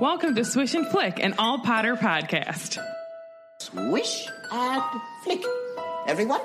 Welcome 0.00 0.34
to 0.36 0.44
Swish 0.44 0.74
and 0.74 0.86
Flick, 0.86 1.18
an 1.18 1.34
all 1.38 1.58
Potter 1.60 1.96
podcast. 1.96 2.78
Swish 3.60 4.28
and 4.52 4.82
flick. 5.24 5.42
Everyone? 6.06 6.40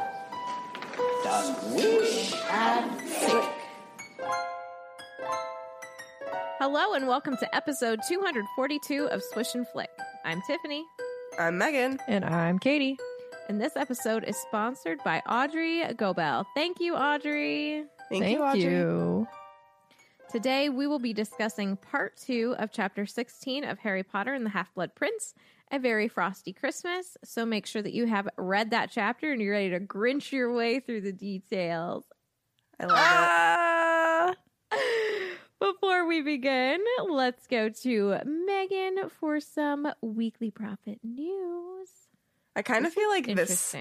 Swish 1.23 2.34
and 2.50 3.02
flick. 3.02 3.50
Hello 6.60 6.94
and 6.94 7.08
welcome 7.08 7.36
to 7.38 7.55
episode 7.55 8.00
242 8.08 9.08
of 9.10 9.21
Swish 9.33 9.54
and 9.56 9.67
Flick. 9.67 9.90
I'm 10.26 10.42
Tiffany, 10.47 10.83
I'm 11.38 11.58
Megan. 11.58 11.99
And 12.08 12.24
I'm 12.26 12.58
Katie. 12.60 12.97
and 13.49 13.60
this 13.62 13.76
episode 13.76 14.24
is 14.24 14.38
sponsored 14.38 14.99
by 15.04 15.20
Audrey 15.29 15.83
Gobel. 15.96 16.45
Thank 16.55 16.80
you, 16.80 16.95
Audrey. 16.95 17.84
Thank, 18.09 18.23
Thank 18.23 18.38
you, 18.38 18.44
Audrey. 18.44 18.62
you. 18.63 19.27
Today 20.34 20.68
we 20.68 20.88
will 20.88 20.98
be 20.98 21.13
discussing 21.13 21.77
part 21.77 22.18
two 22.18 22.55
of 22.58 22.72
chapter 22.72 23.05
16 23.05 23.63
of 23.66 23.77
Harry 23.77 24.02
Potter 24.02 24.34
and 24.34 24.44
the 24.44 24.50
Half 24.50 24.74
Blood 24.74 24.96
Prince, 24.96 25.36
A 25.72 25.78
Very 25.78 26.08
Frosty 26.08 26.52
Christmas. 26.52 27.16
So 27.24 27.46
make 27.46 27.68
sure 27.68 27.84
that 27.84 27.94
you 27.94 28.08
have 28.08 28.28
read 28.36 28.72
that 28.72 28.90
chapter 28.90 29.32
and 29.32 29.40
you're 29.40 29.54
ready 29.54 29.70
to 29.70 29.80
grinch 29.80 30.32
your 30.32 30.52
way 30.52 30.80
through 30.80 31.02
the 31.02 31.12
details. 31.12 32.05
I 32.80 32.86
love 32.86 32.98
Ah! 32.98 34.34
Before 35.60 36.08
we 36.08 36.24
begin, 36.24 36.84
let's 37.08 37.46
go 37.46 37.70
to 37.70 38.18
Megan 38.26 39.10
for 39.20 39.40
some 39.40 39.88
weekly 40.02 40.50
Prophet 40.50 40.98
news. 41.04 41.90
I 42.55 42.63
kind 42.63 42.88
of 42.88 42.94
feel 42.94 43.10
like 43.10 43.27
this. 43.27 43.76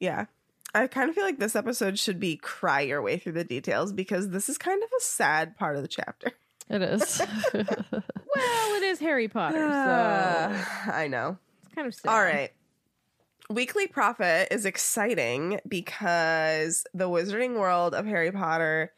Yeah. 0.00 0.26
I 0.74 0.86
kind 0.86 1.08
of 1.10 1.14
feel 1.14 1.24
like 1.24 1.38
this 1.38 1.54
episode 1.56 1.98
should 1.98 2.18
be 2.18 2.36
cry 2.36 2.80
your 2.80 3.02
way 3.02 3.18
through 3.18 3.32
the 3.32 3.44
details 3.44 3.92
because 3.92 4.30
this 4.30 4.48
is 4.48 4.56
kind 4.58 4.82
of 4.82 4.88
a 4.98 5.02
sad 5.02 5.56
part 5.56 5.76
of 5.76 5.82
the 5.82 5.88
chapter. 5.88 6.32
It 6.70 6.82
is. 6.82 7.20
Well, 8.34 8.74
it 8.76 8.82
is 8.84 8.98
Harry 9.00 9.28
Potter, 9.28 9.58
so 9.58 9.62
Uh, 9.66 10.64
I 10.92 11.06
know. 11.06 11.36
it's 11.64 11.74
kind 11.74 11.86
of 11.86 11.94
sad. 11.94 12.08
All 12.10 12.22
right. 12.22 12.50
Weekly 13.50 13.86
Prophet 13.86 14.48
is 14.50 14.64
exciting 14.64 15.60
because 15.68 16.84
the 16.94 17.10
Wizarding 17.10 17.58
World 17.58 17.94
of 17.94 18.06
Harry 18.06 18.32
Potter 18.32 18.92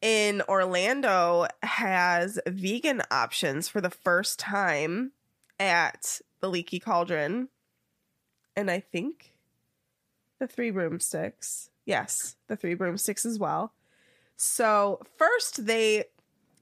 in 0.00 0.42
Orlando 0.48 1.48
has 1.64 2.38
vegan 2.46 3.02
options 3.10 3.66
for 3.68 3.80
the 3.80 3.90
first 3.90 4.38
time 4.38 5.10
at 5.58 6.20
the 6.40 6.48
Leaky 6.48 6.78
Cauldron. 6.78 7.48
And 8.54 8.70
I 8.70 8.78
think 8.78 9.31
the 10.42 10.48
Three 10.48 10.72
Broomsticks. 10.72 11.70
Yes, 11.86 12.34
the 12.48 12.56
Three 12.56 12.74
Broomsticks 12.74 13.24
as 13.24 13.38
well. 13.38 13.72
So, 14.36 15.00
first 15.16 15.66
they 15.66 16.06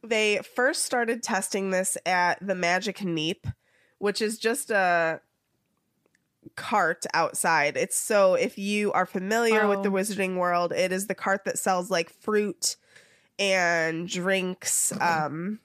they 0.02 0.40
first 0.54 0.84
started 0.84 1.22
testing 1.22 1.70
this 1.70 1.96
at 2.04 2.46
the 2.46 2.54
Magic 2.54 2.98
Neep, 2.98 3.46
which 3.98 4.20
is 4.20 4.38
just 4.38 4.70
a 4.70 5.22
cart 6.56 7.06
outside. 7.14 7.78
It's 7.78 7.96
so 7.96 8.34
if 8.34 8.58
you 8.58 8.92
are 8.92 9.06
familiar 9.06 9.66
with 9.66 9.82
the 9.82 9.88
Oh. 9.88 9.92
Wizarding 9.92 10.36
World, 10.36 10.72
it 10.72 10.92
is 10.92 11.06
the 11.06 11.14
cart 11.14 11.46
that 11.46 11.58
sells 11.58 11.90
like 11.90 12.10
fruit 12.10 12.76
and 13.38 14.06
drinks 14.06 14.92
um 15.00 15.58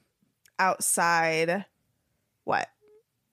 outside. 0.58 1.66
What? 2.44 2.68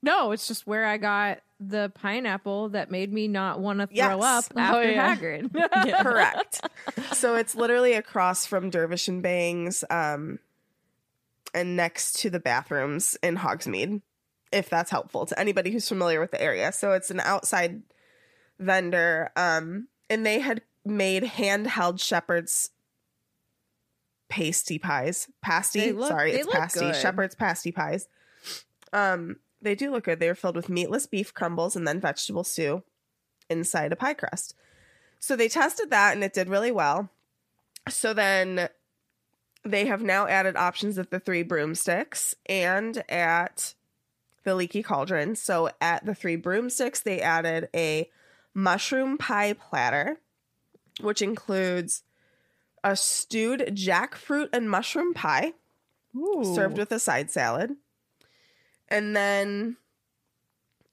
No, 0.01 0.33
it's 0.33 0.49
just 0.49 0.67
where 0.67 0.85
I 0.85 0.97
got 0.97 1.39
the 1.59 1.91
pineapple 1.95 2.69
that 2.69 2.91
made 2.91 3.11
me 3.13 3.27
not 3.27 3.59
want 3.59 3.79
to 3.79 3.87
throw 3.87 3.95
Yes. 3.95 4.21
up 4.23 4.45
Oh, 4.55 4.59
after 4.59 4.91
yeah. 4.91 5.15
Hagrid. 5.15 6.01
Correct. 6.03 6.61
so 7.13 7.35
it's 7.35 7.55
literally 7.55 7.93
across 7.93 8.45
from 8.45 8.69
Dervish 8.69 9.07
and 9.07 9.21
Banges, 9.23 9.83
um, 9.89 10.39
and 11.53 11.75
next 11.75 12.19
to 12.21 12.29
the 12.29 12.39
bathrooms 12.39 13.15
in 13.23 13.37
Hogsmeade, 13.37 14.01
if 14.51 14.69
that's 14.69 14.89
helpful 14.91 15.25
to 15.27 15.39
anybody 15.39 15.71
who's 15.71 15.87
familiar 15.87 16.19
with 16.19 16.31
the 16.31 16.41
area. 16.41 16.71
So 16.71 16.91
it's 16.93 17.11
an 17.11 17.19
outside 17.19 17.83
vendor, 18.59 19.31
um, 19.35 19.87
and 20.09 20.25
they 20.25 20.39
had 20.39 20.61
made 20.85 21.23
handheld 21.23 22.01
shepherd's 22.01 22.71
pasty 24.29 24.79
pies. 24.79 25.27
Pasty, 25.41 25.91
look- 25.91 26.09
sorry, 26.09 26.33
it's 26.33 26.51
pasty. 26.51 26.79
good. 26.81 26.95
Shepherd's 26.95 27.35
pasty 27.35 27.71
pies. 27.71 28.07
Um, 28.91 29.37
they 29.63 29.75
do 29.75 29.91
look 29.91 30.05
good. 30.05 30.19
They 30.19 30.29
are 30.29 30.35
filled 30.35 30.55
with 30.55 30.69
meatless 30.69 31.07
beef 31.07 31.33
crumbles 31.33 31.75
and 31.75 31.87
then 31.87 31.99
vegetable 31.99 32.43
stew 32.43 32.83
inside 33.49 33.91
a 33.91 33.95
pie 33.95 34.13
crust. 34.13 34.55
So 35.19 35.35
they 35.35 35.49
tested 35.49 35.89
that 35.89 36.13
and 36.13 36.23
it 36.23 36.33
did 36.33 36.49
really 36.49 36.71
well. 36.71 37.09
So 37.89 38.13
then 38.13 38.69
they 39.63 39.85
have 39.85 40.01
now 40.01 40.27
added 40.27 40.55
options 40.55 40.97
at 40.97 41.11
the 41.11 41.19
Three 41.19 41.43
Broomsticks 41.43 42.35
and 42.47 43.03
at 43.09 43.73
the 44.43 44.55
Leaky 44.55 44.83
Cauldron. 44.83 45.35
So 45.35 45.69
at 45.79 46.05
the 46.05 46.15
Three 46.15 46.35
Broomsticks, 46.35 47.01
they 47.01 47.21
added 47.21 47.69
a 47.73 48.09
mushroom 48.53 49.17
pie 49.17 49.53
platter, 49.53 50.19
which 51.01 51.21
includes 51.21 52.03
a 52.83 52.95
stewed 52.95 53.61
jackfruit 53.73 54.49
and 54.51 54.69
mushroom 54.69 55.13
pie 55.13 55.53
served 56.53 56.77
with 56.77 56.91
a 56.91 56.99
side 56.99 57.31
salad. 57.31 57.75
And 58.93 59.15
then 59.15 59.77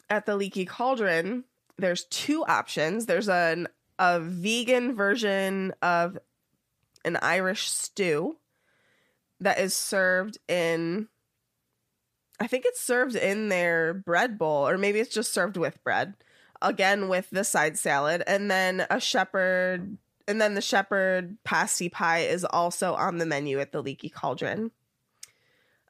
at 0.08 0.24
the 0.24 0.34
Leaky 0.34 0.64
Cauldron, 0.64 1.44
there's 1.76 2.04
two 2.04 2.44
options. 2.46 3.04
There's 3.04 3.28
an 3.28 3.68
a 3.98 4.18
vegan 4.18 4.96
version 4.96 5.74
of 5.82 6.16
an 7.04 7.18
Irish 7.20 7.68
stew 7.68 8.38
that 9.40 9.58
is 9.58 9.74
served 9.74 10.38
in 10.48 11.08
I 12.40 12.46
think 12.46 12.64
it's 12.64 12.80
served 12.80 13.16
in 13.16 13.50
their 13.50 13.92
bread 13.92 14.38
bowl 14.38 14.66
or 14.66 14.78
maybe 14.78 14.98
it's 14.98 15.14
just 15.14 15.34
served 15.34 15.58
with 15.58 15.84
bread. 15.84 16.14
Again 16.62 17.10
with 17.10 17.28
the 17.28 17.44
side 17.44 17.76
salad 17.76 18.22
and 18.26 18.50
then 18.50 18.86
a 18.88 18.98
shepherd 18.98 19.98
and 20.26 20.40
then 20.40 20.54
the 20.54 20.62
shepherd 20.62 21.36
pasty 21.44 21.90
pie 21.90 22.20
is 22.20 22.46
also 22.46 22.94
on 22.94 23.18
the 23.18 23.26
menu 23.26 23.60
at 23.60 23.72
the 23.72 23.82
Leaky 23.82 24.08
Cauldron. 24.08 24.70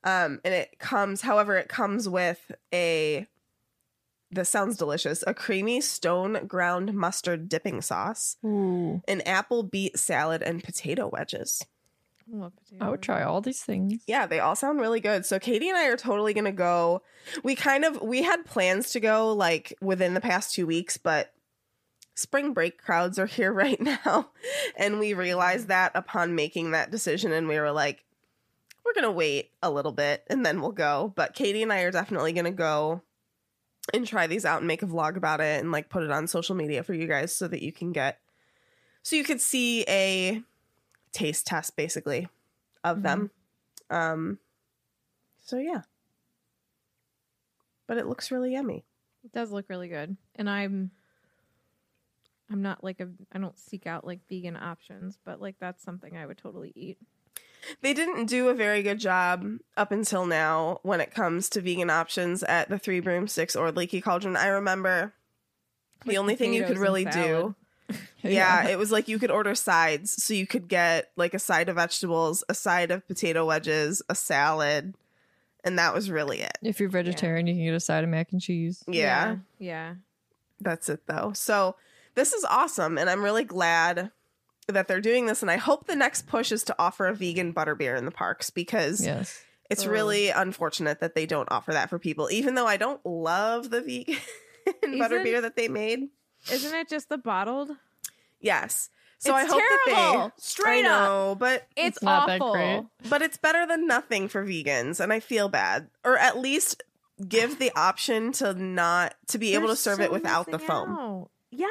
Um, 0.04 0.40
and 0.44 0.54
it 0.54 0.78
comes, 0.78 1.20
however, 1.20 1.56
it 1.56 1.68
comes 1.68 2.08
with 2.08 2.52
a. 2.72 3.26
This 4.32 4.48
sounds 4.48 4.76
delicious. 4.76 5.24
A 5.26 5.34
creamy 5.34 5.80
stone 5.80 6.46
ground 6.46 6.94
mustard 6.94 7.48
dipping 7.48 7.82
sauce, 7.82 8.36
Ooh. 8.44 9.02
an 9.08 9.22
apple 9.22 9.64
beet 9.64 9.98
salad, 9.98 10.40
and 10.40 10.62
potato 10.62 11.08
wedges. 11.08 11.66
Love 12.32 12.52
I 12.80 12.88
would 12.88 13.02
try 13.02 13.22
all 13.22 13.40
these 13.40 13.62
things. 13.62 14.02
Yeah, 14.06 14.26
they 14.26 14.38
all 14.38 14.54
sound 14.54 14.80
really 14.80 15.00
good. 15.00 15.26
So 15.26 15.40
Katie 15.40 15.68
and 15.68 15.76
I 15.76 15.86
are 15.88 15.96
totally 15.96 16.32
gonna 16.32 16.52
go. 16.52 17.02
We 17.42 17.56
kind 17.56 17.84
of 17.84 18.00
we 18.02 18.22
had 18.22 18.44
plans 18.44 18.90
to 18.92 19.00
go 19.00 19.32
like 19.32 19.74
within 19.80 20.14
the 20.14 20.20
past 20.20 20.54
two 20.54 20.66
weeks, 20.66 20.96
but 20.96 21.32
spring 22.14 22.52
break 22.52 22.80
crowds 22.80 23.18
are 23.18 23.26
here 23.26 23.52
right 23.52 23.80
now, 23.80 24.30
and 24.76 25.00
we 25.00 25.12
realized 25.12 25.68
that 25.68 25.92
upon 25.94 26.36
making 26.36 26.70
that 26.70 26.92
decision, 26.92 27.32
and 27.32 27.48
we 27.48 27.58
were 27.58 27.72
like, 27.72 28.04
we're 28.90 29.00
gonna 29.00 29.12
wait 29.12 29.50
a 29.62 29.70
little 29.70 29.92
bit 29.92 30.24
and 30.28 30.44
then 30.44 30.60
we'll 30.60 30.72
go. 30.72 31.12
But 31.14 31.34
Katie 31.34 31.62
and 31.62 31.72
I 31.72 31.82
are 31.82 31.90
definitely 31.90 32.32
gonna 32.32 32.50
go 32.50 33.02
and 33.94 34.06
try 34.06 34.26
these 34.26 34.44
out 34.44 34.58
and 34.58 34.66
make 34.66 34.82
a 34.82 34.86
vlog 34.86 35.16
about 35.16 35.40
it 35.40 35.60
and 35.60 35.72
like 35.72 35.88
put 35.88 36.02
it 36.02 36.10
on 36.10 36.26
social 36.26 36.54
media 36.54 36.82
for 36.82 36.94
you 36.94 37.06
guys 37.06 37.34
so 37.34 37.48
that 37.48 37.62
you 37.62 37.72
can 37.72 37.92
get 37.92 38.18
so 39.02 39.16
you 39.16 39.24
could 39.24 39.40
see 39.40 39.84
a 39.88 40.42
taste 41.12 41.46
test 41.46 41.76
basically 41.76 42.28
of 42.84 43.02
them. 43.02 43.30
Um 43.90 44.38
so 45.42 45.56
yeah. 45.56 45.82
But 47.86 47.98
it 47.98 48.06
looks 48.06 48.30
really 48.30 48.52
yummy. 48.52 48.84
It 49.24 49.32
does 49.32 49.50
look 49.50 49.68
really 49.68 49.88
good, 49.88 50.16
and 50.36 50.48
I'm. 50.48 50.92
I'm 52.48 52.62
not 52.62 52.82
like 52.82 53.00
a. 53.00 53.08
I 53.32 53.38
don't 53.38 53.58
seek 53.58 53.86
out 53.86 54.06
like 54.06 54.20
vegan 54.28 54.56
options, 54.56 55.18
but 55.24 55.40
like 55.40 55.56
that's 55.60 55.82
something 55.82 56.16
I 56.16 56.26
would 56.26 56.38
totally 56.38 56.72
eat. 56.74 56.98
They 57.80 57.94
didn't 57.94 58.26
do 58.26 58.48
a 58.48 58.54
very 58.54 58.82
good 58.82 58.98
job 58.98 59.58
up 59.76 59.92
until 59.92 60.26
now 60.26 60.80
when 60.82 61.00
it 61.00 61.14
comes 61.14 61.48
to 61.50 61.60
vegan 61.60 61.90
options 61.90 62.42
at 62.42 62.68
the 62.68 62.78
Three 62.78 63.00
Broomsticks 63.00 63.56
or 63.56 63.70
Leaky 63.72 64.00
Cauldron. 64.00 64.36
I 64.36 64.48
remember 64.48 65.12
the 66.04 66.12
Like 66.12 66.18
only 66.18 66.36
thing 66.36 66.54
you 66.54 66.64
could 66.64 66.78
really 66.78 67.04
do 67.04 67.10
salad. 67.10 67.54
yeah, 68.22 68.68
it 68.68 68.78
was 68.78 68.92
like 68.92 69.08
you 69.08 69.18
could 69.18 69.30
order 69.30 69.54
sides. 69.54 70.22
So 70.22 70.34
you 70.34 70.46
could 70.46 70.68
get 70.68 71.10
like 71.16 71.34
a 71.34 71.38
side 71.38 71.68
of 71.68 71.76
vegetables, 71.76 72.44
a 72.48 72.54
side 72.54 72.90
of 72.90 73.06
potato 73.06 73.44
wedges, 73.44 74.02
a 74.08 74.14
salad, 74.14 74.94
and 75.64 75.78
that 75.78 75.94
was 75.94 76.10
really 76.10 76.40
it. 76.40 76.56
If 76.62 76.80
you're 76.80 76.88
vegetarian, 76.88 77.46
you 77.46 77.54
can 77.54 77.64
get 77.64 77.74
a 77.74 77.80
side 77.80 78.04
of 78.04 78.10
mac 78.10 78.32
and 78.32 78.40
cheese. 78.40 78.84
Yeah, 78.86 79.36
yeah. 79.58 79.94
that's 80.60 80.88
it 80.88 81.06
though. 81.06 81.32
So 81.34 81.76
this 82.14 82.32
is 82.32 82.44
awesome, 82.44 82.98
and 82.98 83.10
I'm 83.10 83.22
really 83.22 83.44
glad 83.44 84.10
that 84.70 84.88
they're 84.88 85.00
doing 85.00 85.26
this. 85.26 85.42
And 85.42 85.50
I 85.50 85.56
hope 85.56 85.86
the 85.86 85.96
next 85.96 86.26
push 86.26 86.52
is 86.52 86.62
to 86.64 86.76
offer 86.78 87.06
a 87.06 87.14
vegan 87.14 87.52
butterbeer 87.52 87.96
in 87.96 88.04
the 88.04 88.10
parks 88.10 88.50
because 88.50 89.04
Yes. 89.04 89.42
it's 89.70 89.84
Ugh. 89.84 89.90
really 89.90 90.30
unfortunate 90.30 91.00
that 91.00 91.14
they 91.14 91.26
don't 91.26 91.50
offer 91.50 91.72
that 91.72 91.90
for 91.90 91.98
people. 91.98 92.28
Even 92.30 92.54
though 92.54 92.66
I 92.66 92.76
don't 92.76 93.04
love 93.04 93.70
the 93.70 93.80
vegan 93.80 94.16
Isn't- 94.82 94.98
butterbeer 94.98 95.42
that 95.42 95.56
they 95.56 95.68
made. 95.68 96.08
Isn't 96.50 96.74
it 96.74 96.88
just 96.88 97.08
the 97.08 97.18
bottled? 97.18 97.70
Yes. 98.40 98.88
So 99.18 99.36
It's 99.36 99.44
I 99.44 99.48
hope 99.52 99.60
terrible. 99.60 100.18
that 100.22 100.32
they 100.36 100.42
Straight 100.42 100.86
I 100.86 100.90
up. 100.90 101.02
know, 101.02 101.36
but 101.38 101.66
It's, 101.76 101.98
It's 101.98 102.02
not 102.02 102.26
that 102.28 102.40
awful. 102.40 102.52
great. 102.54 102.82
but 103.10 103.20
it's 103.20 103.36
better 103.36 103.66
than 103.66 103.86
nothing 103.86 104.28
for 104.28 104.42
vegans, 104.46 104.98
and 104.98 105.12
I 105.12 105.20
feel 105.20 105.50
bad. 105.50 105.88
Or 106.04 106.16
at 106.16 106.38
least 106.38 106.82
give 107.28 107.58
the 107.58 107.70
option 107.76 108.32
to 108.32 108.54
not 108.54 109.14
to 109.26 109.36
be 109.36 109.52
able 109.52 109.68
to 109.68 109.76
serve 109.76 109.98
so 109.98 110.04
it 110.04 110.10
without 110.10 110.50
the 110.50 110.58
foam. 110.58 110.88
out. 110.98 111.30
Yeah. 111.50 111.66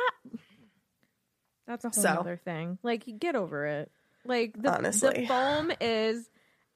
That's 1.69 1.85
a 1.85 1.89
whole 1.89 2.01
So. 2.03 2.09
other 2.09 2.35
thing. 2.35 2.79
Like, 2.81 3.05
get 3.19 3.35
over 3.35 3.65
it. 3.67 3.91
Like, 4.25 4.59
the, 4.59 4.75
honestly. 4.75 5.21
the 5.21 5.27
foam 5.27 5.71
is 5.79 6.27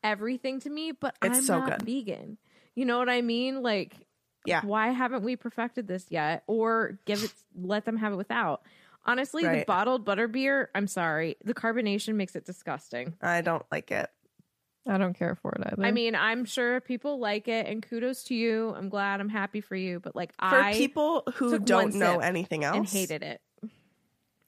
everything 0.03 0.59
to 0.61 0.69
me, 0.69 0.91
but 0.91 1.15
It's 1.21 1.39
I'm 1.39 1.43
so 1.43 1.59
not 1.59 1.79
good. 1.79 1.81
vegan. 1.81 2.37
You 2.75 2.85
know 2.85 2.99
what 2.99 3.09
I 3.09 3.21
mean? 3.23 3.63
Like, 3.63 3.95
Yeah. 4.45 4.61
why 4.63 4.89
haven't 4.91 5.23
we 5.23 5.35
perfected 5.35 5.87
this 5.87 6.05
yet? 6.09 6.43
Or 6.45 6.99
give 7.05 7.23
it, 7.23 7.33
let 7.59 7.85
them 7.85 7.97
have 7.97 8.13
it 8.13 8.17
without. 8.17 8.61
Honestly, 9.05 9.43
the 9.43 9.63
bottled 9.65 10.05
butter 10.05 10.27
beer, 10.27 10.69
I'm 10.75 10.87
sorry, 10.87 11.37
the 11.43 11.53
carbonation 11.55 12.13
makes 12.15 12.35
it 12.35 12.45
disgusting. 12.45 13.15
I 13.19 13.41
don't 13.41 13.65
like 13.71 13.91
it. 13.91 14.09
I 14.87 14.97
don't 14.99 15.13
care 15.17 15.35
for 15.35 15.53
it 15.53 15.61
either. 15.65 15.83
I 15.83 15.91
mean, 15.91 16.13
I'm 16.13 16.45
sure 16.45 16.81
people 16.81 17.17
like 17.19 17.47
it, 17.47 17.65
and 17.67 17.81
kudos 17.81 18.25
to 18.25 18.35
you. 18.35 18.73
I'm 18.77 18.89
glad, 18.89 19.21
I'm 19.21 19.29
happy 19.29 19.59
for 19.61 19.75
you. 19.75 19.99
But 19.99 20.15
like, 20.15 20.33
For 20.33 20.45
I 20.45 20.73
people 20.73 21.23
who 21.35 21.57
don't 21.57 21.95
know 21.95 22.19
anything 22.19 22.63
else, 22.63 22.77
and 22.77 22.87
hated 22.87 23.23
it. 23.23 23.41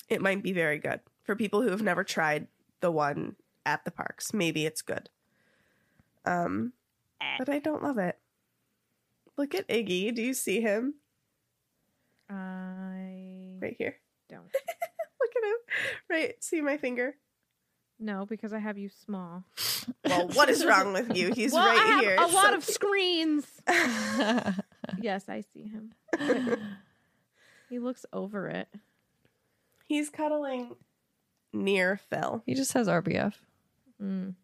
It 0.10 0.22
might 0.22 0.44
be 0.44 0.54
very 0.54 0.80
good. 0.80 1.00
For 1.24 1.36
people 1.36 1.62
who 1.62 1.70
have 1.72 1.82
never 1.82 2.04
tried 2.04 2.48
the 2.82 2.92
one 2.92 3.36
at 3.66 3.84
the 3.86 3.92
parks, 3.92 4.34
maybe 4.34 4.66
it's 4.66 4.82
good. 4.82 5.10
Um, 6.26 6.74
but 7.40 7.50
I 7.50 7.60
don't 7.60 7.84
love 7.84 7.98
it. 7.98 8.18
Look 9.38 9.54
at 9.56 9.68
Iggy. 9.68 10.14
Do 10.16 10.22
you 10.22 10.34
see 10.34 10.62
him 10.62 10.96
I 12.30 13.58
right 13.62 13.76
here? 13.78 13.96
don't. 14.30 14.42
Look 15.22 15.32
at 15.36 15.44
him. 15.44 15.58
Right. 16.10 16.44
See 16.44 16.62
my 16.62 16.78
finger. 16.78 17.16
No, 18.00 18.26
because 18.26 18.52
I 18.54 18.60
have 18.60 18.78
you 18.78 18.90
small. 18.90 19.44
Well, 20.04 20.28
what 20.30 20.50
is 20.50 20.66
wrong 20.66 20.94
with 20.94 21.16
you? 21.16 21.32
He's 21.36 21.54
well, 21.54 21.66
right 21.66 22.02
here. 22.02 22.16
a 22.18 22.28
lot 22.28 22.50
So 22.50 22.56
of 22.56 22.64
screens. 22.64 23.46
yes, 25.02 25.30
I 25.30 25.44
see 25.54 25.64
him. 25.70 25.94
he 27.70 27.80
looks 27.80 28.06
over 28.12 28.48
it. 28.48 28.68
He's 29.86 30.10
cuddling 30.10 30.76
near 31.54 32.00
Phil. 32.10 32.44
he 32.46 32.54
just 32.54 32.74
has 32.74 32.88
RBF. 32.88 33.34
Mm. 34.02 34.36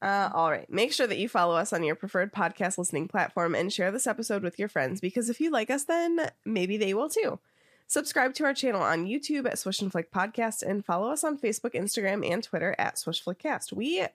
Uh, 0.00 0.30
all 0.34 0.50
right. 0.50 0.68
Make 0.68 0.92
sure 0.92 1.06
that 1.06 1.18
you 1.18 1.28
follow 1.28 1.54
us 1.54 1.72
on 1.72 1.84
your 1.84 1.94
preferred 1.94 2.32
podcast 2.32 2.76
listening 2.76 3.06
platform 3.06 3.54
and 3.54 3.72
share 3.72 3.92
this 3.92 4.06
episode 4.06 4.42
with 4.42 4.58
your 4.58 4.68
friends 4.68 5.00
because 5.00 5.30
if 5.30 5.40
you 5.40 5.50
like 5.50 5.70
us, 5.70 5.84
then 5.84 6.30
maybe 6.44 6.76
they 6.76 6.92
will 6.92 7.08
too. 7.08 7.38
Subscribe 7.86 8.34
to 8.34 8.44
our 8.44 8.54
channel 8.54 8.82
on 8.82 9.06
YouTube 9.06 9.46
at 9.46 9.58
Swish 9.58 9.80
and 9.80 9.92
Flick 9.92 10.10
Podcast 10.10 10.62
and 10.62 10.84
follow 10.84 11.10
us 11.10 11.22
on 11.22 11.38
Facebook, 11.38 11.74
Instagram, 11.74 12.28
and 12.28 12.42
Twitter 12.42 12.74
at 12.78 12.98
Swish 12.98 13.22
Flickcast. 13.22 13.72
We 13.72 14.06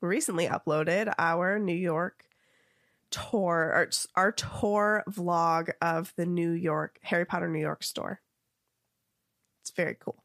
recently 0.00 0.46
uploaded 0.48 1.12
our 1.18 1.58
New 1.58 1.74
York 1.74 2.24
tour, 3.10 3.72
our, 3.74 3.90
our 4.14 4.32
tour 4.32 5.04
vlog 5.08 5.70
of 5.80 6.12
the 6.16 6.26
New 6.26 6.50
York 6.50 6.98
Harry 7.02 7.24
Potter 7.24 7.48
New 7.48 7.60
York 7.60 7.82
store. 7.84 8.20
It's 9.66 9.74
very 9.74 9.96
cool. 9.98 10.22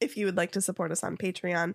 If 0.00 0.16
you 0.16 0.24
would 0.24 0.36
like 0.38 0.50
to 0.52 0.62
support 0.62 0.90
us 0.90 1.04
on 1.04 1.18
Patreon, 1.18 1.74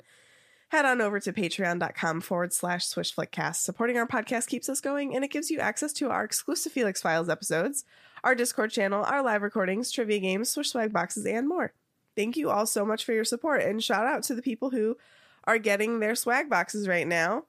head 0.70 0.84
on 0.84 1.00
over 1.00 1.20
to 1.20 1.32
patreon.com 1.32 2.22
forward 2.22 2.54
slash 2.54 2.88
swishflickcast. 2.88 3.58
Supporting 3.58 3.98
our 3.98 4.08
podcast 4.08 4.48
keeps 4.48 4.68
us 4.68 4.82
going 4.82 5.16
and 5.16 5.24
it 5.24 5.30
gives 5.30 5.52
you 5.52 5.60
access 5.60 5.94
to 5.94 6.10
our 6.10 6.24
exclusive 6.24 6.72
Felix 6.72 7.04
Files 7.04 7.30
episodes, 7.30 7.86
our 8.24 8.34
Discord 8.34 8.72
channel, 8.72 9.04
our 9.04 9.22
live 9.22 9.44
recordings, 9.44 9.92
trivia 9.92 10.18
games, 10.18 10.50
swish 10.50 10.72
swag 10.72 10.92
boxes, 10.92 11.28
and 11.28 11.48
more. 11.48 11.72
Thank 12.16 12.36
you 12.36 12.50
all 12.50 12.66
so 12.66 12.84
much 12.84 13.06
for 13.06 13.14
your 13.14 13.24
support 13.24 13.62
and 13.62 13.84
shout 13.84 14.08
out 14.08 14.24
to 14.24 14.34
the 14.34 14.42
people 14.42 14.72
who 14.72 14.98
are 15.44 15.60
getting 15.60 16.00
their 16.00 16.16
swag 16.16 16.50
boxes 16.50 16.88
right 16.88 17.08
now. 17.08 17.44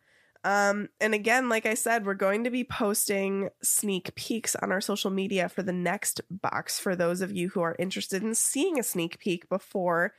Um, 0.45 0.89
and 1.01 1.15
again, 1.15 1.49
like 1.49 1.67
I 1.67 1.75
said, 1.75 2.05
we're 2.05 2.15
going 2.15 2.45
to 2.45 2.51
be 2.51 2.65
posting 2.65 3.51
sneak 3.63 4.15
peeks 4.17 4.57
on 4.57 4.73
our 4.73 4.81
social 4.81 5.11
media 5.11 5.49
for 5.49 5.63
the 5.63 5.73
next 5.73 6.21
box 6.31 6.81
for 6.81 6.97
those 6.97 7.21
of 7.21 7.31
you 7.31 7.51
who 7.51 7.61
are 7.61 7.77
interested 7.79 8.23
in 8.23 8.35
seeing 8.35 8.79
a 8.79 8.83
sneak 8.83 9.19
peek 9.21 9.49
before 9.49 10.15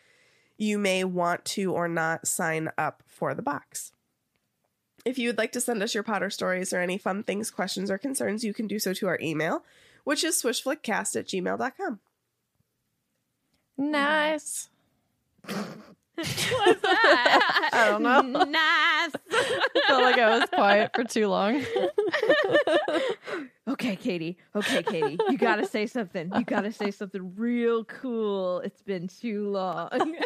you 0.57 0.77
may 0.77 1.03
want 1.03 1.43
to 1.43 1.73
or 1.73 1.89
not 1.89 2.25
sign 2.25 2.69
up 2.77 3.03
for 3.05 3.33
the 3.33 3.41
box. 3.41 3.91
If 5.03 5.17
you 5.17 5.27
would 5.27 5.37
like 5.37 5.51
to 5.53 5.61
send 5.61 5.83
us 5.83 5.93
your 5.93 6.03
Potter 6.03 6.29
stories 6.29 6.71
or 6.71 6.79
any 6.79 6.97
fun 6.97 7.23
things, 7.23 7.51
questions, 7.51 7.91
or 7.91 7.97
concerns, 7.97 8.45
you 8.45 8.53
can 8.53 8.67
do 8.67 8.79
so 8.79 8.93
to 8.93 9.07
our 9.07 9.19
email, 9.21 9.63
which 10.05 10.23
is 10.23 10.41
swishflickcast 10.41 11.17
at 11.17 11.27
gmail.com. 11.27 11.99
Nice. 13.77 14.69
What's 16.15 16.81
that? 16.81 17.69
I 17.73 17.89
don't 17.89 18.03
know. 18.03 18.21
Nice. 18.43 19.11
Felt 19.87 20.03
like 20.03 20.19
I 20.19 20.37
was 20.37 20.49
quiet 20.49 20.91
for 20.93 21.03
too 21.03 21.27
long. 21.27 21.65
okay, 23.67 23.95
Katie. 23.95 24.37
Okay, 24.55 24.83
Katie. 24.83 25.17
You 25.29 25.37
gotta 25.39 25.67
say 25.67 25.87
something. 25.87 26.31
You 26.35 26.43
gotta 26.43 26.71
say 26.71 26.91
something 26.91 27.33
real 27.35 27.83
cool. 27.85 28.59
It's 28.59 28.83
been 28.83 29.07
too 29.07 29.49
long. 29.49 29.89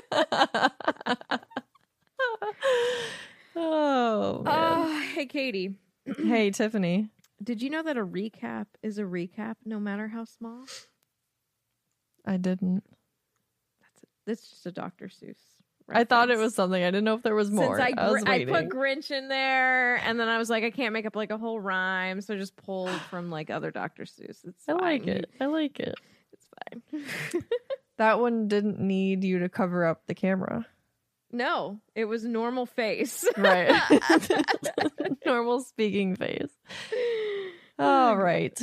oh, 3.55 4.41
man. 4.43 4.45
oh, 4.45 5.09
hey, 5.15 5.25
Katie. 5.25 5.75
hey, 6.17 6.51
Tiffany. 6.51 7.09
Did 7.41 7.61
you 7.61 7.69
know 7.69 7.83
that 7.83 7.97
a 7.97 8.05
recap 8.05 8.65
is 8.83 8.97
a 8.97 9.03
recap, 9.03 9.55
no 9.63 9.79
matter 9.79 10.09
how 10.09 10.25
small? 10.25 10.65
I 12.25 12.35
didn't. 12.35 12.83
That's 13.79 14.05
that's 14.25 14.49
just 14.49 14.65
a 14.65 14.71
Dr. 14.71 15.07
Seuss. 15.07 15.56
I 15.89 16.03
thought 16.03 16.29
it 16.29 16.37
was 16.37 16.53
something. 16.53 16.81
I 16.81 16.87
didn't 16.87 17.05
know 17.05 17.15
if 17.15 17.23
there 17.23 17.35
was 17.35 17.49
more. 17.49 17.77
Since 17.77 17.93
I, 17.97 18.01
I 18.01 18.11
was 18.11 18.23
I 18.23 18.45
put 18.45 18.69
Grinch 18.69 19.09
in 19.11 19.29
there, 19.29 19.95
and 19.97 20.19
then 20.19 20.27
I 20.27 20.37
was 20.37 20.49
like, 20.49 20.63
I 20.63 20.71
can't 20.71 20.93
make 20.93 21.05
up 21.05 21.15
like 21.15 21.31
a 21.31 21.37
whole 21.37 21.59
rhyme, 21.59 22.19
so 22.21 22.33
I 22.33 22.37
just 22.37 22.55
pulled 22.57 22.89
from 23.09 23.29
like 23.29 23.49
other 23.49 23.71
Dr. 23.71 24.03
Seuss. 24.03 24.45
It's 24.45 24.67
I 24.67 24.73
like 24.73 25.07
it. 25.07 25.29
I 25.39 25.45
like 25.45 25.79
it. 25.79 25.95
It's 26.33 26.47
fine. 26.91 27.43
That 27.97 28.19
one 28.19 28.47
didn't 28.47 28.79
need 28.79 29.23
you 29.23 29.39
to 29.39 29.49
cover 29.49 29.83
up 29.83 30.05
the 30.05 30.13
camera. 30.13 30.67
no, 31.31 31.79
it 31.95 32.05
was 32.05 32.23
normal 32.23 32.67
face. 32.67 33.25
Right. 33.37 33.73
Normal 35.25 35.61
speaking 35.61 36.15
face. 36.15 36.51
All 37.79 38.15
right. 38.15 38.55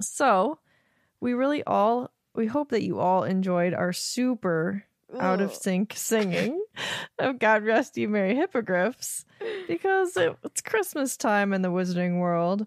So, 0.00 0.60
we 1.20 1.34
really 1.34 1.64
all 1.64 2.12
we 2.36 2.46
hope 2.46 2.70
that 2.70 2.84
you 2.84 3.00
all 3.00 3.24
enjoyed 3.24 3.74
our 3.74 3.92
super 3.92 4.84
out 5.18 5.40
of 5.40 5.54
sync 5.54 5.92
singing 5.96 6.62
of 7.18 7.38
God 7.38 7.64
Rest 7.64 7.96
You 7.96 8.08
Merry 8.08 8.34
Hippogriffs 8.34 9.24
because 9.68 10.16
it, 10.16 10.36
it's 10.44 10.60
Christmas 10.60 11.16
time 11.16 11.52
in 11.52 11.62
the 11.62 11.70
Wizarding 11.70 12.18
world. 12.18 12.66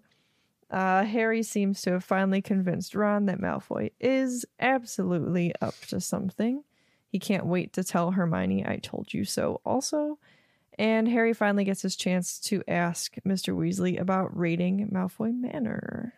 Uh, 0.70 1.04
Harry 1.04 1.42
seems 1.42 1.82
to 1.82 1.92
have 1.92 2.04
finally 2.04 2.40
convinced 2.40 2.94
Ron 2.94 3.26
that 3.26 3.40
Malfoy 3.40 3.90
is 3.98 4.46
absolutely 4.60 5.52
up 5.60 5.74
to 5.88 6.00
something. 6.00 6.62
He 7.08 7.18
can't 7.18 7.46
wait 7.46 7.72
to 7.72 7.82
tell 7.82 8.12
Hermione, 8.12 8.64
I 8.64 8.76
told 8.76 9.12
you 9.12 9.24
so, 9.24 9.60
also. 9.64 10.18
And 10.78 11.08
Harry 11.08 11.34
finally 11.34 11.64
gets 11.64 11.82
his 11.82 11.96
chance 11.96 12.38
to 12.40 12.62
ask 12.68 13.16
Mr. 13.26 13.54
Weasley 13.54 14.00
about 14.00 14.36
raiding 14.36 14.88
Malfoy 14.88 15.38
Manor. 15.38 16.14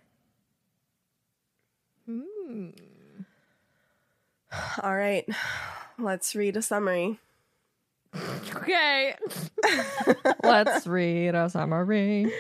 Hmm. 2.07 2.71
All 4.83 4.95
right, 4.95 5.29
let's 5.99 6.35
read 6.35 6.57
a 6.57 6.63
summary. 6.63 7.19
Okay. 8.55 9.15
Let's 10.45 10.87
read 10.87 11.35
a 11.35 11.49
summary. 11.49 12.31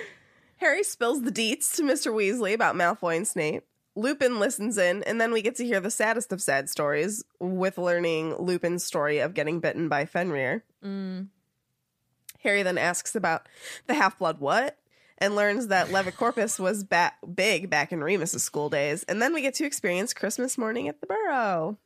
Harry 0.56 0.82
spills 0.82 1.22
the 1.22 1.32
deets 1.32 1.74
to 1.76 1.82
Mr. 1.82 2.12
Weasley 2.12 2.52
about 2.52 2.76
Malfoy 2.76 3.16
and 3.16 3.26
Snape. 3.26 3.64
Lupin 3.94 4.38
listens 4.38 4.78
in, 4.78 5.02
and 5.04 5.20
then 5.20 5.32
we 5.32 5.42
get 5.42 5.56
to 5.56 5.64
hear 5.66 5.80
the 5.80 5.90
saddest 5.90 6.32
of 6.32 6.40
sad 6.40 6.68
stories 6.70 7.24
with 7.40 7.78
learning 7.78 8.36
Lupin's 8.36 8.84
story 8.84 9.18
of 9.18 9.34
getting 9.34 9.60
bitten 9.60 9.88
by 9.88 10.06
Fenrir. 10.06 10.64
Mm. 10.84 11.28
Harry 12.42 12.62
then 12.62 12.78
asks 12.78 13.14
about 13.14 13.46
the 13.86 13.94
half 13.94 14.18
blood 14.18 14.40
what? 14.40 14.78
And 15.18 15.36
learns 15.36 15.68
that 15.68 15.88
Levicorpus 15.88 16.58
was 16.58 16.84
ba- 16.84 17.12
big 17.34 17.70
back 17.70 17.92
in 17.92 18.02
Remus's 18.02 18.42
school 18.42 18.68
days. 18.70 19.04
And 19.04 19.22
then 19.22 19.32
we 19.34 19.42
get 19.42 19.54
to 19.54 19.64
experience 19.64 20.12
Christmas 20.14 20.58
morning 20.58 20.88
at 20.88 21.00
the 21.00 21.06
Burrow. 21.06 21.78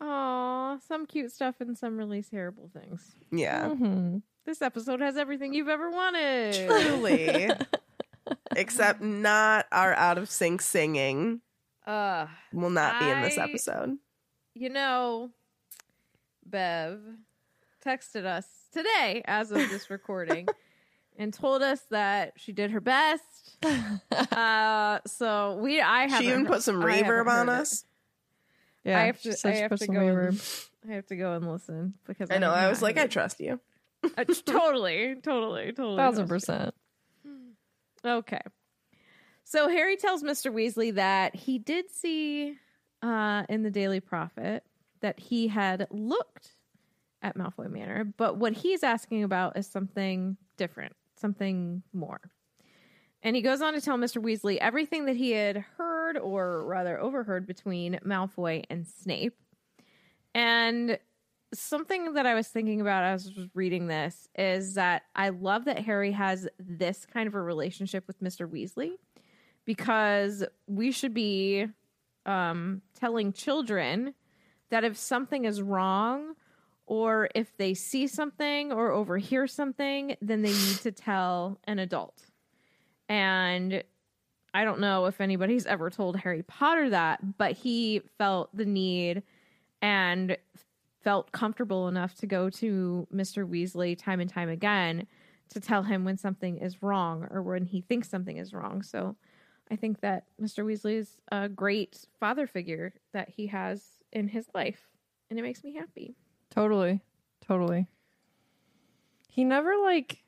Aw, 0.00 0.78
some 0.86 1.06
cute 1.06 1.32
stuff 1.32 1.56
and 1.60 1.76
some 1.76 1.96
really 1.96 2.22
terrible 2.22 2.70
things. 2.72 3.16
Yeah, 3.30 3.68
Mhm. 3.70 4.22
This 4.44 4.62
episode 4.62 5.00
has 5.00 5.16
everything 5.16 5.54
you've 5.54 5.68
ever 5.68 5.90
wanted. 5.90 6.54
truly. 6.68 7.50
Except 8.56 9.00
not 9.00 9.66
our 9.72 9.92
out 9.94 10.18
of 10.18 10.28
sync 10.30 10.60
singing 10.62 11.40
Uh, 11.86 12.26
will 12.52 12.70
not 12.70 13.00
be 13.00 13.08
in 13.08 13.22
this 13.22 13.38
I- 13.38 13.44
episode. 13.44 13.98
you 14.54 14.68
know, 14.70 15.30
Bev 16.44 17.00
texted 17.84 18.24
us 18.24 18.46
today 18.72 19.22
as 19.26 19.50
of 19.50 19.58
this 19.70 19.90
recording 19.90 20.46
and 21.18 21.32
told 21.32 21.62
us 21.62 21.80
that 21.90 22.32
she 22.36 22.52
did 22.52 22.70
her 22.72 22.80
best. 22.80 23.22
Uh, 24.32 25.00
so 25.06 25.58
we, 25.62 25.80
I 25.80 26.06
have 26.08 26.20
She 26.20 26.28
even 26.28 26.44
put 26.46 26.62
some 26.62 26.76
reverb 26.82 27.26
on 27.26 27.48
us. 27.48 27.84
Yeah, 28.86 29.00
I 29.00 29.06
have 29.06 29.20
to. 29.22 29.36
she 29.36 29.48
I 29.48 29.52
have 29.56 29.78
to 29.78 29.86
go. 29.86 30.00
And. 30.00 30.42
I 30.88 30.92
have 30.92 31.06
to 31.06 31.16
go 31.16 31.32
and 31.32 31.50
listen 31.50 31.94
because 32.06 32.30
I 32.30 32.38
know. 32.38 32.52
have 32.52 32.64
I 32.64 32.68
was 32.68 32.80
not 32.80 32.86
like, 32.86 32.98
I 32.98 33.06
trust 33.08 33.40
you. 33.40 33.60
Uh, 34.04 34.24
totally, 34.46 35.16
totally, 35.22 35.72
totally. 35.72 35.96
Thousand 35.96 36.28
trust 36.28 36.48
you. 36.48 36.54
percent. 36.54 36.74
Okay. 38.04 38.40
So 39.42 39.68
Harry 39.68 39.96
tells 39.96 40.22
Mr. 40.22 40.52
Weasley 40.52 40.94
that 40.94 41.34
he 41.34 41.58
did 41.58 41.90
see 41.90 42.56
uh, 43.02 43.42
in 43.48 43.62
the 43.64 43.70
Daily 43.70 44.00
Prophet 44.00 44.64
that 45.00 45.18
he 45.18 45.48
had 45.48 45.88
looked 45.90 46.52
at 47.22 47.36
Malfoy 47.36 47.68
Manor, 47.68 48.04
but 48.04 48.36
what 48.36 48.52
he's 48.52 48.84
asking 48.84 49.24
about 49.24 49.56
is 49.56 49.66
something 49.66 50.36
different, 50.56 50.94
something 51.16 51.82
more. 51.92 52.20
And 53.22 53.34
he 53.34 53.42
goes 53.42 53.60
on 53.60 53.74
to 53.74 53.80
tell 53.80 53.98
Mr. 53.98 54.22
Weasley 54.22 54.58
everything 54.58 55.06
that 55.06 55.16
he 55.16 55.32
had 55.32 55.64
heard, 55.76 56.16
or 56.16 56.64
rather 56.64 57.00
overheard, 57.00 57.46
between 57.46 57.98
Malfoy 58.04 58.64
and 58.70 58.86
Snape. 58.86 59.36
And 60.34 60.98
something 61.54 62.14
that 62.14 62.26
I 62.26 62.34
was 62.34 62.48
thinking 62.48 62.80
about 62.80 63.04
as 63.04 63.26
I 63.26 63.40
was 63.40 63.48
reading 63.54 63.86
this 63.86 64.28
is 64.36 64.74
that 64.74 65.02
I 65.14 65.30
love 65.30 65.64
that 65.64 65.78
Harry 65.78 66.12
has 66.12 66.48
this 66.58 67.06
kind 67.06 67.26
of 67.26 67.34
a 67.34 67.42
relationship 67.42 68.06
with 68.06 68.22
Mr. 68.22 68.48
Weasley 68.48 68.92
because 69.64 70.44
we 70.66 70.92
should 70.92 71.14
be 71.14 71.66
um, 72.26 72.82
telling 72.98 73.32
children 73.32 74.14
that 74.70 74.84
if 74.84 74.96
something 74.96 75.44
is 75.44 75.62
wrong 75.62 76.34
or 76.86 77.28
if 77.34 77.56
they 77.56 77.74
see 77.74 78.06
something 78.06 78.72
or 78.72 78.92
overhear 78.92 79.46
something, 79.46 80.16
then 80.20 80.42
they 80.42 80.52
need 80.52 80.78
to 80.82 80.92
tell 80.92 81.58
an 81.64 81.78
adult. 81.78 82.25
And 83.08 83.82
I 84.54 84.64
don't 84.64 84.80
know 84.80 85.06
if 85.06 85.20
anybody's 85.20 85.66
ever 85.66 85.90
told 85.90 86.16
Harry 86.16 86.42
Potter 86.42 86.90
that, 86.90 87.38
but 87.38 87.52
he 87.52 88.00
felt 88.18 88.56
the 88.56 88.64
need 88.64 89.22
and 89.82 90.36
felt 91.02 91.30
comfortable 91.30 91.88
enough 91.88 92.14
to 92.16 92.26
go 92.26 92.50
to 92.50 93.06
Mr. 93.14 93.48
Weasley 93.48 93.96
time 93.96 94.18
and 94.18 94.30
time 94.30 94.48
again 94.48 95.06
to 95.50 95.60
tell 95.60 95.82
him 95.82 96.04
when 96.04 96.16
something 96.16 96.58
is 96.58 96.82
wrong 96.82 97.28
or 97.30 97.42
when 97.42 97.64
he 97.64 97.80
thinks 97.80 98.08
something 98.08 98.38
is 98.38 98.52
wrong. 98.52 98.82
So 98.82 99.14
I 99.70 99.76
think 99.76 100.00
that 100.00 100.24
Mr. 100.40 100.64
Weasley 100.64 100.96
is 100.96 101.18
a 101.30 101.48
great 101.48 102.06
father 102.18 102.46
figure 102.46 102.94
that 103.12 103.28
he 103.28 103.46
has 103.48 103.84
in 104.12 104.28
his 104.28 104.46
life, 104.54 104.88
and 105.28 105.38
it 105.38 105.42
makes 105.42 105.62
me 105.62 105.74
happy. 105.74 106.16
Totally. 106.50 107.00
Totally. 107.46 107.86
He 109.28 109.44
never 109.44 109.76
like 109.76 110.24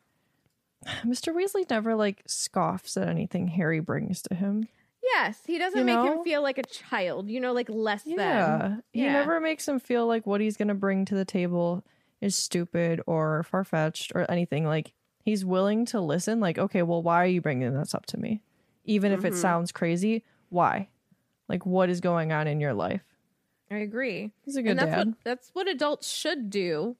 Mr. 1.05 1.35
Weasley 1.35 1.69
never 1.69 1.95
like 1.95 2.23
scoffs 2.27 2.97
at 2.97 3.09
anything 3.09 3.49
Harry 3.49 3.81
brings 3.81 4.23
to 4.23 4.35
him. 4.35 4.69
Yes, 5.03 5.41
he 5.47 5.59
doesn't 5.59 5.79
You 5.79 5.85
make 5.85 5.99
him 5.99 6.23
feel 6.23 6.43
like 6.43 6.59
a 6.59 6.63
child, 6.63 7.31
you 7.31 7.41
know, 7.41 7.53
like 7.53 7.69
less 7.69 8.03
Yeah. 8.05 8.59
than. 8.59 8.83
He 8.93 9.05
Yeah. 9.05 9.13
never 9.13 9.41
makes 9.41 9.67
him 9.67 9.79
feel 9.79 10.07
like 10.07 10.27
what 10.27 10.41
he's 10.41 10.57
going 10.57 10.69
to 10.69 10.75
bring 10.75 11.05
to 11.07 11.15
the 11.15 11.25
table 11.25 11.85
is 12.21 12.35
stupid 12.35 13.01
or 13.07 13.43
far 13.45 13.65
fetched 13.65 14.13
or 14.15 14.31
anything. 14.31 14.67
Like, 14.67 14.93
he's 15.25 15.45
willing 15.45 15.85
to 15.87 16.01
listen. 16.01 16.41
Like, 16.41 16.59
okay, 16.59 16.83
well, 16.83 17.03
why 17.03 17.23
are 17.23 17.27
you 17.27 17.41
bringing 17.41 17.73
this 17.75 17.95
up 17.95 18.07
to 18.07 18.19
me? 18.19 18.43
Even 18.85 19.13
if 19.13 19.25
it 19.25 19.33
mm-hmm. 19.33 19.41
sounds 19.41 19.73
crazy, 19.73 20.25
why? 20.51 20.89
Like, 21.49 21.65
what 21.65 21.91
is 21.91 22.01
going 22.01 22.33
on 22.33 22.47
in 22.47 22.61
your 22.61 22.75
life? 22.75 23.05
I 23.71 23.77
agree. 23.77 24.33
He's 24.45 24.57
a 24.57 24.63
good 24.63 24.71
and 24.71 24.79
that's 24.79 24.91
dad. 24.91 25.07
what 25.07 25.17
that's 25.25 25.51
what 25.53 25.69
adults 25.69 26.11
should 26.11 26.51
do 26.51 26.97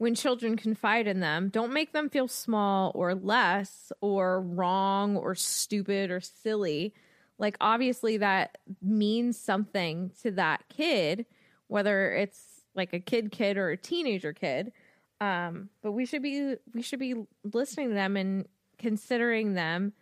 when 0.00 0.14
children 0.14 0.56
confide 0.56 1.06
in 1.06 1.20
them. 1.20 1.50
Don't 1.50 1.74
make 1.74 1.92
them 1.92 2.08
feel 2.08 2.26
small 2.26 2.90
or 2.94 3.14
less 3.14 3.92
or 4.00 4.40
wrong 4.40 5.14
or 5.14 5.34
stupid 5.34 6.10
or 6.10 6.22
silly. 6.22 6.94
Like 7.36 7.58
obviously 7.60 8.16
that 8.16 8.56
means 8.80 9.38
something 9.38 10.10
to 10.22 10.30
that 10.30 10.64
kid, 10.70 11.26
whether 11.66 12.14
it's 12.14 12.62
like 12.74 12.94
a 12.94 12.98
kid 12.98 13.30
kid 13.30 13.58
or 13.58 13.68
a 13.68 13.76
teenager 13.76 14.32
kid. 14.32 14.72
Um, 15.20 15.68
but 15.82 15.92
we 15.92 16.06
should 16.06 16.22
be 16.22 16.54
we 16.72 16.80
should 16.80 16.98
be 16.98 17.14
listening 17.44 17.88
to 17.90 17.94
them 17.94 18.16
and 18.16 18.48
considering 18.78 19.52
them 19.52 19.92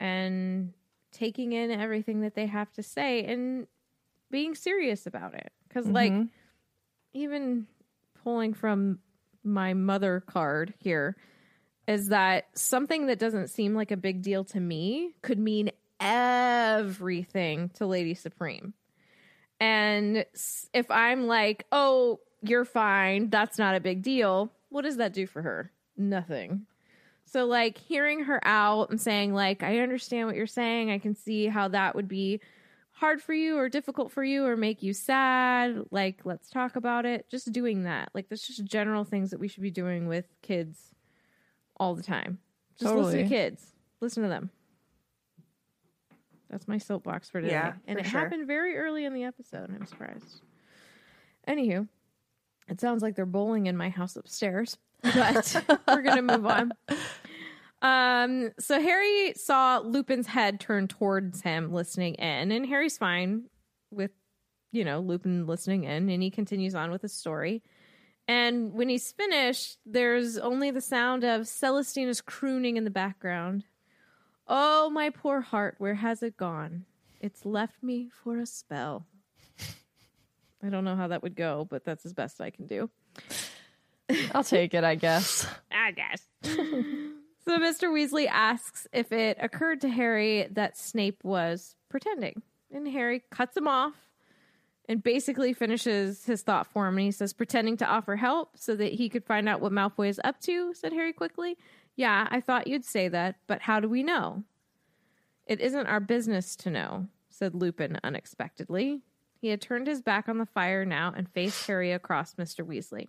and 0.00 0.72
taking 1.12 1.52
in 1.52 1.70
everything 1.70 2.22
that 2.22 2.34
they 2.34 2.46
have 2.46 2.72
to 2.72 2.82
say 2.82 3.22
and 3.26 3.68
being 4.28 4.56
serious 4.56 5.06
about 5.06 5.34
it. 5.34 5.52
Because 5.68 5.86
like 5.86 6.10
Mhm. 6.10 6.30
even 7.12 7.68
pulling 8.24 8.54
from 8.54 8.98
my 9.44 9.74
mother 9.74 10.22
card 10.26 10.74
here 10.78 11.16
is 11.86 12.08
that 12.08 12.46
something 12.54 13.06
that 13.06 13.18
doesn't 13.18 13.48
seem 13.48 13.74
like 13.74 13.90
a 13.90 13.96
big 13.96 14.22
deal 14.22 14.44
to 14.44 14.60
me 14.60 15.14
could 15.22 15.38
mean 15.38 15.70
everything 15.98 17.70
to 17.74 17.86
Lady 17.86 18.14
Supreme. 18.14 18.74
And 19.58 20.24
if 20.72 20.90
I'm 20.90 21.26
like, 21.26 21.66
oh, 21.72 22.20
you're 22.42 22.64
fine, 22.64 23.28
that's 23.28 23.58
not 23.58 23.74
a 23.74 23.80
big 23.80 24.02
deal, 24.02 24.52
what 24.70 24.82
does 24.82 24.96
that 24.96 25.12
do 25.12 25.26
for 25.26 25.42
her? 25.42 25.70
Nothing. 25.96 26.66
So, 27.26 27.44
like, 27.44 27.78
hearing 27.78 28.24
her 28.24 28.40
out 28.42 28.90
and 28.90 29.00
saying, 29.00 29.34
like, 29.34 29.62
I 29.62 29.78
understand 29.80 30.26
what 30.26 30.36
you're 30.36 30.46
saying, 30.46 30.90
I 30.90 30.98
can 30.98 31.14
see 31.14 31.46
how 31.46 31.68
that 31.68 31.94
would 31.94 32.08
be 32.08 32.40
hard 33.00 33.22
for 33.22 33.32
you 33.32 33.56
or 33.56 33.68
difficult 33.68 34.12
for 34.12 34.22
you 34.22 34.44
or 34.44 34.56
make 34.56 34.82
you 34.82 34.92
sad 34.92 35.80
like 35.90 36.20
let's 36.24 36.50
talk 36.50 36.76
about 36.76 37.06
it. 37.06 37.26
Just 37.30 37.50
doing 37.52 37.84
that. 37.84 38.10
Like 38.14 38.28
that's 38.28 38.46
just 38.46 38.64
general 38.64 39.04
things 39.04 39.30
that 39.30 39.40
we 39.40 39.48
should 39.48 39.62
be 39.62 39.70
doing 39.70 40.06
with 40.06 40.26
kids 40.42 40.94
all 41.78 41.94
the 41.94 42.02
time. 42.02 42.38
Just 42.78 42.94
listen 42.94 43.22
to 43.24 43.28
kids. 43.28 43.66
Listen 44.00 44.22
to 44.22 44.28
them. 44.28 44.50
That's 46.48 46.66
my 46.66 46.78
soapbox 46.78 47.30
for 47.30 47.40
today. 47.40 47.52
Yeah, 47.52 47.74
and 47.86 47.98
for 47.98 48.04
it 48.04 48.08
sure. 48.08 48.20
happened 48.20 48.46
very 48.46 48.76
early 48.76 49.04
in 49.04 49.14
the 49.14 49.24
episode. 49.24 49.70
I'm 49.70 49.86
surprised. 49.86 50.42
Anywho 51.48 51.88
it 52.70 52.80
sounds 52.80 53.02
like 53.02 53.16
they're 53.16 53.26
bowling 53.26 53.66
in 53.66 53.76
my 53.76 53.90
house 53.90 54.16
upstairs 54.16 54.78
but 55.02 55.64
we're 55.88 56.02
gonna 56.02 56.22
move 56.22 56.46
on 56.46 56.72
um, 57.82 58.50
so 58.58 58.80
Harry 58.80 59.32
saw 59.34 59.78
Lupin's 59.78 60.26
head 60.26 60.60
turn 60.60 60.88
towards 60.88 61.42
him, 61.42 61.72
listening 61.72 62.14
in, 62.14 62.52
and 62.52 62.66
Harry's 62.66 62.98
fine 62.98 63.44
with, 63.90 64.10
you 64.72 64.84
know, 64.84 65.00
Lupin 65.00 65.46
listening 65.46 65.84
in, 65.84 66.08
and 66.08 66.22
he 66.22 66.30
continues 66.30 66.74
on 66.74 66.90
with 66.90 67.02
his 67.02 67.12
story. 67.12 67.62
And 68.28 68.72
when 68.74 68.88
he's 68.88 69.10
finished, 69.10 69.78
there's 69.84 70.38
only 70.38 70.70
the 70.70 70.80
sound 70.80 71.24
of 71.24 71.48
Celestina's 71.48 72.20
crooning 72.20 72.76
in 72.76 72.84
the 72.84 72.90
background. 72.90 73.64
Oh, 74.46 74.90
my 74.90 75.10
poor 75.10 75.40
heart, 75.40 75.76
where 75.78 75.94
has 75.94 76.22
it 76.22 76.36
gone? 76.36 76.84
It's 77.20 77.44
left 77.44 77.82
me 77.82 78.08
for 78.22 78.38
a 78.38 78.46
spell. 78.46 79.06
I 80.62 80.68
don't 80.68 80.84
know 80.84 80.96
how 80.96 81.08
that 81.08 81.22
would 81.22 81.36
go, 81.36 81.66
but 81.70 81.84
that's 81.84 82.04
as 82.04 82.12
best 82.12 82.40
I 82.40 82.50
can 82.50 82.66
do. 82.66 82.90
I'll 84.34 84.44
take 84.44 84.74
it, 84.74 84.84
I 84.84 84.94
guess. 84.94 85.46
I 85.72 85.92
guess. 85.92 86.22
so 87.44 87.58
Mr. 87.58 87.88
Weasley 87.88 88.26
asks 88.26 88.86
if 88.92 89.12
it 89.12 89.38
occurred 89.40 89.80
to 89.82 89.88
Harry 89.88 90.46
that 90.52 90.76
Snape 90.76 91.22
was 91.24 91.74
pretending. 91.88 92.42
And 92.72 92.86
Harry 92.88 93.22
cuts 93.30 93.56
him 93.56 93.66
off 93.66 93.94
and 94.88 95.02
basically 95.02 95.52
finishes 95.52 96.24
his 96.24 96.42
thought 96.42 96.66
for 96.66 96.86
him. 96.86 96.96
And 96.96 97.06
he 97.06 97.10
says, 97.10 97.32
pretending 97.32 97.76
to 97.78 97.86
offer 97.86 98.16
help 98.16 98.56
so 98.56 98.74
that 98.76 98.92
he 98.92 99.08
could 99.08 99.24
find 99.24 99.48
out 99.48 99.60
what 99.60 99.72
Malfoy 99.72 100.08
is 100.08 100.20
up 100.22 100.40
to, 100.42 100.74
said 100.74 100.92
Harry 100.92 101.12
quickly. 101.12 101.56
Yeah, 101.96 102.28
I 102.30 102.40
thought 102.40 102.66
you'd 102.66 102.84
say 102.84 103.08
that, 103.08 103.36
but 103.46 103.62
how 103.62 103.80
do 103.80 103.88
we 103.88 104.02
know? 104.02 104.44
It 105.46 105.60
isn't 105.60 105.86
our 105.86 106.00
business 106.00 106.54
to 106.56 106.70
know, 106.70 107.08
said 107.28 107.54
Lupin 107.54 107.98
unexpectedly. 108.04 109.02
He 109.40 109.48
had 109.48 109.60
turned 109.60 109.86
his 109.86 110.02
back 110.02 110.28
on 110.28 110.38
the 110.38 110.46
fire 110.46 110.84
now 110.84 111.12
and 111.16 111.28
faced 111.28 111.66
Harry 111.66 111.92
across 111.92 112.34
Mr. 112.34 112.64
Weasley. 112.64 113.08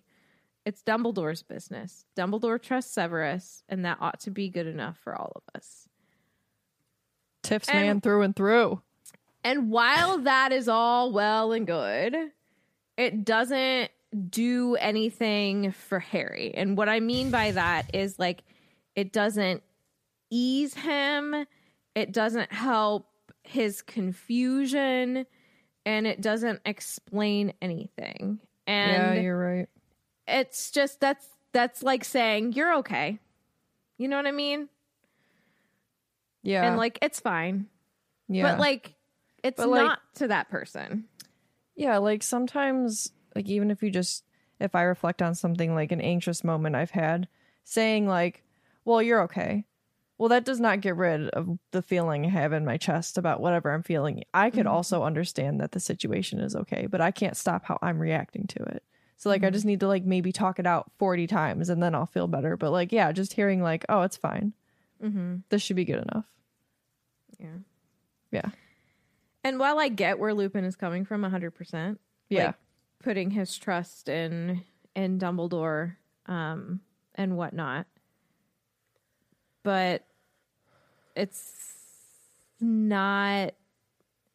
It's 0.64 0.82
Dumbledore's 0.82 1.42
business. 1.42 2.04
Dumbledore 2.16 2.60
trusts 2.62 2.92
Severus, 2.94 3.64
and 3.68 3.84
that 3.84 3.98
ought 4.00 4.20
to 4.20 4.30
be 4.30 4.48
good 4.48 4.66
enough 4.66 4.98
for 5.02 5.14
all 5.14 5.32
of 5.34 5.42
us. 5.54 5.88
Tiff's 7.42 7.68
And- 7.68 7.80
man 7.80 8.00
through 8.00 8.22
and 8.22 8.36
through. 8.36 8.80
And 9.44 9.70
while 9.70 10.18
that 10.18 10.52
is 10.52 10.68
all 10.68 11.12
well 11.12 11.52
and 11.52 11.66
good, 11.66 12.14
it 12.96 13.24
doesn't 13.24 13.90
do 14.28 14.76
anything 14.76 15.72
for 15.72 15.98
Harry. 15.98 16.54
And 16.54 16.76
what 16.76 16.88
I 16.88 17.00
mean 17.00 17.32
by 17.32 17.50
that 17.50 17.92
is 17.92 18.18
like 18.20 18.44
it 18.94 19.12
doesn't 19.12 19.64
ease 20.30 20.74
him, 20.74 21.46
it 21.96 22.12
doesn't 22.12 22.52
help 22.52 23.08
his 23.42 23.82
confusion, 23.82 25.26
and 25.84 26.06
it 26.06 26.20
doesn't 26.20 26.60
explain 26.64 27.52
anything. 27.60 28.38
And 28.68 29.16
yeah, 29.16 29.20
you're 29.22 29.36
right. 29.38 29.68
It's 30.26 30.70
just 30.70 31.00
that's 31.00 31.26
that's 31.52 31.82
like 31.82 32.04
saying 32.04 32.52
you're 32.54 32.76
okay. 32.78 33.18
You 33.98 34.08
know 34.08 34.16
what 34.16 34.26
I 34.26 34.32
mean? 34.32 34.68
Yeah. 36.42 36.66
And 36.66 36.76
like 36.76 36.98
it's 37.02 37.20
fine. 37.20 37.66
yeah. 38.28 38.50
But 38.52 38.60
like 38.60 38.94
it's 39.42 39.56
But, 39.56 39.68
like- 39.68 39.84
not 39.86 39.98
to 40.16 40.28
that 40.28 40.48
person. 40.50 41.04
Yeah, 41.74 41.96
like 41.98 42.22
sometimes, 42.22 43.12
like 43.34 43.48
even 43.48 43.70
if 43.70 43.82
you 43.82 43.90
just, 43.90 44.24
if 44.60 44.74
I 44.74 44.82
reflect 44.82 45.22
on 45.22 45.34
something 45.34 45.74
like 45.74 45.90
an 45.90 46.02
anxious 46.02 46.44
moment 46.44 46.76
I've 46.76 46.90
had, 46.90 47.28
saying 47.64 48.06
like, 48.06 48.44
well, 48.84 49.00
you're 49.02 49.22
okay. 49.22 49.64
well, 50.18 50.28
that 50.28 50.44
does 50.44 50.60
not 50.60 50.82
get 50.82 50.94
rid 50.96 51.28
of 51.30 51.58
the 51.72 51.80
feeling 51.82 52.26
I 52.26 52.28
have 52.28 52.52
in 52.52 52.64
my 52.66 52.76
chest 52.76 53.16
about 53.18 53.40
whatever 53.40 53.72
I'm 53.72 53.82
feeling. 53.82 54.22
I 54.34 54.50
could 54.50 54.66
Mm-hmm. 54.66 54.68
also 54.74 55.02
understand 55.02 55.60
that 55.60 55.72
the 55.72 55.80
situation 55.80 56.38
is 56.40 56.54
okay, 56.54 56.86
but 56.86 57.00
I 57.00 57.10
can't 57.10 57.36
stop 57.36 57.64
how 57.64 57.78
I'm 57.82 57.98
reacting 57.98 58.46
to 58.48 58.62
it. 58.64 58.82
So 59.16 59.28
like 59.28 59.42
I 59.42 59.46
Mm-hmm. 59.46 59.52
just 59.54 59.64
need 59.64 59.80
to 59.80 59.86
like 59.88 60.04
maybe 60.04 60.32
talk 60.32 60.58
it 60.58 60.66
out 60.66 60.90
40 60.98 61.26
times 61.28 61.68
and 61.68 61.82
then 61.82 61.94
I'll 61.94 62.06
feel 62.06 62.26
better. 62.26 62.56
But 62.56 62.70
like 62.72 62.90
yeah, 62.92 63.12
just 63.12 63.32
hearing 63.34 63.62
like, 63.62 63.84
"Oh, 63.88 64.02
it's 64.02 64.16
fine. 64.16 64.52
Mm-hmm. 65.02 65.36
This 65.48 65.62
should 65.62 65.76
be 65.76 65.84
good 65.84 66.02
enough." 66.10 66.24
Yeah. 67.38 67.58
Yeah. 68.30 68.50
And 69.44 69.58
while 69.58 69.78
I 69.78 69.88
get 69.88 70.18
where 70.18 70.34
Lupin 70.34 70.64
is 70.64 70.76
coming 70.76 71.04
from 71.04 71.22
100%, 71.22 71.98
Yeah. 72.28 72.46
like, 72.46 72.54
putting 73.02 73.30
his 73.30 73.56
trust 73.56 74.08
in 74.08 74.62
in 74.94 75.18
Dumbledore 75.18 75.96
um 76.26 76.80
and 77.14 77.36
whatnot. 77.36 77.86
But 79.62 80.04
it's 81.14 81.52
not 82.60 83.52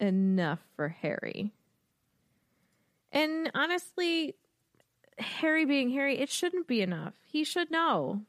enough 0.00 0.60
for 0.76 0.88
Harry. 0.88 1.52
And 3.12 3.50
honestly, 3.54 4.36
Harry 5.18 5.64
being 5.64 5.90
Harry, 5.90 6.18
it 6.18 6.30
shouldn't 6.30 6.66
be 6.66 6.80
enough. 6.80 7.14
He 7.24 7.44
should 7.44 7.70
know. 7.70 8.22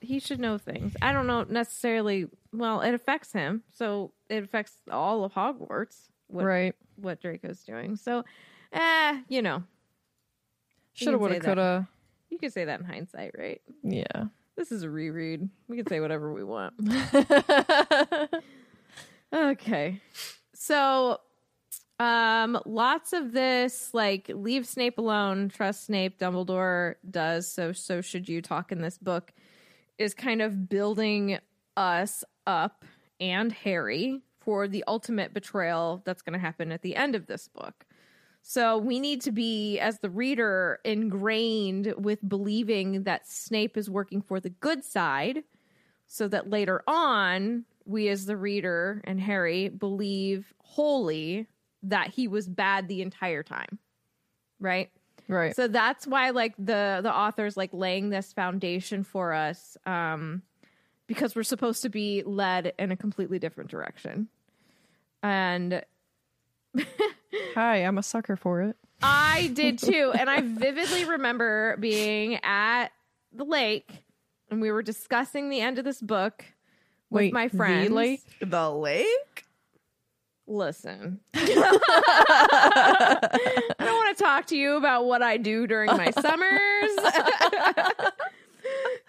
He 0.00 0.18
should 0.18 0.40
know 0.40 0.56
things. 0.56 0.96
I 1.02 1.12
don't 1.12 1.26
know 1.26 1.44
necessarily. 1.44 2.26
Well, 2.52 2.80
it 2.80 2.94
affects 2.94 3.32
him, 3.32 3.62
so 3.70 4.12
it 4.28 4.42
affects 4.42 4.72
all 4.90 5.24
of 5.24 5.34
Hogwarts. 5.34 6.08
What, 6.28 6.44
right. 6.44 6.74
what 6.96 7.20
Draco's 7.20 7.62
doing. 7.64 7.96
So, 7.96 8.24
eh, 8.72 9.20
you 9.28 9.42
know, 9.42 9.64
Shoulda 10.94 11.18
woulda 11.18 11.40
coulda. 11.40 11.88
you 12.30 12.38
can 12.38 12.50
say 12.50 12.64
that 12.64 12.80
in 12.80 12.86
hindsight, 12.86 13.32
right? 13.36 13.60
Yeah. 13.82 14.26
This 14.56 14.72
is 14.72 14.84
a 14.84 14.90
reread. 14.90 15.48
We 15.68 15.76
can 15.76 15.86
say 15.86 16.00
whatever 16.00 16.32
we 16.32 16.44
want. 16.44 16.74
Okay. 19.32 20.00
So 20.54 21.20
um 22.00 22.58
lots 22.66 23.12
of 23.12 23.32
this 23.32 23.94
like 23.94 24.30
leave 24.34 24.66
Snape 24.66 24.98
alone, 24.98 25.48
trust 25.48 25.84
Snape, 25.84 26.18
Dumbledore 26.18 26.94
does 27.08 27.46
so 27.46 27.72
so 27.72 28.00
should 28.00 28.28
you 28.28 28.42
talk 28.42 28.72
in 28.72 28.80
this 28.80 28.98
book 28.98 29.32
is 29.98 30.14
kind 30.14 30.40
of 30.40 30.68
building 30.68 31.38
us 31.76 32.24
up 32.46 32.84
and 33.20 33.52
Harry 33.52 34.22
for 34.40 34.66
the 34.66 34.82
ultimate 34.88 35.34
betrayal 35.34 36.02
that's 36.04 36.22
going 36.22 36.32
to 36.32 36.38
happen 36.38 36.72
at 36.72 36.82
the 36.82 36.96
end 36.96 37.14
of 37.14 37.26
this 37.26 37.48
book. 37.48 37.84
So 38.42 38.78
we 38.78 38.98
need 38.98 39.20
to 39.22 39.32
be, 39.32 39.78
as 39.78 39.98
the 39.98 40.08
reader, 40.08 40.80
ingrained 40.84 41.92
with 41.98 42.26
believing 42.26 43.02
that 43.02 43.28
Snape 43.28 43.76
is 43.76 43.90
working 43.90 44.22
for 44.22 44.40
the 44.40 44.48
good 44.48 44.82
side, 44.82 45.44
so 46.06 46.26
that 46.28 46.48
later 46.48 46.82
on, 46.86 47.66
we 47.84 48.08
as 48.08 48.24
the 48.24 48.36
reader 48.36 49.02
and 49.04 49.20
Harry 49.20 49.68
believe 49.68 50.54
wholly 50.58 51.46
that 51.84 52.10
he 52.10 52.28
was 52.28 52.48
bad 52.48 52.88
the 52.88 53.02
entire 53.02 53.42
time. 53.42 53.78
Right? 54.58 54.90
right. 55.28 55.54
So 55.56 55.68
that's 55.68 56.06
why 56.06 56.30
like 56.30 56.54
the 56.58 57.00
the 57.02 57.14
author's 57.14 57.56
like 57.56 57.70
laying 57.72 58.10
this 58.10 58.32
foundation 58.32 59.04
for 59.04 59.32
us 59.32 59.76
um 59.86 60.42
because 61.06 61.34
we're 61.34 61.42
supposed 61.42 61.82
to 61.82 61.88
be 61.88 62.22
led 62.24 62.72
in 62.78 62.92
a 62.92 62.96
completely 62.96 63.38
different 63.38 63.70
direction. 63.70 64.28
And 65.22 65.84
Hi, 67.54 67.76
I'm 67.78 67.98
a 67.98 68.02
sucker 68.02 68.36
for 68.36 68.62
it. 68.62 68.76
I 69.02 69.50
did 69.54 69.78
too. 69.78 70.12
And 70.16 70.28
I 70.28 70.40
vividly 70.40 71.04
remember 71.04 71.76
being 71.78 72.38
at 72.44 72.88
the 73.32 73.44
lake 73.44 73.90
and 74.50 74.60
we 74.60 74.70
were 74.70 74.82
discussing 74.82 75.48
the 75.48 75.60
end 75.60 75.78
of 75.78 75.84
this 75.84 76.00
book 76.00 76.44
with 77.08 77.22
Wait, 77.22 77.32
my 77.32 77.48
the 77.48 77.56
friends. 77.56 77.90
lake? 77.90 78.22
The 78.40 78.70
lake? 78.70 79.44
Listen. 80.50 81.20
I 81.34 81.44
don't 83.78 83.94
want 83.94 84.18
to 84.18 84.22
talk 84.22 84.46
to 84.46 84.56
you 84.56 84.76
about 84.76 85.04
what 85.04 85.22
I 85.22 85.36
do 85.36 85.68
during 85.68 85.86
my 85.96 86.10
summers. 86.10 86.90
no, 86.96 87.04
but 88.00 88.10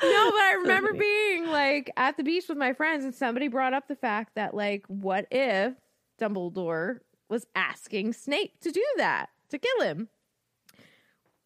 I 0.04 0.58
remember 0.62 0.94
being 0.94 1.48
like 1.48 1.90
at 1.98 2.16
the 2.18 2.24
beach 2.24 2.46
with 2.48 2.60
my 2.60 2.74
friends 2.74 3.04
and 3.04 3.16
somebody 3.16 3.48
brought 3.48 3.74
up 3.74 3.88
the 3.88 3.96
fact 3.96 4.36
that 4.36 4.54
like 4.54 4.86
what 4.88 5.26
if 5.32 5.74
Dumbledore 6.22 7.00
was 7.28 7.48
asking 7.56 8.14
Snape 8.14 8.60
to 8.62 8.70
do 8.70 8.86
that, 8.98 9.30
to 9.50 9.58
kill 9.58 9.82
him? 9.82 10.10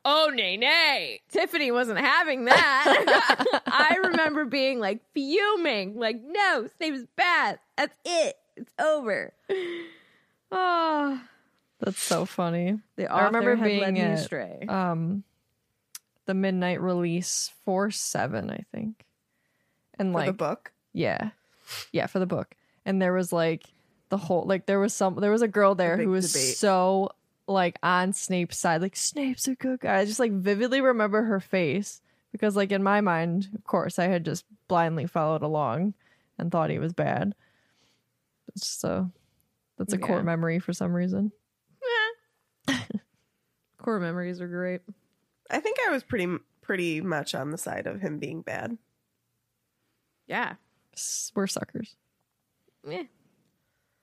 Oh, 0.04 0.30
nay, 0.30 0.58
nay. 0.58 1.22
Tiffany 1.32 1.72
wasn't 1.72 2.00
having 2.00 2.46
that. 2.46 3.62
I 3.65 3.96
remember 4.04 4.43
being 4.43 4.80
like 4.80 5.00
fuming, 5.13 5.98
like, 5.98 6.17
no, 6.22 6.67
Snape 6.76 6.96
is 6.96 7.08
bad. 7.15 7.60
That's 7.78 7.96
it. 8.04 8.36
It's 8.56 8.72
over. 8.80 9.34
Oh, 10.52 11.22
That's 11.80 12.02
so 12.02 12.26
funny. 12.26 12.80
the 12.96 13.08
I 13.08 13.26
remember 13.26 13.54
author 13.54 13.58
had 13.58 13.65
being 13.65 13.82
led 13.82 13.94
me 13.94 14.02
at, 14.02 14.20
astray. 14.20 14.65
Um, 14.68 15.24
the 16.26 16.34
midnight 16.34 16.82
release 16.82 17.52
for 17.65 17.91
seven, 17.91 18.50
I 18.50 18.63
think, 18.72 19.06
and 20.00 20.12
For 20.12 20.20
like 20.20 20.28
the 20.28 20.34
book? 20.34 20.72
Yeah. 20.94 21.32
Yeah, 21.91 22.08
for 22.08 22.20
the 22.20 22.26
book. 22.26 22.56
And 22.86 23.02
there 23.02 23.13
was 23.13 23.34
like 23.34 23.65
the 24.10 24.18
whole 24.18 24.44
like 24.46 24.65
there 24.68 24.80
was 24.80 24.94
some 24.94 25.15
there 25.15 25.32
was 25.32 25.41
a 25.41 25.48
girl 25.48 25.76
there 25.76 25.98
big 25.98 26.06
who 26.06 26.12
was 26.12 26.32
debate. 26.32 26.58
so 26.58 27.10
like 27.48 27.78
on 27.84 28.13
Snape's 28.13 28.58
side, 28.58 28.82
like 28.82 28.96
Snape's 28.96 29.48
a 29.48 29.56
good 29.56 29.80
guy. 29.80 29.98
I 30.00 30.06
just 30.06 30.20
like 30.20 30.32
vividly 30.32 30.82
remember 30.82 31.24
her 31.24 31.39
face 31.39 32.02
because 32.32 32.56
like 32.56 32.72
in 32.72 32.84
my 32.84 33.02
mind, 33.02 33.50
of 33.56 33.63
course, 33.65 34.00
I 34.00 34.06
had 34.06 34.24
just 34.24 34.46
blindly 34.68 35.08
followed 35.08 35.41
along 35.41 35.96
and 36.38 36.52
thought 36.52 36.70
he 36.70 36.80
was 36.80 36.94
bad. 36.94 37.34
It's 38.56 38.68
so 38.68 39.12
that's 39.78 39.94
a 39.94 39.98
Yeah. 39.98 40.06
core 40.08 40.24
memory 40.24 40.60
for 40.60 40.74
some 40.74 40.94
reason. 40.94 41.32
Core 43.78 44.00
memories 44.00 44.41
are 44.41 44.48
great. 44.48 44.82
I 45.52 45.60
think 45.60 45.78
I 45.88 45.91
was 45.91 46.04
pretty 46.04 46.28
pretty 46.62 47.02
much 47.02 47.36
on 47.36 47.52
the 47.52 47.58
side 47.58 47.86
of 47.86 48.02
him 48.02 48.18
being 48.18 48.41
bad. 48.41 48.78
Yeah. 50.28 50.56
We're 51.36 51.46
suckers. 51.46 51.96
Yeah. 52.88 53.04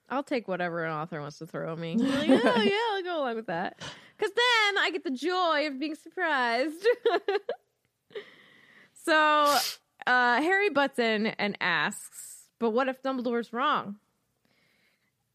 I'll 0.09 0.23
take 0.23 0.47
whatever 0.47 0.85
an 0.85 0.93
author 0.93 1.21
wants 1.21 1.39
to 1.39 1.47
throw 1.47 1.73
at 1.73 1.79
me. 1.79 1.97
Like, 1.99 2.29
oh, 2.31 2.63
yeah, 2.63 2.79
I'll 2.93 3.03
go 3.03 3.19
along 3.23 3.35
with 3.37 3.47
that. 3.47 3.81
Because 4.17 4.33
then 4.35 4.79
I 4.79 4.91
get 4.93 5.03
the 5.03 5.11
joy 5.11 5.67
of 5.67 5.81
being 5.81 5.97
surprised. 5.97 6.87
so 9.05 9.15
uh, 10.07 10.41
Harry 10.43 10.71
butts 10.71 10.99
in 10.99 11.27
and 11.27 11.57
asks, 11.61 12.47
but 12.61 12.71
what 12.71 12.89
if 12.89 13.03
Dumbledore's 13.03 13.53
wrong? 13.53 13.97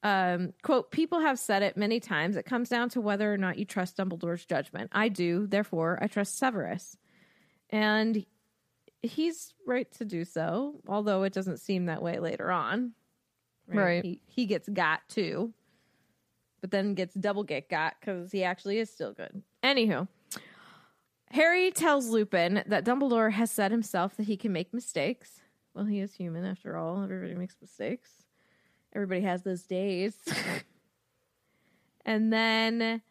Um, 0.04 0.54
quote, 0.62 0.92
people 0.92 1.20
have 1.20 1.40
said 1.40 1.64
it 1.64 1.76
many 1.76 2.00
times. 2.00 2.36
It 2.36 2.46
comes 2.46 2.70
down 2.70 2.90
to 2.90 3.02
whether 3.02 3.34
or 3.34 3.38
not 3.38 3.58
you 3.58 3.66
trust 3.66 3.98
Dumbledore's 3.98 4.46
judgment. 4.46 4.92
I 4.94 5.10
do, 5.10 5.48
therefore, 5.48 5.98
I 6.02 6.08
trust 6.08 6.38
Severus. 6.38 6.98
And 7.70 8.26
he's 9.02 9.54
right 9.66 9.92
to 9.94 10.06
do 10.06 10.24
so, 10.24 10.82
although 10.88 11.24
it 11.24 11.34
doesn't 11.34 11.60
seem 11.60 11.86
that 11.86 12.02
way 12.02 12.20
later 12.20 12.52
on. 12.52 12.94
Right. 13.68 14.04
He, 14.04 14.22
he 14.28 14.46
gets 14.46 14.70
got 14.70 15.02
too, 15.10 15.54
but 16.62 16.72
then 16.72 16.94
gets 16.94 17.14
double 17.14 17.44
get 17.44 17.70
got 17.70 17.96
because 18.00 18.32
he 18.32 18.44
actually 18.44 18.80
is 18.80 18.90
still 18.90 19.12
good. 19.12 19.42
Anywho, 19.62 20.08
Harry 21.32 21.72
tells 21.72 22.08
Lupin 22.08 22.64
that 22.68 22.86
Dumbledore 22.86 23.34
has 23.34 23.52
said 23.52 23.72
himself 23.72 24.16
that 24.16 24.28
he 24.28 24.38
can 24.38 24.54
make 24.54 24.74
mistakes. 24.74 25.42
Well, 25.74 25.86
he 25.86 26.00
is 26.00 26.14
human 26.14 26.46
after 26.46 26.78
all. 26.78 27.04
Everybody 27.04 27.36
makes 27.36 27.58
mistakes. 27.60 28.10
Everybody 28.98 29.22
has 29.22 29.44
those 29.44 29.62
days. 29.62 30.16
and 32.06 32.34
then 32.34 33.04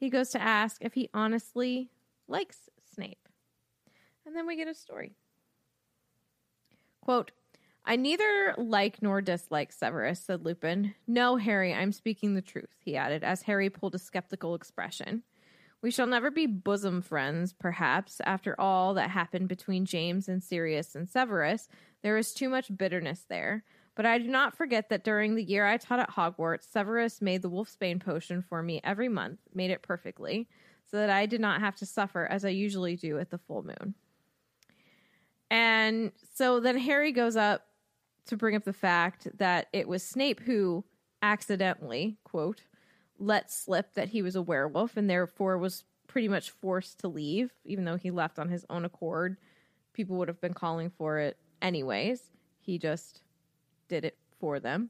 he 0.00 0.10
goes 0.10 0.30
to 0.30 0.42
ask 0.42 0.78
if 0.80 0.94
he 0.94 1.10
honestly 1.14 1.90
likes 2.26 2.68
Snape. 2.92 3.28
And 4.26 4.34
then 4.34 4.48
we 4.48 4.56
get 4.56 4.66
a 4.66 4.74
story. 4.74 5.14
Quote, 7.02 7.30
I 7.84 7.94
neither 7.94 8.56
like 8.58 9.00
nor 9.00 9.20
dislike 9.20 9.70
Severus, 9.70 10.18
said 10.18 10.44
Lupin. 10.44 10.96
No, 11.06 11.36
Harry, 11.36 11.72
I'm 11.72 11.92
speaking 11.92 12.34
the 12.34 12.42
truth, 12.42 12.74
he 12.80 12.96
added, 12.96 13.22
as 13.22 13.42
Harry 13.42 13.70
pulled 13.70 13.94
a 13.94 14.00
skeptical 14.00 14.56
expression. 14.56 15.22
We 15.82 15.92
shall 15.92 16.08
never 16.08 16.32
be 16.32 16.46
bosom 16.46 17.00
friends, 17.00 17.52
perhaps. 17.52 18.20
After 18.24 18.60
all 18.60 18.94
that 18.94 19.10
happened 19.10 19.46
between 19.46 19.86
James 19.86 20.28
and 20.28 20.42
Sirius 20.42 20.96
and 20.96 21.08
Severus, 21.08 21.68
there 22.02 22.18
is 22.18 22.34
too 22.34 22.48
much 22.48 22.76
bitterness 22.76 23.24
there. 23.28 23.62
But 23.94 24.06
I 24.06 24.18
do 24.18 24.26
not 24.26 24.56
forget 24.56 24.88
that 24.88 25.04
during 25.04 25.34
the 25.34 25.44
year 25.44 25.66
I 25.66 25.76
taught 25.76 26.00
at 26.00 26.10
Hogwarts, 26.10 26.70
Severus 26.70 27.20
made 27.20 27.42
the 27.42 27.50
Wolfsbane 27.50 28.00
potion 28.00 28.42
for 28.42 28.62
me 28.62 28.80
every 28.82 29.08
month, 29.08 29.40
made 29.54 29.70
it 29.70 29.82
perfectly, 29.82 30.48
so 30.90 30.96
that 30.96 31.10
I 31.10 31.26
did 31.26 31.40
not 31.40 31.60
have 31.60 31.76
to 31.76 31.86
suffer 31.86 32.26
as 32.26 32.44
I 32.44 32.50
usually 32.50 32.96
do 32.96 33.18
at 33.18 33.30
the 33.30 33.38
full 33.38 33.62
moon. 33.62 33.94
And 35.50 36.12
so 36.34 36.60
then 36.60 36.78
Harry 36.78 37.12
goes 37.12 37.36
up 37.36 37.66
to 38.26 38.36
bring 38.36 38.56
up 38.56 38.64
the 38.64 38.72
fact 38.72 39.28
that 39.36 39.68
it 39.72 39.86
was 39.86 40.02
Snape 40.02 40.40
who 40.40 40.84
accidentally, 41.20 42.16
quote, 42.24 42.62
let 43.18 43.50
slip 43.50 43.94
that 43.94 44.08
he 44.08 44.22
was 44.22 44.36
a 44.36 44.42
werewolf 44.42 44.96
and 44.96 45.08
therefore 45.08 45.58
was 45.58 45.84
pretty 46.06 46.28
much 46.28 46.50
forced 46.50 47.00
to 47.00 47.08
leave, 47.08 47.50
even 47.64 47.84
though 47.84 47.96
he 47.96 48.10
left 48.10 48.38
on 48.38 48.48
his 48.48 48.64
own 48.70 48.84
accord 48.84 49.36
people 49.92 50.16
would 50.16 50.28
have 50.28 50.40
been 50.40 50.54
calling 50.54 50.90
for 50.90 51.18
it 51.18 51.36
anyways. 51.60 52.30
He 52.60 52.78
just 52.78 53.21
did 53.92 54.06
it 54.06 54.16
for 54.40 54.58
them. 54.58 54.88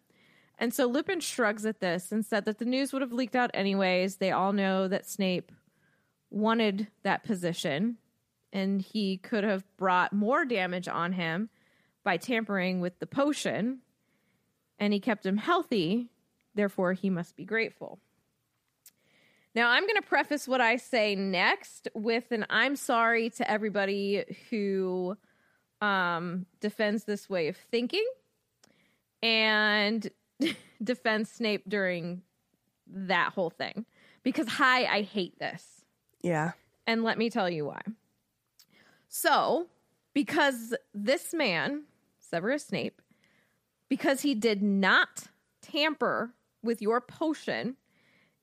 And 0.59 0.73
so 0.73 0.87
Lupin 0.87 1.19
shrugs 1.19 1.67
at 1.67 1.81
this 1.81 2.13
and 2.13 2.25
said 2.25 2.45
that 2.45 2.61
the 2.61 2.65
news 2.65 2.93
would 2.93 3.03
have 3.03 3.13
leaked 3.13 3.35
out 3.35 3.51
anyways. 3.53 4.17
They 4.17 4.31
all 4.31 4.53
know 4.53 4.87
that 4.87 5.09
Snape 5.09 5.51
wanted 6.31 6.87
that 7.03 7.25
position 7.25 7.97
and 8.53 8.81
he 8.81 9.17
could 9.17 9.43
have 9.43 9.65
brought 9.77 10.13
more 10.13 10.45
damage 10.45 10.87
on 10.87 11.15
him 11.15 11.51
by 12.05 12.17
tampering 12.17 12.81
with 12.81 12.97
the 13.01 13.07
potion 13.09 13.81
and 14.79 14.93
he 14.93 15.01
kept 15.01 15.27
him 15.27 15.37
healthy. 15.37 16.11
Therefore, 16.55 16.93
he 16.93 17.11
must 17.11 17.35
be 17.35 17.45
grateful. 17.45 17.99
Now, 19.57 19.71
I'm 19.71 19.83
going 19.83 20.01
to 20.01 20.09
preface 20.09 20.47
what 20.47 20.61
I 20.61 20.77
say 20.77 21.17
next 21.17 21.89
with 21.93 22.31
an 22.31 22.47
I'm 22.49 22.77
sorry 22.77 23.31
to 23.31 23.51
everybody 23.51 24.25
who 24.49 25.17
um, 25.81 26.47
defends 26.61 27.03
this 27.03 27.29
way 27.29 27.49
of 27.49 27.57
thinking 27.57 28.07
and 29.23 30.11
defends 30.83 31.31
Snape 31.31 31.69
during 31.69 32.23
that 32.87 33.33
whole 33.33 33.51
thing. 33.51 33.87
Because, 34.23 34.49
hi, 34.49 34.85
I 34.85 35.03
hate 35.03 35.39
this. 35.39 35.65
Yeah. 36.23 36.53
And 36.87 37.03
let 37.03 37.19
me 37.19 37.31
tell 37.31 37.51
you 37.51 37.67
why. 37.67 37.81
So, 39.09 39.67
because 40.15 40.75
this 40.95 41.35
man, 41.35 41.85
Severus 42.19 42.67
Snape, 42.67 43.01
because 43.89 44.23
he 44.23 44.35
did 44.35 44.63
not 44.63 45.25
tamper 45.61 46.33
with 46.63 46.81
your 46.81 47.01
potion, 47.01 47.77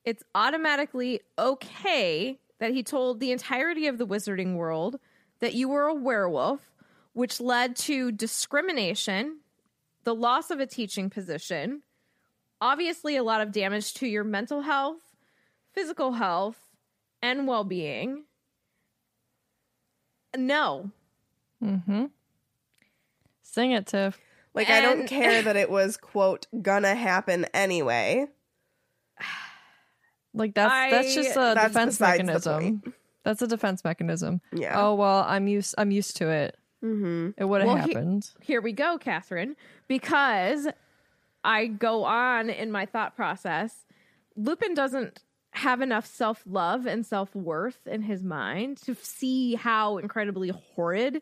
it's 0.04 0.22
automatically 0.34 1.20
okay 1.38 2.38
that 2.58 2.72
he 2.72 2.82
told 2.82 3.20
the 3.20 3.32
entirety 3.32 3.86
of 3.86 3.98
the 3.98 4.06
wizarding 4.06 4.54
world 4.54 4.98
that 5.40 5.54
you 5.54 5.68
were 5.68 5.86
a 5.86 5.94
werewolf, 5.94 6.60
which 7.14 7.40
led 7.40 7.74
to 7.74 8.12
discrimination, 8.12 9.38
the 10.04 10.14
loss 10.14 10.50
of 10.50 10.60
a 10.60 10.66
teaching 10.66 11.10
position, 11.10 11.82
obviously 12.60 13.16
a 13.16 13.22
lot 13.22 13.40
of 13.40 13.52
damage 13.52 13.94
to 13.94 14.06
your 14.06 14.24
mental 14.24 14.62
health, 14.62 15.02
physical 15.72 16.12
health, 16.12 16.58
and 17.22 17.46
well 17.46 17.64
being. 17.64 18.24
No. 20.36 20.90
Mm-hmm. 21.62 22.06
Sing 23.42 23.72
it, 23.72 23.86
Tiff. 23.86 24.18
Like 24.54 24.70
I 24.70 24.80
don't 24.80 25.06
care 25.08 25.42
that 25.42 25.56
it 25.56 25.70
was 25.70 25.96
quote 25.96 26.46
gonna 26.62 26.94
happen 26.94 27.46
anyway. 27.54 28.26
Like 30.32 30.54
that's 30.54 30.92
that's 30.92 31.12
just 31.12 31.32
a 31.32 31.54
That's 31.56 31.66
defense 31.66 31.98
mechanism. 31.98 32.94
That's 33.24 33.42
a 33.42 33.48
defense 33.48 33.82
mechanism. 33.82 34.40
Yeah. 34.52 34.80
Oh 34.80 34.94
well, 34.94 35.24
I'm 35.26 35.48
used. 35.48 35.74
I'm 35.76 35.90
used 35.90 36.18
to 36.18 36.28
it. 36.28 36.56
Mm-hmm. 36.84 37.30
It 37.36 37.44
would 37.44 37.60
have 37.60 37.66
Well, 37.68 37.76
he- 37.76 37.92
happened. 37.94 38.30
here 38.40 38.60
we 38.60 38.72
go, 38.72 38.96
Catherine, 38.98 39.56
because 39.88 40.66
I 41.44 41.66
go 41.66 42.04
on 42.04 42.48
in 42.50 42.70
my 42.72 42.86
thought 42.86 43.14
process. 43.16 43.84
Lupin 44.36 44.74
doesn't 44.74 45.22
have 45.52 45.80
enough 45.80 46.06
self 46.06 46.42
love 46.46 46.86
and 46.86 47.04
self 47.04 47.34
worth 47.34 47.86
in 47.86 48.02
his 48.02 48.22
mind 48.22 48.78
to 48.84 48.94
see 48.94 49.54
how 49.56 49.98
incredibly 49.98 50.50
horrid 50.50 51.20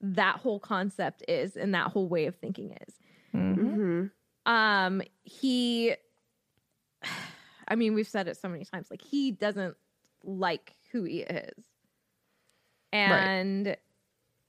that 0.00 0.36
whole 0.36 0.60
concept 0.60 1.24
is 1.28 1.56
and 1.56 1.74
that 1.74 1.88
whole 1.92 2.08
way 2.08 2.26
of 2.26 2.36
thinking 2.36 2.76
is. 2.86 2.94
Mm-hmm. 3.34 4.06
Um, 4.52 5.02
he, 5.24 5.94
I 7.68 7.74
mean, 7.76 7.94
we've 7.94 8.08
said 8.08 8.28
it 8.28 8.36
so 8.36 8.48
many 8.48 8.64
times, 8.64 8.88
like, 8.90 9.02
he 9.02 9.30
doesn't 9.32 9.76
like 10.24 10.74
who 10.92 11.04
he 11.04 11.20
is. 11.20 11.64
And 12.92 13.76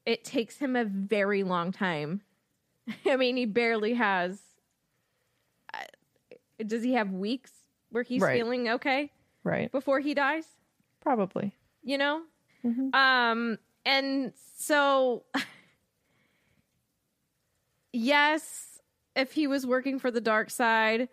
it 0.06 0.24
takes 0.24 0.58
him 0.58 0.76
a 0.76 0.84
very 0.86 1.44
long 1.44 1.72
time. 1.72 2.22
I 3.06 3.16
mean, 3.16 3.38
he 3.38 3.46
barely 3.46 3.94
has. 3.94 4.40
Uh, 5.74 5.78
does 6.66 6.84
he 6.84 6.94
have 6.94 7.12
weeks 7.12 7.52
where 7.90 8.04
he's 8.04 8.22
Right. 8.22 8.38
feeling 8.38 8.70
okay 8.70 9.12
Right. 9.44 9.72
before 9.72 10.00
he 10.00 10.14
dies? 10.14 10.46
Probably. 11.02 11.54
you 11.84 11.98
know 11.98 12.22
Mhm. 12.64 12.94
um 12.96 13.58
and 13.86 14.32
so 14.58 15.26
yes 17.92 18.80
if 19.16 19.34
he 19.34 19.48
was 19.48 19.66
working 19.68 20.00
for 20.00 20.10
the 20.12 20.22
dark 20.22 20.50
side 20.50 21.10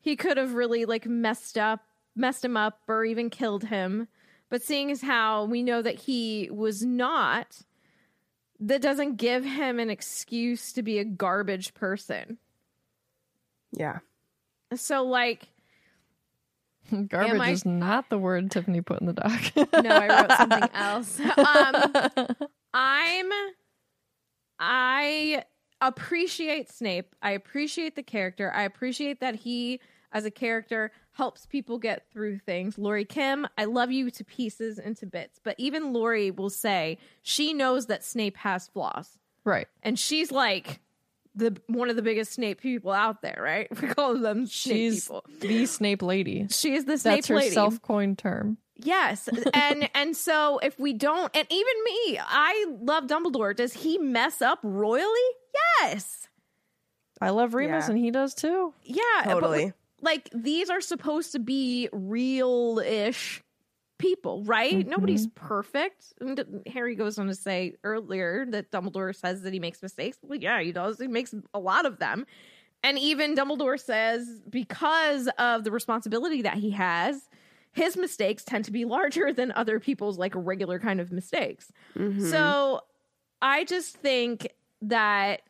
he 0.00 0.16
could 0.16 0.36
have 0.36 0.54
really 0.54 0.84
like 0.84 1.06
messed 1.06 1.58
up 1.58 1.80
messed 2.14 2.44
him 2.44 2.56
up 2.56 2.80
or 2.88 3.04
even 3.04 3.28
killed 3.30 3.64
him 3.64 4.08
but 4.48 4.62
seeing 4.62 4.90
as 4.90 5.02
how 5.02 5.44
we 5.44 5.62
know 5.62 5.82
that 5.82 5.96
he 6.00 6.48
was 6.52 6.82
not 6.84 7.62
that 8.60 8.80
doesn't 8.82 9.16
give 9.16 9.44
him 9.44 9.78
an 9.78 9.90
excuse 9.90 10.72
to 10.72 10.82
be 10.82 10.98
a 10.98 11.04
garbage 11.04 11.74
person 11.74 12.38
Yeah. 13.72 13.98
so 14.74 15.04
like 15.04 15.48
Garbage 17.08 17.40
I- 17.40 17.50
is 17.50 17.66
not 17.66 18.08
the 18.10 18.18
word 18.18 18.50
Tiffany 18.50 18.80
put 18.80 19.00
in 19.00 19.06
the 19.06 19.12
doc. 19.12 19.40
no 19.56 19.90
i 19.90 20.08
wrote 20.22 20.32
something 20.38 20.70
else 20.74 21.20
um 21.20 22.46
I'm 22.74 23.30
I 24.58 25.44
appreciate 25.80 26.70
Snape. 26.70 27.14
I 27.22 27.32
appreciate 27.32 27.94
the 27.96 28.02
character. 28.02 28.50
I 28.54 28.62
appreciate 28.62 29.20
that 29.20 29.34
he 29.34 29.80
as 30.12 30.24
a 30.24 30.30
character 30.30 30.92
helps 31.16 31.46
people 31.46 31.78
get 31.78 32.02
through 32.12 32.38
things. 32.38 32.76
Lori 32.76 33.04
Kim, 33.06 33.46
I 33.56 33.64
love 33.64 33.90
you 33.90 34.10
to 34.10 34.24
pieces 34.24 34.78
and 34.78 34.96
to 34.98 35.06
bits. 35.06 35.40
But 35.42 35.54
even 35.58 35.92
Lori 35.94 36.30
will 36.30 36.50
say 36.50 36.98
she 37.22 37.52
knows 37.54 37.86
that 37.86 38.04
Snape 38.04 38.36
has 38.38 38.68
flaws. 38.68 39.16
right. 39.44 39.66
And 39.82 39.98
she's 39.98 40.30
like 40.30 40.80
the 41.34 41.56
one 41.68 41.88
of 41.90 41.96
the 41.96 42.02
biggest 42.02 42.32
Snape 42.32 42.60
people 42.60 42.92
out 42.92 43.22
there, 43.22 43.38
right? 43.42 43.68
We 43.80 43.88
call 43.88 44.18
them 44.18 44.46
Snape 44.46 44.74
She's 44.76 45.04
people. 45.04 45.24
the 45.40 45.66
Snape 45.66 46.02
lady. 46.02 46.46
She 46.50 46.74
is 46.74 46.84
the 46.84 46.98
Snape 46.98 47.16
That's 47.16 47.28
her 47.28 47.36
lady. 47.36 47.50
self-coined 47.54 48.18
term. 48.18 48.58
Yes. 48.76 49.26
And 49.54 49.88
and 49.94 50.14
so 50.14 50.58
if 50.62 50.78
we 50.78 50.92
don't 50.92 51.34
and 51.34 51.46
even 51.50 51.74
me, 51.84 52.18
I 52.22 52.66
love 52.82 53.04
Dumbledore. 53.04 53.56
Does 53.56 53.72
he 53.72 53.96
mess 53.96 54.42
up 54.42 54.58
royally? 54.62 55.28
Yes. 55.80 56.28
I 57.22 57.30
love 57.30 57.54
Remus, 57.54 57.84
Yeah. 57.86 57.90
and 57.94 57.98
he 57.98 58.10
does 58.10 58.34
too. 58.34 58.74
Yeah. 58.82 59.02
but, 59.24 59.32
Totally. 59.32 59.72
Like 60.06 60.30
these 60.32 60.70
are 60.70 60.80
supposed 60.80 61.32
to 61.32 61.38
be 61.38 61.90
real-ish 61.92 63.42
people, 63.98 64.44
right? 64.44 64.86
Mhm. 64.86 64.88
Nobody's 64.88 65.26
perfect. 65.34 66.12
And 66.20 66.62
Harry 66.66 66.94
goes 66.94 67.18
on 67.18 67.26
to 67.26 67.34
say 67.34 67.74
earlier 67.84 68.46
that 68.46 68.70
Dumbledore 68.70 69.14
says 69.14 69.42
that 69.42 69.52
he 69.52 69.60
makes 69.60 69.82
mistakes. 69.82 70.18
Well, 70.22 70.38
yeah, 70.38 70.60
he 70.62 70.72
does. 70.72 70.98
He 70.98 71.08
makes 71.08 71.34
a 71.52 71.58
lot 71.58 71.86
of 71.86 71.98
them. 71.98 72.26
And 72.82 72.98
even 72.98 73.34
Dumbledore 73.34 73.80
says 73.80 74.42
because 74.48 75.28
of 75.38 75.64
the 75.64 75.70
responsibility 75.70 76.42
that 76.42 76.54
he 76.58 76.70
has, 76.70 77.28
his 77.72 77.96
mistakes 77.96 78.44
tend 78.44 78.64
to 78.66 78.72
be 78.72 78.84
larger 78.84 79.32
than 79.32 79.50
other 79.52 79.80
people's 79.80 80.18
like 80.18 80.32
regular 80.34 80.78
kind 80.78 81.00
of 81.00 81.10
mistakes. 81.10 81.72
Mhm. 81.94 82.30
So 82.30 82.82
I 83.42 83.64
just 83.64 83.96
think 83.96 84.48
that 84.82 85.40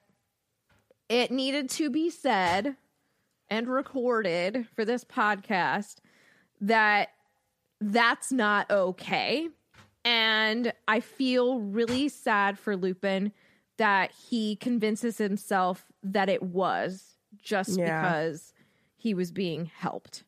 it 1.09 1.31
needed 1.31 1.69
to 1.71 1.91
be 1.91 2.11
said 2.11 2.77
and 3.51 3.69
recorded 3.69 4.67
for 4.75 4.85
this 4.85 5.05
podcast 5.05 5.97
that 6.61 7.11
that's 7.81 8.33
not 8.33 8.71
okay. 8.71 9.49
And 10.05 10.73
I 10.87 11.01
feel 11.01 11.61
really 11.61 12.09
sad 12.09 12.59
for 12.59 12.77
Lupin 12.77 13.33
that 13.77 14.13
he 14.13 14.57
convinces 14.57 15.19
himself 15.19 15.85
that 16.03 16.29
it 16.29 16.43
was 16.43 17.17
just 17.43 17.77
Yeah. 17.79 18.01
because 18.03 18.53
he 18.97 19.15
was 19.15 19.31
being 19.33 19.67
helped. 19.67 20.25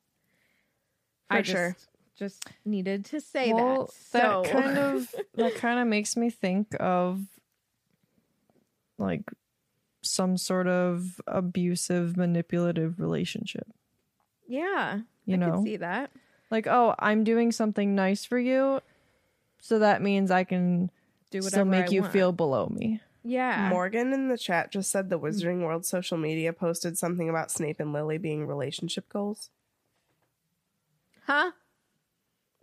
I 1.31 1.39
For 1.39 1.43
just, 1.43 1.55
sure. 1.55 1.77
just 2.17 2.45
needed 2.65 3.05
to 3.07 3.21
say 3.21 3.53
well, 3.53 3.87
that. 3.87 3.93
So 3.95 4.43
that 4.45 4.53
kind 4.53 4.79
of 4.79 5.15
that 5.35 5.55
kind 5.55 5.79
of 5.81 5.87
makes 5.87 6.17
me 6.17 6.31
think 6.31 6.75
of 6.81 7.21
like 8.99 9.23
some 10.03 10.37
sort 10.37 10.67
of 10.67 11.21
abusive, 11.27 12.17
manipulative 12.17 13.01
relationship. 13.01 13.67
yeah, 14.47 15.01
You 15.27 15.35
I 15.35 15.39
know, 15.39 15.53
can 15.53 15.65
see 15.65 15.77
that. 15.79 16.11
like 16.51 16.67
oh, 16.67 16.95
I'm 16.99 17.25
doing 17.25 17.53
something 17.53 17.95
nice 17.95 18.25
for 18.25 18.39
you, 18.39 18.81
so 19.61 19.79
that 19.81 20.01
means 20.03 20.31
I 20.31 20.45
can 20.45 20.91
Do 21.31 21.39
whatever 21.39 21.49
still 21.51 21.65
make 21.65 21.87
I 21.87 21.93
you 21.93 22.01
want. 22.03 22.13
feel 22.13 22.33
below 22.33 22.69
me. 22.75 23.01
Yeah. 23.25 23.69
Morgan 23.69 24.13
in 24.15 24.29
the 24.29 24.39
chat 24.39 24.71
just 24.73 24.91
said 24.91 25.11
the 25.11 25.19
hmm. 25.19 25.27
Wizarding 25.27 25.61
World 25.63 25.85
social 25.85 26.17
media 26.17 26.53
posted 26.53 26.97
something 26.97 27.29
about 27.29 27.51
Snape 27.51 27.79
and 27.81 27.93
Lily 27.93 28.17
being 28.17 28.47
relationship 28.47 29.09
goals. 29.11 29.51
Huh? 31.27 31.51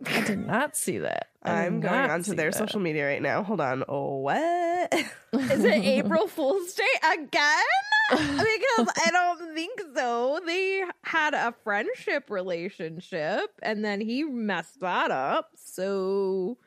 I 0.04 0.20
did 0.22 0.46
not 0.46 0.76
see 0.76 0.98
that. 0.98 1.28
I 1.42 1.48
did 1.48 1.66
I'm 1.66 1.80
going 1.80 1.94
not 1.94 2.10
onto 2.10 2.34
their 2.34 2.50
that. 2.50 2.58
social 2.58 2.80
media 2.80 3.06
right 3.06 3.22
now. 3.22 3.42
Hold 3.42 3.60
on. 3.60 3.82
Oh, 3.88 4.16
what? 4.16 4.92
Is 4.92 5.64
it 5.64 5.84
April 5.84 6.26
Fool's 6.28 6.74
Day 6.74 6.84
again? 7.14 7.64
because 8.10 8.88
I 9.04 9.10
don't 9.10 9.54
think 9.54 9.80
so. 9.94 10.40
They 10.44 10.84
had 11.02 11.34
a 11.34 11.54
friendship 11.64 12.30
relationship 12.30 13.50
and 13.62 13.84
then 13.84 14.00
he 14.00 14.22
messed 14.22 14.80
that 14.80 15.10
up. 15.10 15.50
So 15.56 16.58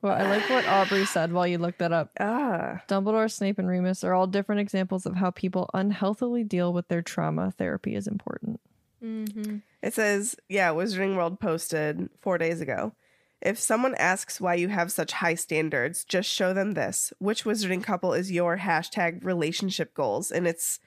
Well, 0.00 0.14
I 0.14 0.22
like 0.28 0.48
what 0.48 0.66
Aubrey 0.66 1.04
said 1.04 1.32
while 1.32 1.46
you 1.46 1.58
looked 1.58 1.80
that 1.80 1.92
up. 1.92 2.10
Ah. 2.20 2.80
Dumbledore, 2.88 3.30
Snape, 3.30 3.58
and 3.58 3.68
Remus 3.68 4.02
are 4.04 4.14
all 4.14 4.26
different 4.26 4.60
examples 4.60 5.04
of 5.04 5.16
how 5.16 5.30
people 5.30 5.68
unhealthily 5.74 6.44
deal 6.44 6.72
with 6.72 6.88
their 6.88 7.02
trauma. 7.02 7.50
Therapy 7.50 7.94
is 7.94 8.06
important. 8.06 8.60
Mm-hmm. 9.04 9.56
It 9.82 9.94
says, 9.94 10.36
yeah, 10.48 10.70
Wizarding 10.70 11.16
World 11.16 11.40
posted 11.40 12.08
four 12.20 12.38
days 12.38 12.60
ago. 12.60 12.92
If 13.40 13.58
someone 13.58 13.96
asks 13.96 14.40
why 14.40 14.54
you 14.54 14.68
have 14.68 14.92
such 14.92 15.12
high 15.12 15.34
standards, 15.34 16.04
just 16.04 16.30
show 16.30 16.54
them 16.54 16.72
this. 16.72 17.12
Which 17.18 17.42
wizarding 17.42 17.82
couple 17.82 18.12
is 18.12 18.30
your 18.30 18.58
hashtag 18.58 19.24
relationship 19.24 19.94
goals? 19.94 20.30
And 20.30 20.46
it's 20.46 20.78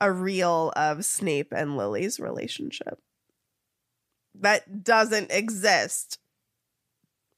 a 0.00 0.10
reel 0.10 0.72
of 0.74 1.04
Snape 1.04 1.52
and 1.54 1.76
Lily's 1.76 2.18
relationship. 2.18 2.98
That 4.34 4.82
doesn't 4.84 5.30
exist. 5.30 6.18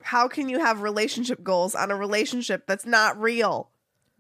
How 0.03 0.29
can 0.29 0.49
you 0.49 0.61
have 0.61 0.83
relationship 0.83 1.43
goals 1.43 1.75
on 1.75 1.91
a 1.91 1.97
relationship 1.97 2.69
that's 2.69 2.87
not 2.87 3.21
real? 3.21 3.71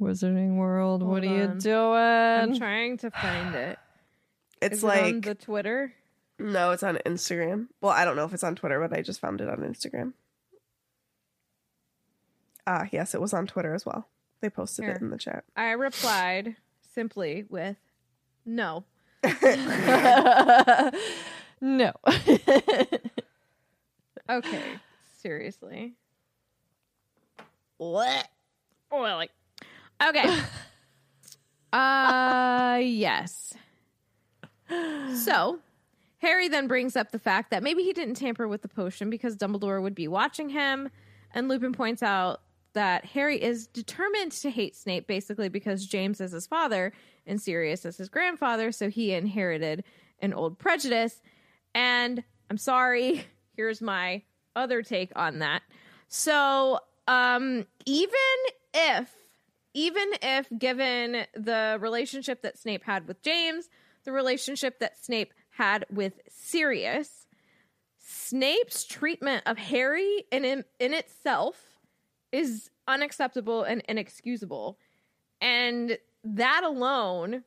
Wizarding 0.00 0.57
World, 0.57 1.03
what 1.03 1.22
Hold 1.22 1.33
are 1.33 1.37
you 1.37 1.61
doing? 1.61 1.94
I'm 1.94 2.59
trying 2.59 2.96
to 2.98 3.11
find 3.11 3.55
it. 3.55 3.79
It's 4.62 4.76
Is 4.76 4.85
it 4.85 4.88
like 4.88 5.14
on 5.14 5.20
the 5.22 5.35
Twitter. 5.35 5.94
No, 6.40 6.70
it's 6.72 6.83
on 6.83 6.98
Instagram. 7.07 7.68
Well, 7.81 7.92
I 7.92 8.05
don't 8.05 8.16
know 8.16 8.24
if 8.24 8.35
it's 8.35 8.44
on 8.44 8.57
Twitter, 8.57 8.81
but 8.81 8.96
I 8.96 9.03
just 9.03 9.20
found 9.20 9.40
it 9.40 9.48
on 9.48 9.59
Instagram. 9.59 10.14
Ah, 12.66 12.87
yes, 12.90 13.14
it 13.14 13.20
was 13.20 13.33
on 13.33 13.46
Twitter 13.46 13.74
as 13.74 13.87
well. 13.87 14.09
They 14.40 14.50
posted 14.50 14.85
Here. 14.85 14.94
it 14.94 15.00
in 15.00 15.11
the 15.11 15.18
chat. 15.18 15.44
I 15.57 15.72
replied 15.72 16.57
simply 16.94 17.44
with 17.48 17.76
no. 18.44 18.85
no. 21.61 21.92
Okay, 24.31 24.62
seriously. 25.18 25.94
What? 27.79 28.29
Or 28.88 29.03
like, 29.03 29.33
okay. 30.00 30.40
uh, 31.72 32.79
yes. 32.81 33.55
So, 35.16 35.59
Harry 36.20 36.48
then 36.48 36.68
brings 36.68 36.96
up 36.96 37.11
the 37.12 37.18
fact 37.18 37.50
that 37.50 37.62
maybe 37.62 37.83
he 37.83 37.92
didn't 37.92 38.14
tamper 38.14 38.46
with 38.46 38.62
the 38.62 38.68
potion 38.68 39.11
because 39.11 39.37
Dumbledore 39.37 39.83
would 39.83 39.94
be 39.94 40.09
watching 40.09 40.50
him, 40.50 40.90
and 41.33 41.48
Lupin 41.48 41.72
points 41.72 42.02
out 42.02 42.42
that 42.72 43.04
Harry 43.06 43.42
is 43.42 43.66
determined 43.66 44.33
to 44.33 44.50
hate 44.50 44.76
Snape 44.76 45.06
basically 45.06 45.48
because 45.48 45.87
James 45.87 46.20
is 46.20 46.33
his 46.33 46.46
father 46.46 46.92
and 47.26 47.40
Sirius 47.40 47.85
is 47.85 47.96
his 47.96 48.09
grandfather, 48.09 48.70
so 48.70 48.88
he 48.88 49.12
inherited 49.12 49.83
an 50.20 50.33
old 50.33 50.59
prejudice. 50.59 51.20
And 51.74 52.22
I'm 52.48 52.59
sorry, 52.59 53.24
here's 53.56 53.80
my 53.80 54.22
other 54.54 54.83
take 54.83 55.12
on 55.16 55.38
that. 55.38 55.62
So, 56.09 56.80
um, 57.09 57.66
even 57.87 58.18
if, 58.74 59.11
even 59.74 60.11
if 60.22 60.48
given 60.59 61.24
the 61.35 61.78
relationship 61.80 62.42
that 62.42 62.59
Snape 62.59 62.85
had 62.85 63.09
with 63.09 63.22
James, 63.22 63.68
the 64.04 64.12
relationship 64.12 64.80
that 64.80 65.02
Snape 65.02 65.33
had 65.61 65.85
with 65.92 66.14
Sirius, 66.27 67.27
Snape's 67.99 68.85
treatment 68.85 69.42
of 69.44 69.59
Harry 69.59 70.25
in 70.33 70.46
in, 70.46 70.64
in 70.79 70.94
itself 70.94 71.61
is 72.33 72.70
unacceptable 72.88 73.64
and 73.64 73.83
inexcusable. 73.87 74.79
And 75.42 75.99
that 76.25 76.62
alone, 76.64 77.44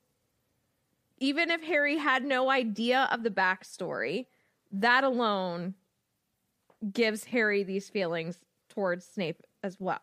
even 1.19 1.49
if 1.49 1.63
Harry 1.63 1.97
had 1.97 2.23
no 2.23 2.51
idea 2.51 3.09
of 3.11 3.23
the 3.23 3.31
backstory, 3.31 4.27
that 4.71 5.03
alone 5.03 5.73
gives 6.91 7.23
Harry 7.23 7.63
these 7.63 7.89
feelings 7.89 8.37
towards 8.69 9.05
Snape 9.05 9.41
as 9.63 9.79
well. 9.79 10.01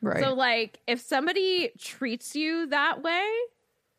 right. 0.00 0.22
So, 0.22 0.32
like, 0.32 0.78
if 0.86 1.00
somebody 1.00 1.70
treats 1.76 2.36
you 2.36 2.66
that 2.66 3.02
way 3.02 3.28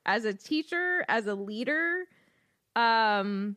as 0.05 0.23
a 0.23 0.33
teacher, 0.33 1.03
as 1.09 1.27
a 1.27 1.35
leader, 1.35 2.05
um, 2.75 3.55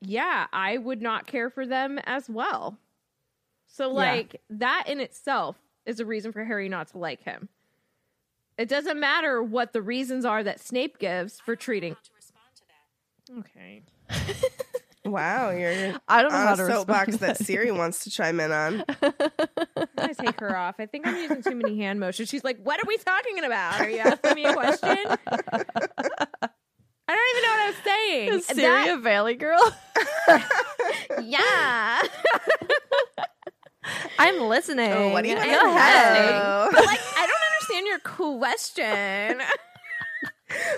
yeah, 0.00 0.46
I 0.52 0.78
would 0.78 1.02
not 1.02 1.26
care 1.26 1.50
for 1.50 1.66
them 1.66 1.98
as 2.04 2.28
well. 2.28 2.78
So, 3.66 3.90
like, 3.90 4.40
that 4.50 4.84
in 4.86 5.00
itself 5.00 5.56
is 5.86 6.00
a 6.00 6.06
reason 6.06 6.32
for 6.32 6.44
Harry 6.44 6.68
not 6.68 6.88
to 6.88 6.98
like 6.98 7.22
him. 7.22 7.48
It 8.56 8.68
doesn't 8.68 9.00
matter 9.00 9.42
what 9.42 9.72
the 9.72 9.82
reasons 9.82 10.24
are 10.24 10.42
that 10.44 10.60
Snape 10.60 10.98
gives 10.98 11.40
for 11.40 11.56
treating. 11.56 11.96
Okay. 13.38 13.82
Wow, 15.06 15.50
you're 15.50 15.94
I 16.08 16.22
don't 16.22 16.32
know 16.32 16.38
on 16.38 16.46
how 16.46 16.54
a 16.54 16.56
to 16.56 16.66
soapbox 16.66 17.12
to 17.12 17.18
that 17.18 17.38
that. 17.38 17.44
Siri 17.44 17.70
wants 17.70 18.04
to 18.04 18.10
chime 18.10 18.40
in 18.40 18.50
on. 18.50 18.84
I'm 19.02 19.86
gonna 19.98 20.14
take 20.14 20.40
her 20.40 20.56
off. 20.56 20.76
I 20.78 20.86
think 20.86 21.06
I'm 21.06 21.16
using 21.16 21.42
too 21.42 21.54
many 21.54 21.76
hand 21.76 22.00
motions. 22.00 22.30
She's 22.30 22.42
like, 22.42 22.58
"What 22.62 22.82
are 22.82 22.86
we 22.88 22.96
talking 22.96 23.44
about? 23.44 23.80
Are 23.82 23.90
you 23.90 23.98
asking 23.98 24.34
me 24.34 24.46
a 24.46 24.54
question?" 24.54 24.96
I 27.06 27.14
don't 27.14 27.30
even 27.36 27.42
know 27.42 27.50
what 27.50 27.60
I 27.60 27.66
was 27.68 27.76
saying. 27.84 28.32
Is 28.32 28.46
Siri 28.46 28.88
a 28.90 28.96
Valley 28.96 29.34
girl? 29.34 29.60
Yeah. 31.22 32.00
I'm 34.18 34.40
listening. 34.40 34.90
Oh, 34.92 35.08
what 35.10 35.22
do 35.24 35.30
you 35.30 35.36
I 35.36 35.38
want 35.38 35.50
am 35.50 35.60
to 35.60 35.66
listening. 35.74 36.38
know? 36.38 36.68
But, 36.72 36.86
like, 36.86 37.00
I 37.16 37.26
don't 37.26 37.42
understand 37.52 37.86
your 37.86 37.98
question. 38.00 39.42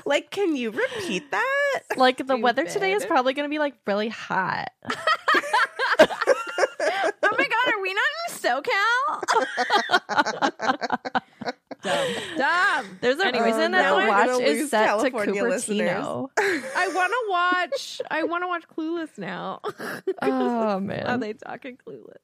Like, 0.06 0.30
can 0.30 0.56
you 0.56 0.70
repeat 0.70 1.30
that? 1.32 1.80
Like 1.96 2.24
the 2.26 2.36
weather 2.38 2.64
today 2.64 2.92
is 2.92 3.04
probably 3.04 3.34
going 3.34 3.44
to 3.46 3.50
be 3.50 3.58
like 3.58 3.74
really 3.86 4.08
hot. 4.08 4.70
oh 4.88 4.94
my 6.00 6.06
god, 7.28 7.74
are 7.74 7.82
we 7.82 7.92
not 7.92 8.10
in 8.28 8.34
SoCal? 8.38 8.62
Dumb, 11.86 12.08
dumb. 12.36 12.98
There's 13.00 13.18
a 13.18 13.26
Anyways, 13.26 13.54
reason 13.54 13.72
that 13.72 13.90
the 13.90 14.08
watch 14.08 14.40
is 14.42 14.70
set 14.70 14.86
California 14.86 15.42
to 15.42 15.48
listeners. 15.48 15.90
Cupertino. 15.90 16.28
I 16.38 16.88
want 16.94 17.12
to 17.12 17.24
watch. 17.30 18.00
I 18.10 18.22
want 18.24 18.42
to 18.44 18.48
watch 18.48 18.64
Clueless 18.76 19.16
now. 19.18 19.60
oh 20.22 20.80
man, 20.80 21.06
are 21.06 21.18
they 21.18 21.32
talking 21.34 21.78
Clueless? 21.86 22.16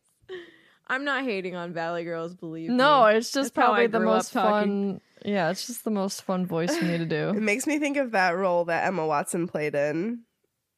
I'm 0.89 1.05
not 1.05 1.25
hating 1.25 1.55
on 1.57 1.73
Valley 1.73 2.05
Girls. 2.05 2.35
Believe 2.35 2.69
No, 2.69 3.07
me. 3.07 3.15
it's 3.15 3.33
just 3.33 3.55
That's 3.55 3.67
probably 3.67 3.87
the 3.87 4.01
most 4.01 4.33
fun. 4.33 5.01
Yeah, 5.25 5.51
it's 5.51 5.67
just 5.67 5.85
the 5.85 5.91
most 5.91 6.23
fun 6.23 6.45
voice 6.47 6.77
for 6.77 6.85
me 6.85 6.99
to 6.99 7.07
do. 7.07 7.29
It 7.37 7.41
makes 7.43 7.67
me 7.67 7.79
think 7.79 7.97
of 7.97 8.11
that 8.11 8.37
role 8.37 8.65
that 8.67 8.85
Emma 8.87 9.07
Watson 9.07 9.47
played 9.47 9.75
in. 9.75 10.23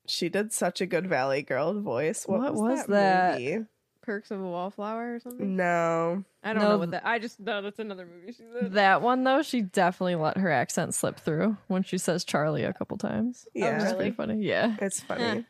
She 0.06 0.28
did 0.28 0.52
such 0.52 0.80
a 0.82 0.86
good 0.86 1.06
Valley 1.08 1.42
Girl 1.42 1.80
voice. 1.80 2.24
What, 2.26 2.40
What 2.40 2.52
was, 2.52 2.60
was 2.62 2.86
that? 2.88 3.38
that? 3.38 3.66
Movie? 4.06 4.18
Perks 4.20 4.30
of 4.30 4.40
a 4.40 4.44
Wallflower 4.48 5.14
or 5.16 5.20
something. 5.20 5.56
No. 5.56 6.24
I 6.42 6.52
don't 6.52 6.62
No. 6.62 6.68
know 6.70 6.78
what 6.78 6.90
that. 6.92 7.06
I 7.06 7.18
just 7.18 7.40
know 7.40 7.62
that's 7.62 7.78
another 7.78 8.06
movie 8.06 8.32
she's 8.32 8.40
in. 8.60 8.72
That 8.72 9.02
one 9.02 9.24
though, 9.24 9.42
she 9.42 9.62
definitely 9.62 10.16
let 10.16 10.36
her 10.38 10.50
accent 10.50 10.94
slip 10.94 11.18
through 11.18 11.56
when 11.68 11.82
she 11.82 11.98
says 11.98 12.24
Charlie 12.24 12.64
a 12.64 12.72
couple 12.72 12.96
times. 12.98 13.46
Yeah. 13.54 13.74
It's 13.76 13.84
really? 13.84 13.96
pretty 13.96 14.10
funny. 14.12 14.42
Yeah. 14.44 14.76
It's 14.80 15.00
funny. 15.00 15.44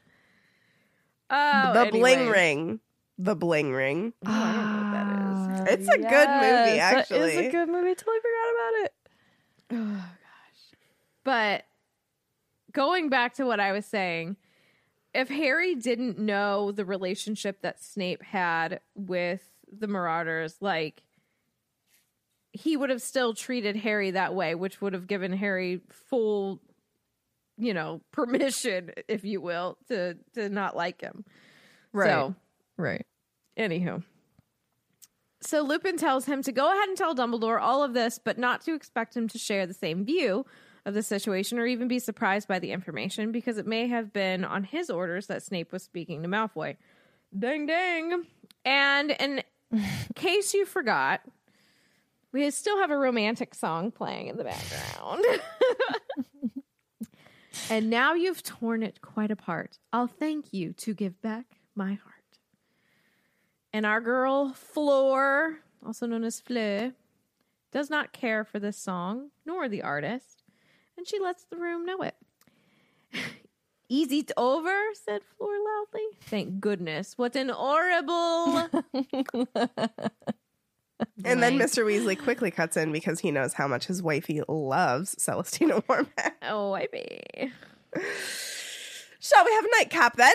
Oh, 1.31 1.85
the 1.85 1.91
Bling. 1.91 2.29
Ring. 2.29 2.81
The 3.19 3.35
Bling 3.37 3.73
Ring. 3.73 4.13
Oh, 4.27 4.31
I 4.31 4.53
don't 4.53 5.25
know 5.25 5.41
what 5.41 5.65
that 5.67 5.73
is. 5.73 5.81
It's 5.81 5.89
a 5.89 5.99
good 5.99 6.29
movie, 6.29 6.79
actually. 6.81 7.19
That 7.19 7.25
is 7.29 7.31
actually. 7.35 7.47
a 7.47 7.51
good 7.51 7.69
movie. 7.69 7.95
Totally 7.95 8.19
forgot 8.19 8.51
about 8.55 8.85
it. 8.85 8.93
Oh 9.73 9.97
gosh. 9.97 10.79
But 11.25 11.65
going 12.73 13.09
back 13.09 13.35
to 13.35 13.45
what 13.47 13.61
I 13.61 13.73
was 13.73 13.87
saying, 13.87 14.37
if 15.15 15.29
Harry 15.29 15.75
didn't 15.75 16.19
know 16.19 16.73
the 16.73 16.85
relationship 16.85 17.63
that 17.63 17.83
Snape 17.83 18.23
had 18.23 18.81
with 18.95 19.43
the 19.71 19.87
Marauders, 19.87 20.57
like 20.61 21.03
he 22.53 22.77
would 22.77 22.91
have 22.91 23.03
still 23.03 23.35
treated 23.35 23.77
Harry 23.77 24.11
that 24.11 24.35
way, 24.35 24.55
which 24.55 24.81
would 24.81 24.93
have 24.93 25.07
given 25.07 25.33
Harry 25.33 25.81
full, 25.91 26.61
you 27.57 27.73
know, 27.73 28.01
permission, 28.13 28.91
if 29.09 29.25
you 29.25 29.41
will, 29.41 29.79
to 29.89 30.15
to 30.35 30.49
not 30.49 30.77
like 30.77 31.01
him. 31.01 31.25
Right. 31.93 32.09
So 32.09 32.35
Right. 32.77 33.07
Anywho. 33.57 34.03
So 35.41 35.63
Lupin 35.63 35.97
tells 35.97 36.25
him 36.25 36.43
to 36.43 36.53
go 36.53 36.73
ahead 36.73 36.89
and 36.89 36.97
tell 36.97 37.15
Dumbledore 37.15 37.61
all 37.61 37.85
of 37.85 37.93
this, 37.93 38.19
but 38.19 38.39
not 38.39 38.63
to 38.63 38.75
expect 38.75 39.17
him 39.17 39.29
to 39.29 39.39
share 39.39 39.67
the 39.67 39.75
same 39.75 40.05
view 40.05 40.47
of 40.87 40.95
the 40.95 41.03
situation 41.03 41.59
or 41.59 41.67
even 41.67 41.89
be 41.89 41.99
surprised 41.99 42.47
by 42.47 42.59
the 42.59 42.73
information 42.73 43.33
because 43.33 43.59
it 43.59 43.67
may 43.67 43.89
have 43.89 44.13
been 44.13 44.45
on 44.45 44.65
his 44.65 44.91
orders 44.91 45.27
that 45.27 45.43
Snape 45.43 45.73
was 45.73 45.83
speaking 45.83 46.23
to 46.23 46.29
Malfoy. 46.29 46.77
Ding 47.37 47.67
ding. 47.67 48.27
And 48.65 49.11
in 49.11 49.43
case 50.15 50.55
you 50.55 50.67
forgot, 50.67 51.23
we 52.33 52.51
still 52.51 52.79
have 52.79 52.91
a 52.91 52.97
romantic 52.97 53.55
song 53.55 53.91
playing 53.91 54.27
in 54.27 54.37
the 54.37 54.45
background. 54.45 55.25
and 57.71 57.89
now 57.89 58.15
you've 58.15 58.43
torn 58.43 58.83
it 58.83 59.01
quite 59.01 59.31
apart. 59.31 59.79
I'll 59.93 60.07
thank 60.07 60.53
you 60.53 60.73
to 60.75 60.95
give 60.95 61.21
back 61.23 61.47
my 61.75 61.95
heart. 61.95 62.15
And 63.73 63.87
our 63.87 64.01
girl 64.01 64.53
Floor, 64.53 65.59
also 65.85 66.07
known 66.07 66.25
as 66.25 66.41
Fleur, 66.41 66.93
does 67.73 67.91
not 67.91 68.13
care 68.13 68.45
for 68.45 68.61
this 68.61 68.77
song 68.77 69.31
nor 69.45 69.69
the 69.69 69.83
artist, 69.83 70.44
and 71.05 71.09
she 71.11 71.21
lets 71.21 71.45
the 71.45 71.57
room 71.57 71.85
know 71.85 72.01
it. 72.01 72.15
Easy 73.91 74.21
it 74.21 74.33
over, 74.39 74.75
said 74.95 75.21
Floor 75.37 75.53
loudly. 75.53 76.07
Thank 76.23 76.61
goodness. 76.61 77.19
What 77.19 77.37
an 77.37 77.51
horrible. 77.51 78.71
And 81.25 81.43
then 81.43 81.59
Mr. 81.59 81.85
Weasley 81.85 82.19
quickly 82.19 82.51
cuts 82.53 82.77
in 82.77 82.93
because 82.93 83.19
he 83.19 83.31
knows 83.33 83.53
how 83.53 83.67
much 83.67 83.87
his 83.87 84.01
wifey 84.01 84.41
loves 84.49 85.15
Celestina 85.17 85.83
Warbeck. 85.89 86.37
Oh, 86.43 86.71
wifey. 86.71 87.21
Shall 89.21 89.45
we 89.45 89.53
have 89.53 89.65
a 89.65 89.69
nightcap 89.77 90.17
then? 90.17 90.35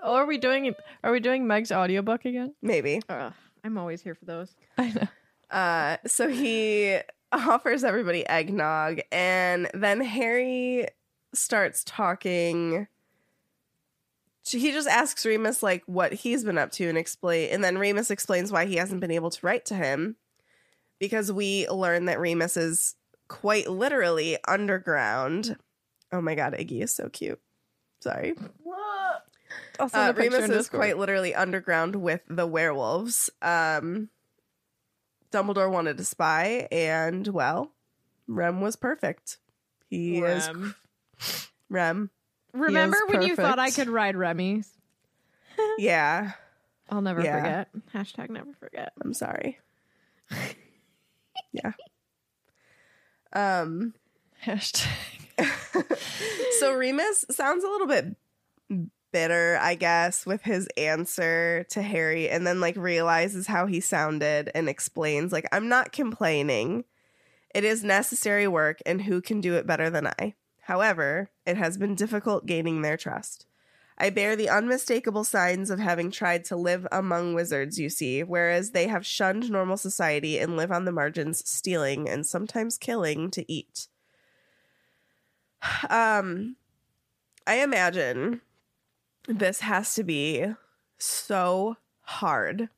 Oh, 0.00 0.14
are 0.14 0.26
we 0.26 0.38
doing 0.38 0.74
are 1.02 1.10
we 1.10 1.18
doing 1.20 1.46
Meg's 1.46 1.72
audiobook 1.72 2.24
again? 2.24 2.54
Maybe. 2.62 3.02
Ugh, 3.08 3.32
I'm 3.64 3.76
always 3.76 4.00
here 4.00 4.14
for 4.14 4.24
those. 4.24 4.54
I 4.78 4.92
know. 4.92 5.08
Uh, 5.50 5.96
so 6.06 6.28
he 6.28 7.00
offers 7.32 7.84
everybody 7.84 8.26
eggnog, 8.26 9.00
and 9.12 9.70
then 9.74 10.00
Harry 10.00 10.86
starts 11.34 11.84
talking. 11.84 12.86
He 14.44 14.72
just 14.72 14.88
asks 14.88 15.26
Remus 15.26 15.62
like 15.62 15.82
what 15.86 16.12
he's 16.12 16.42
been 16.42 16.56
up 16.56 16.70
to 16.72 16.88
and 16.88 16.96
explain, 16.96 17.50
and 17.50 17.62
then 17.62 17.78
Remus 17.78 18.10
explains 18.10 18.50
why 18.50 18.64
he 18.64 18.76
hasn't 18.76 19.00
been 19.00 19.10
able 19.10 19.30
to 19.30 19.46
write 19.46 19.66
to 19.66 19.74
him 19.74 20.16
because 20.98 21.30
we 21.30 21.68
learn 21.68 22.06
that 22.06 22.18
Remus 22.18 22.56
is 22.56 22.94
quite 23.28 23.68
literally 23.68 24.38
underground. 24.46 25.56
Oh 26.12 26.22
my 26.22 26.34
god, 26.34 26.54
Iggy 26.54 26.82
is 26.82 26.94
so 26.94 27.08
cute. 27.08 27.40
Sorry. 28.00 28.34
I'll 29.78 29.90
Uh, 29.92 30.12
Remus 30.16 30.50
is 30.50 30.68
quite 30.68 30.98
literally 30.98 31.34
underground 31.34 31.96
with 31.96 32.22
the 32.28 32.46
werewolves. 32.46 33.30
Um, 33.42 34.08
Dumbledore 35.32 35.70
wanted 35.70 35.98
a 36.00 36.04
spy, 36.04 36.68
and 36.72 37.26
well, 37.28 37.72
Rem 38.26 38.60
was 38.60 38.76
perfect. 38.76 39.38
He 39.88 40.18
is 40.18 40.46
Rem. 40.48 40.74
Rem. 41.70 42.10
Remember 42.52 42.96
when 43.08 43.22
you 43.22 43.36
thought 43.36 43.58
I 43.58 43.70
could 43.70 43.88
ride 43.88 44.16
Remy's? 44.16 44.68
Yeah, 45.78 46.32
I'll 46.88 47.02
never 47.02 47.20
Yeah. 47.20 47.64
forget. 47.64 47.68
Hashtag 47.92 48.30
never 48.30 48.52
forget. 48.60 48.92
I'm 49.02 49.12
sorry. 49.12 49.58
yeah. 51.52 51.72
Um. 53.32 53.94
Hashtag. 54.44 54.86
so 56.60 56.74
Remus 56.74 57.24
sounds 57.32 57.64
a 57.64 57.68
little 57.68 57.88
bit 57.88 58.14
bitter, 59.12 59.58
I 59.60 59.74
guess, 59.74 60.26
with 60.26 60.42
his 60.42 60.68
answer 60.76 61.64
to 61.70 61.82
Harry, 61.82 62.28
and 62.28 62.46
then 62.46 62.60
like 62.60 62.76
realizes 62.76 63.46
how 63.46 63.66
he 63.66 63.80
sounded 63.80 64.50
and 64.54 64.68
explains, 64.68 65.32
like, 65.32 65.48
I'm 65.52 65.68
not 65.68 65.92
complaining. 65.92 66.84
It 67.54 67.64
is 67.64 67.82
necessary 67.82 68.46
work, 68.46 68.78
and 68.86 69.02
who 69.02 69.20
can 69.20 69.40
do 69.40 69.54
it 69.54 69.66
better 69.66 69.90
than 69.90 70.06
I? 70.06 70.34
However, 70.62 71.30
it 71.46 71.56
has 71.56 71.78
been 71.78 71.94
difficult 71.94 72.46
gaining 72.46 72.82
their 72.82 72.96
trust. 72.96 73.46
I 74.00 74.10
bear 74.10 74.36
the 74.36 74.48
unmistakable 74.48 75.24
signs 75.24 75.70
of 75.70 75.80
having 75.80 76.10
tried 76.10 76.44
to 76.46 76.56
live 76.56 76.86
among 76.92 77.34
wizards, 77.34 77.78
you 77.78 77.88
see, 77.88 78.22
whereas 78.22 78.70
they 78.70 78.86
have 78.86 79.04
shunned 79.04 79.50
normal 79.50 79.76
society 79.76 80.38
and 80.38 80.56
live 80.56 80.70
on 80.70 80.84
the 80.84 80.92
margins, 80.92 81.48
stealing 81.48 82.08
and 82.08 82.24
sometimes 82.24 82.78
killing 82.78 83.30
to 83.32 83.50
eat. 83.52 83.88
Um, 85.90 86.54
I 87.48 87.56
imagine 87.56 88.42
this 89.28 89.60
has 89.60 89.94
to 89.94 90.02
be 90.02 90.46
so 90.98 91.76
hard 92.00 92.68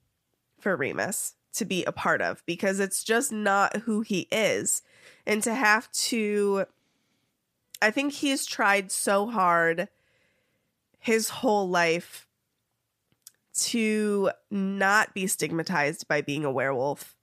for 0.59 0.77
Remus 0.77 1.35
to 1.55 1.65
be 1.65 1.85
a 1.85 1.93
part 1.93 2.21
of 2.21 2.45
because 2.45 2.81
it's 2.81 3.03
just 3.03 3.33
not 3.33 3.77
who 3.79 4.03
he 4.03 4.29
is. 4.31 4.83
And 5.27 5.43
to 5.45 5.55
have 5.55 5.91
to, 5.93 6.67
I 7.81 7.91
think 7.91 8.13
he's 8.13 8.47
tried 8.47 8.93
so 8.93 9.27
hard 9.27 9.89
his 10.99 11.29
whole 11.31 11.69
life 11.69 12.27
to 13.55 14.31
not 14.51 15.15
be 15.15 15.27
stigmatized 15.27 16.07
by 16.09 16.21
being 16.21 16.45
a 16.45 16.53
werewolf, 16.53 17.17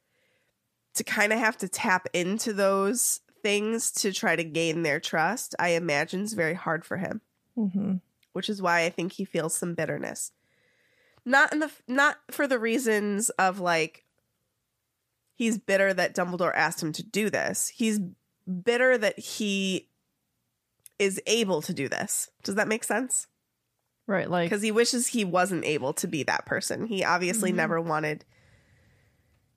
to 0.96 1.04
kind 1.04 1.32
of 1.32 1.40
have 1.40 1.58
to 1.58 1.68
tap 1.68 2.08
into 2.14 2.54
those 2.54 3.22
things 3.44 3.92
to 3.92 4.12
try 4.12 4.36
to 4.36 4.44
gain 4.44 4.82
their 4.82 5.00
trust, 5.00 5.56
I 5.60 5.70
imagine 5.70 6.22
is 6.22 6.34
very 6.34 6.56
hard 6.56 6.84
for 6.86 6.98
him 6.98 7.22
hmm 7.58 7.96
which 8.38 8.50
is 8.50 8.62
why 8.62 8.84
I 8.86 8.92
think 8.92 9.14
he 9.14 9.26
feels 9.26 9.56
some 9.58 9.74
bitterness. 9.74 10.32
Not 11.26 11.52
in 11.52 11.58
the 11.58 11.72
not 11.88 12.18
for 12.30 12.46
the 12.46 12.60
reasons 12.60 13.32
of 13.32 13.60
like 13.60 14.06
he's 15.34 15.58
bitter 15.58 15.92
that 15.92 16.16
Dumbledore 16.16 16.54
asked 16.56 16.82
him 16.82 16.94
to 16.94 17.04
do 17.04 17.32
this. 17.32 17.68
He's 17.70 18.00
bitter 18.64 18.96
that 18.96 19.18
he 19.18 19.90
is 21.00 21.20
able 21.26 21.64
to 21.64 21.74
do 21.74 21.90
this. 21.90 22.30
Does 22.44 22.54
that 22.56 22.68
make 22.68 22.84
sense? 22.84 23.26
Right, 24.06 24.30
like 24.30 24.50
Because 24.50 24.62
he 24.62 24.72
wishes 24.72 25.08
he 25.08 25.26
wasn't 25.26 25.66
able 25.66 25.94
to 25.94 26.08
be 26.08 26.22
that 26.24 26.46
person. 26.46 26.86
He 26.86 27.04
obviously 27.04 27.52
Mhm. 27.52 27.56
never 27.56 27.82
wanted 27.82 28.24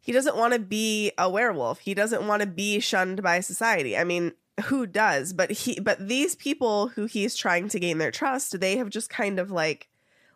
he 0.03 0.13
doesn't 0.13 0.37
want 0.39 0.55
to 0.55 0.59
be 0.59 1.13
a 1.19 1.29
werewolf. 1.29 1.81
He 1.81 1.93
doesn't 1.93 2.27
want 2.27 2.41
to 2.41 2.47
be 2.49 2.81
shunned 2.81 3.23
by 3.23 3.41
society. 3.41 3.99
I 3.99 4.05
mean, 4.05 4.33
who 4.65 4.87
does? 4.87 5.33
But 5.33 5.51
he 5.51 5.81
but 5.81 6.07
these 6.07 6.35
people 6.35 6.89
who 6.89 7.07
he's 7.07 7.37
trying 7.37 7.69
to 7.69 7.81
gain 7.81 7.99
their 7.99 8.11
trust, 8.11 8.59
they 8.61 8.77
have 8.77 8.91
just 8.91 9.11
kind 9.11 9.39
of 9.39 9.51
like 9.51 9.89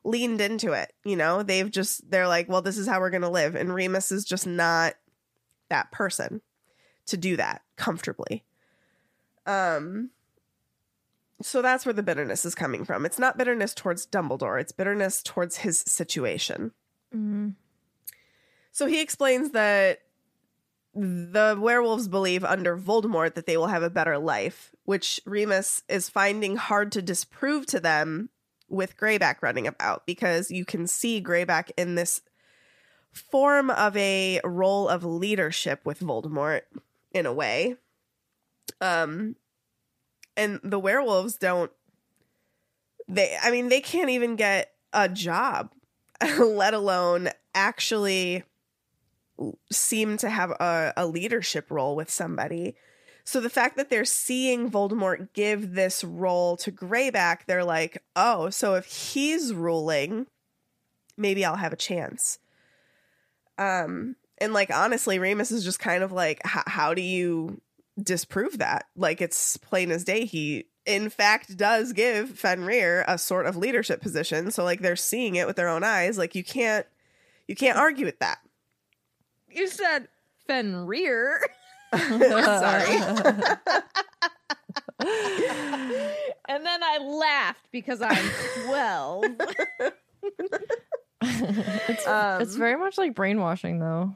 leaned 0.04 0.40
into 0.40 0.72
it, 0.72 0.92
you 1.04 1.16
know? 1.16 1.42
They've 1.42 1.70
just 1.70 2.10
they're 2.10 2.28
like, 2.28 2.48
"Well, 2.48 2.62
this 2.62 2.78
is 2.78 2.86
how 2.86 3.00
we're 3.00 3.10
going 3.10 3.22
to 3.22 3.28
live." 3.28 3.54
And 3.54 3.74
Remus 3.74 4.12
is 4.12 4.24
just 4.24 4.46
not 4.46 4.94
that 5.70 5.90
person 5.90 6.42
to 7.06 7.16
do 7.16 7.36
that 7.36 7.62
comfortably. 7.76 8.44
Um 9.46 10.10
so 11.42 11.60
that's 11.60 11.84
where 11.84 11.92
the 11.92 12.02
bitterness 12.02 12.44
is 12.44 12.54
coming 12.54 12.84
from. 12.84 13.04
It's 13.04 13.18
not 13.18 13.36
bitterness 13.36 13.74
towards 13.74 14.06
Dumbledore, 14.06 14.60
it's 14.60 14.72
bitterness 14.72 15.22
towards 15.22 15.58
his 15.58 15.80
situation. 15.80 16.72
Mm-hmm. 17.14 17.50
So 18.72 18.86
he 18.86 19.00
explains 19.00 19.50
that 19.50 20.00
the 20.94 21.58
werewolves 21.60 22.08
believe 22.08 22.44
under 22.44 22.76
Voldemort 22.76 23.34
that 23.34 23.46
they 23.46 23.56
will 23.56 23.66
have 23.66 23.82
a 23.82 23.90
better 23.90 24.18
life, 24.18 24.72
which 24.84 25.20
Remus 25.26 25.82
is 25.88 26.08
finding 26.08 26.56
hard 26.56 26.92
to 26.92 27.02
disprove 27.02 27.66
to 27.66 27.80
them 27.80 28.30
with 28.68 28.96
Greyback 28.96 29.42
running 29.42 29.66
about 29.66 30.06
because 30.06 30.50
you 30.50 30.64
can 30.64 30.86
see 30.86 31.22
Greyback 31.22 31.70
in 31.76 31.94
this 31.94 32.22
form 33.12 33.70
of 33.70 33.96
a 33.96 34.40
role 34.44 34.88
of 34.88 35.04
leadership 35.04 35.80
with 35.84 36.00
Voldemort 36.00 36.62
in 37.12 37.26
a 37.26 37.32
way. 37.32 37.76
Um 38.80 39.36
and 40.36 40.58
the 40.64 40.80
werewolves 40.80 41.36
don't 41.36 41.70
they 43.06 43.36
I 43.40 43.50
mean 43.50 43.68
they 43.68 43.80
can't 43.80 44.10
even 44.10 44.36
get 44.36 44.72
a 44.92 45.08
job 45.08 45.72
let 46.38 46.74
alone 46.74 47.28
actually 47.54 48.42
seem 49.70 50.16
to 50.18 50.30
have 50.30 50.50
a, 50.50 50.92
a 50.96 51.06
leadership 51.06 51.70
role 51.70 51.96
with 51.96 52.10
somebody. 52.10 52.76
So 53.24 53.40
the 53.40 53.50
fact 53.50 53.76
that 53.76 53.88
they're 53.88 54.04
seeing 54.04 54.70
Voldemort 54.70 55.32
give 55.32 55.74
this 55.74 56.04
role 56.04 56.56
to 56.58 56.70
Greyback, 56.70 57.46
they're 57.46 57.64
like, 57.64 58.02
oh, 58.14 58.50
so 58.50 58.74
if 58.74 58.84
he's 58.84 59.54
ruling, 59.54 60.26
maybe 61.16 61.44
I'll 61.44 61.56
have 61.56 61.72
a 61.72 61.76
chance. 61.76 62.38
Um, 63.56 64.16
and 64.38 64.52
like 64.52 64.70
honestly, 64.70 65.18
Remus 65.18 65.52
is 65.52 65.64
just 65.64 65.78
kind 65.78 66.02
of 66.02 66.12
like, 66.12 66.40
how 66.44 66.92
do 66.92 67.02
you 67.02 67.60
disprove 68.00 68.58
that? 68.58 68.86
Like 68.96 69.20
it's 69.20 69.56
plain 69.56 69.90
as 69.90 70.04
day. 70.04 70.24
He 70.26 70.66
in 70.84 71.08
fact 71.08 71.56
does 71.56 71.92
give 71.92 72.30
Fenrir 72.30 73.04
a 73.08 73.16
sort 73.16 73.46
of 73.46 73.56
leadership 73.56 74.00
position. 74.00 74.50
So 74.50 74.64
like 74.64 74.80
they're 74.80 74.96
seeing 74.96 75.36
it 75.36 75.46
with 75.46 75.56
their 75.56 75.68
own 75.68 75.84
eyes. 75.84 76.18
Like 76.18 76.34
you 76.34 76.44
can't 76.44 76.86
you 77.46 77.54
can't 77.54 77.78
argue 77.78 78.06
with 78.06 78.18
that. 78.18 78.38
You 79.54 79.68
said 79.68 80.08
Fenrir. 80.46 81.40
Sorry. 81.96 82.96
and 86.48 86.64
then 86.66 86.82
I 86.82 86.98
laughed 86.98 87.66
because 87.70 88.00
I'm 88.02 88.24
12. 88.66 89.24
it's 91.22 92.06
Um, 92.06 92.42
it's 92.42 92.54
very 92.56 92.76
much 92.76 92.98
like 92.98 93.14
brainwashing 93.14 93.78
though. 93.78 94.14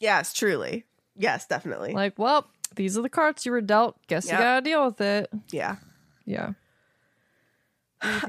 Yes, 0.00 0.32
truly. 0.32 0.84
Yes, 1.16 1.46
definitely. 1.46 1.92
Like, 1.92 2.18
well, 2.18 2.46
these 2.76 2.96
are 2.96 3.02
the 3.02 3.08
cards 3.08 3.44
you 3.44 3.52
were 3.52 3.60
dealt. 3.60 3.96
Guess 4.06 4.26
Yep. 4.26 4.32
you 4.32 4.38
gotta 4.44 4.60
deal 4.62 4.86
with 4.86 5.00
it. 5.00 5.30
yeah. 5.50 5.76
Yeah. 6.24 6.52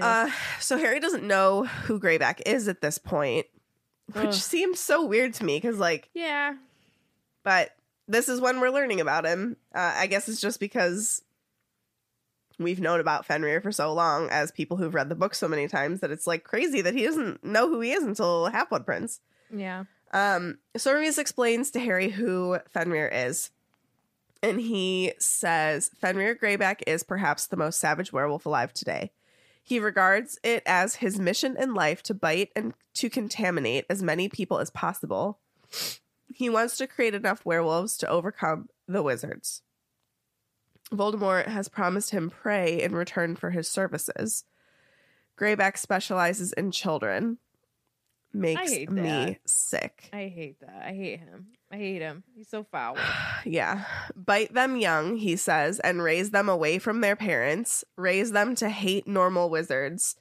Uh, 0.01 0.27
so 0.59 0.79
Harry 0.79 0.99
doesn't 0.99 1.23
know 1.23 1.63
who 1.65 1.99
Greyback 1.99 2.41
is 2.47 2.67
at 2.67 2.81
this 2.81 2.97
point, 2.97 3.45
which 4.13 4.27
Ugh. 4.27 4.33
seems 4.33 4.79
so 4.79 5.05
weird 5.05 5.33
to 5.35 5.45
me 5.45 5.57
because, 5.57 5.77
like, 5.77 6.09
yeah. 6.13 6.55
but 7.43 7.71
this 8.07 8.29
is 8.29 8.41
when 8.41 8.59
we're 8.59 8.71
learning 8.71 9.01
about 9.01 9.25
him. 9.25 9.55
Uh, 9.73 9.93
I 9.95 10.07
guess 10.07 10.27
it's 10.27 10.41
just 10.41 10.59
because 10.59 11.21
we've 12.57 12.79
known 12.81 12.99
about 12.99 13.25
Fenrir 13.25 13.61
for 13.61 13.71
so 13.71 13.93
long 13.93 14.29
as 14.29 14.51
people 14.51 14.77
who've 14.77 14.93
read 14.93 15.09
the 15.09 15.15
book 15.15 15.33
so 15.33 15.47
many 15.47 15.67
times 15.67 16.01
that 16.01 16.11
it's 16.11 16.27
like 16.27 16.43
crazy 16.43 16.81
that 16.81 16.93
he 16.93 17.03
doesn't 17.03 17.43
know 17.43 17.69
who 17.69 17.79
he 17.79 17.91
is 17.91 18.03
until 18.03 18.47
Half 18.47 18.69
Blood 18.69 18.85
Prince. 18.85 19.21
Yeah. 19.55 19.85
Um, 20.11 20.57
so 20.75 20.93
Remus 20.93 21.17
explains 21.17 21.71
to 21.71 21.79
Harry 21.79 22.09
who 22.09 22.57
Fenrir 22.69 23.07
is. 23.07 23.51
And 24.41 24.59
he 24.59 25.13
says 25.19 25.91
Fenrir 25.99 26.35
Greyback 26.35 26.81
is 26.87 27.03
perhaps 27.03 27.47
the 27.47 27.57
most 27.57 27.79
savage 27.79 28.13
werewolf 28.13 28.45
alive 28.45 28.73
today. 28.73 29.11
He 29.69 29.79
regards 29.79 30.39
it 30.43 30.63
as 30.65 30.95
his 30.95 31.19
mission 31.19 31.55
in 31.55 31.75
life 31.75 32.01
to 32.03 32.15
bite 32.15 32.49
and 32.55 32.73
to 32.95 33.07
contaminate 33.07 33.85
as 33.87 34.01
many 34.01 34.27
people 34.27 34.57
as 34.57 34.71
possible. 34.71 35.37
He 36.33 36.49
wants 36.49 36.75
to 36.77 36.87
create 36.87 37.13
enough 37.13 37.45
werewolves 37.45 37.95
to 37.99 38.09
overcome 38.09 38.69
the 38.87 39.03
wizards. 39.03 39.61
Voldemort 40.91 41.45
has 41.45 41.67
promised 41.67 42.09
him 42.09 42.31
prey 42.31 42.81
in 42.81 42.95
return 42.95 43.35
for 43.35 43.51
his 43.51 43.67
services. 43.67 44.43
Greyback 45.37 45.77
specializes 45.77 46.51
in 46.53 46.71
children. 46.71 47.37
Makes 48.31 48.71
me 48.71 48.85
that. 48.85 49.39
sick. 49.45 50.09
I 50.13 50.27
hate 50.27 50.59
that. 50.61 50.83
I 50.85 50.93
hate 50.93 51.19
him. 51.19 51.47
I 51.71 51.77
hate 51.77 52.01
him. 52.01 52.23
He's 52.35 52.49
so 52.49 52.63
foul. 52.63 52.97
Yeah. 53.45 53.85
Bite 54.15 54.53
them 54.53 54.75
young, 54.75 55.15
he 55.15 55.37
says, 55.37 55.79
and 55.79 56.03
raise 56.03 56.31
them 56.31 56.49
away 56.49 56.77
from 56.77 56.99
their 56.99 57.15
parents. 57.15 57.85
Raise 57.95 58.33
them 58.33 58.53
to 58.55 58.69
hate 58.69 59.07
normal 59.07 59.49
wizards. 59.49 60.17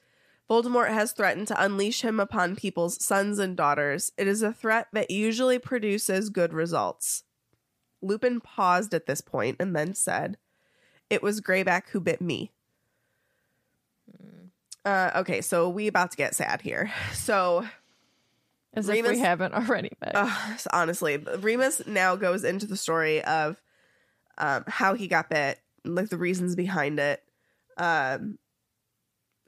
Voldemort 0.49 0.89
has 0.89 1.11
threatened 1.11 1.47
to 1.49 1.63
unleash 1.63 2.01
him 2.01 2.19
upon 2.19 2.55
people's 2.55 3.03
sons 3.03 3.37
and 3.37 3.57
daughters. 3.57 4.13
It 4.17 4.25
is 4.25 4.41
a 4.41 4.53
threat 4.53 4.87
that 4.93 5.11
usually 5.11 5.59
produces 5.59 6.29
good 6.29 6.53
results. 6.53 7.23
Lupin 8.01 8.39
paused 8.39 8.93
at 8.93 9.05
this 9.05 9.21
point 9.21 9.57
and 9.59 9.75
then 9.75 9.93
said, 9.93 10.37
It 11.09 11.21
was 11.21 11.41
Greyback 11.41 11.89
who 11.89 11.99
bit 11.99 12.21
me. 12.21 12.51
Uh, 14.85 15.11
okay, 15.17 15.41
so 15.41 15.69
we 15.69 15.87
about 15.87 16.09
to 16.11 16.17
get 16.17 16.35
sad 16.35 16.61
here. 16.61 16.91
So 17.13 17.67
As 18.73 18.87
if 18.87 18.95
Remus- 18.95 19.11
we 19.11 19.19
haven't 19.19 19.53
already 19.53 19.91
met. 20.01 20.15
uh, 20.15 20.57
honestly, 20.71 21.17
Remus 21.17 21.85
now 21.87 22.15
goes 22.15 22.43
into 22.43 22.67
the 22.67 22.77
story 22.77 23.23
of 23.23 23.61
um, 24.37 24.63
how 24.67 24.93
he 24.93 25.07
got 25.07 25.29
bit, 25.29 25.59
like 25.83 26.09
the 26.09 26.17
reasons 26.17 26.55
behind 26.55 26.99
it. 26.99 27.23
Um, 27.77 28.37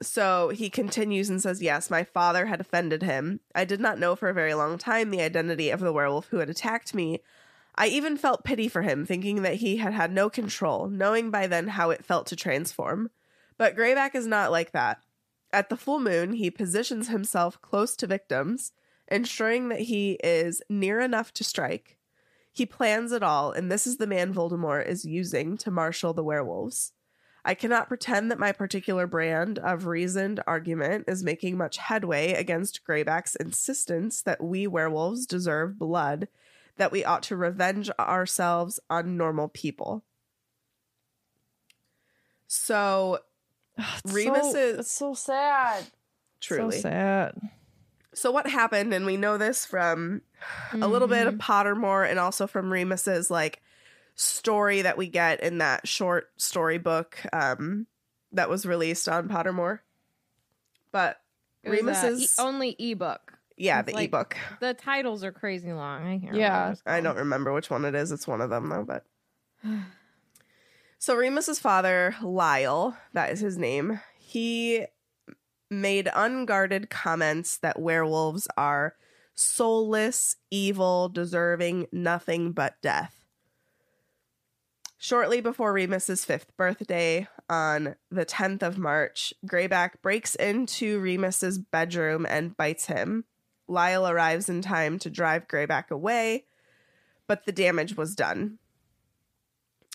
so 0.02 0.48
he 0.48 0.68
continues 0.68 1.30
and 1.30 1.40
says, 1.40 1.62
Yes, 1.62 1.90
my 1.90 2.04
father 2.04 2.46
had 2.46 2.60
offended 2.60 3.02
him. 3.02 3.40
I 3.54 3.64
did 3.64 3.80
not 3.80 3.98
know 3.98 4.16
for 4.16 4.28
a 4.28 4.34
very 4.34 4.54
long 4.54 4.78
time 4.78 5.10
the 5.10 5.22
identity 5.22 5.70
of 5.70 5.80
the 5.80 5.92
werewolf 5.92 6.28
who 6.28 6.38
had 6.38 6.50
attacked 6.50 6.94
me. 6.94 7.22
I 7.74 7.86
even 7.86 8.18
felt 8.18 8.44
pity 8.44 8.68
for 8.68 8.82
him, 8.82 9.06
thinking 9.06 9.42
that 9.42 9.56
he 9.56 9.78
had 9.78 9.94
had 9.94 10.12
no 10.12 10.28
control, 10.28 10.88
knowing 10.88 11.30
by 11.30 11.46
then 11.46 11.68
how 11.68 11.90
it 11.90 12.04
felt 12.04 12.26
to 12.26 12.36
transform. 12.36 13.10
But 13.56 13.76
Greyback 13.76 14.14
is 14.14 14.26
not 14.26 14.50
like 14.50 14.72
that. 14.72 14.98
At 15.52 15.68
the 15.68 15.76
full 15.76 16.00
moon, 16.00 16.34
he 16.34 16.50
positions 16.50 17.08
himself 17.08 17.60
close 17.62 17.96
to 17.96 18.06
victims, 18.06 18.72
ensuring 19.12 19.68
that 19.68 19.80
he 19.80 20.12
is 20.24 20.62
near 20.68 21.00
enough 21.00 21.32
to 21.34 21.44
strike. 21.44 21.98
He 22.50 22.66
plans 22.66 23.12
it 23.12 23.22
all, 23.22 23.52
and 23.52 23.70
this 23.70 23.86
is 23.86 23.96
the 23.96 24.06
man 24.06 24.34
Voldemort 24.34 24.86
is 24.86 25.04
using 25.04 25.56
to 25.58 25.70
marshal 25.70 26.12
the 26.12 26.24
werewolves. 26.24 26.92
I 27.44 27.54
cannot 27.54 27.88
pretend 27.88 28.30
that 28.30 28.38
my 28.38 28.52
particular 28.52 29.06
brand 29.06 29.58
of 29.58 29.86
reasoned 29.86 30.40
argument 30.46 31.04
is 31.08 31.24
making 31.24 31.56
much 31.56 31.78
headway 31.78 32.32
against 32.34 32.84
Greyback's 32.84 33.34
insistence 33.36 34.22
that 34.22 34.42
we 34.42 34.66
werewolves 34.66 35.26
deserve 35.26 35.78
blood, 35.78 36.28
that 36.76 36.92
we 36.92 37.04
ought 37.04 37.22
to 37.24 37.36
revenge 37.36 37.90
ourselves 37.98 38.78
on 38.88 39.16
normal 39.16 39.48
people. 39.48 40.04
So, 42.46 43.18
Remus 44.04 44.52
so, 44.52 44.58
is- 44.58 44.78
it's 44.78 44.92
so 44.92 45.14
sad. 45.14 45.84
truly. 46.40 46.76
So 46.76 46.82
sad. 46.82 47.34
So 48.14 48.30
what 48.30 48.46
happened, 48.46 48.92
and 48.92 49.06
we 49.06 49.16
know 49.16 49.38
this 49.38 49.64
from 49.64 50.22
a 50.72 50.86
little 50.88 51.08
bit 51.08 51.26
of 51.26 51.34
Pottermore 51.36 52.08
and 52.08 52.18
also 52.18 52.46
from 52.46 52.70
Remus's 52.72 53.30
like 53.30 53.62
story 54.14 54.82
that 54.82 54.98
we 54.98 55.06
get 55.08 55.40
in 55.42 55.58
that 55.58 55.88
short 55.88 56.30
storybook 56.36 57.18
um 57.32 57.86
that 58.32 58.50
was 58.50 58.66
released 58.66 59.08
on 59.08 59.28
Pottermore. 59.28 59.80
But 60.90 61.20
It 61.62 61.70
was, 61.70 61.78
uh, 61.80 61.82
Remus's 61.84 62.22
e- 62.38 62.42
only 62.42 62.76
ebook. 62.78 63.38
yeah, 63.56 63.80
the 63.82 63.92
like- 63.92 64.08
ebook. 64.08 64.36
The 64.60 64.74
titles 64.74 65.24
are 65.24 65.32
crazy 65.32 65.72
long. 65.72 66.06
I 66.06 66.18
can't 66.18 66.34
Yeah. 66.36 66.48
remember 66.48 66.64
what 66.66 66.72
it's 66.72 66.82
I 66.86 67.00
don't 67.00 67.16
remember 67.16 67.52
which 67.54 67.70
one 67.70 67.84
it 67.86 67.94
is. 67.94 68.12
It's 68.12 68.26
one 68.28 68.40
of 68.42 68.50
them 68.50 68.68
though, 68.68 68.84
but 68.84 69.06
So 70.98 71.16
Remus's 71.16 71.58
father, 71.58 72.14
Lyle, 72.22 72.96
that 73.12 73.30
is 73.32 73.40
his 73.40 73.58
name, 73.58 74.00
he 74.18 74.86
made 75.72 76.08
unguarded 76.14 76.90
comments 76.90 77.56
that 77.58 77.80
werewolves 77.80 78.46
are 78.56 78.94
soulless, 79.34 80.36
evil, 80.50 81.08
deserving 81.08 81.86
nothing 81.90 82.52
but 82.52 82.74
death. 82.82 83.24
Shortly 84.98 85.40
before 85.40 85.72
Remus's 85.72 86.24
fifth 86.24 86.56
birthday, 86.56 87.26
on 87.52 87.96
the 88.10 88.24
10th 88.24 88.62
of 88.62 88.78
March, 88.78 89.34
Greyback 89.46 90.00
breaks 90.00 90.34
into 90.36 91.00
Remus's 91.00 91.58
bedroom 91.58 92.24
and 92.26 92.56
bites 92.56 92.86
him. 92.86 93.24
Lyle 93.68 94.08
arrives 94.08 94.48
in 94.48 94.62
time 94.62 94.98
to 95.00 95.10
drive 95.10 95.48
Greyback 95.48 95.90
away, 95.90 96.46
but 97.26 97.44
the 97.44 97.52
damage 97.52 97.96
was 97.96 98.14
done. 98.14 98.58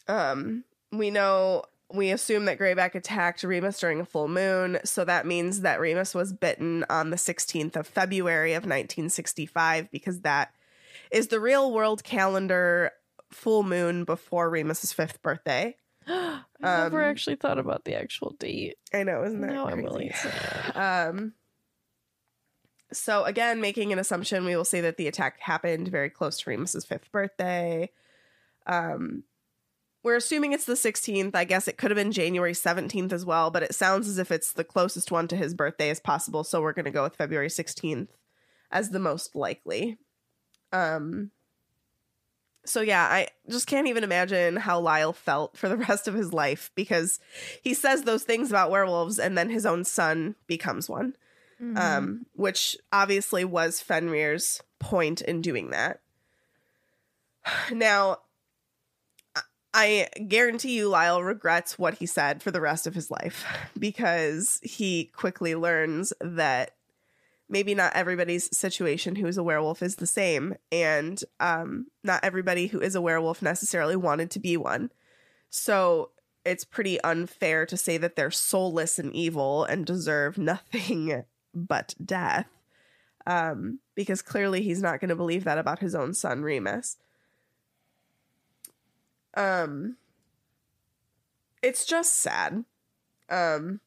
Um, 0.08 0.66
we 0.92 1.10
know 1.10 1.64
we 1.94 2.12
assume 2.12 2.46
that 2.46 2.60
Greyback 2.60 2.96
attacked 2.96 3.44
Remus 3.44 3.80
during 3.80 4.00
a 4.00 4.06
full 4.06 4.28
moon, 4.28 4.80
so 4.84 5.06
that 5.06 5.26
means 5.26 5.62
that 5.62 5.80
Remus 5.80 6.14
was 6.14 6.34
bitten 6.34 6.86
on 6.90 7.10
the 7.12 7.16
16th 7.18 7.76
of 7.76 7.88
February 7.88 8.54
of 8.54 8.64
1965 8.64 9.90
because 9.92 10.22
that 10.22 10.54
is 11.12 11.28
the 11.28 11.40
real 11.40 11.72
world 11.72 12.04
calendar 12.04 12.92
full 13.32 13.64
moon 13.64 14.04
before 14.04 14.50
Remus's 14.50 14.92
fifth 14.92 15.22
birthday. 15.22 15.78
I 16.08 16.42
never 16.60 17.04
Um, 17.04 17.10
actually 17.10 17.36
thought 17.38 17.60
about 17.60 17.86
the 17.86 17.96
actual 17.96 18.36
date. 18.40 18.78
I 18.94 19.04
know, 19.04 19.24
isn't 19.24 19.42
that 19.42 19.52
Now 19.52 19.68
I'm 19.68 19.84
really 19.84 20.10
sad. 20.10 20.76
Um, 20.76 21.34
so 22.92 23.24
again, 23.26 23.62
making 23.62 23.94
an 23.94 24.00
assumption, 24.00 24.46
we 24.46 24.56
will 24.56 24.66
say 24.66 24.82
that 24.82 24.98
the 24.98 25.08
attack 25.08 25.40
happened 25.40 25.88
very 25.90 26.10
close 26.10 26.40
to 26.40 26.50
Remus's 26.50 26.86
fifth 26.86 27.12
birthday. 27.12 27.92
Um, 28.66 29.24
we're 30.08 30.16
assuming 30.16 30.53
it's 30.53 30.64
the 30.64 30.74
16th. 30.74 31.36
I 31.36 31.43
guess 31.43 31.68
it 31.68 31.78
could 31.78 31.91
have 31.91 31.97
been 31.97 32.14
January 32.14 32.53
17th 32.53 33.12
as 33.12 33.26
well, 33.26 33.51
but 33.51 33.62
it 33.62 33.76
sounds 33.76 34.08
as 34.08 34.18
if 34.18 34.32
it's 34.32 34.53
the 34.53 34.64
closest 34.64 35.12
one 35.12 35.28
to 35.28 35.36
his 35.36 35.53
birthday 35.53 35.89
as 35.89 35.99
possible. 35.99 36.45
So 36.45 36.62
we're 36.62 36.72
going 36.72 36.86
to 36.86 36.91
go 36.91 37.03
with 37.03 37.18
February 37.18 37.49
16th 37.49 38.08
as 38.72 38.91
the 38.91 38.99
most 38.99 39.36
likely. 39.36 39.97
Um, 40.72 41.32
so 42.66 42.80
yeah, 42.80 43.03
I 43.03 43.28
just 43.49 43.68
can't 43.68 43.88
even 43.88 44.05
imagine 44.05 44.55
how 44.55 44.80
Lyle 44.80 45.12
felt 45.12 45.58
for 45.58 45.68
the 45.68 45.76
rest 45.89 46.08
of 46.08 46.14
his 46.14 46.32
life 46.32 46.72
because 46.74 47.20
he 47.62 47.74
says 47.74 48.03
those 48.03 48.24
things 48.24 48.49
about 48.49 48.72
werewolves 48.72 49.20
and 49.20 49.38
then 49.38 49.49
his 49.49 49.66
own 49.66 49.84
son 49.84 50.36
becomes 50.47 50.88
one. 50.88 51.18
Mhm. 51.62 51.78
Um, 51.78 52.26
which 52.34 52.78
obviously 52.93 53.43
was 53.43 53.84
Fenrir's 53.84 54.62
point 54.80 55.20
in 55.20 55.41
doing 55.41 55.72
that. 55.72 55.99
Now, 57.74 58.20
I- 59.78 60.10
guarantee 60.28 60.76
you 60.76 60.90
Lyle 60.90 61.22
regrets 61.22 61.78
what 61.78 62.00
he 62.00 62.08
said 62.08 62.42
for 62.42 62.50
the 62.50 62.60
rest 62.60 62.88
of 62.88 62.96
his 62.96 63.12
life 63.12 63.46
because 63.80 64.60
he 64.64 65.06
quickly 65.16 65.54
learns 65.54 66.12
that 66.20 66.72
maybe 67.48 67.76
not 67.76 67.96
everybody's 67.96 68.56
situation 68.58 69.16
who 69.16 69.28
is 69.28 69.38
a 69.38 69.44
werewolf 69.44 69.84
is 69.84 69.98
the 69.98 70.08
same 70.08 70.56
and 70.70 71.24
um 71.40 71.88
not 72.04 72.22
everybody 72.24 72.68
who 72.68 72.82
is 72.82 72.96
a 72.96 73.02
werewolf 73.02 73.42
necessarily 73.42 73.96
wanted 73.96 74.32
to 74.32 74.40
be 74.40 74.58
one. 74.58 74.92
So 75.52 76.10
it's 76.44 76.66
pretty 76.66 77.00
unfair 77.02 77.66
to 77.68 77.78
say 77.78 77.98
that 77.98 78.16
they're 78.16 78.32
soulless 78.32 78.98
and 78.98 79.14
evil 79.14 79.64
and 79.64 79.86
deserve 79.86 80.38
nothing 80.40 81.24
but 81.54 81.94
death. 82.04 82.48
Um, 83.28 83.80
because 83.94 84.22
clearly 84.22 84.62
he's 84.62 84.82
not 84.82 85.02
going 85.02 85.10
to 85.10 85.16
believe 85.16 85.44
that 85.44 85.58
about 85.58 85.80
his 85.80 85.94
own 85.94 86.14
son 86.14 86.42
Remus. 86.42 86.98
Um, 89.38 89.98
it's 91.62 91.86
just 91.86 92.18
sad. 92.18 92.66
Um, 93.30 93.80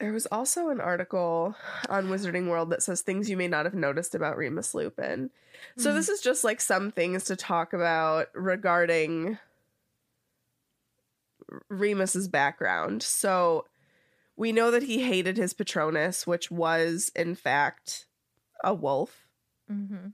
there 0.00 0.12
was 0.12 0.26
also 0.26 0.68
an 0.68 0.80
article 0.80 1.54
on 1.88 2.08
Wizarding 2.08 2.48
World 2.48 2.70
that 2.70 2.82
says 2.82 3.02
things 3.02 3.30
you 3.30 3.36
may 3.36 3.48
not 3.48 3.64
have 3.64 3.74
noticed 3.74 4.14
about 4.14 4.36
Remus 4.36 4.74
Lupin. 4.74 5.30
So 5.76 5.94
this 5.94 6.08
is 6.08 6.20
just 6.20 6.44
like 6.44 6.60
some 6.60 6.90
things 6.90 7.24
to 7.24 7.36
talk 7.36 7.72
about 7.72 8.26
regarding 8.34 9.38
Remus's 11.68 12.28
background. 12.28 13.02
So 13.02 13.66
we 14.36 14.52
know 14.52 14.70
that 14.70 14.82
he 14.82 15.02
hated 15.02 15.36
his 15.36 15.54
Patronus, 15.54 16.26
which 16.26 16.50
was 16.50 17.10
in 17.14 17.34
fact 17.34 18.06
a 18.62 18.74
wolf. 18.74 19.26
Mhm. 19.70 20.12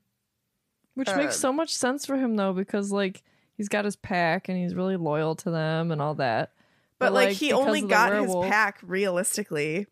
Which 0.95 1.09
makes 1.09 1.37
Um, 1.37 1.41
so 1.41 1.53
much 1.53 1.75
sense 1.75 2.05
for 2.07 2.17
him 2.17 2.37
though, 2.37 2.53
because 2.53 2.93
like 2.93 3.23
he's 3.61 3.69
got 3.69 3.85
his 3.85 3.95
pack 3.97 4.49
and 4.49 4.57
he's 4.57 4.75
really 4.75 4.97
loyal 4.97 5.35
to 5.35 5.51
them 5.51 5.91
and 5.93 6.01
all 6.01 6.15
that. 6.15 6.55
But, 6.99 7.13
like, 7.13 7.37
he 7.37 7.53
only 7.53 7.83
got 7.83 8.09
werewolf- 8.11 8.47
his 8.47 8.51
pack 8.51 8.79
realistically 8.83 9.87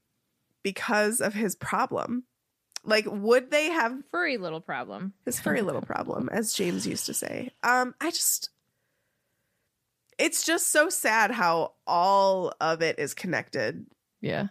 because 0.62 1.20
of 1.20 1.34
his 1.34 1.54
problem. 1.54 2.24
Like, 2.82 3.04
would 3.06 3.50
they 3.50 3.66
have 3.66 3.92
Furry 4.10 4.38
little 4.38 4.62
problem. 4.62 5.12
his 5.26 5.38
furry 5.38 5.60
little 5.60 5.82
problem, 5.94 6.30
as 6.32 6.54
James 6.54 6.86
used 6.86 7.04
to 7.06 7.12
say? 7.12 7.50
Um, 7.62 7.94
I 8.00 8.10
just 8.10 8.48
it's 10.18 10.46
just 10.46 10.72
so 10.72 10.88
sad 10.88 11.30
how 11.30 11.74
all 11.86 12.54
of 12.62 12.80
it 12.80 12.98
is 12.98 13.12
connected 13.12 13.84
Yeah. 14.22 14.46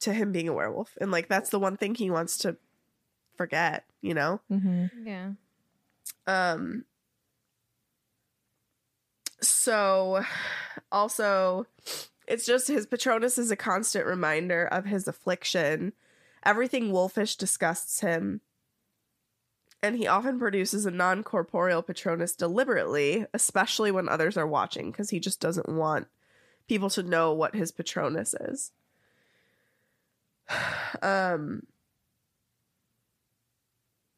to 0.00 0.14
him 0.14 0.32
being 0.32 0.48
a 0.48 0.54
werewolf. 0.54 0.96
And 0.98 1.10
like 1.10 1.28
that's 1.28 1.50
the 1.50 1.58
one 1.60 1.76
thing 1.76 1.94
he 1.94 2.10
wants 2.10 2.38
to 2.38 2.56
forget, 3.36 3.84
you 4.00 4.14
know? 4.14 4.40
hmm 4.48 4.86
Yeah. 5.04 5.32
Um 6.26 6.86
so 9.48 10.24
also 10.92 11.66
it's 12.26 12.46
just 12.46 12.68
his 12.68 12.86
Patronus 12.86 13.38
is 13.38 13.50
a 13.50 13.56
constant 13.56 14.06
reminder 14.06 14.66
of 14.66 14.86
his 14.86 15.06
affliction. 15.06 15.92
Everything 16.42 16.90
wolfish 16.90 17.36
disgusts 17.36 18.00
him. 18.00 18.40
And 19.82 19.96
he 19.96 20.06
often 20.06 20.38
produces 20.38 20.86
a 20.86 20.90
non 20.90 21.22
corporeal 21.22 21.82
Patronus 21.82 22.34
deliberately, 22.34 23.26
especially 23.34 23.90
when 23.90 24.08
others 24.08 24.38
are 24.38 24.46
watching, 24.46 24.90
because 24.90 25.10
he 25.10 25.20
just 25.20 25.40
doesn't 25.40 25.68
want 25.68 26.06
people 26.66 26.88
to 26.90 27.02
know 27.02 27.32
what 27.34 27.54
his 27.54 27.70
Patronus 27.70 28.34
is. 28.34 28.72
Um, 31.02 31.64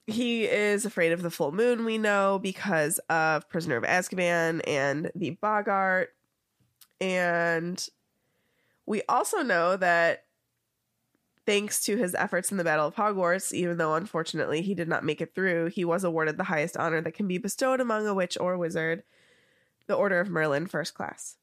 he 0.07 0.45
is 0.45 0.85
afraid 0.85 1.13
of 1.13 1.23
the 1.23 1.31
full 1.31 1.53
moon, 1.53 1.85
we 1.85 1.99
know, 1.99 2.39
because 2.41 2.99
of 3.11 3.49
Prisoner 3.49 3.77
of 3.77 3.85
Azkaban 3.85 4.61
and 4.67 5.11
the 5.15 5.37
Boggart. 5.43 6.09
And 7.01 7.87
we 8.87 9.03
also 9.09 9.43
know 9.43 9.77
that 9.77 10.25
thanks 11.45 11.85
to 11.85 11.97
his 11.97 12.15
efforts 12.15 12.51
in 12.51 12.57
the 12.57 12.65
Battle 12.65 12.87
of 12.87 12.95
Hogwarts, 12.95 13.53
even 13.53 13.79
though 13.79 13.95
unfortunately 13.95 14.63
he 14.63 14.75
did 14.75 14.89
not 14.89 15.05
make 15.05 15.21
it 15.21 15.35
through, 15.35 15.67
he 15.67 15.85
was 15.85 16.05
awarded 16.05 16.37
the 16.37 16.45
highest 16.45 16.77
honor 16.77 17.01
that 17.01 17.15
can 17.15 17.27
be 17.27 17.39
bestowed 17.39 17.81
among 17.81 18.07
a 18.07 18.15
witch 18.15 18.37
or 18.41 18.57
wizard 18.57 19.03
the 19.87 19.95
Order 19.95 20.21
of 20.21 20.29
Merlin 20.29 20.67
First 20.67 20.95
Class. 20.95 21.37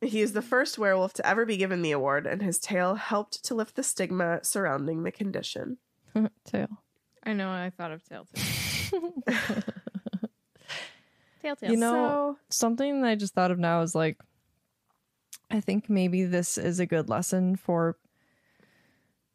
He 0.00 0.20
is 0.20 0.32
the 0.32 0.42
first 0.42 0.78
werewolf 0.78 1.14
to 1.14 1.26
ever 1.26 1.46
be 1.46 1.56
given 1.56 1.82
the 1.82 1.92
award, 1.92 2.26
and 2.26 2.42
his 2.42 2.58
tale 2.58 2.96
helped 2.96 3.44
to 3.44 3.54
lift 3.54 3.76
the 3.76 3.82
stigma 3.82 4.40
surrounding 4.42 5.04
the 5.04 5.12
condition. 5.12 5.78
Tail. 6.44 6.82
I 7.26 7.32
know. 7.34 7.50
I 7.50 7.70
thought 7.76 7.90
of 7.92 8.02
Telltale. 8.04 8.40
Telltale. 11.42 11.70
You 11.70 11.76
know, 11.76 11.92
So- 11.92 12.38
something 12.50 13.02
that 13.02 13.08
I 13.08 13.14
just 13.14 13.34
thought 13.34 13.50
of 13.50 13.58
now 13.58 13.82
is 13.82 13.94
like, 13.94 14.18
I 15.50 15.60
think 15.60 15.88
maybe 15.88 16.24
this 16.24 16.58
is 16.58 16.80
a 16.80 16.86
good 16.86 17.08
lesson 17.08 17.56
for. 17.56 17.96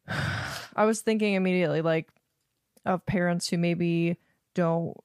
I 0.08 0.84
was 0.84 1.00
thinking 1.00 1.34
immediately, 1.34 1.80
like, 1.80 2.08
of 2.84 3.06
parents 3.06 3.48
who 3.48 3.56
maybe 3.58 4.16
don't 4.54 4.96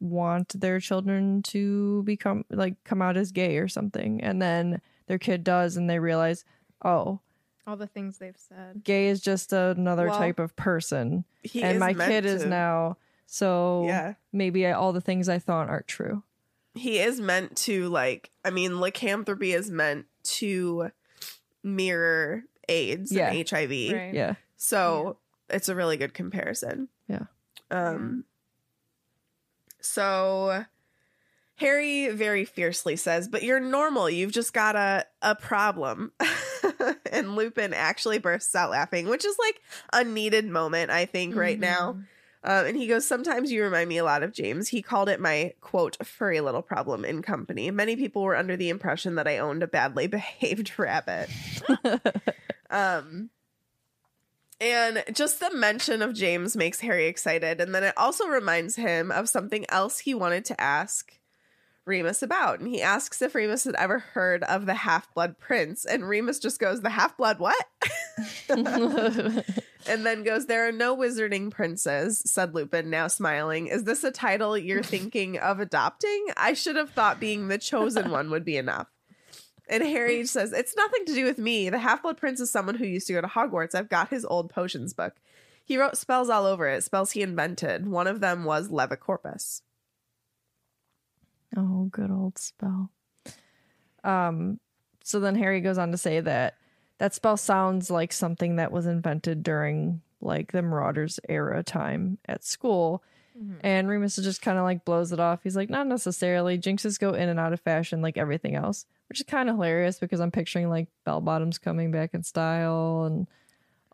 want 0.00 0.58
their 0.58 0.80
children 0.80 1.42
to 1.42 2.02
become 2.04 2.44
like 2.48 2.82
come 2.84 3.02
out 3.02 3.16
as 3.18 3.32
gay 3.32 3.58
or 3.58 3.68
something, 3.68 4.22
and 4.22 4.40
then 4.40 4.80
their 5.06 5.18
kid 5.18 5.44
does, 5.44 5.76
and 5.76 5.90
they 5.90 5.98
realize, 5.98 6.44
oh, 6.84 7.20
all 7.66 7.76
the 7.76 7.86
things 7.86 8.18
they've 8.18 8.36
said. 8.36 8.82
gay 8.84 9.08
is 9.08 9.20
just 9.20 9.52
another 9.52 10.08
Well, 10.08 10.18
type 10.18 10.38
of 10.38 10.54
person, 10.56 11.24
He 11.42 11.62
and 11.62 11.76
is 11.76 11.80
my 11.80 11.92
meant 11.94 12.10
kid 12.10 12.26
is 12.26 12.44
now. 12.44 12.96
So 13.26 13.84
Yeah. 13.86 14.14
maybe 14.32 14.66
I, 14.66 14.72
all 14.72 14.92
the 14.92 15.00
things 15.00 15.28
I 15.28 15.38
thought 15.38 15.68
aren't 15.68 15.86
true. 15.88 16.22
he 16.74 16.98
is 16.98 17.20
meant 17.20 17.56
to 17.56 17.88
like 17.88 18.30
i 18.44 18.50
mean 18.50 18.80
lycanthropy 18.80 19.52
is 19.52 19.70
meant 19.70 20.06
to 20.24 20.90
mirror 21.62 22.42
aids 22.68 23.12
Yeah. 23.12 23.30
and 23.30 23.48
hiv 23.48 23.70
Right. 23.70 24.12
Yeah. 24.12 24.34
so 24.56 25.18
it's 25.48 25.68
a 25.68 25.74
really 25.76 25.96
good 25.96 26.12
comparison 26.14 26.88
Yeah. 27.08 27.26
um 27.70 28.24
so 29.80 30.64
harry 31.56 32.08
very 32.08 32.44
fiercely 32.44 32.96
says 32.96 33.28
but 33.28 33.42
you're 33.44 33.60
normal 33.60 34.10
you've 34.10 34.32
just 34.32 34.52
got 34.52 34.74
a 34.76 35.06
a 35.22 35.34
problem 35.36 36.10
and 37.14 37.36
lupin 37.36 37.72
actually 37.72 38.18
bursts 38.18 38.54
out 38.54 38.70
laughing 38.70 39.08
which 39.08 39.24
is 39.24 39.36
like 39.38 39.62
a 39.92 40.04
needed 40.04 40.46
moment 40.46 40.90
i 40.90 41.06
think 41.06 41.34
right 41.34 41.58
now 41.58 41.96
um, 42.44 42.66
and 42.66 42.76
he 42.76 42.86
goes, 42.86 43.06
Sometimes 43.06 43.50
you 43.50 43.64
remind 43.64 43.88
me 43.88 43.96
a 43.96 44.04
lot 44.04 44.22
of 44.22 44.32
James. 44.32 44.68
He 44.68 44.82
called 44.82 45.08
it 45.08 45.18
my 45.18 45.54
quote, 45.62 45.96
furry 46.04 46.40
little 46.42 46.60
problem 46.60 47.04
in 47.04 47.22
company. 47.22 47.70
Many 47.70 47.96
people 47.96 48.22
were 48.22 48.36
under 48.36 48.54
the 48.54 48.68
impression 48.68 49.14
that 49.14 49.26
I 49.26 49.38
owned 49.38 49.62
a 49.62 49.66
badly 49.66 50.06
behaved 50.08 50.78
rabbit. 50.78 51.30
um, 52.70 53.30
and 54.60 55.02
just 55.12 55.40
the 55.40 55.54
mention 55.54 56.02
of 56.02 56.14
James 56.14 56.54
makes 56.54 56.80
Harry 56.80 57.06
excited. 57.06 57.62
And 57.62 57.74
then 57.74 57.82
it 57.82 57.94
also 57.96 58.26
reminds 58.26 58.76
him 58.76 59.10
of 59.10 59.30
something 59.30 59.64
else 59.70 60.00
he 60.00 60.14
wanted 60.14 60.44
to 60.46 60.60
ask 60.60 61.18
Remus 61.86 62.22
about. 62.22 62.60
And 62.60 62.68
he 62.68 62.80
asks 62.80 63.20
if 63.20 63.34
Remus 63.34 63.64
had 63.64 63.74
ever 63.76 63.98
heard 63.98 64.42
of 64.44 64.66
the 64.66 64.74
half 64.74 65.12
blood 65.14 65.38
prince. 65.38 65.84
And 65.84 66.08
Remus 66.08 66.38
just 66.38 66.58
goes, 66.58 66.80
The 66.80 66.90
half 66.90 67.16
blood 67.16 67.38
what? 67.38 67.66
And 69.86 70.06
then 70.06 70.22
goes, 70.22 70.46
There 70.46 70.66
are 70.66 70.72
no 70.72 70.96
wizarding 70.96 71.50
princes, 71.50 72.22
said 72.24 72.54
Lupin, 72.54 72.90
now 72.90 73.08
smiling. 73.08 73.66
Is 73.66 73.84
this 73.84 74.04
a 74.04 74.10
title 74.10 74.56
you're 74.56 74.82
thinking 74.82 75.38
of 75.38 75.60
adopting? 75.60 76.26
I 76.36 76.54
should 76.54 76.76
have 76.76 76.90
thought 76.90 77.20
being 77.20 77.48
the 77.48 77.58
chosen 77.58 78.10
one 78.10 78.30
would 78.30 78.44
be 78.44 78.56
enough. 78.56 78.88
And 79.68 79.82
Harry 79.82 80.26
says, 80.26 80.52
It's 80.52 80.76
nothing 80.76 81.06
to 81.06 81.14
do 81.14 81.24
with 81.24 81.38
me. 81.38 81.70
The 81.70 81.78
Half 81.78 82.02
Blood 82.02 82.18
Prince 82.18 82.40
is 82.40 82.50
someone 82.50 82.74
who 82.74 82.86
used 82.86 83.06
to 83.06 83.14
go 83.14 83.20
to 83.20 83.26
Hogwarts. 83.26 83.74
I've 83.74 83.88
got 83.88 84.10
his 84.10 84.24
old 84.24 84.50
potions 84.50 84.92
book. 84.92 85.14
He 85.64 85.78
wrote 85.78 85.96
spells 85.96 86.28
all 86.28 86.44
over 86.44 86.68
it, 86.68 86.84
spells 86.84 87.12
he 87.12 87.22
invented. 87.22 87.86
One 87.86 88.06
of 88.06 88.20
them 88.20 88.44
was 88.44 88.68
Levicorpus. 88.68 89.62
Oh, 91.56 91.88
good 91.90 92.10
old 92.10 92.38
spell. 92.38 92.90
Um, 94.02 94.60
so 95.02 95.20
then 95.20 95.34
Harry 95.36 95.60
goes 95.60 95.78
on 95.78 95.90
to 95.92 95.98
say 95.98 96.20
that 96.20 96.54
that 96.98 97.14
spell 97.14 97.36
sounds 97.36 97.90
like 97.90 98.12
something 98.12 98.56
that 98.56 98.72
was 98.72 98.86
invented 98.86 99.42
during 99.42 100.00
like 100.20 100.52
the 100.52 100.62
Marauders 100.62 101.20
era 101.28 101.62
time 101.62 102.18
at 102.26 102.44
school. 102.44 103.02
And 103.62 103.88
Remus 103.88 104.14
just 104.14 104.42
kind 104.42 104.58
of 104.58 104.64
like 104.64 104.84
blows 104.84 105.10
it 105.10 105.18
off. 105.18 105.40
He's 105.42 105.56
like, 105.56 105.68
not 105.68 105.88
necessarily. 105.88 106.56
Jinxes 106.56 107.00
go 107.00 107.14
in 107.14 107.28
and 107.28 107.40
out 107.40 107.52
of 107.52 107.60
fashion 107.60 108.00
like 108.00 108.16
everything 108.16 108.54
else, 108.54 108.86
which 109.08 109.18
is 109.18 109.26
kind 109.26 109.48
of 109.50 109.56
hilarious 109.56 109.98
because 109.98 110.20
I'm 110.20 110.30
picturing 110.30 110.68
like 110.68 110.86
bell 111.04 111.20
bottoms 111.20 111.58
coming 111.58 111.90
back 111.90 112.14
in 112.14 112.22
style 112.22 113.02
and 113.06 113.26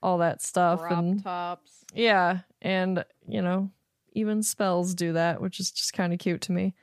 all 0.02 0.18
that 0.18 0.42
stuff. 0.42 0.80
Crop 0.80 0.92
and 0.98 1.22
tops. 1.24 1.86
yeah, 1.94 2.40
and 2.60 3.02
you 3.26 3.40
know, 3.40 3.70
even 4.12 4.42
spells 4.42 4.92
do 4.94 5.14
that, 5.14 5.40
which 5.40 5.58
is 5.58 5.70
just 5.70 5.94
kind 5.94 6.12
of 6.12 6.18
cute 6.18 6.42
to 6.42 6.52
me. 6.52 6.74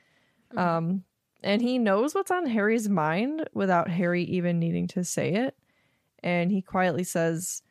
Um, 0.56 1.04
and 1.42 1.62
he 1.62 1.78
knows 1.78 2.14
what's 2.14 2.30
on 2.30 2.46
Harry's 2.46 2.88
mind 2.88 3.48
without 3.52 3.88
Harry 3.90 4.24
even 4.24 4.58
needing 4.58 4.88
to 4.88 5.04
say 5.04 5.34
it. 5.34 5.56
And 6.22 6.50
he 6.50 6.62
quietly 6.62 7.04
says, 7.04 7.62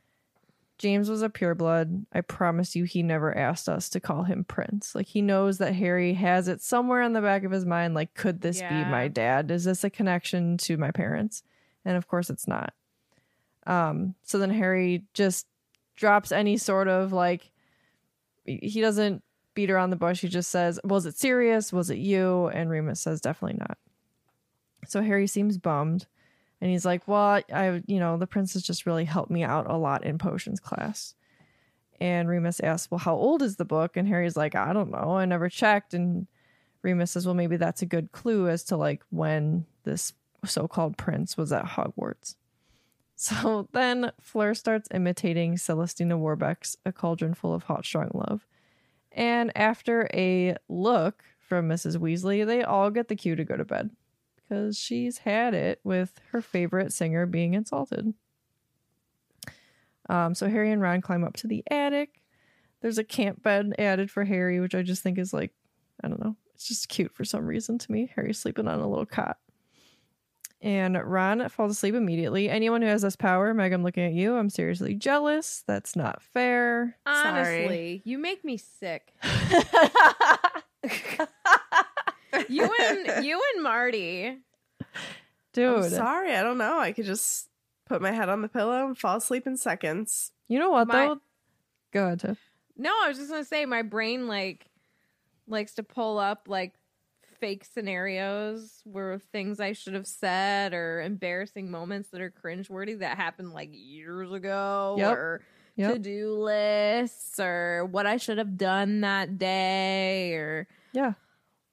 James 0.77 1.09
was 1.09 1.23
a 1.23 1.29
pureblood. 1.29 2.05
I 2.13 2.21
promise 2.21 2.75
you, 2.75 2.83
he 2.83 3.01
never 3.01 3.35
asked 3.35 3.67
us 3.67 3.89
to 3.89 3.99
call 3.99 4.23
him 4.23 4.43
Prince. 4.43 4.93
Like, 4.93 5.07
he 5.07 5.21
knows 5.21 5.57
that 5.57 5.73
Harry 5.73 6.13
has 6.13 6.47
it 6.47 6.61
somewhere 6.61 7.01
in 7.01 7.13
the 7.13 7.21
back 7.21 7.43
of 7.43 7.51
his 7.51 7.65
mind. 7.65 7.95
Like, 7.95 8.13
could 8.13 8.41
this 8.41 8.59
Yeah. 8.59 8.69
be 8.69 8.85
my 8.85 9.07
dad? 9.07 9.49
Is 9.49 9.63
this 9.63 9.83
a 9.83 9.89
connection 9.89 10.55
to 10.59 10.77
my 10.77 10.91
parents? 10.91 11.41
And 11.83 11.97
of 11.97 12.07
course, 12.07 12.29
it's 12.29 12.47
not. 12.47 12.73
Um, 13.65 14.15
so 14.23 14.37
then 14.37 14.51
Harry 14.51 15.03
just 15.13 15.47
drops 15.95 16.31
any 16.31 16.57
sort 16.57 16.87
of 16.87 17.11
like, 17.11 17.51
he 18.45 18.79
doesn't 18.79 19.23
beat 19.57 19.71
around 19.71 19.89
the 19.89 19.95
bush. 19.95 20.21
He 20.21 20.27
just 20.27 20.51
says, 20.51 20.79
Was 20.83 21.07
it 21.07 21.17
serious? 21.17 21.73
Was 21.73 21.89
it 21.89 21.97
you? 21.97 22.45
And 22.45 22.69
Remus 22.69 23.01
says, 23.01 23.19
Definitely 23.19 23.57
not. 23.59 23.79
So 24.85 25.01
Harry 25.01 25.25
seems 25.25 25.57
bummed. 25.57 26.05
And 26.61 26.69
he's 26.69 26.85
like, 26.85 27.07
Well, 27.07 27.41
I, 27.51 27.81
you 27.87 27.99
know, 27.99 28.17
the 28.17 28.27
princess 28.27 28.61
just 28.61 28.85
really 28.85 29.03
helped 29.03 29.31
me 29.31 29.43
out 29.43 29.67
a 29.67 29.75
lot 29.75 30.05
in 30.05 30.19
potions 30.19 30.59
class. 30.59 31.15
And 31.99 32.29
Remus 32.29 32.59
asks, 32.59 32.91
Well, 32.91 32.99
how 32.99 33.15
old 33.15 33.41
is 33.41 33.55
the 33.55 33.65
book? 33.65 33.97
And 33.97 34.07
Harry's 34.07 34.37
like, 34.37 34.53
I 34.53 34.73
don't 34.73 34.91
know. 34.91 35.17
I 35.17 35.25
never 35.25 35.49
checked. 35.49 35.95
And 35.95 36.27
Remus 36.83 37.09
says, 37.09 37.25
Well, 37.25 37.33
maybe 37.33 37.57
that's 37.57 37.81
a 37.81 37.87
good 37.87 38.11
clue 38.11 38.47
as 38.47 38.63
to 38.65 38.77
like 38.77 39.01
when 39.09 39.65
this 39.85 40.13
so 40.45 40.67
called 40.67 40.97
prince 40.97 41.35
was 41.35 41.51
at 41.51 41.65
Hogwarts. 41.65 42.35
So 43.19 43.67
then 43.71 44.11
Fleur 44.21 44.53
starts 44.53 44.87
imitating 44.93 45.57
Celestina 45.57 46.19
Warbeck's 46.19 46.77
A 46.85 46.91
Cauldron 46.91 47.33
Full 47.33 47.51
of 47.51 47.63
Hot 47.63 47.83
Strong 47.83 48.11
Love. 48.13 48.45
And 49.17 49.51
after 49.57 50.07
a 50.13 50.55
look 50.69 51.23
from 51.39 51.67
Mrs. 51.67 51.97
Weasley, 51.97 52.45
they 52.45 52.63
all 52.63 52.91
get 52.91 53.07
the 53.07 53.15
cue 53.15 53.35
to 53.35 53.43
go 53.43 53.57
to 53.57 53.65
bed 53.65 53.89
because 54.35 54.77
she's 54.77 55.17
had 55.17 55.55
it 55.55 55.81
with 55.83 56.21
her 56.31 56.41
favorite 56.41 56.93
singer 56.93 57.25
being 57.25 57.55
insulted. 57.55 58.13
Um, 60.07 60.35
so 60.35 60.47
Harry 60.47 60.71
and 60.71 60.81
Ron 60.81 61.01
climb 61.01 61.23
up 61.23 61.35
to 61.37 61.47
the 61.47 61.63
attic. 61.69 62.21
There's 62.81 62.99
a 62.99 63.03
camp 63.03 63.41
bed 63.41 63.73
added 63.79 64.11
for 64.11 64.23
Harry, 64.23 64.59
which 64.59 64.75
I 64.75 64.83
just 64.83 65.01
think 65.01 65.17
is 65.17 65.33
like, 65.33 65.51
I 66.03 66.07
don't 66.07 66.23
know, 66.23 66.35
it's 66.53 66.67
just 66.67 66.87
cute 66.87 67.11
for 67.11 67.25
some 67.25 67.47
reason 67.47 67.79
to 67.79 67.91
me. 67.91 68.11
Harry's 68.15 68.37
sleeping 68.37 68.67
on 68.67 68.79
a 68.79 68.87
little 68.87 69.07
cot. 69.07 69.37
And 70.61 70.97
Ron 71.03 71.47
falls 71.49 71.71
asleep 71.73 71.93
immediately. 71.93 72.49
Anyone 72.49 72.81
who 72.81 72.87
has 72.87 73.03
this 73.03 73.15
power, 73.15 73.53
Meg, 73.53 73.73
I'm 73.73 73.83
looking 73.83 74.03
at 74.05 74.13
you. 74.13 74.35
I'm 74.35 74.49
seriously 74.49 74.95
jealous. 74.95 75.63
That's 75.67 75.95
not 75.95 76.21
fair. 76.21 76.97
Honestly, 77.05 78.01
you 78.05 78.17
make 78.17 78.43
me 78.43 78.57
sick. 78.57 79.13
You 82.49 82.69
and 82.81 83.25
you 83.25 83.41
and 83.55 83.63
Marty. 83.63 84.27
I'm 84.27 84.37
Dude, 85.53 85.91
sorry, 85.91 86.35
I 86.35 86.43
don't 86.43 86.57
know. 86.59 86.77
I 86.79 86.91
could 86.91 87.05
just 87.05 87.49
put 87.87 88.01
my 88.01 88.11
head 88.11 88.29
on 88.29 88.41
the 88.41 88.47
pillow 88.47 88.85
and 88.85 88.97
fall 88.97 89.17
asleep 89.17 89.47
in 89.47 89.57
seconds. 89.57 90.31
you 90.47 90.59
know 90.59 90.69
what 90.69 90.87
My- 90.87 91.07
though? 91.07 91.21
Go 91.93 92.05
ahead, 92.05 92.19
Tiff. 92.19 92.37
No, 92.77 92.91
I 92.91 93.07
was 93.07 93.17
just 93.17 93.31
gonna 93.31 93.43
say 93.43 93.65
my 93.65 93.81
brain 93.81 94.27
like 94.27 94.67
likes 95.47 95.73
to 95.75 95.83
pull 95.83 96.19
up 96.19 96.43
like 96.47 96.73
fake 97.39 97.65
scenarios 97.65 98.81
where 98.85 99.19
things 99.19 99.59
I 99.59 99.73
should 99.73 99.93
have 99.93 100.07
said 100.07 100.73
or 100.73 101.01
embarrassing 101.01 101.69
moments 101.71 102.09
that 102.09 102.21
are 102.21 102.31
cringeworthy 102.31 102.99
that 102.99 103.17
happened 103.17 103.53
like 103.53 103.69
years 103.71 104.31
ago 104.31 104.95
Yep. 104.97 105.17
or 105.17 105.41
Yep. 105.75 105.93
to 105.93 105.99
do 105.99 106.33
lists 106.39 107.39
or 107.39 107.85
what 107.85 108.07
I 108.07 108.17
should 108.17 108.39
have 108.39 108.57
done 108.57 109.01
that 109.01 109.37
day 109.37 110.33
or 110.33 110.67
Yeah. 110.93 111.13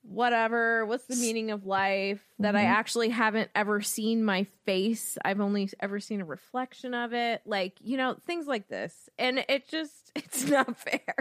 whatever. 0.03 0.85
What's 0.85 1.07
the 1.07 1.17
meaning 1.17 1.51
of 1.51 1.65
life 1.65 2.23
that 2.39 2.55
I 2.55 2.65
Mhm. 2.65 2.69
actually 2.69 3.09
haven't 3.09 3.51
ever 3.55 3.81
seen 3.81 4.23
my 4.23 4.45
face? 4.67 5.17
I've 5.25 5.41
only 5.41 5.71
ever 5.81 6.01
seen 6.01 6.21
a 6.21 6.25
reflection 6.27 6.93
of 6.93 7.15
it. 7.15 7.41
Like, 7.47 7.79
you 7.81 7.97
know, 7.97 8.15
things 8.27 8.47
like 8.47 8.69
this. 8.69 9.09
And 9.19 9.45
it 9.49 9.67
just, 9.69 10.13
it's 10.17 10.47
not 10.49 10.77
fair. 10.77 11.15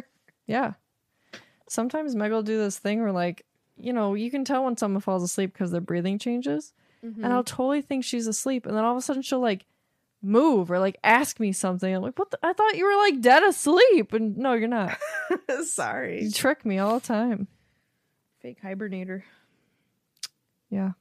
Yeah. 0.48 0.74
Sometimes 1.70 2.14
Meg 2.16 2.32
will 2.32 2.44
do 2.44 2.58
this 2.58 2.78
thing 2.78 3.02
where, 3.02 3.14
like, 3.14 3.46
you 3.78 3.94
know, 3.94 4.14
you 4.14 4.30
can 4.32 4.46
tell 4.46 4.64
when 4.66 4.78
someone 4.78 5.02
falls 5.02 5.24
asleep 5.24 5.54
because 5.54 5.72
their 5.72 5.82
breathing 5.82 6.20
changes. 6.20 6.74
Mm-hmm. 7.04 7.24
And 7.24 7.34
I'll 7.34 7.44
totally 7.44 7.82
think 7.82 8.04
she's 8.04 8.28
asleep. 8.28 8.66
And 8.66 8.76
then 8.76 8.84
all 8.84 8.92
of 8.94 8.98
a 8.98 9.02
sudden 9.02 9.22
she'll, 9.22 9.40
like, 9.42 9.66
move 10.22 10.72
or, 10.72 10.80
like, 10.80 10.98
ask 11.04 11.40
me 11.40 11.52
something. 11.52 11.94
I'm 11.94 12.02
like, 12.02 12.18
what? 12.18 12.32
The- 12.32 12.40
I 12.42 12.54
thought 12.54 12.78
you 12.78 12.86
were, 12.86 12.96
like, 12.96 13.22
dead 13.22 13.44
asleep. 13.44 14.14
And 14.14 14.38
no, 14.38 14.54
you're 14.54 14.68
not. 14.68 14.98
Sorry. 15.66 16.24
You 16.24 16.32
trick 16.32 16.66
me 16.66 16.80
all 16.80 17.00
the 17.00 17.06
time. 17.06 17.48
Fake 18.42 18.62
hibernator. 18.64 19.24
Yeah. 20.70 20.92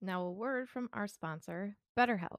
Now, 0.00 0.22
a 0.22 0.30
word 0.30 0.68
from 0.68 0.88
our 0.92 1.08
sponsor, 1.08 1.76
BetterHelp. 1.96 2.38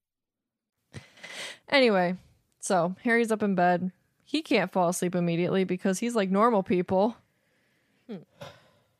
Anyway, 1.69 2.15
so 2.59 2.95
Harry's 3.03 3.31
up 3.31 3.43
in 3.43 3.55
bed. 3.55 3.91
He 4.23 4.41
can't 4.41 4.71
fall 4.71 4.89
asleep 4.89 5.15
immediately 5.15 5.63
because 5.63 5.99
he's 5.99 6.15
like 6.15 6.29
normal 6.29 6.63
people. 6.63 7.17
Hmm. 8.07 8.17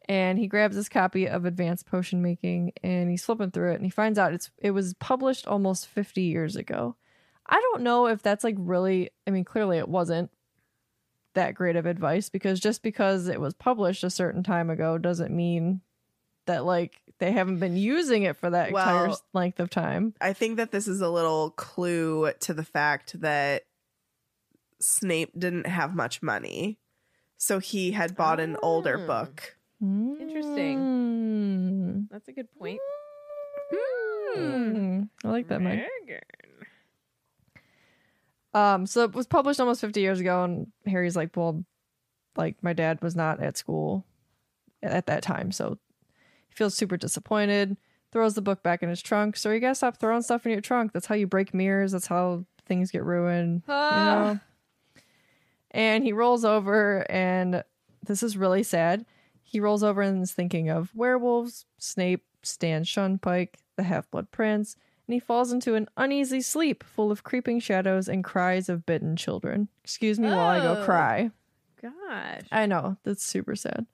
And 0.10 0.38
he 0.38 0.48
grabs 0.48 0.76
his 0.76 0.90
copy 0.90 1.28
of 1.28 1.46
Advanced 1.46 1.86
Potion 1.86 2.22
Making 2.22 2.74
and 2.84 3.10
he's 3.10 3.24
flipping 3.24 3.52
through 3.52 3.72
it 3.72 3.76
and 3.76 3.86
he 3.86 3.90
finds 3.90 4.20
out 4.20 4.34
it's 4.34 4.50
it 4.58 4.72
was 4.72 4.94
published 4.96 5.48
almost 5.48 5.88
50 5.88 6.22
years 6.22 6.56
ago. 6.56 6.96
I 7.46 7.60
don't 7.60 7.84
know 7.84 8.08
if 8.08 8.22
that's 8.22 8.44
like 8.44 8.56
really 8.58 9.10
I 9.26 9.32
mean 9.32 9.46
clearly 9.46 9.78
it 9.78 9.88
wasn't 9.88 10.32
that 11.34 11.56
great 11.56 11.76
of 11.76 11.86
advice 11.86 12.30
because 12.30 12.60
just 12.60 12.84
because 12.84 13.28
it 13.28 13.40
was 13.40 13.54
published 13.54 14.04
a 14.04 14.10
certain 14.10 14.44
time 14.44 14.70
ago 14.70 14.98
doesn't 14.98 15.34
mean 15.34 15.82
that 16.48 16.66
like 16.66 16.94
they 17.20 17.32
haven't 17.32 17.60
been 17.60 17.78
using 17.78 18.24
it 18.24 18.36
for 18.38 18.50
that 18.50 18.70
entire 18.70 19.12
length 19.34 19.60
of 19.60 19.70
time. 19.70 20.14
I 20.20 20.34
think 20.34 20.58
that 20.58 20.72
this 20.72 20.88
is 20.88 21.02
a 21.02 21.10
little 21.10 21.52
clue 21.52 22.32
to 22.42 22.54
the 22.54 22.64
fact 22.64 23.20
that 23.22 23.64
Snape 24.80 25.32
didn't 25.38 25.68
have 25.68 25.96
much 25.96 26.24
money. 26.24 26.80
So 27.38 27.60
he 27.60 27.92
had 27.92 28.16
bought 28.16 28.40
an 28.40 28.58
older 28.62 28.98
Ah. 29.04 29.08
book. 29.08 29.56
Interesting. 29.82 30.80
Mm. 30.80 32.08
That's 32.12 32.28
a 32.28 32.32
good 32.32 32.48
point. 32.58 32.80
Mm. 34.38 35.10
I 35.24 35.28
like 35.28 35.48
that, 35.50 35.62
Mike. 35.62 35.88
Um, 38.54 38.86
so 38.86 39.04
it 39.04 39.14
was 39.14 39.28
published 39.28 39.60
almost 39.60 39.82
50 39.82 40.02
years 40.02 40.20
ago, 40.20 40.44
and 40.44 40.68
Harry's 40.86 41.16
like, 41.16 41.36
well, 41.36 41.64
like 42.36 42.62
my 42.62 42.74
dad 42.74 43.02
was 43.02 43.16
not 43.16 43.42
at 43.42 43.58
school 43.58 44.06
at 44.84 45.06
that 45.08 45.24
time, 45.24 45.52
so 45.52 45.78
he 46.52 46.56
feels 46.56 46.76
super 46.76 46.98
disappointed. 46.98 47.78
Throws 48.12 48.34
the 48.34 48.42
book 48.42 48.62
back 48.62 48.84
in 48.84 48.90
his 48.90 49.02
trunk. 49.02 49.38
So 49.38 49.52
you 49.52 49.62
gotta 49.62 49.74
stop 49.76 49.96
throwing 49.98 50.22
stuff 50.22 50.46
in 50.46 50.52
your 50.52 50.60
trunk. 50.60 50.92
That's 50.92 51.06
how 51.06 51.16
you 51.16 51.28
break 51.28 51.54
mirrors. 51.54 51.94
That's 51.94 52.08
how 52.08 52.46
things 52.66 52.92
get 52.92 53.06
ruined. 53.06 53.64
You 53.68 53.74
ah. 53.74 54.06
know? 54.34 54.40
And 55.72 56.04
he 56.04 56.12
rolls 56.12 56.44
over, 56.44 57.10
and 57.10 57.64
this 58.06 58.22
is 58.22 58.36
really 58.36 58.64
sad. 58.64 59.06
He 59.42 59.62
rolls 59.62 59.82
over 59.84 60.02
and 60.02 60.22
is 60.22 60.34
thinking 60.34 60.70
of 60.70 60.94
werewolves, 60.94 61.66
Snape, 61.78 62.26
Stan 62.44 62.84
Shunpike, 62.84 63.56
the 63.78 63.84
Half 63.84 64.12
Blood 64.12 64.32
Prince, 64.32 64.76
and 65.08 65.14
he 65.14 65.20
falls 65.20 65.54
into 65.54 65.76
an 65.76 65.88
uneasy 65.96 66.42
sleep 66.42 66.84
full 66.84 67.12
of 67.12 67.24
creeping 67.24 67.62
shadows 67.62 68.10
and 68.10 68.24
cries 68.24 68.68
of 68.68 68.86
bitten 68.86 69.16
children. 69.16 69.70
Excuse 69.84 70.20
me 70.20 70.28
while 70.28 70.40
I 70.40 70.60
go 70.60 70.82
Oh. 70.82 70.84
cry. 70.86 71.32
Gosh. 71.82 72.42
I 72.52 72.66
know, 72.66 72.98
that's 73.04 73.24
super 73.26 73.56
sad. 73.56 73.86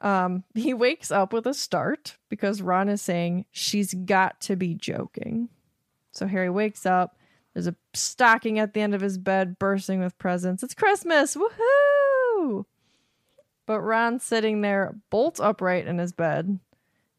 Um, 0.00 0.44
he 0.54 0.74
wakes 0.74 1.10
up 1.10 1.32
with 1.32 1.46
a 1.46 1.54
start 1.54 2.16
because 2.28 2.62
Ron 2.62 2.88
is 2.88 3.02
saying 3.02 3.46
she's 3.50 3.94
got 3.94 4.40
to 4.42 4.56
be 4.56 4.74
joking. 4.74 5.48
So 6.12 6.26
Harry 6.26 6.50
wakes 6.50 6.86
up. 6.86 7.16
There's 7.54 7.66
a 7.66 7.76
stocking 7.94 8.58
at 8.58 8.74
the 8.74 8.80
end 8.80 8.94
of 8.94 9.00
his 9.00 9.18
bed 9.18 9.58
bursting 9.58 10.00
with 10.00 10.18
presents. 10.18 10.62
It's 10.62 10.74
Christmas! 10.74 11.36
Woohoo! 11.36 12.64
But 13.66 13.80
Ron's 13.80 14.24
sitting 14.24 14.60
there 14.60 14.96
bolt 15.10 15.40
upright 15.40 15.86
in 15.86 15.98
his 15.98 16.12
bed. 16.12 16.58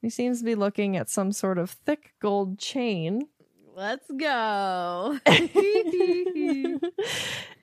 He 0.02 0.10
seems 0.10 0.40
to 0.40 0.46
be 0.46 0.56
looking 0.56 0.98
at 0.98 1.10
some 1.10 1.32
sort 1.32 1.58
of 1.58 1.70
thick 1.70 2.14
gold 2.20 2.60
chain. 2.60 3.28
Let's 3.76 4.10
go. 4.12 5.20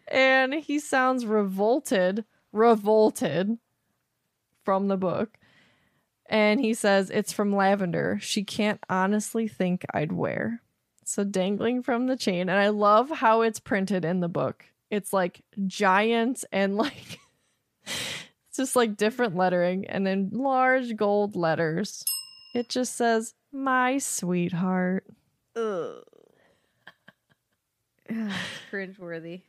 and 0.08 0.54
he 0.54 0.78
sounds 0.78 1.26
revolted, 1.26 2.24
revolted 2.52 3.58
from 4.68 4.88
the 4.88 4.98
book. 4.98 5.38
And 6.26 6.60
he 6.60 6.74
says 6.74 7.08
it's 7.08 7.32
from 7.32 7.56
Lavender. 7.56 8.18
She 8.20 8.44
can't 8.44 8.78
honestly 8.90 9.48
think 9.48 9.86
I'd 9.94 10.12
wear. 10.12 10.60
So 11.06 11.24
dangling 11.24 11.82
from 11.82 12.06
the 12.06 12.18
chain. 12.18 12.50
And 12.50 12.58
I 12.58 12.68
love 12.68 13.08
how 13.08 13.40
it's 13.40 13.60
printed 13.60 14.04
in 14.04 14.20
the 14.20 14.28
book. 14.28 14.66
It's 14.90 15.10
like 15.10 15.40
giant 15.66 16.44
and 16.52 16.76
like 16.76 17.18
it's 17.86 18.58
just 18.58 18.76
like 18.76 18.98
different 18.98 19.36
lettering 19.36 19.86
and 19.88 20.06
in 20.06 20.28
large 20.34 20.96
gold 20.96 21.34
letters. 21.34 22.04
It 22.54 22.68
just 22.68 22.94
says, 22.94 23.32
My 23.50 23.96
sweetheart. 23.96 25.06
Ugh. 25.56 26.04
Cringeworthy. 28.70 29.44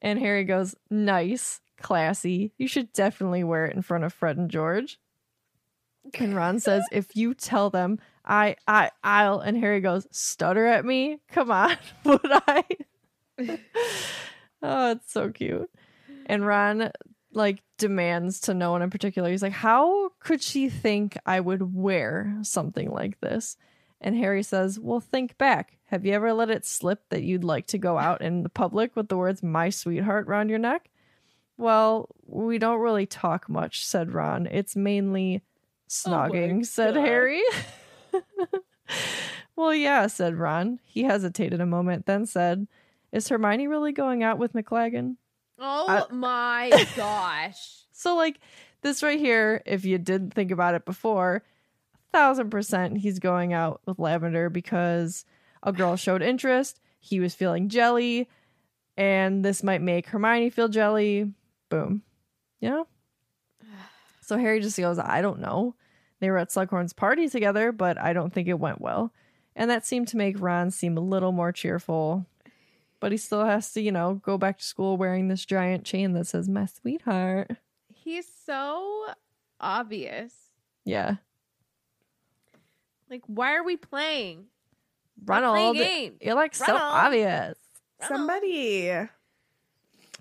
And 0.00 0.20
Harry 0.20 0.44
goes, 0.44 0.76
Nice, 0.90 1.60
classy. 1.84 2.50
You 2.58 2.66
should 2.66 2.92
definitely 2.92 3.44
wear 3.44 3.66
it 3.66 3.76
in 3.76 3.82
front 3.82 4.02
of 4.02 4.12
Fred 4.12 4.36
and 4.38 4.50
George. 4.50 4.98
And 6.18 6.34
Ron 6.34 6.58
says, 6.58 6.82
If 6.92 7.14
you 7.14 7.34
tell 7.34 7.70
them, 7.70 8.00
I, 8.24 8.56
I, 8.66 8.90
I'll. 9.04 9.38
And 9.38 9.56
Harry 9.58 9.80
goes, 9.80 10.08
Stutter 10.10 10.66
at 10.66 10.84
me? 10.84 11.20
Come 11.30 11.52
on, 11.52 11.76
would 12.04 12.20
I? 12.24 12.64
oh, 14.62 14.90
it's 14.92 15.12
so 15.12 15.30
cute. 15.30 15.70
And 16.26 16.46
Ron, 16.46 16.90
like, 17.32 17.62
demands 17.76 18.40
to 18.40 18.54
no 18.54 18.72
one 18.72 18.80
in 18.80 18.90
particular. 18.90 19.30
He's 19.30 19.42
like, 19.42 19.52
How 19.52 20.10
could 20.20 20.42
she 20.42 20.70
think 20.70 21.18
I 21.26 21.38
would 21.38 21.74
wear 21.74 22.38
something 22.42 22.90
like 22.90 23.20
this? 23.20 23.56
And 24.00 24.16
Harry 24.16 24.42
says, 24.42 24.80
Well, 24.80 25.00
think 25.00 25.36
back. 25.36 25.76
Have 25.88 26.06
you 26.06 26.14
ever 26.14 26.32
let 26.32 26.48
it 26.48 26.64
slip 26.64 27.10
that 27.10 27.22
you'd 27.22 27.44
like 27.44 27.66
to 27.68 27.78
go 27.78 27.98
out 27.98 28.22
in 28.22 28.42
the 28.42 28.48
public 28.48 28.96
with 28.96 29.08
the 29.08 29.18
words 29.18 29.42
my 29.42 29.68
sweetheart 29.68 30.26
round 30.26 30.48
your 30.48 30.58
neck? 30.58 30.88
Well, 31.56 32.08
we 32.26 32.58
don't 32.58 32.80
really 32.80 33.06
talk 33.06 33.48
much, 33.48 33.84
said 33.86 34.12
Ron. 34.12 34.46
It's 34.46 34.74
mainly 34.74 35.42
oh 35.44 35.88
snogging, 35.88 36.66
said 36.66 36.94
God. 36.94 37.06
Harry. 37.06 37.42
well, 39.56 39.74
yeah, 39.74 40.06
said 40.06 40.36
Ron. 40.36 40.80
He 40.84 41.04
hesitated 41.04 41.60
a 41.60 41.66
moment, 41.66 42.06
then 42.06 42.26
said, 42.26 42.66
Is 43.12 43.28
Hermione 43.28 43.68
really 43.68 43.92
going 43.92 44.22
out 44.22 44.38
with 44.38 44.52
McLaggen? 44.52 45.16
Oh 45.58 45.86
I- 46.10 46.12
my 46.12 46.86
gosh. 46.96 47.82
So, 47.92 48.16
like, 48.16 48.40
this 48.82 49.02
right 49.02 49.18
here, 49.18 49.62
if 49.64 49.84
you 49.84 49.98
didn't 49.98 50.34
think 50.34 50.50
about 50.50 50.74
it 50.74 50.84
before, 50.84 51.42
a 51.94 51.98
thousand 52.12 52.50
percent 52.50 52.98
he's 52.98 53.18
going 53.20 53.52
out 53.52 53.80
with 53.86 53.98
Lavender 54.00 54.50
because 54.50 55.24
a 55.62 55.72
girl 55.72 55.96
showed 55.96 56.20
interest. 56.20 56.80
He 56.98 57.20
was 57.20 57.34
feeling 57.34 57.68
jelly, 57.68 58.28
and 58.96 59.44
this 59.44 59.62
might 59.62 59.80
make 59.80 60.06
Hermione 60.08 60.50
feel 60.50 60.68
jelly. 60.68 61.32
Boom. 61.74 62.02
You 62.60 62.70
know? 62.70 62.86
So 64.20 64.38
Harry 64.38 64.60
just 64.60 64.78
goes, 64.78 64.98
I 64.98 65.20
don't 65.20 65.40
know. 65.40 65.74
They 66.20 66.30
were 66.30 66.38
at 66.38 66.50
Slughorn's 66.50 66.92
party 66.92 67.28
together, 67.28 67.72
but 67.72 68.00
I 68.00 68.12
don't 68.12 68.32
think 68.32 68.46
it 68.46 68.60
went 68.60 68.80
well. 68.80 69.12
And 69.56 69.68
that 69.70 69.84
seemed 69.84 70.06
to 70.08 70.16
make 70.16 70.40
Ron 70.40 70.70
seem 70.70 70.96
a 70.96 71.00
little 71.00 71.32
more 71.32 71.50
cheerful. 71.50 72.26
But 73.00 73.10
he 73.10 73.18
still 73.18 73.44
has 73.44 73.72
to, 73.72 73.82
you 73.82 73.90
know, 73.90 74.14
go 74.24 74.38
back 74.38 74.58
to 74.58 74.64
school 74.64 74.96
wearing 74.96 75.26
this 75.26 75.44
giant 75.44 75.84
chain 75.84 76.12
that 76.12 76.28
says, 76.28 76.48
My 76.48 76.66
sweetheart. 76.66 77.50
He's 77.92 78.26
so 78.46 79.06
obvious. 79.60 80.32
Yeah. 80.84 81.16
Like, 83.10 83.22
why 83.26 83.56
are 83.56 83.64
we 83.64 83.76
playing? 83.76 84.44
Ronald. 85.24 85.76
game. 85.76 86.14
You're 86.20 86.34
like 86.34 86.54
so 86.54 86.66
Ronald. 86.66 86.82
obvious. 86.82 87.58
Somebody 88.06 89.08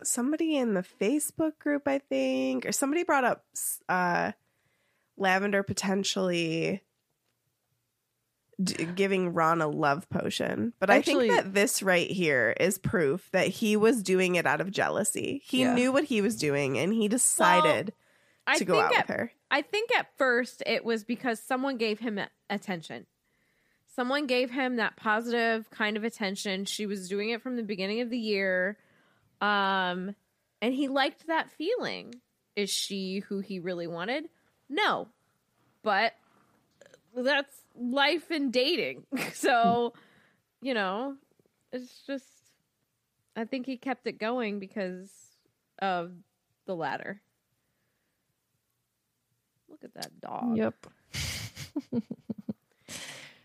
somebody 0.07 0.55
in 0.57 0.73
the 0.73 0.83
Facebook 0.83 1.57
group, 1.59 1.87
I 1.87 1.99
think, 1.99 2.65
or 2.65 2.71
somebody 2.71 3.03
brought 3.03 3.23
up 3.23 3.45
uh 3.89 4.31
Lavender 5.17 5.61
potentially 5.63 6.81
d- 8.61 8.85
giving 8.95 9.33
Ron 9.33 9.61
a 9.61 9.67
love 9.67 10.09
potion. 10.09 10.73
But 10.79 10.89
Actually- 10.89 11.29
I 11.29 11.33
think 11.33 11.43
that 11.45 11.53
this 11.53 11.83
right 11.83 12.09
here 12.09 12.55
is 12.59 12.77
proof 12.77 13.29
that 13.31 13.47
he 13.47 13.75
was 13.75 14.03
doing 14.03 14.35
it 14.35 14.45
out 14.45 14.61
of 14.61 14.71
jealousy. 14.71 15.41
He 15.45 15.61
Yeah. 15.61 15.73
knew 15.73 15.91
what 15.91 16.05
he 16.05 16.21
was 16.21 16.35
doing 16.35 16.77
and 16.77 16.93
he 16.93 17.07
decided 17.07 17.93
I 18.45 18.57
to 18.57 18.65
go 18.65 18.73
think 18.73 18.85
out 18.85 18.93
at, 18.93 19.07
with 19.07 19.15
her. 19.17 19.31
I 19.51 19.61
think 19.61 19.95
at 19.95 20.07
first 20.17 20.63
it 20.65 20.83
was 20.83 21.03
because 21.03 21.39
someone 21.39 21.77
gave 21.77 21.99
him 21.99 22.19
attention. 22.49 23.05
Someone 23.95 24.25
gave 24.25 24.49
him 24.49 24.77
that 24.77 24.95
positive 24.95 25.69
kind 25.69 25.95
of 25.97 26.03
attention. 26.03 26.65
She 26.65 26.85
was 26.87 27.07
doing 27.07 27.29
it 27.29 27.41
from 27.41 27.55
the 27.55 27.63
beginning 27.63 28.01
of 28.01 28.09
the 28.09 28.17
year. 28.17 28.77
Um 29.43 30.15
and 30.61 30.73
he 30.73 30.87
liked 30.87 31.27
that 31.27 31.51
feeling. 31.51 32.15
Is 32.55 32.69
she 32.69 33.19
who 33.19 33.39
he 33.39 33.59
really 33.59 33.87
wanted? 33.87 34.29
No. 34.69 35.09
But 35.83 36.13
that's 37.15 37.53
life 37.75 38.31
and 38.31 38.53
dating. 38.53 39.03
so, 39.33 39.93
you 40.61 40.73
know, 40.73 41.15
it's 41.73 42.03
just 42.07 42.25
I 43.35 43.45
think 43.45 43.65
he 43.65 43.77
kept 43.77 44.07
it 44.07 44.19
going 44.19 44.59
because 44.59 45.11
of 45.79 46.11
the 46.65 46.75
latter. 46.75 47.21
Look 49.69 49.83
at 49.83 49.93
that 49.95 50.21
dog. 50.21 50.55
Yep. 50.55 50.87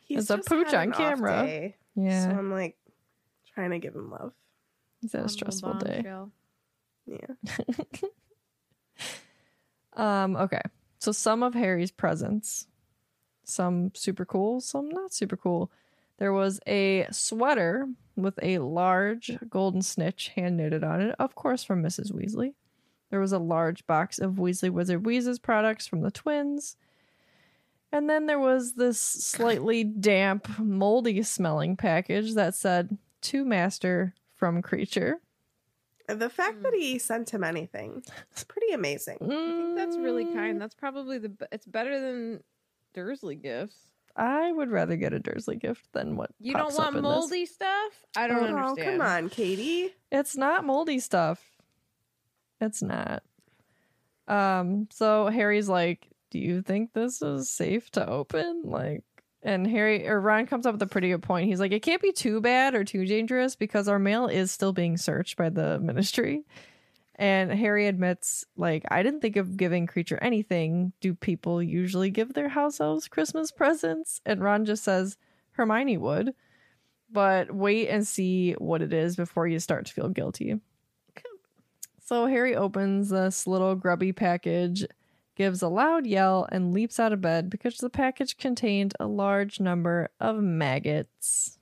He's 0.05 0.30
It's 0.30 0.30
a 0.30 0.38
pooch 0.38 0.72
on 0.74 0.92
camera. 0.92 1.42
day, 1.44 1.76
Yeah. 1.96 2.24
So 2.24 2.30
I'm 2.30 2.51
like 2.53 2.76
trying 3.55 3.70
to 3.70 3.78
give 3.78 3.94
him 3.94 4.11
love. 4.11 4.32
He's 5.01 5.12
had 5.12 5.24
a 5.24 5.28
stressful 5.28 5.74
day. 5.74 6.03
bombshell. 6.03 6.32
Yeah. 7.07 8.07
Um, 9.99 10.36
okay. 10.36 10.62
So 11.01 11.12
some 11.12 11.42
of 11.42 11.55
Harry's 11.55 11.90
presents, 11.90 12.66
some 13.44 13.90
super 13.94 14.24
cool, 14.24 14.61
some 14.61 14.88
not 14.88 15.12
super 15.12 15.36
cool. 15.36 15.70
There 16.18 16.32
was 16.32 16.61
a 16.66 17.07
sweater 17.11 17.88
with 18.16 18.38
a 18.42 18.59
large 18.59 19.38
golden 19.51 19.82
snitch 19.82 20.28
hand 20.28 20.57
knitted 20.57 20.82
on 20.84 21.01
it, 21.01 21.14
of 21.18 21.34
course 21.34 21.62
from 21.64 21.82
Mrs. 21.82 22.12
Weasley. 22.12 22.55
There 23.11 23.20
was 23.20 23.32
a 23.32 23.38
large 23.38 23.86
box 23.86 24.18
of 24.18 24.34
Weasley 24.34 24.70
Wizard 24.70 25.05
Wheezes 25.05 25.38
products 25.38 25.86
from 25.86 26.03
the 26.03 26.11
twins. 26.11 26.76
And 27.90 28.09
then 28.09 28.26
there 28.26 28.38
was 28.38 28.74
this 28.74 29.01
slightly 29.01 29.82
damp, 29.82 30.59
moldy 30.59 31.22
smelling 31.22 31.76
package 31.76 32.34
that 32.34 32.55
said 32.55 32.99
to 33.22 33.44
master 33.44 34.14
from 34.39 34.62
Kreacher. 34.62 35.14
The 36.09 36.30
fact 36.30 36.62
that 36.62 36.72
he 36.72 36.99
sent 36.99 37.28
him 37.30 37.45
anything 37.45 38.03
is 38.34 38.45
pretty 38.49 38.72
amazing. 38.72 39.18
I 39.20 39.26
think 39.26 39.76
that's 39.76 39.99
really 39.99 40.24
Mm, 40.24 40.32
kind. 40.34 40.61
That's 40.61 40.74
probably 40.74 41.18
the. 41.18 41.32
It's 41.53 41.66
better 41.66 42.01
than 42.01 42.43
Dursley 42.95 43.34
gifts. 43.36 43.76
I 44.16 44.51
would 44.51 44.70
rather 44.70 44.97
get 44.97 45.12
a 45.12 45.18
Dursley 45.20 45.57
gift 45.57 45.86
than 45.93 46.16
what 46.16 46.30
You 46.41 46.55
pops 46.55 46.74
don't 46.76 46.80
up 46.80 46.86
want 46.86 46.97
in 46.97 47.03
this. 47.03 47.09
moldy 47.11 47.47
stuff. 47.47 47.93
I 48.16 48.26
don't 48.26 48.39
Oh, 48.55 48.70
understand. 48.70 48.99
come 48.99 49.07
on, 49.07 49.28
Katie. 49.28 49.95
It's 50.11 50.36
not 50.36 50.64
moldy 50.64 50.99
stuff. 50.99 51.41
It's 52.61 52.82
not. 52.82 53.22
Um, 54.26 54.89
so 54.91 55.26
Harry's 55.28 55.68
like, 55.68 56.09
Do 56.30 56.39
you 56.39 56.62
think 56.62 56.93
this 56.95 57.22
is 57.22 57.51
safe 57.51 57.91
to 57.93 58.09
open? 58.09 58.62
Like 58.64 59.03
and 59.43 59.66
Harry 59.66 60.09
or 60.09 60.20
Ron 60.20 60.47
comes 60.47 60.66
up 60.66 60.74
with 60.74 60.82
a 60.82 60.86
pretty 60.86 61.11
good 61.11 61.22
point. 61.22 61.49
He's 61.49 61.61
like, 61.61 61.72
It 61.72 61.82
can't 61.82 62.03
be 62.03 62.12
too 62.12 62.41
bad 62.41 62.74
or 62.74 62.84
too 62.84 63.05
dangerous 63.05 63.57
because 63.57 63.89
our 63.89 63.99
mail 63.99 64.26
is 64.26 64.51
still 64.51 64.72
being 64.72 64.97
searched 64.97 65.36
by 65.36 65.49
the 65.49 65.78
ministry. 65.82 66.45
And 67.20 67.51
Harry 67.51 67.89
admits, 67.89 68.45
like, 68.57 68.84
I 68.93 69.03
didn't 69.03 69.20
think 69.20 69.34
of 69.36 69.57
giving 69.57 69.89
Kreacher 69.89 70.18
anything. 70.22 70.93
Do 71.01 71.14
people 71.14 71.61
usually 71.61 72.11
give 72.11 72.32
their 72.32 72.49
house 72.49 72.78
elves 72.78 73.09
Christmas 73.09 73.51
presents? 73.51 74.20
And 74.24 74.41
Ron 74.41 74.64
just 74.64 74.84
says 74.84 75.16
Hermione 75.53 75.99
would. 75.99 76.34
But 77.11 77.53
wait 77.53 77.89
and 77.89 78.07
see 78.07 78.53
what 78.53 78.82
it 78.82 78.93
is 78.93 79.16
before 79.16 79.49
you 79.49 79.59
start 79.59 79.86
to 79.86 79.93
feel 79.93 80.11
guilty. 80.11 80.61
So 82.09 82.24
Harry 82.24 82.57
opens 82.57 83.11
this 83.11 83.47
little 83.47 83.74
grubby 83.74 84.14
package, 84.14 84.86
gives 85.39 85.62
a 85.62 85.68
loud 85.68 86.05
yell, 86.05 86.49
and 86.51 86.74
leaps 86.74 86.99
out 86.99 87.12
of 87.12 87.20
bed 87.20 87.49
because 87.49 87.76
the 87.76 87.89
package 87.89 88.36
contained 88.36 88.93
a 88.99 89.07
large 89.07 89.61
number 89.61 90.11
of 90.18 90.43
maggots. 90.43 91.59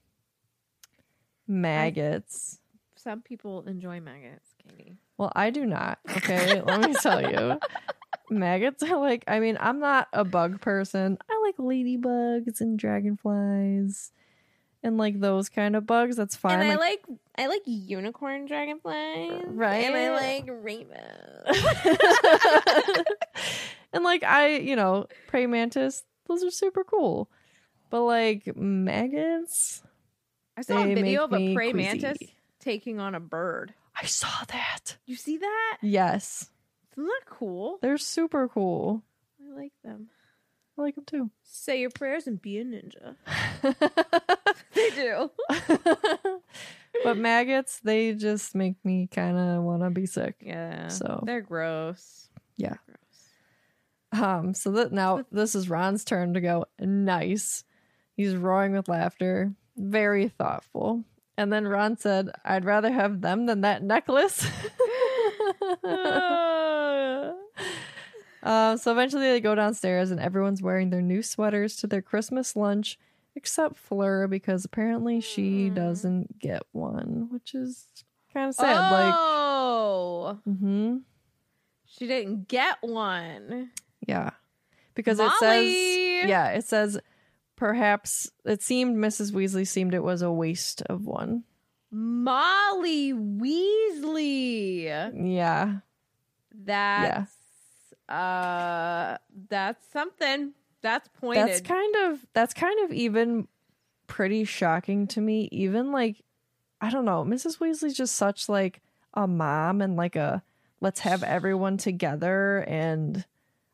Maggots. 1.46 2.58
Some 2.96 3.20
people 3.20 3.62
enjoy 3.68 4.00
maggots, 4.00 4.54
Katie. 4.66 4.96
Well, 5.18 5.30
I 5.36 5.50
do 5.50 5.66
not. 5.66 5.98
Okay, 6.10 6.62
let 6.62 6.80
me 6.80 6.94
tell 6.94 7.22
you. 7.22 7.60
Maggots 8.30 8.82
are 8.82 8.98
like, 8.98 9.22
I 9.28 9.38
mean, 9.40 9.58
I'm 9.60 9.78
not 9.78 10.08
a 10.12 10.24
bug 10.24 10.60
person. 10.62 11.18
I 11.30 11.42
like 11.44 11.58
ladybugs 11.58 12.60
and 12.60 12.78
dragonflies 12.78 14.10
and 14.86 14.96
like 14.98 15.20
those 15.20 15.48
kind 15.48 15.74
of 15.76 15.84
bugs. 15.86 16.16
That's 16.16 16.36
fine. 16.36 16.60
and 16.60 16.62
I 16.72 16.76
Like- 16.76 17.02
like 17.08 17.18
I 17.38 17.46
like 17.48 17.62
unicorn 17.66 18.46
dragonflies, 18.46 19.42
Right. 19.46 19.84
And 19.84 19.94
I 19.96 20.10
like 20.14 20.48
rainbows. 20.48 20.96
and 23.92 24.04
like 24.04 24.22
I, 24.24 24.56
you 24.56 24.76
know, 24.76 25.06
praying 25.28 25.50
mantis, 25.50 26.02
those 26.26 26.42
are 26.44 26.50
super 26.50 26.84
cool. 26.84 27.28
But 27.90 28.02
like 28.02 28.56
maggots, 28.56 29.82
I 30.56 30.62
saw 30.62 30.82
a 30.82 30.94
video 30.94 31.24
of 31.24 31.32
a 31.32 31.38
me 31.38 31.54
prey 31.54 31.72
queasy. 31.72 31.86
mantis 31.88 32.18
taking 32.60 32.98
on 33.00 33.14
a 33.14 33.20
bird. 33.20 33.74
I 34.00 34.06
saw 34.06 34.28
that. 34.48 34.96
You 35.06 35.16
see 35.16 35.36
that? 35.38 35.78
Yes, 35.82 36.50
Isn't 36.92 37.06
that 37.06 37.22
cool? 37.26 37.78
they're 37.82 37.98
super 37.98 38.48
cool. 38.48 39.02
I 39.40 39.54
like 39.54 39.72
them. 39.84 40.08
I 40.78 40.82
like 40.82 40.94
them 40.94 41.04
too. 41.04 41.30
Say 41.42 41.80
your 41.80 41.90
prayers 41.90 42.26
and 42.26 42.40
be 42.40 42.58
a 42.58 42.64
ninja. 42.64 43.16
They 44.74 44.90
do. 44.90 45.30
but 47.04 47.16
maggots, 47.16 47.80
they 47.80 48.12
just 48.12 48.54
make 48.54 48.76
me 48.84 49.08
kind 49.10 49.38
of 49.38 49.62
want 49.62 49.82
to 49.82 49.88
be 49.90 50.04
sick. 50.04 50.34
Yeah. 50.40 50.88
So- 50.88 51.22
they're 51.24 51.40
gross. 51.40 52.28
Yeah. 52.58 52.74
They're 52.86 52.96
gross. 54.12 54.22
Um, 54.22 54.54
so 54.54 54.70
that 54.72 54.92
now 54.92 55.24
this 55.32 55.54
is 55.54 55.70
Ron's 55.70 56.04
turn 56.04 56.34
to 56.34 56.40
go 56.42 56.66
nice. 56.78 57.64
He's 58.16 58.34
roaring 58.36 58.72
with 58.72 58.88
laughter, 58.88 59.54
very 59.76 60.28
thoughtful. 60.28 61.04
And 61.38 61.50
then 61.52 61.66
Ron 61.68 61.96
said, 61.98 62.30
I'd 62.44 62.64
rather 62.66 62.90
have 62.92 63.20
them 63.22 63.46
than 63.46 63.62
that 63.62 63.82
necklace. 63.82 64.46
uh, 68.46 68.76
so 68.76 68.92
eventually 68.92 69.24
they 69.24 69.40
go 69.40 69.54
downstairs 69.54 70.10
and 70.10 70.20
everyone's 70.20 70.62
wearing 70.62 70.90
their 70.90 71.02
new 71.02 71.22
sweaters 71.22 71.76
to 71.76 71.86
their 71.86 72.02
Christmas 72.02 72.54
lunch, 72.56 72.98
except 73.34 73.76
Fleur, 73.76 74.28
because 74.28 74.64
apparently 74.64 75.20
she 75.20 75.68
doesn't 75.68 76.38
get 76.38 76.62
one, 76.72 77.28
which 77.30 77.54
is 77.54 77.86
kind 78.32 78.48
of 78.48 78.54
sad. 78.54 78.90
Like, 78.90 79.14
oh, 79.16 80.38
hmm 80.44 80.98
she 81.88 82.06
didn't 82.06 82.48
get 82.48 82.76
one. 82.82 83.70
Yeah. 84.06 84.30
Because 84.94 85.18
it 85.18 85.30
says 85.38 85.64
Yeah, 86.28 86.48
it 86.50 86.64
says 86.64 86.98
perhaps 87.54 88.30
it 88.44 88.62
seemed 88.62 88.96
Mrs. 88.98 89.32
Weasley 89.32 89.66
seemed 89.66 89.94
it 89.94 90.02
was 90.02 90.20
a 90.22 90.30
waste 90.30 90.82
of 90.82 91.06
one. 91.06 91.44
Molly 91.90 93.12
Weasley. 93.12 94.84
Yeah. 95.14 95.76
That's 96.54 97.35
uh 98.08 99.18
that's 99.48 99.86
something. 99.92 100.52
That's 100.82 101.08
pointed. 101.20 101.48
That's 101.48 101.60
kind 101.62 101.96
of 102.04 102.26
that's 102.32 102.54
kind 102.54 102.84
of 102.84 102.92
even 102.92 103.48
pretty 104.06 104.44
shocking 104.44 105.06
to 105.08 105.20
me. 105.20 105.48
Even 105.52 105.92
like 105.92 106.22
I 106.80 106.90
don't 106.90 107.04
know, 107.04 107.24
Mrs. 107.24 107.58
Weasley's 107.58 107.96
just 107.96 108.14
such 108.14 108.48
like 108.48 108.82
a 109.14 109.26
mom 109.26 109.80
and 109.80 109.96
like 109.96 110.16
a 110.16 110.42
let's 110.80 111.00
have 111.00 111.22
everyone 111.22 111.78
together 111.78 112.64
and 112.68 113.24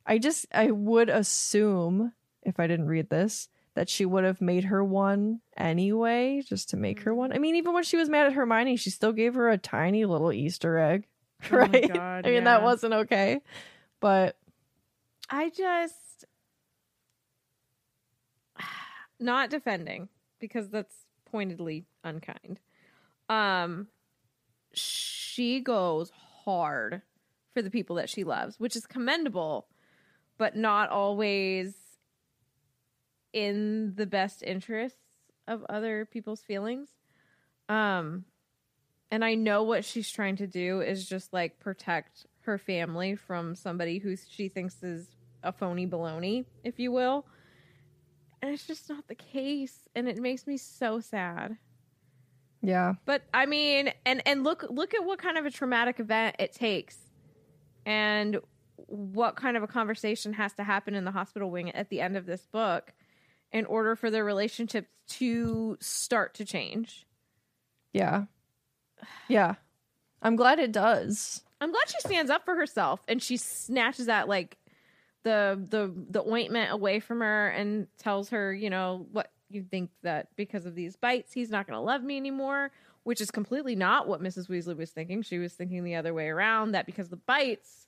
I 0.07 0.19
just 0.19 0.47
I 0.55 0.71
would 0.71 1.09
assume 1.09 2.13
if 2.43 2.59
I 2.59 2.67
didn't 2.67 2.87
read 2.87 3.11
this 3.11 3.49
that 3.75 3.89
she 3.89 4.05
would 4.05 4.23
have 4.25 4.41
made 4.41 4.65
her 4.65 4.85
one 4.85 5.41
anyway 5.57 6.43
just 6.47 6.71
to 6.71 6.77
make 6.77 7.03
her 7.03 7.15
one. 7.15 7.33
I 7.33 7.39
mean 7.39 7.57
even 7.57 7.73
when 7.75 7.85
she 7.85 7.97
was 7.97 8.09
mad 8.09 8.27
at 8.27 8.33
Hermione, 8.35 8.77
she 8.77 8.91
still 8.91 9.13
gave 9.13 9.35
her 9.35 9.51
a 9.51 9.59
tiny 9.59 10.05
little 10.05 10.33
Easter 10.33 10.79
egg, 10.79 11.07
Oh 11.51 11.57
my 11.57 11.59
right? 11.59 11.93
God, 11.93 12.27
I 12.27 12.31
mean 12.31 12.45
that 12.45 12.63
wasn't 12.63 12.95
okay. 12.95 13.41
But 14.03 14.37
I 15.31 15.49
just 15.49 16.27
not 19.21 19.49
defending 19.49 20.09
because 20.41 20.69
that's 20.69 21.07
pointedly 21.31 21.87
unkind. 22.05 22.59
Um 23.31 23.87
she 24.75 25.61
goes 25.61 26.11
hard 26.45 27.03
for 27.55 27.63
the 27.63 27.71
people 27.71 27.97
that 27.97 28.11
she 28.11 28.25
loves, 28.25 28.59
which 28.59 28.75
is 28.75 28.87
commendable, 28.87 29.69
but 30.37 30.57
not 30.57 30.91
always 30.91 31.75
in 33.33 33.95
the 33.95 34.07
best 34.07 34.43
interests 34.43 34.99
of 35.47 35.65
other 35.69 36.07
people's 36.07 36.43
feelings. 36.43 36.89
Um 37.69 38.25
and 39.13 39.25
I 39.25 39.35
know 39.35 39.63
what 39.63 39.85
she's 39.85 40.11
trying 40.11 40.37
to 40.37 40.47
do 40.49 40.81
is 40.81 41.07
just 41.07 41.33
like 41.33 41.61
protect 41.61 42.27
her 42.45 42.59
family 42.59 43.15
from 43.17 43.55
somebody 43.55 43.99
who 43.99 44.17
she 44.17 44.49
thinks 44.49 44.83
is 44.83 45.09
a 45.43 45.53
phony 45.53 45.87
baloney, 45.87 46.45
if 46.65 46.79
you 46.79 46.93
will. 46.93 47.27
And 48.41 48.53
it's 48.53 48.67
just 48.67 48.89
not 48.89 49.09
the 49.09 49.15
case. 49.15 49.89
And 49.95 50.09
it 50.09 50.19
makes 50.19 50.47
me 50.47 50.57
so 50.57 51.01
sad. 51.01 51.57
yeah. 52.61 52.95
But 53.05 53.23
I 53.33 53.47
mean, 53.47 53.93
and 54.05 54.23
and 54.27 54.45
look 54.45 54.65
look 54.69 54.95
at 54.95 55.05
what 55.05 55.19
kind 55.19 55.39
of 55.39 55.47
a 55.47 55.51
traumatic 55.51 56.01
event 56.01 56.37
it 56.39 56.53
takes, 56.53 56.97
and 57.87 58.39
what 58.77 59.37
kind 59.37 59.57
of 59.57 59.63
a 59.63 59.67
conversation 59.69 60.33
has 60.35 60.53
to 60.55 60.65
happen 60.65 60.95
in 60.95 61.05
the 61.05 61.11
hospital 61.13 61.51
wing 61.51 61.71
at 61.71 61.89
the 61.89 62.01
end 62.01 62.17
of 62.17 62.27
this 62.27 62.47
book, 62.47 62.93
in 63.53 63.65
order 63.67 63.95
for 63.97 64.11
their 64.11 64.25
relationship 64.25 64.89
to 65.09 65.77
start 65.81 66.35
to 66.35 66.45
change. 66.45 67.07
Yeah. 67.93 68.25
Yeah. 69.29 69.55
I'm 70.23 70.37
glad 70.37 70.59
it 70.59 70.73
does. 70.73 71.43
I'm 71.63 71.71
glad 71.71 71.89
she 71.89 72.01
stands 72.01 72.31
up 72.31 72.45
for 72.45 72.57
herself 72.57 73.01
and 73.07 73.23
she 73.23 73.37
snatches 73.37 74.07
that 74.07 74.29
like 74.29 74.59
the 75.23 75.65
the 75.71 75.93
the 76.11 76.23
ointment 76.29 76.73
away 76.73 76.99
from 76.99 77.21
her 77.21 77.49
and 77.49 77.87
tells 77.99 78.31
her, 78.31 78.53
you 78.53 78.69
know, 78.69 79.07
what 79.13 79.31
you 79.49 79.63
think 79.63 79.91
that 80.03 80.29
because 80.35 80.67
of 80.67 80.75
these 80.75 80.97
bites 80.97 81.33
he's 81.33 81.51
not 81.51 81.67
going 81.67 81.77
to 81.77 81.81
love 81.81 82.03
me 82.03 82.17
anymore, 82.17 82.73
which 83.05 83.21
is 83.21 83.31
completely 83.31 83.77
not 83.77 84.09
what 84.09 84.21
Mrs. 84.21 84.49
Weasley 84.49 84.77
was 84.77 84.91
thinking. 84.91 85.23
She 85.23 85.39
was 85.39 85.53
thinking 85.53 85.85
the 85.85 85.95
other 85.95 86.13
way 86.13 86.29
around 86.29 86.73
that 86.73 86.85
because 86.85 87.07
of 87.07 87.11
the 87.11 87.17
bites 87.17 87.87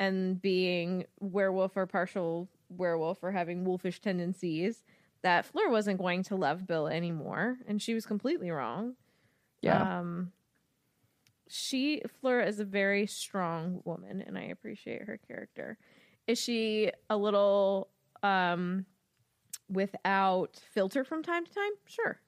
and 0.00 0.40
being 0.40 1.04
werewolf 1.20 1.76
or 1.76 1.86
partial 1.86 2.48
werewolf 2.70 3.22
or 3.22 3.32
having 3.32 3.64
wolfish 3.66 4.00
tendencies 4.00 4.82
that 5.22 5.44
Fleur 5.44 5.68
wasn't 5.68 5.98
going 5.98 6.22
to 6.22 6.36
love 6.36 6.66
Bill 6.66 6.88
anymore 6.88 7.58
and 7.66 7.82
she 7.82 7.92
was 7.92 8.06
completely 8.06 8.50
wrong. 8.50 8.94
Yeah. 9.60 9.98
Um, 9.98 10.32
she 11.48 12.02
Fleur 12.20 12.40
is 12.40 12.60
a 12.60 12.64
very 12.64 13.06
strong 13.06 13.80
woman, 13.84 14.22
and 14.22 14.38
I 14.38 14.42
appreciate 14.44 15.02
her 15.02 15.18
character. 15.26 15.78
Is 16.26 16.38
she 16.38 16.90
a 17.10 17.16
little 17.16 17.88
um 18.22 18.86
without 19.70 20.60
filter 20.72 21.04
from 21.04 21.22
time 21.22 21.44
to 21.44 21.52
time? 21.54 21.72
Sure. 21.86 22.20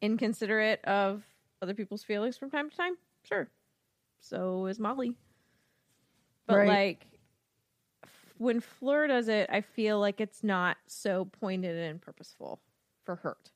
Inconsiderate 0.00 0.84
of 0.84 1.24
other 1.62 1.74
people's 1.74 2.04
feelings 2.04 2.36
from 2.36 2.50
time 2.50 2.70
to 2.70 2.76
time? 2.76 2.96
Sure. 3.24 3.48
So 4.20 4.66
is 4.66 4.78
Molly. 4.78 5.16
But 6.46 6.56
Right. 6.56 6.68
like 6.68 7.06
when 8.38 8.60
Fleur 8.60 9.08
does 9.08 9.28
it, 9.28 9.50
I 9.52 9.60
feel 9.60 9.98
like 9.98 10.20
it's 10.20 10.42
not 10.44 10.76
so 10.86 11.24
pointed 11.24 11.76
and 11.76 12.00
purposeful 12.00 12.60
for 13.04 13.16
hurt. 13.16 13.50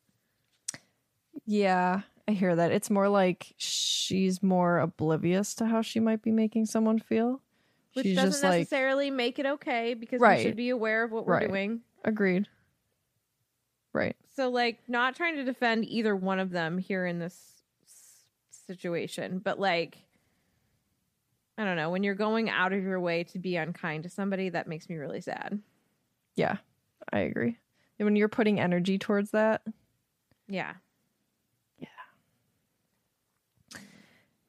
Yeah, 1.46 2.02
I 2.28 2.32
hear 2.32 2.54
that. 2.54 2.70
It's 2.72 2.88
more 2.90 3.08
like 3.08 3.52
she's 3.56 4.42
more 4.42 4.78
oblivious 4.78 5.54
to 5.56 5.66
how 5.66 5.82
she 5.82 5.98
might 6.00 6.22
be 6.22 6.30
making 6.30 6.66
someone 6.66 6.98
feel. 6.98 7.42
Which 7.94 8.06
she's 8.06 8.16
doesn't 8.16 8.30
just 8.30 8.42
like 8.44 8.60
necessarily 8.60 9.10
make 9.10 9.38
it 9.38 9.46
okay 9.46 9.94
because 9.94 10.20
Right. 10.20 10.38
we 10.38 10.42
should 10.44 10.56
be 10.56 10.70
aware 10.70 11.02
of 11.04 11.10
what 11.12 11.26
we're 11.26 11.34
Right. 11.34 11.48
doing. 11.48 11.80
agreed. 12.04 12.48
Right. 13.92 14.16
So, 14.34 14.48
like, 14.48 14.78
not 14.88 15.14
trying 15.14 15.36
to 15.36 15.44
defend 15.44 15.84
either 15.84 16.16
one 16.16 16.38
of 16.38 16.50
them 16.50 16.78
here 16.78 17.04
in 17.06 17.18
this 17.18 17.62
situation, 18.66 19.38
but 19.38 19.58
like, 19.60 19.98
I 21.58 21.64
don't 21.64 21.76
know, 21.76 21.90
when 21.90 22.02
you're 22.02 22.14
going 22.14 22.48
out 22.48 22.72
of 22.72 22.82
your 22.82 22.98
way 22.98 23.24
to 23.24 23.38
be 23.38 23.56
unkind 23.56 24.04
to 24.04 24.08
somebody, 24.08 24.48
that 24.48 24.66
makes 24.66 24.88
me 24.88 24.96
really 24.96 25.20
sad. 25.20 25.60
Yeah, 26.34 26.56
I 27.12 27.20
agree. 27.20 27.58
And 27.98 28.06
when 28.06 28.16
you're 28.16 28.28
putting 28.28 28.58
energy 28.58 28.98
towards 28.98 29.32
that, 29.32 29.62
Yeah. 30.48 30.74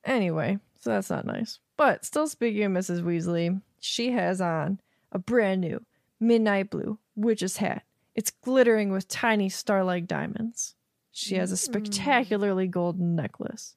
Anyway, 0.06 0.60
so 0.80 0.92
that's 0.92 1.10
not 1.10 1.26
nice. 1.26 1.60
But 1.78 2.06
still 2.06 2.28
speaking 2.28 2.64
of 2.64 2.72
Mrs. 2.72 3.02
Weasley, 3.02 3.62
she 3.80 4.12
has 4.12 4.42
on 4.42 4.80
a 5.12 5.20
brand 5.20 5.62
new 5.62 5.84
midnight 6.20 6.70
blue 6.70 7.00
witch's 7.16 7.58
hat. 7.58 7.84
It's 8.16 8.32
glittering 8.32 8.92
with 8.92 9.08
tiny 9.08 9.50
star-like 9.50 10.08
diamonds. 10.08 10.76
She 11.12 11.36
has 11.36 11.52
a 11.52 11.56
hmm. 11.56 11.58
spectacularly 11.58 12.68
golden 12.68 13.16
necklace. 13.16 13.76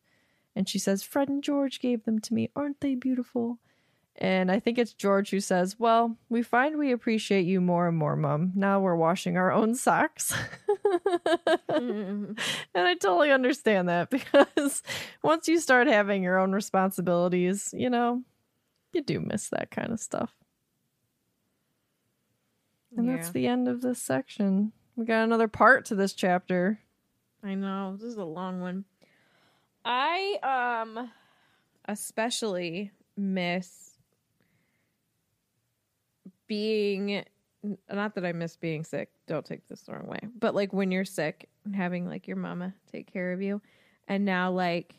And 0.54 0.68
she 0.68 0.78
says, 0.78 1.02
Fred 1.02 1.28
and 1.28 1.42
George 1.42 1.80
gave 1.80 2.04
them 2.04 2.18
to 2.20 2.34
me. 2.34 2.50
Aren't 2.56 2.80
they 2.80 2.94
beautiful? 2.94 3.58
And 4.18 4.50
I 4.50 4.60
think 4.60 4.78
it's 4.78 4.94
George 4.94 5.30
who 5.30 5.40
says, 5.40 5.78
Well, 5.78 6.16
we 6.30 6.42
find 6.42 6.78
we 6.78 6.92
appreciate 6.92 7.44
you 7.44 7.60
more 7.60 7.86
and 7.86 7.96
more, 7.96 8.16
Mum. 8.16 8.52
Now 8.54 8.80
we're 8.80 8.96
washing 8.96 9.36
our 9.36 9.52
own 9.52 9.74
socks. 9.74 10.34
Mm. 11.70 12.38
And 12.74 12.86
I 12.86 12.94
totally 12.94 13.30
understand 13.30 13.88
that 13.88 14.10
because 14.46 14.82
once 15.22 15.48
you 15.48 15.58
start 15.58 15.86
having 15.86 16.22
your 16.22 16.38
own 16.38 16.52
responsibilities, 16.52 17.70
you 17.76 17.90
know, 17.90 18.22
you 18.92 19.02
do 19.02 19.20
miss 19.20 19.48
that 19.50 19.70
kind 19.70 19.92
of 19.92 20.00
stuff. 20.00 20.34
And 22.96 23.08
that's 23.08 23.30
the 23.30 23.46
end 23.46 23.68
of 23.68 23.82
this 23.82 24.00
section. 24.00 24.72
We 24.96 25.04
got 25.04 25.24
another 25.24 25.48
part 25.48 25.84
to 25.86 25.94
this 25.94 26.14
chapter. 26.14 26.80
I 27.42 27.54
know 27.54 27.96
this 27.96 28.08
is 28.08 28.16
a 28.16 28.24
long 28.24 28.60
one. 28.60 28.84
I 29.84 30.84
um 30.86 31.10
especially 31.86 32.90
miss 33.16 33.85
being 36.46 37.24
not 37.90 38.14
that 38.14 38.24
I 38.24 38.32
miss 38.32 38.56
being 38.56 38.84
sick. 38.84 39.10
Don't 39.26 39.44
take 39.44 39.66
this 39.68 39.82
the 39.82 39.92
wrong 39.92 40.06
way. 40.06 40.20
But 40.38 40.54
like 40.54 40.72
when 40.72 40.90
you're 40.90 41.04
sick 41.04 41.48
and 41.64 41.74
having 41.74 42.06
like 42.06 42.26
your 42.28 42.36
mama 42.36 42.74
take 42.90 43.12
care 43.12 43.32
of 43.32 43.42
you 43.42 43.60
and 44.08 44.24
now 44.24 44.50
like 44.50 44.94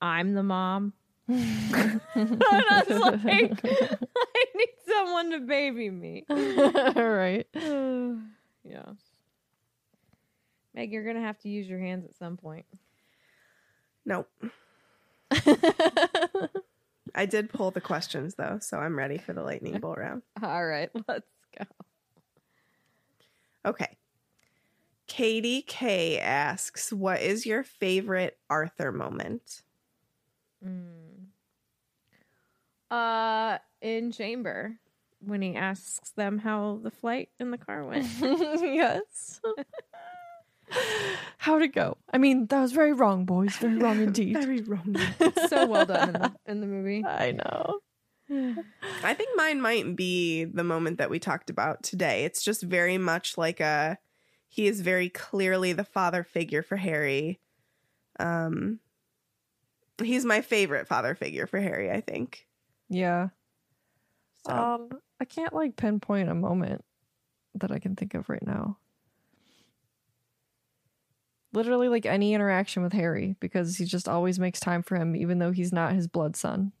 I'm 0.00 0.34
the 0.34 0.42
mom. 0.42 0.92
and 1.28 2.00
I 2.14 2.84
was 2.88 3.00
like 3.00 3.24
I 3.64 4.44
need 4.54 4.68
someone 4.86 5.30
to 5.30 5.40
baby 5.40 5.90
me. 5.90 6.24
right. 6.28 7.46
yes. 8.64 8.96
Meg, 10.74 10.90
you're 10.90 11.04
gonna 11.04 11.20
have 11.20 11.38
to 11.40 11.48
use 11.48 11.68
your 11.68 11.78
hands 11.78 12.04
at 12.04 12.14
some 12.16 12.36
point. 12.36 12.66
Nope. 14.04 14.28
I 17.14 17.26
did 17.26 17.50
pull 17.50 17.70
the 17.70 17.80
questions 17.80 18.34
though, 18.34 18.58
so 18.60 18.78
I'm 18.78 18.96
ready 18.96 19.18
for 19.18 19.32
the 19.32 19.42
lightning 19.42 19.78
bolt 19.80 19.98
round. 19.98 20.22
All 20.42 20.66
right, 20.66 20.90
let's 21.08 21.26
go. 21.58 21.64
Okay. 23.64 23.96
Katie 25.06 25.62
K 25.62 26.18
asks, 26.18 26.92
"What 26.92 27.20
is 27.20 27.44
your 27.44 27.62
favorite 27.62 28.38
Arthur 28.48 28.92
moment?" 28.92 29.62
Uh, 32.90 33.58
in 33.80 34.12
chamber 34.12 34.78
when 35.20 35.40
he 35.40 35.56
asks 35.56 36.10
them 36.10 36.38
how 36.38 36.80
the 36.82 36.90
flight 36.90 37.30
in 37.40 37.50
the 37.50 37.58
car 37.58 37.84
went. 37.84 38.06
yes. 38.20 39.40
How'd 41.38 41.62
it 41.62 41.74
go? 41.74 41.96
I 42.12 42.18
mean, 42.18 42.46
that 42.46 42.60
was 42.60 42.72
very 42.72 42.92
wrong, 42.92 43.24
boys. 43.24 43.56
Very 43.56 43.76
wrong 43.78 44.00
indeed. 44.02 44.34
Very 44.34 44.60
wrong. 44.62 44.96
so 45.48 45.66
well 45.66 45.86
done 45.86 46.08
in 46.08 46.12
the, 46.14 46.32
in 46.46 46.60
the 46.60 46.66
movie. 46.66 47.04
I 47.04 47.32
know. 47.32 47.80
I 49.04 49.14
think 49.14 49.30
mine 49.36 49.60
might 49.60 49.96
be 49.96 50.44
the 50.44 50.64
moment 50.64 50.98
that 50.98 51.10
we 51.10 51.18
talked 51.18 51.50
about 51.50 51.82
today. 51.82 52.24
It's 52.24 52.42
just 52.42 52.62
very 52.62 52.98
much 52.98 53.36
like 53.36 53.60
a 53.60 53.98
he 54.48 54.66
is 54.66 54.80
very 54.82 55.08
clearly 55.08 55.72
the 55.72 55.84
father 55.84 56.22
figure 56.22 56.62
for 56.62 56.76
Harry. 56.76 57.40
Um 58.18 58.80
he's 60.02 60.24
my 60.24 60.40
favorite 60.40 60.88
father 60.88 61.14
figure 61.14 61.46
for 61.46 61.60
Harry, 61.60 61.90
I 61.90 62.00
think. 62.00 62.46
Yeah. 62.88 63.28
So 64.46 64.52
Um, 64.52 64.88
I 65.20 65.24
can't 65.24 65.52
like 65.52 65.76
pinpoint 65.76 66.28
a 66.28 66.34
moment 66.34 66.84
that 67.54 67.70
I 67.70 67.78
can 67.78 67.94
think 67.96 68.14
of 68.14 68.28
right 68.28 68.44
now. 68.46 68.78
Literally 71.52 71.88
like 71.88 72.06
any 72.06 72.34
interaction 72.34 72.82
with 72.82 72.92
Harry 72.92 73.36
because 73.40 73.76
he 73.76 73.84
just 73.84 74.08
always 74.08 74.38
makes 74.38 74.60
time 74.60 74.82
for 74.82 74.96
him, 74.96 75.14
even 75.16 75.38
though 75.38 75.50
he's 75.52 75.72
not 75.72 75.92
his 75.94 76.06
blood 76.08 76.36
son. 76.36 76.72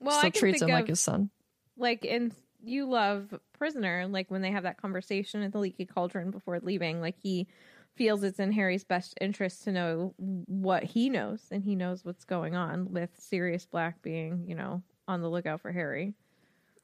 Well, 0.00 0.18
Still 0.18 0.28
I 0.28 0.30
treats 0.30 0.62
him 0.62 0.68
of, 0.70 0.74
like 0.74 0.88
his 0.88 1.00
son. 1.00 1.30
like 1.76 2.04
in 2.04 2.32
you 2.64 2.86
love 2.88 3.32
prisoner 3.58 4.06
like 4.08 4.30
when 4.30 4.42
they 4.42 4.50
have 4.50 4.62
that 4.64 4.80
conversation 4.80 5.42
at 5.42 5.52
the 5.52 5.58
leaky 5.58 5.84
cauldron 5.84 6.30
before 6.30 6.58
leaving 6.60 7.00
like 7.00 7.14
he 7.22 7.46
feels 7.94 8.22
it's 8.22 8.38
in 8.40 8.50
harry's 8.50 8.82
best 8.82 9.14
interest 9.20 9.62
to 9.64 9.72
know 9.72 10.14
what 10.18 10.82
he 10.82 11.08
knows 11.10 11.42
and 11.50 11.62
he 11.62 11.76
knows 11.76 12.04
what's 12.04 12.24
going 12.24 12.54
on 12.56 12.90
with 12.92 13.10
sirius 13.18 13.66
black 13.66 14.00
being 14.02 14.44
you 14.48 14.54
know 14.54 14.82
on 15.06 15.20
the 15.20 15.28
lookout 15.28 15.60
for 15.60 15.70
harry 15.70 16.14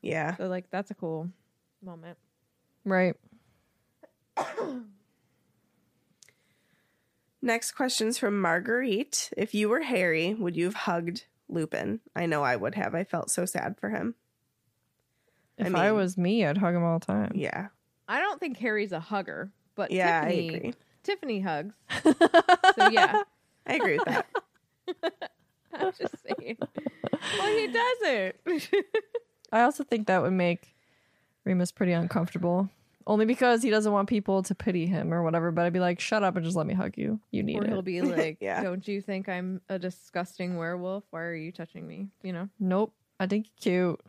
Yeah. 0.03 0.37
so 0.37 0.47
like 0.47 0.71
that's 0.71 0.91
a 0.91 0.95
cool 0.95 1.29
moment 1.83 2.19
Right. 2.85 3.17
Next 7.43 7.73
question's 7.73 8.19
from 8.19 8.41
Marguerite. 8.41 9.31
If 9.37 9.53
you 9.55 9.69
were 9.69 9.81
Harry, 9.83 10.33
would 10.35 10.57
you 10.57 10.65
have 10.67 10.75
hugged 10.75 11.25
Lupin? 11.49 12.01
I 12.15 12.27
know 12.27 12.43
I 12.45 12.55
would 12.57 12.77
have. 12.77 12.95
I 12.95 13.03
felt 13.05 13.31
so 13.31 13.45
sad 13.45 13.77
for 13.81 13.91
him. 13.91 14.15
If 15.59 15.75
I, 15.75 15.87
mean- 15.89 15.95
was 15.97 16.17
me, 16.17 16.47
I'd 16.47 16.59
hug 16.59 16.75
him 16.75 16.85
all 16.85 16.99
the 16.99 17.07
time. 17.07 17.33
Yeah. 17.35 17.69
i 18.09 18.21
don't 18.21 18.41
think 18.41 18.57
harry's 18.59 18.93
a 18.93 19.01
hugger 19.01 19.51
but 19.75 19.91
Yeah, 19.91 20.23
tiffany, 20.25 20.51
I 20.51 20.57
agree. 20.57 20.75
tiffany 21.03 21.41
hugs 21.41 21.75
so 22.03 22.89
yeah 22.91 23.23
I 23.67 23.75
agree 23.75 23.99
with 23.99 24.07
that. 24.07 24.27
i'm 25.75 25.93
just 25.99 26.15
saying 26.27 26.59
well 27.39 27.57
he 27.57 27.67
doesn't 27.69 28.37
I 29.53 29.63
also 29.63 29.85
think 29.85 30.07
that 30.07 30.23
would 30.23 30.33
make 30.33 30.75
Remus 31.45 31.73
pretty 31.73 31.93
uncomfortable. 31.93 32.71
Only 33.07 33.25
because 33.27 33.63
he 33.63 33.71
doesn't 33.71 33.93
want 33.93 34.09
people 34.09 34.43
to 34.45 34.55
pity 34.55 34.87
him 34.87 35.13
or 35.13 35.23
whatever, 35.23 35.51
but 35.51 35.65
I'd 35.67 35.73
be 35.73 35.81
like, 35.81 35.99
shut 36.01 36.23
up 36.23 36.37
and 36.37 36.45
just 36.45 36.57
let 36.57 36.67
me 36.67 36.75
hug 36.75 36.97
you. 36.97 37.19
You 37.31 37.43
need 37.43 37.59
or 37.59 37.65
it. 37.65 37.69
he'll 37.71 37.83
be 37.83 38.01
like, 38.03 38.39
Yeah. 38.41 38.63
"Don't 38.63 38.87
you 38.87 39.01
think 39.01 39.29
I'm 39.29 39.61
a 39.69 39.79
disgusting 39.79 40.57
werewolf? 40.57 41.05
Why 41.11 41.23
are 41.23 41.35
you 41.35 41.53
touching 41.53 41.87
me?" 41.87 42.09
You 42.23 42.33
know. 42.33 42.49
Nope. 42.61 42.93
I 43.21 43.27
think 43.27 43.47
you're 43.63 43.95
cute. 43.95 44.01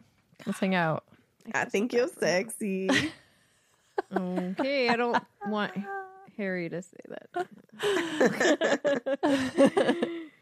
Let's 0.46 0.60
hang 0.60 0.76
out. 0.76 1.04
I 1.54 1.66
think 1.66 1.94
you're 1.94 2.08
sexy. 2.08 2.90
Okay, 4.16 4.90
I 4.90 4.96
don't 4.96 5.22
want 5.48 5.72
Harry 6.38 6.70
to 6.70 6.82
say 6.82 6.98
that. 7.10 7.48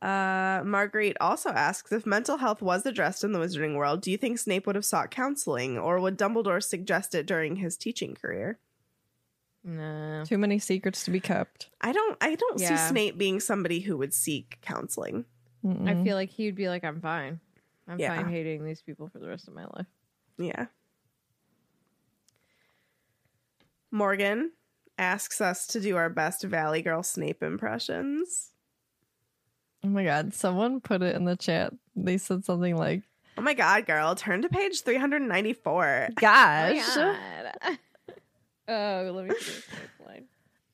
Uh, 0.00 0.62
Marguerite 0.64 1.16
also 1.20 1.50
asks 1.50 1.90
if 1.90 2.06
mental 2.06 2.36
health 2.36 2.62
was 2.62 2.86
addressed 2.86 3.24
in 3.24 3.32
the 3.32 3.38
Wizarding 3.40 3.74
world, 3.74 4.00
do 4.00 4.10
you 4.12 4.16
think 4.16 4.38
Snape 4.38 4.66
would 4.66 4.76
have 4.76 4.84
sought 4.84 5.10
counseling, 5.10 5.76
or 5.76 5.98
would 6.00 6.16
Dumbledore 6.16 6.62
suggest 6.62 7.14
it 7.16 7.26
during 7.26 7.56
his 7.56 7.76
teaching 7.76 8.14
career? 8.14 8.60
Nah. 9.64 10.24
Too 10.24 10.38
many 10.38 10.60
secrets 10.60 11.04
to 11.04 11.10
be 11.10 11.18
kept. 11.18 11.68
I 11.80 11.92
don't. 11.92 12.16
I 12.20 12.36
don't 12.36 12.60
Yeah. 12.60 12.76
see 12.76 12.88
Snape 12.90 13.18
being 13.18 13.40
somebody 13.40 13.80
who 13.80 13.96
would 13.96 14.14
seek 14.14 14.58
counseling. 14.62 15.24
Mm-mm. 15.64 15.88
I 15.88 16.04
feel 16.04 16.14
like 16.14 16.30
he'd 16.30 16.54
be 16.54 16.68
like, 16.68 16.84
"I'm 16.84 17.00
fine. 17.00 17.40
I'm 17.88 17.98
Yeah. 17.98 18.14
fine 18.14 18.30
hating 18.30 18.64
these 18.64 18.80
people 18.80 19.08
for 19.08 19.18
the 19.18 19.26
rest 19.28 19.48
of 19.48 19.54
my 19.54 19.64
life." 19.64 19.86
Yeah. 20.38 20.66
Morgan 23.90 24.52
asks 24.96 25.40
us 25.40 25.66
to 25.68 25.80
do 25.80 25.96
our 25.96 26.08
best 26.10 26.44
Valley 26.44 26.82
Girl 26.82 27.02
Snape 27.02 27.42
impressions. 27.42 28.52
Oh 29.84 29.88
my 29.88 30.04
god, 30.04 30.34
someone 30.34 30.80
put 30.80 31.02
it 31.02 31.14
in 31.16 31.24
the 31.24 31.36
chat. 31.36 31.72
They 31.96 32.18
said 32.18 32.44
something 32.44 32.76
like, 32.76 33.02
Oh 33.36 33.42
my 33.42 33.54
god, 33.54 33.86
girl, 33.86 34.14
turn 34.16 34.42
to 34.42 34.48
page 34.48 34.82
394. 34.82 36.08
"Gosh, 36.16 36.76
oh, 36.96 37.16
oh, 38.68 39.10
let 39.14 39.26
me 39.28 39.34
see 39.38 39.52
this 39.52 40.06
line. 40.06 40.24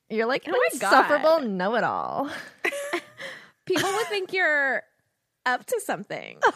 you're 0.09 0.27
like 0.27 0.45
Oh 0.47 0.51
an 0.53 0.57
my 0.59 0.69
insufferable 0.73 1.41
know-it-all." 1.41 2.31
People 3.67 3.91
would 3.93 4.07
think 4.09 4.33
you're 4.33 4.83
up 5.47 5.65
to 5.67 5.81
something. 5.85 6.39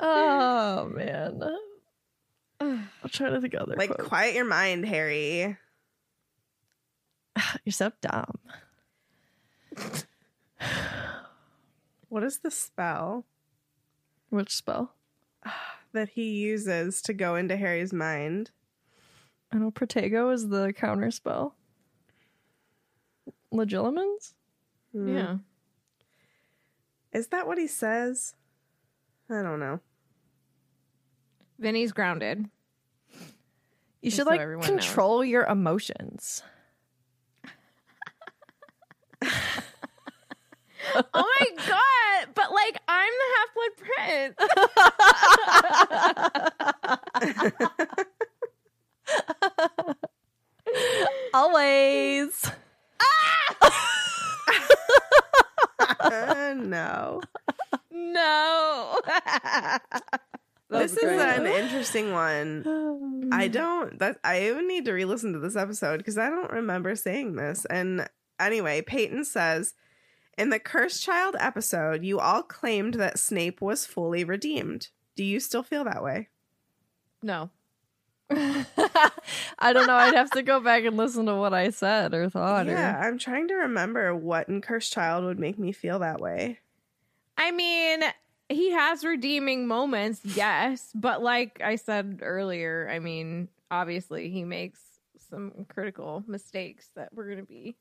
oh 0.00 0.90
man, 0.94 1.42
I'm 2.60 2.88
trying 3.10 3.32
to 3.34 3.40
think 3.40 3.54
of 3.54 3.62
other 3.62 3.76
Like, 3.76 3.90
quotes. 3.90 4.08
quiet 4.08 4.34
your 4.34 4.44
mind, 4.44 4.84
Harry. 4.86 5.56
You're 7.64 7.72
so 7.72 7.92
dumb. 8.00 8.38
What 12.08 12.22
is 12.22 12.38
the 12.40 12.50
spell 12.50 13.24
Which 14.30 14.54
spell? 14.54 14.94
that 15.92 16.10
he 16.10 16.30
uses 16.30 17.02
to 17.02 17.12
go 17.12 17.36
into 17.36 17.56
Harry's 17.56 17.92
mind? 17.92 18.50
I 19.52 19.58
know 19.58 19.70
Protego 19.70 20.32
is 20.32 20.48
the 20.48 20.72
counter 20.72 21.10
spell. 21.10 21.54
Legilimens? 23.52 24.34
Hmm. 24.92 25.16
yeah. 25.16 25.36
Is 27.12 27.28
that 27.28 27.46
what 27.46 27.58
he 27.58 27.66
says? 27.66 28.34
I 29.28 29.42
don't 29.42 29.60
know. 29.60 29.80
Vinny's 31.58 31.92
grounded. 31.92 32.48
You 34.00 34.10
Just 34.10 34.16
should 34.16 34.24
so 34.24 34.30
like 34.30 34.40
everyone 34.40 34.66
knows. 34.66 34.84
control 34.84 35.24
your 35.24 35.44
emotions. 35.44 36.42
oh 40.94 41.02
my 41.14 41.46
god! 41.66 42.28
But 42.34 42.52
like, 42.52 42.76
I'm 42.88 43.12
the 43.20 43.28
Half 43.36 43.54
Blood 43.54 43.72
Prince. 43.78 44.36
Always. 51.34 52.50
Uh, 56.00 56.54
no. 56.56 57.20
no. 57.90 59.00
this 60.70 60.92
is 60.92 61.02
great. 61.02 61.20
an 61.20 61.46
interesting 61.46 62.12
one. 62.12 63.30
I 63.32 63.48
don't 63.48 63.98
that 63.98 64.18
I 64.24 64.52
would 64.52 64.64
need 64.66 64.84
to 64.86 64.92
re-listen 64.92 65.32
to 65.32 65.38
this 65.38 65.56
episode 65.56 65.98
because 65.98 66.18
I 66.18 66.28
don't 66.28 66.50
remember 66.50 66.94
saying 66.96 67.36
this. 67.36 67.64
And 67.66 68.08
anyway, 68.38 68.82
Peyton 68.82 69.24
says 69.24 69.74
in 70.38 70.50
the 70.50 70.58
Cursed 70.58 71.02
Child 71.02 71.36
episode, 71.38 72.04
you 72.04 72.18
all 72.18 72.42
claimed 72.42 72.94
that 72.94 73.18
Snape 73.18 73.60
was 73.60 73.86
fully 73.86 74.24
redeemed. 74.24 74.88
Do 75.16 75.24
you 75.24 75.40
still 75.40 75.62
feel 75.62 75.84
that 75.84 76.02
way? 76.02 76.28
no. 77.22 77.50
I 79.58 79.72
don't 79.74 79.86
know. 79.86 79.94
I'd 79.94 80.14
have 80.14 80.30
to 80.30 80.42
go 80.42 80.58
back 80.58 80.84
and 80.84 80.96
listen 80.96 81.26
to 81.26 81.34
what 81.34 81.52
I 81.52 81.68
said 81.68 82.14
or 82.14 82.30
thought. 82.30 82.66
yeah, 82.66 82.96
Or... 82.96 83.04
I'm 83.04 83.18
trying 83.18 83.48
to 83.48 83.54
remember 83.54 84.14
what 84.16 84.48
in 84.48 84.62
Cursed 84.62 84.92
Child 84.92 85.24
would 85.24 85.38
make 85.38 85.58
me 85.58 85.70
feel 85.70 85.98
that 85.98 86.20
way. 86.20 86.58
I 87.36 87.50
mean, 87.50 88.02
he 88.48 88.70
has 88.72 89.04
redeeming 89.04 89.66
moments, 89.66 90.20
yes, 90.24 90.90
but 90.94 91.22
like 91.22 91.60
I 91.62 91.76
said 91.76 92.20
earlier, 92.22 92.88
I 92.90 92.98
mean, 92.98 93.48
obviously 93.70 94.30
he 94.30 94.44
makes 94.44 94.80
some 95.30 95.66
critical 95.68 96.22
mistakes 96.26 96.88
that 96.94 97.10
we're 97.12 97.26
going 97.26 97.38
to 97.38 97.44
be 97.44 97.76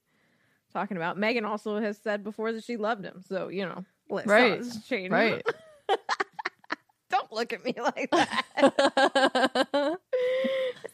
talking 0.71 0.97
about. 0.97 1.17
Megan 1.17 1.45
also 1.45 1.79
has 1.79 1.97
said 1.97 2.23
before 2.23 2.51
that 2.53 2.63
she 2.63 2.77
loved 2.77 3.05
him, 3.05 3.21
so 3.27 3.47
you 3.49 3.65
know, 3.65 3.85
Listen, 4.09 4.29
Right. 4.29 4.51
it's 4.53 4.87
changed. 4.87 5.11
Right. 5.11 5.45
Don't 7.09 7.31
look 7.31 7.53
at 7.53 7.63
me 7.63 7.73
like 7.77 8.09
that. 8.11 8.45
I 9.73 9.97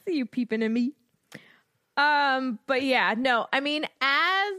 see 0.08 0.16
you 0.18 0.26
peeping 0.26 0.64
at 0.64 0.72
me. 0.72 0.94
Um, 1.96 2.60
but 2.68 2.84
yeah, 2.84 3.16
no, 3.18 3.48
I 3.52 3.60
mean, 3.60 3.86
as 4.02 4.54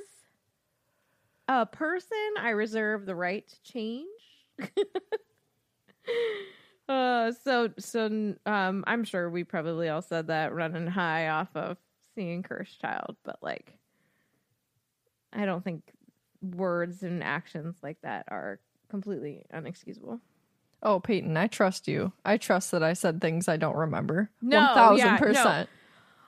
a 1.47 1.67
person, 1.67 2.35
I 2.41 2.51
reserve 2.51 3.07
the 3.07 3.15
right 3.15 3.47
to 3.47 3.63
change. 3.63 4.07
uh, 6.89 7.33
so 7.45 7.71
so 7.79 8.35
um, 8.47 8.85
I'm 8.87 9.05
sure 9.05 9.31
we 9.31 9.45
probably 9.45 9.89
all 9.89 10.03
said 10.03 10.27
that 10.29 10.53
running 10.55 10.87
high 10.89 11.29
off 11.29 11.55
of 11.55 11.77
seeing 12.15 12.43
Cursed 12.43 12.81
Child, 12.81 13.17
but 13.25 13.39
like, 13.41 13.78
I 15.33 15.45
don't 15.45 15.63
think 15.65 15.83
words 16.43 17.03
and 17.03 17.23
actions 17.23 17.77
like 17.83 17.99
that 18.03 18.25
are 18.29 18.61
completely 18.91 19.45
unexcusable. 19.53 20.21
oh, 20.83 21.01
Peyton, 21.01 21.37
I 21.37 21.47
trust 21.49 21.89
you. 21.89 22.13
I 22.25 22.37
trust 22.37 22.71
that 22.71 22.83
I 22.83 22.93
said 22.93 23.21
things 23.21 23.49
I 23.49 23.57
don't 23.57 23.77
remember. 23.77 24.31
No, 24.41 24.59
One 24.59 24.75
thousand 24.75 25.07
yeah, 25.07 25.13
no. 25.17 25.19
percent. 25.27 25.69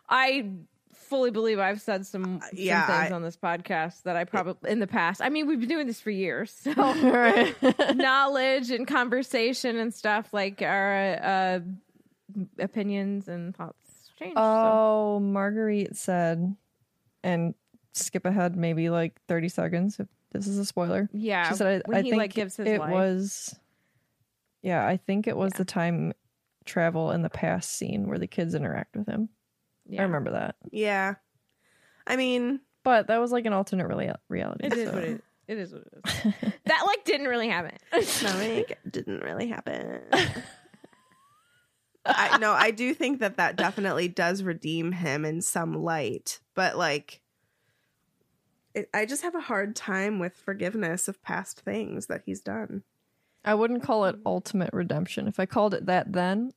I 0.09 0.51
fully 0.93 1.31
believe 1.31 1.59
I've 1.59 1.81
said 1.81 2.05
some, 2.07 2.41
some 2.41 2.51
yeah, 2.53 2.87
things 2.87 3.13
I- 3.13 3.15
on 3.15 3.23
this 3.23 3.37
podcast 3.37 4.03
that 4.03 4.17
I 4.17 4.25
probably 4.25 4.71
in 4.71 4.81
the 4.81 4.87
past. 4.87 5.23
I 5.23 5.29
mean, 5.29 5.47
we've 5.47 5.61
been 5.61 5.69
doing 5.69 5.87
this 5.87 6.01
for 6.01 6.11
years, 6.11 6.51
so 6.53 6.73
Right. 6.75 7.55
knowledge 7.97 8.71
and 8.71 8.87
conversation 8.87 9.77
and 9.79 9.95
stuff 9.95 10.33
like 10.35 10.63
our 10.63 11.19
uh, 11.23 11.61
opinions 12.59 13.29
and 13.29 13.55
thoughts 13.57 14.11
change. 14.19 14.35
so. 14.35 14.41
Oh, 14.43 15.21
Marguerite 15.21 15.97
said, 15.97 16.55
and 17.23 17.55
skip 17.93 18.25
ahead 18.27 18.57
maybe 18.57 18.89
like 18.91 19.21
30 19.29 19.49
seconds 19.49 19.99
if 20.01 20.07
this 20.33 20.47
is 20.47 20.59
a 20.59 20.65
spoiler. 20.65 21.09
Yeah, 21.13 21.49
She 21.49 21.57
said, 21.57 21.83
I, 21.85 21.89
when 21.89 21.99
I 21.99 22.03
he 22.03 22.11
think 22.11 22.21
like 22.21 22.35
gives 22.35 22.57
his 22.57 22.67
it 22.69 22.79
life. 22.81 22.91
was, 22.93 23.57
yeah, 24.63 24.87
I 24.87 24.97
think 24.97 25.27
it 25.27 25.37
was 25.37 25.53
Yeah. 25.55 25.59
the 25.59 25.65
time 25.65 26.13
travel 26.67 27.11
in 27.11 27.23
the 27.23 27.31
past 27.31 27.73
scene 27.77 28.07
where 28.07 28.19
the 28.19 28.27
kids 28.29 28.55
interact 28.55 28.97
with 28.97 29.07
him. 29.09 29.29
Yeah. 29.87 30.03
I 30.03 30.05
remember 30.05 30.31
that. 30.33 30.55
Yeah. 30.71 31.15
I 32.07 32.17
mean, 32.17 32.61
But 32.85 33.09
that 33.09 33.19
was 33.21 33.33
like 33.33 33.47
an 33.47 33.53
alternate 33.53 33.89
real- 33.89 34.17
reality. 34.29 34.67
It 34.67 34.73
is 34.75 34.89
so- 34.89 34.95
what 34.95 35.05
it, 35.05 35.25
it 35.49 35.59
is. 35.59 35.73
What 35.73 35.83
it 35.83 35.93
is. 36.05 36.35
that 36.67 36.83
like 36.87 37.05
didn't 37.05 37.27
really 37.27 37.49
happen. 37.49 37.77
Stomach 38.03 38.79
didn't 38.89 39.21
really 39.23 39.49
happen. 39.49 40.01
I 42.07 42.39
no, 42.39 42.53
I 42.53 42.71
do 42.71 42.95
think 42.95 43.21
that 43.21 43.37
that 43.37 43.57
definitely 43.57 44.09
does 44.09 44.43
redeem 44.43 44.91
him 44.93 45.25
in 45.25 45.43
some 45.43 45.75
light, 45.83 46.41
but 46.55 46.77
like, 46.79 47.21
it, 48.75 48.89
I 48.95 49.07
just 49.07 49.23
have 49.23 49.35
a 49.35 49.41
hard 49.41 49.75
time 49.75 50.19
with 50.19 50.35
forgiveness 50.37 51.09
of 51.09 51.23
past 51.23 51.61
things 51.61 52.07
that 52.07 52.23
he's 52.25 52.41
done. 52.41 52.83
I 53.45 53.55
wouldn't 53.55 53.83
call 53.83 54.05
it 54.05 54.17
ultimate 54.27 54.71
redemption. 54.73 55.27
If 55.27 55.41
I 55.41 55.47
called 55.47 55.75
it 55.75 55.87
that 55.87 56.13
then, 56.13 56.53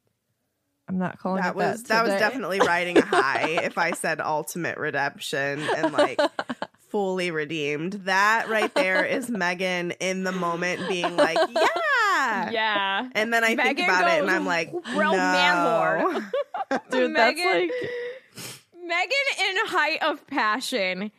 I'm 0.88 0.98
not 0.98 1.18
calling 1.18 1.42
that 1.42 1.52
it 1.52 1.56
was 1.56 1.84
that. 1.84 1.90
that 1.90 2.04
was 2.04 2.20
definitely 2.20 2.60
riding 2.60 2.98
a 2.98 3.02
high. 3.06 3.60
if 3.64 3.78
I 3.78 3.92
said 3.92 4.20
ultimate 4.20 4.78
redemption 4.78 5.62
and 5.76 5.94
like 5.94 6.20
fully 6.90 7.32
redeemed, 7.32 7.94
that 8.06 8.50
right 8.50 8.74
there 8.76 9.06
is 9.06 9.30
Megan 9.30 9.92
in 9.92 10.24
the 10.24 10.34
moment 10.34 10.88
being 10.90 11.16
like, 11.16 11.38
yeah, 11.38 12.50
yeah. 12.52 13.10
And 13.14 13.34
then 13.34 13.44
I 13.44 13.56
think 13.56 13.80
about 13.80 14.12
it 14.12 14.22
and 14.22 14.30
I'm 14.30 14.46
like, 14.46 14.74
real 14.94 15.12
no. 15.12 15.18
man 15.18 16.32
Dude, 16.90 17.16
that's 17.16 17.38
Megan- 17.38 17.62
like 17.62 17.72
Megan 18.76 19.50
in 19.50 19.66
height 19.68 20.04
of 20.04 20.28
passion 20.28 21.12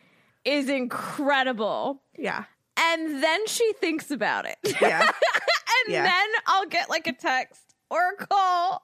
is 0.45 0.69
incredible. 0.69 2.01
yeah, 2.17 2.45
And 2.77 3.21
then 3.23 3.45
she 3.47 3.73
thinks 3.73 4.11
about 4.11 4.45
it. 4.45 4.57
yeah, 4.81 5.01
and 5.85 5.93
Yeah. 5.93 6.03
then 6.03 6.27
I'll 6.47 6.67
get 6.67 6.89
like 6.89 7.07
a 7.07 7.13
text 7.13 7.61
or 7.89 7.99
a 8.19 8.25
call, 8.25 8.83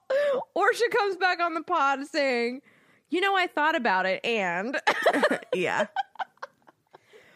or 0.56 0.74
she 0.74 0.88
comes 0.90 1.16
back 1.18 1.40
on 1.40 1.54
the 1.54 1.62
pod 1.64 2.06
saying, 2.08 2.62
"You 3.10 3.22
know, 3.22 3.36
I 3.36 3.48
thought 3.48 3.76
about 3.76 4.06
it, 4.06 4.24
and 4.26 4.80
yeah. 5.56 5.88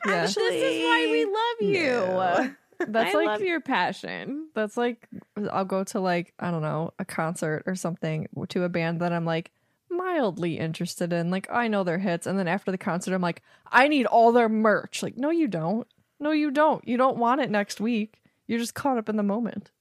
yeah. 0.05 0.21
this 0.26 0.38
is 0.38 0.84
why 0.84 1.07
we 1.11 1.26
love 1.26 1.73
you. 1.73 1.91
No. 1.91 2.55
That's 2.88 3.15
I 3.15 3.17
like 3.17 3.28
love 3.28 3.41
your 3.41 3.61
passion." 3.61 4.49
that's 4.53 4.76
like 4.78 5.07
I'll 5.51 5.65
go 5.65 5.84
to 5.86 5.99
like 5.99 6.34
I 6.39 6.51
don't 6.51 6.61
know 6.61 6.91
a 6.99 7.05
concert 7.05 7.63
or 7.65 7.76
something 7.76 8.28
to 8.49 8.63
a 8.63 8.69
band 8.69 8.99
that 9.01 9.11
I'm 9.13 9.26
like 9.26 9.51
mildly 9.97 10.57
interested 10.57 11.13
in. 11.13 11.31
Like 11.31 11.47
I 11.51 11.67
know 11.67 11.83
their 11.83 11.99
hits, 11.99 12.27
and 12.27 12.37
then 12.37 12.47
after 12.47 12.71
the 12.71 12.77
concert, 12.77 13.13
I'm 13.13 13.21
like, 13.21 13.41
I 13.71 13.87
need 13.87 14.05
all 14.05 14.31
their 14.31 14.49
merch. 14.49 15.03
Like, 15.03 15.17
no, 15.17 15.29
you 15.29 15.47
don't. 15.47 15.87
No, 16.19 16.31
you 16.31 16.51
don't. 16.51 16.87
You 16.87 16.97
don't 16.97 17.17
want 17.17 17.41
it 17.41 17.51
next 17.51 17.81
week. 17.81 18.21
You're 18.47 18.59
just 18.59 18.73
caught 18.75 18.97
up 18.97 19.09
in 19.09 19.17
the 19.17 19.23
moment. 19.23 19.71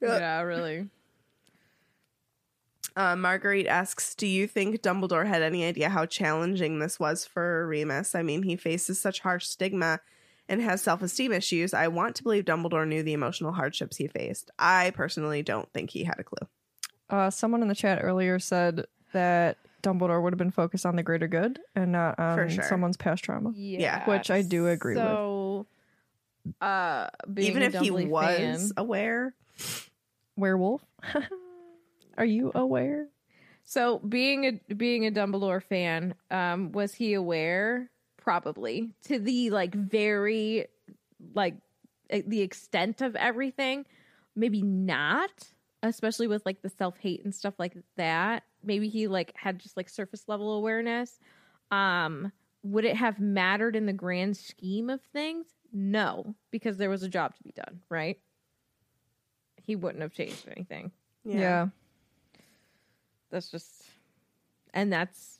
Yeah, 0.00 0.40
really. 0.42 0.88
Uh, 2.94 3.16
Marguerite 3.16 3.66
asks, 3.66 4.14
"Do 4.14 4.26
you 4.26 4.46
think 4.46 4.82
Dumbledore 4.82 5.26
had 5.26 5.42
any 5.42 5.64
idea 5.64 5.88
how 5.88 6.06
challenging 6.06 6.78
this 6.78 7.00
was 7.00 7.24
for 7.24 7.66
Remus? 7.66 8.14
I 8.14 8.22
mean, 8.22 8.42
he 8.42 8.56
faces 8.56 9.00
such 9.00 9.20
harsh 9.20 9.46
stigma 9.46 10.00
and 10.48 10.60
has 10.60 10.82
self-esteem 10.82 11.32
issues. 11.32 11.72
I 11.72 11.88
want 11.88 12.16
to 12.16 12.22
believe 12.22 12.44
Dumbledore 12.44 12.86
knew 12.86 13.02
the 13.02 13.14
emotional 13.14 13.52
hardships 13.52 13.96
he 13.96 14.08
faced. 14.08 14.50
I 14.58 14.92
personally 14.94 15.42
don't 15.42 15.72
think 15.72 15.90
he 15.90 16.04
had 16.04 16.18
a 16.18 16.24
clue. 16.24 16.46
Uh, 17.08 17.30
someone 17.30 17.62
in 17.62 17.68
the 17.68 17.74
chat 17.74 18.00
earlier 18.02 18.38
said 18.38 18.86
that 19.12 19.58
Dumbledore 19.82 20.22
would 20.22 20.32
have 20.32 20.38
been 20.38 20.50
focused 20.50 20.86
on 20.86 20.96
the 20.96 21.02
greater 21.02 21.28
good 21.28 21.58
and 21.74 21.92
not 21.92 22.18
on 22.18 22.48
sure. 22.48 22.64
someone's 22.64 22.96
past 22.96 23.24
trauma. 23.24 23.52
Yeah, 23.54 24.08
Which 24.08 24.30
I 24.30 24.42
do 24.42 24.68
agree 24.68 24.94
with. 24.94 25.02
so, 25.04 25.66
uh, 26.60 27.08
Even 27.36 27.62
a 27.62 27.66
if 27.66 27.74
he 27.74 27.90
was 27.90 28.04
fan- 28.10 28.70
aware, 28.76 29.34
Werewolf. 30.36 30.82
Are 32.18 32.24
you 32.24 32.52
aware? 32.54 33.08
So 33.64 33.98
being 34.00 34.44
a 34.68 34.74
being 34.74 35.06
a 35.06 35.10
Dumbledore 35.10 35.62
fan, 35.62 36.14
um, 36.30 36.72
was 36.72 36.94
he 36.94 37.14
aware? 37.14 37.90
Probably 38.18 38.90
to 39.04 39.18
the 39.18 39.50
like 39.50 39.74
very 39.74 40.66
like 41.34 41.56
the 42.10 42.40
extent 42.42 43.00
of 43.00 43.16
everything. 43.16 43.84
Maybe 44.36 44.62
not, 44.62 45.30
especially 45.82 46.26
with 46.28 46.44
like 46.46 46.62
the 46.62 46.68
self 46.70 46.98
hate 46.98 47.24
and 47.24 47.34
stuff 47.34 47.54
like 47.58 47.76
that. 47.96 48.44
Maybe 48.64 48.88
he 48.88 49.08
like 49.08 49.32
had 49.36 49.58
just 49.58 49.76
like 49.76 49.88
surface 49.88 50.24
level 50.28 50.52
awareness. 50.54 51.18
Um, 51.70 52.32
would 52.62 52.84
it 52.84 52.96
have 52.96 53.18
mattered 53.18 53.74
in 53.76 53.86
the 53.86 53.92
grand 53.92 54.36
scheme 54.36 54.88
of 54.90 55.00
things? 55.12 55.46
No, 55.72 56.34
because 56.50 56.76
there 56.76 56.90
was 56.90 57.02
a 57.02 57.08
job 57.08 57.34
to 57.36 57.42
be 57.42 57.52
done. 57.52 57.80
Right? 57.88 58.18
He 59.64 59.76
wouldn't 59.76 60.02
have 60.02 60.12
changed 60.12 60.46
anything 60.54 60.90
Yeah. 61.24 61.68
that's 63.30 63.48
just 63.50 63.84
and 64.74 64.92
that's 64.92 65.38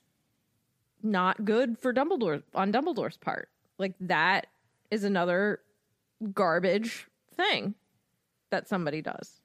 not 1.02 1.44
good 1.44 1.76
for 1.78 1.92
Dumbledore 1.92 2.42
on 2.54 2.72
Dumbledore's 2.72 3.16
part. 3.16 3.48
Like 3.78 3.94
that 4.00 4.46
is 4.90 5.02
another 5.04 5.60
garbage 6.32 7.08
thing 7.34 7.74
that 8.50 8.68
somebody 8.68 9.02
does. 9.02 9.40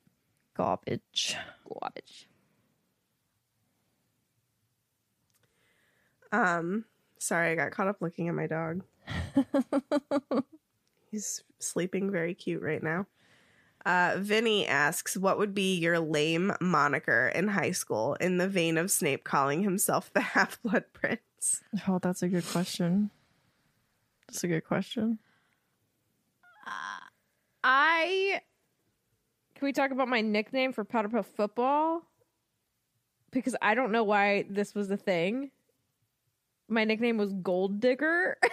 Garbage. 0.55 1.35
Garbage. 1.67 2.27
Um, 6.31 6.85
sorry, 7.19 7.51
I 7.51 7.55
got 7.55 7.71
caught 7.71 7.87
up 7.87 8.01
looking 8.01 8.27
at 8.27 8.35
my 8.35 8.47
dog. 8.47 8.83
He's 11.11 11.43
sleeping 11.59 12.11
very 12.11 12.33
cute 12.33 12.61
right 12.61 12.83
now. 12.83 13.07
Uh, 13.85 14.15
Vinny 14.17 14.67
asks, 14.67 15.15
"What 15.15 15.37
would 15.37 15.53
be 15.53 15.77
your 15.77 15.99
lame 15.99 16.51
moniker 16.59 17.31
in 17.33 17.47
high 17.47 17.71
school?" 17.71 18.15
In 18.15 18.37
the 18.37 18.49
vein 18.49 18.77
of 18.77 18.91
Snape 18.91 19.23
calling 19.23 19.63
himself 19.63 20.11
the 20.13 20.19
Half 20.35 20.61
Blood 20.61 20.85
Prince. 20.91 21.63
Oh, 21.87 21.99
that's 21.99 22.21
a 22.21 22.27
good 22.27 22.45
question. 22.45 23.11
That's 24.27 24.43
a 24.43 24.47
good 24.47 24.65
question. 24.65 25.19
Uh, 26.65 27.05
I 27.63 28.41
can 29.57 29.65
we 29.65 29.73
talk 29.73 29.91
about 29.91 30.07
my 30.07 30.21
nickname 30.21 30.71
for 30.71 30.85
Powderpuff 30.85 31.25
football? 31.25 32.03
Because 33.31 33.55
I 33.59 33.73
don't 33.73 33.91
know 33.91 34.03
why 34.03 34.45
this 34.49 34.75
was 34.75 34.91
a 34.91 34.97
thing. 34.97 35.49
My 36.69 36.83
nickname 36.83 37.17
was 37.17 37.31
Gold 37.33 37.79
Digger. 37.79 38.37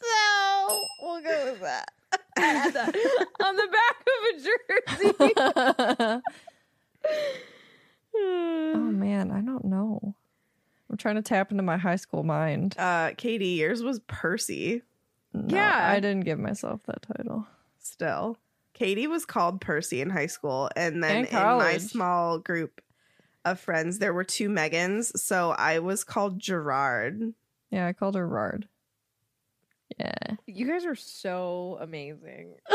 so 0.00 0.80
we'll 1.02 1.22
go 1.22 1.52
with 1.52 1.60
that. 1.62 1.90
On 3.42 3.56
the 3.56 3.68
back 3.72 3.96
of 4.06 4.22
a 4.28 4.32
jersey. 4.42 6.22
oh 8.16 8.90
man, 8.92 9.30
I 9.30 9.40
don't 9.40 9.64
know. 9.64 10.14
I'm 10.90 10.96
trying 10.96 11.16
to 11.16 11.22
tap 11.22 11.50
into 11.50 11.62
my 11.62 11.76
high 11.78 11.96
school 11.96 12.22
mind. 12.22 12.74
uh, 12.78 13.10
Katie, 13.16 13.46
yours 13.48 13.82
was 13.82 13.98
Percy. 14.06 14.82
No, 15.32 15.56
Yeah. 15.56 15.90
I 15.92 15.98
didn't 16.00 16.24
give 16.24 16.38
myself 16.38 16.80
that 16.86 17.02
title. 17.02 17.46
Still, 17.80 18.36
Katie 18.74 19.06
was 19.06 19.24
called 19.24 19.60
Percy 19.60 20.00
in 20.00 20.10
high 20.10 20.26
school, 20.26 20.68
and 20.76 21.02
then 21.02 21.24
in 21.24 21.34
my 21.34 21.78
small 21.78 22.38
group 22.38 22.80
of 23.46 23.58
friends, 23.60 23.98
there 23.98 24.12
were 24.12 24.24
two 24.24 24.48
Megans, 24.48 25.16
so 25.18 25.52
I 25.52 25.78
was 25.78 26.04
called 26.04 26.38
Gerard. 26.38 27.32
Yeah, 27.70 27.86
I 27.86 27.92
called 27.92 28.14
her 28.14 28.26
Rard. 28.26 28.68
Yeah. 29.98 30.34
you 30.46 30.66
guys 30.68 30.84
are 30.84 30.96
so 30.96 31.78
amazing. 31.80 32.54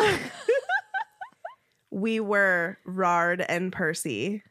We 1.92 2.22
were 2.22 2.78
Rard 2.86 3.46
and 3.48 3.72
Percy. 3.72 4.44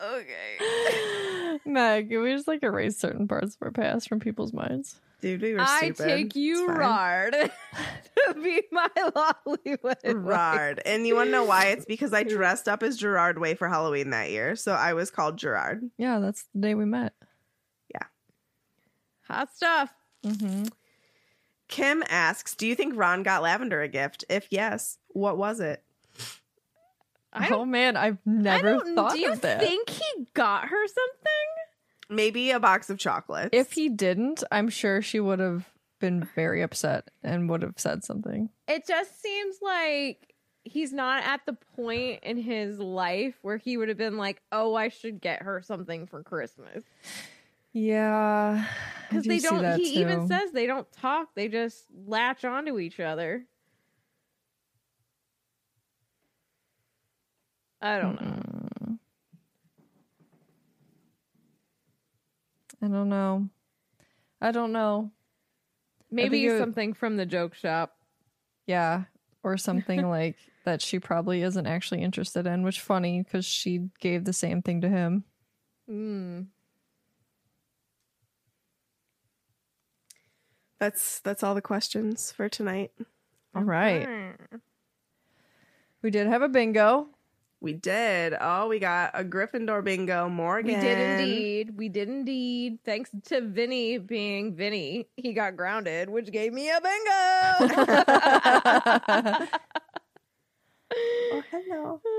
Okay. 0.00 1.58
Meg, 1.64 2.10
can 2.10 2.22
we 2.22 2.34
just 2.34 2.46
like 2.46 2.62
erase 2.62 2.98
certain 2.98 3.26
parts 3.26 3.54
of 3.56 3.62
our 3.62 3.70
past 3.70 4.08
from 4.08 4.20
people's 4.20 4.52
minds? 4.52 5.00
Dude, 5.20 5.42
we 5.42 5.54
were 5.54 5.60
I 5.60 5.90
take 5.90 6.36
you, 6.36 6.68
It's. 6.68 6.78
Rard, 6.78 7.32
to 8.28 8.34
be 8.34 8.62
my 8.70 8.88
Lollywood. 8.96 10.24
Rard. 10.24 10.80
And 10.86 11.06
you 11.06 11.16
want 11.16 11.28
to 11.28 11.32
know 11.32 11.44
why? 11.44 11.66
It's 11.66 11.84
because 11.84 12.12
I 12.12 12.22
dressed 12.24 12.68
up 12.68 12.84
as 12.84 12.96
Gerard 12.96 13.38
Way 13.38 13.54
for 13.54 13.68
Halloween 13.68 14.10
that 14.10 14.30
year. 14.30 14.54
So 14.54 14.72
I 14.72 14.92
was 14.94 15.10
called 15.10 15.36
Gerard. 15.36 15.90
Yeah, 15.98 16.20
that's 16.20 16.44
the 16.54 16.60
day 16.60 16.74
we 16.76 16.84
met. 16.84 17.14
Yeah. 17.92 18.06
Hot 19.26 19.52
stuff. 19.54 19.90
Mm-hmm. 20.24 20.66
Kim 21.66 22.04
asks, 22.08 22.54
Do 22.54 22.66
you 22.66 22.76
think 22.76 22.96
Ron 22.96 23.24
got 23.24 23.42
Lavender 23.42 23.82
a 23.82 23.88
gift? 23.88 24.24
If 24.28 24.46
yes, 24.50 24.98
what 25.08 25.36
was 25.36 25.58
it? 25.58 25.82
I 27.32 27.48
Oh 27.50 27.64
man, 27.64 27.96
I've 27.96 28.18
I 28.26 28.30
never 28.30 28.72
don't 28.72 28.94
thought 28.94 29.12
do 29.12 29.20
you 29.20 29.34
think 29.36 29.90
he 29.90 30.26
got 30.34 30.68
her 30.68 30.86
something? 30.86 31.57
Maybe 32.10 32.50
a 32.50 32.60
box 32.60 32.88
of 32.90 32.98
chocolates. 32.98 33.50
if 33.52 33.72
he 33.72 33.88
didn't, 33.88 34.42
I'm 34.50 34.68
sure 34.68 35.02
she 35.02 35.20
would 35.20 35.38
have 35.40 35.68
been 36.00 36.28
very 36.34 36.62
upset 36.62 37.10
and 37.22 37.50
would 37.50 37.62
have 37.62 37.74
said 37.76 38.04
something. 38.04 38.50
It 38.66 38.86
just 38.86 39.20
seems 39.20 39.56
like 39.60 40.34
he's 40.64 40.92
not 40.92 41.24
at 41.24 41.44
the 41.46 41.54
point 41.76 42.20
in 42.22 42.36
his 42.36 42.78
life 42.78 43.34
where 43.42 43.56
he 43.56 43.76
would 43.76 43.88
have 43.88 43.98
been 43.98 44.16
like, 44.16 44.40
"Oh, 44.52 44.74
I 44.74 44.88
should 44.88 45.20
get 45.20 45.42
her 45.42 45.60
something 45.62 46.06
for 46.06 46.22
Christmas." 46.22 46.84
Yeah, 47.72 48.64
Because 49.08 49.24
they 49.24 49.40
don't. 49.40 49.78
He 49.78 50.00
even 50.00 50.26
says 50.26 50.52
they 50.52 50.66
don't 50.66 50.90
talk; 50.92 51.34
they 51.34 51.48
just 51.48 51.84
latch 52.06 52.44
onto 52.44 52.78
each 52.78 52.98
other. 53.00 53.44
I 57.80 57.98
don't 57.98 58.20
know. 58.20 58.42
I 62.82 62.88
don't 62.88 63.08
know. 63.08 63.48
I 64.40 64.52
don't 64.52 64.72
know. 64.72 65.10
Maybe 66.10 66.42
think 66.46 66.52
it- 66.52 66.58
something 66.58 66.94
from 66.94 67.16
the 67.16 67.26
joke 67.26 67.54
shop. 67.54 67.96
Yeah. 68.66 69.04
Or 69.42 69.56
something 69.56 70.08
like 70.10 70.36
that 70.64 70.82
she 70.82 70.98
probably 70.98 71.42
isn't 71.42 71.66
actually 71.66 72.02
interested 72.02 72.46
in, 72.46 72.62
which 72.62 72.80
funny 72.80 73.22
because 73.22 73.44
she 73.44 73.88
gave 74.00 74.24
the 74.24 74.32
same 74.32 74.62
thing 74.62 74.80
to 74.82 74.88
him. 74.88 75.24
Mm. 75.90 76.46
That's 80.78 81.20
that's 81.20 81.42
all 81.42 81.54
the 81.54 81.62
questions 81.62 82.30
for 82.30 82.48
tonight. 82.48 82.92
All 83.54 83.64
right. 83.64 84.36
We 86.02 86.10
did 86.10 86.26
have 86.28 86.42
a 86.42 86.48
bingo. 86.48 87.08
We 87.60 87.72
did. 87.72 88.36
Oh, 88.40 88.68
we 88.68 88.78
got 88.78 89.10
a 89.14 89.24
Gryffindor 89.24 89.82
bingo. 89.82 90.28
Morgan. 90.28 90.74
We 90.74 90.80
did 90.80 90.98
indeed. 90.98 91.76
We 91.76 91.88
did 91.88 92.08
indeed. 92.08 92.78
Thanks 92.84 93.10
to 93.26 93.40
Vinny 93.40 93.98
being 93.98 94.54
Vinny, 94.54 95.08
he 95.16 95.32
got 95.32 95.56
grounded, 95.56 96.08
which 96.08 96.30
gave 96.30 96.52
me 96.52 96.70
a 96.70 96.80
bingo. 96.80 97.08
Oh, 100.90 101.42
hello. 101.50 102.00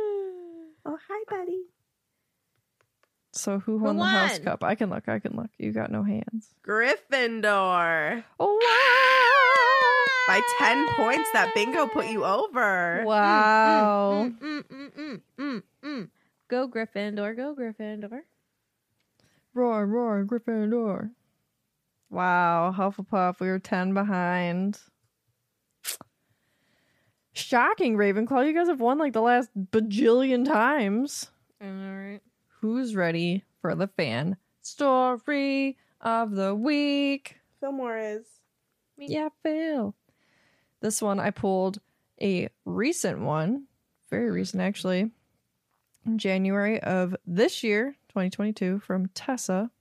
Oh, 0.85 0.97
hi, 1.09 1.23
buddy. 1.29 1.63
So 3.33 3.59
who 3.59 3.77
won 3.77 3.97
the 3.97 4.05
house 4.05 4.39
cup? 4.39 4.63
I 4.63 4.75
can 4.75 4.89
look. 4.89 5.09
I 5.09 5.19
can 5.19 5.35
look. 5.35 5.49
You 5.57 5.71
got 5.71 5.91
no 5.91 6.03
hands. 6.03 6.53
Gryffindor. 6.65 8.23
Oh 8.39 9.65
By 10.29 10.41
10 10.59 10.87
points, 10.89 11.27
that 11.33 11.55
bingo 11.55 11.87
put 11.87 12.05
you 12.05 12.23
over. 12.23 13.03
wow! 13.03 14.29
Mm, 14.39 15.21
mm, 15.39 15.63
mm. 15.83 16.09
Go 16.47 16.67
Gryffindor, 16.67 17.35
go 17.35 17.55
Gryffindor. 17.59 18.21
Roar, 19.55 19.87
roar, 19.87 20.23
Gryffindor. 20.25 21.09
Wow, 22.11 22.71
Hufflepuff, 22.77 23.39
we 23.39 23.47
were 23.47 23.57
10 23.57 23.95
behind. 23.95 24.77
Shocking, 27.33 27.97
Ravenclaw. 27.97 28.45
You 28.45 28.53
guys 28.53 28.67
have 28.67 28.81
won 28.81 28.99
like 28.99 29.13
the 29.13 29.21
last 29.21 29.49
bajillion 29.71 30.45
times. 30.45 31.31
All 31.59 31.67
right. 31.67 32.19
Who's 32.61 32.95
ready 32.95 33.45
for 33.61 33.73
the 33.73 33.87
fan 33.87 34.37
story 34.61 35.75
of 36.01 36.35
the 36.35 36.53
week? 36.53 37.37
Fillmore 37.59 37.97
is. 37.97 38.25
Yeah, 38.95 39.29
Phil. 39.41 39.95
This 40.81 41.01
one 41.01 41.19
I 41.19 41.31
pulled 41.31 41.79
a 42.21 42.49
recent 42.65 43.19
one, 43.19 43.65
very 44.09 44.29
hmm. 44.29 44.35
recent 44.35 44.61
actually, 44.61 45.11
in 46.05 46.17
January 46.17 46.81
of 46.81 47.15
this 47.25 47.63
year, 47.63 47.97
2022, 48.09 48.79
from 48.79 49.07
Tessa. 49.13 49.71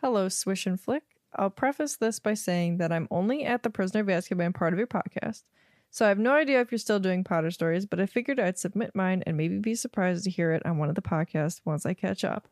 Hello, 0.00 0.28
Swish 0.28 0.66
and 0.66 0.80
Flick. 0.80 1.02
I'll 1.36 1.50
preface 1.50 1.96
this 1.96 2.18
by 2.18 2.34
saying 2.34 2.78
that 2.78 2.90
I'm 2.90 3.06
only 3.10 3.44
at 3.44 3.62
the 3.62 3.70
Prisoner 3.70 4.00
of 4.00 4.08
Azkaban 4.08 4.52
part 4.54 4.72
of 4.72 4.78
your 4.78 4.88
podcast, 4.88 5.44
so 5.90 6.04
I 6.04 6.08
have 6.08 6.18
no 6.18 6.32
idea 6.32 6.60
if 6.60 6.70
you're 6.70 6.78
still 6.78 7.00
doing 7.00 7.24
Potter 7.24 7.50
stories, 7.50 7.84
but 7.84 8.00
I 8.00 8.06
figured 8.06 8.38
I'd 8.38 8.58
submit 8.58 8.94
mine 8.94 9.24
and 9.26 9.36
maybe 9.36 9.58
be 9.58 9.74
surprised 9.74 10.24
to 10.24 10.30
hear 10.30 10.52
it 10.52 10.64
on 10.64 10.78
one 10.78 10.88
of 10.88 10.94
the 10.94 11.02
podcasts 11.02 11.60
once 11.64 11.84
I 11.84 11.94
catch 11.94 12.24
up. 12.24 12.46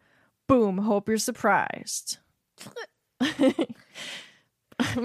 Boom, 0.49 0.79
hope 0.79 1.09
you're 1.09 1.19
surprised. 1.19 2.19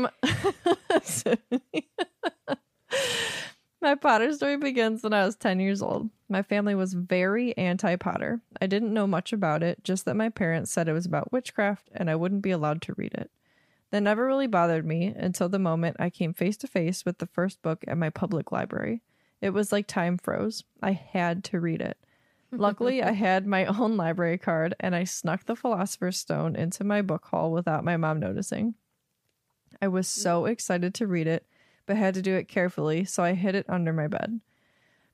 My- 3.82 3.96
Potter 3.96 4.32
story 4.34 4.58
begins 4.58 5.04
when 5.04 5.14
I 5.14 5.26
was 5.26 5.36
10 5.36 5.60
years 5.60 5.82
old. 5.82 6.10
My 6.30 6.42
family 6.42 6.74
was 6.74 6.94
very 6.94 7.56
anti 7.58 7.96
Potter. 7.96 8.42
I 8.62 8.68
didn't 8.68 8.94
know 8.94 9.08
much 9.08 9.34
about 9.34 9.62
it, 9.62 9.84
just 9.84 10.06
that 10.06 10.16
my 10.16 10.30
parents 10.30 10.72
said 10.72 10.88
it 10.88 10.94
was 10.94 11.06
about 11.06 11.32
witchcraft 11.32 11.90
and 11.94 12.10
I 12.10 12.16
wouldn't 12.16 12.42
be 12.42 12.52
allowed 12.52 12.82
to 12.84 12.94
read 12.96 13.14
it. 13.14 13.30
That 13.92 14.02
never 14.02 14.26
really 14.26 14.48
bothered 14.48 14.86
me 14.86 15.08
until 15.08 15.50
the 15.50 15.60
moment 15.60 15.98
I 16.00 16.10
came 16.10 16.34
face 16.34 16.58
to 16.58 16.68
face 16.68 17.06
with 17.06 17.20
the 17.20 17.28
first 17.28 17.62
book 17.62 17.84
at 17.88 17.98
my 17.98 18.10
public 18.10 18.52
library. 18.52 19.02
It 19.42 19.52
was 19.52 19.72
like 19.72 19.88
time 19.88 20.18
froze. 20.18 20.64
I 20.82 20.92
had 20.94 21.44
to 21.46 21.60
read 21.60 21.82
it. 21.82 21.98
Luckily, 22.52 23.04
I 23.04 23.12
had 23.28 23.46
my 23.46 23.66
own 23.66 23.98
library 23.98 24.38
card 24.38 24.74
and 24.80 24.96
I 24.96 25.04
snuck 25.04 25.46
the 25.46 25.56
Philosopher's 25.56 26.18
Stone 26.18 26.56
into 26.56 26.84
my 26.84 27.02
book 27.02 27.26
haul 27.26 27.52
without 27.52 27.84
my 27.84 27.98
mom 27.98 28.20
noticing. 28.20 28.76
I 29.84 29.90
was 29.90 30.08
so 30.08 30.46
excited 30.46 30.94
to 30.94 31.08
read 31.08 31.28
it, 31.28 31.46
but 31.86 31.98
had 31.98 32.14
to 32.14 32.22
do 32.22 32.36
it 32.36 32.48
carefully, 32.48 33.04
so 33.04 33.22
I 33.22 33.34
hid 33.34 33.54
it 33.54 33.66
under 33.68 33.92
my 33.92 34.08
bed. 34.08 34.40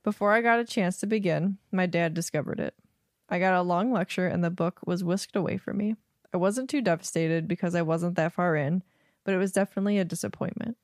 Before 0.04 0.32
I 0.32 0.42
got 0.42 0.60
a 0.60 0.64
chance 0.64 0.98
to 0.98 1.08
begin, 1.08 1.58
my 1.72 1.86
dad 1.86 2.14
discovered 2.14 2.60
it. 2.60 2.74
I 3.28 3.40
got 3.40 3.58
a 3.58 3.62
long 3.62 3.90
lecture 3.90 4.28
and 4.28 4.44
the 4.44 4.48
book 4.48 4.78
was 4.86 5.02
whisked 5.02 5.34
away 5.34 5.56
from 5.56 5.78
me. 5.78 5.96
I 6.32 6.36
wasn't 6.36 6.70
too 6.70 6.82
devastated 6.82 7.48
because 7.48 7.74
I 7.74 7.82
wasn't 7.82 8.14
that 8.14 8.34
far 8.34 8.54
in, 8.54 8.84
but 9.24 9.34
it 9.34 9.38
was 9.38 9.50
definitely 9.50 9.98
a 9.98 10.04
disappointment. 10.04 10.76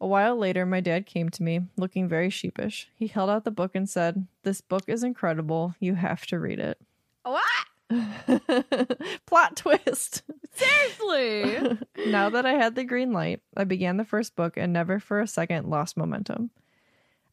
A 0.00 0.06
while 0.06 0.34
later, 0.34 0.64
my 0.64 0.80
dad 0.80 1.04
came 1.04 1.28
to 1.28 1.42
me, 1.42 1.60
looking 1.76 2.08
very 2.08 2.30
sheepish. 2.30 2.88
He 2.96 3.08
held 3.08 3.28
out 3.28 3.44
the 3.44 3.50
book 3.50 3.72
and 3.74 3.90
said, 3.90 4.26
This 4.42 4.62
book 4.62 4.84
is 4.86 5.04
incredible. 5.04 5.74
You 5.80 5.96
have 5.96 6.24
to 6.28 6.40
read 6.40 6.60
it. 6.60 6.78
What? 7.24 7.44
Plot 9.26 9.56
twist. 9.56 10.22
Seriously? 10.54 11.78
now 12.06 12.30
that 12.30 12.46
I 12.46 12.52
had 12.52 12.74
the 12.74 12.84
green 12.84 13.12
light, 13.12 13.40
I 13.56 13.64
began 13.64 13.96
the 13.96 14.04
first 14.04 14.36
book 14.36 14.56
and 14.56 14.72
never 14.72 14.98
for 14.98 15.20
a 15.20 15.26
second 15.26 15.68
lost 15.68 15.96
momentum. 15.96 16.50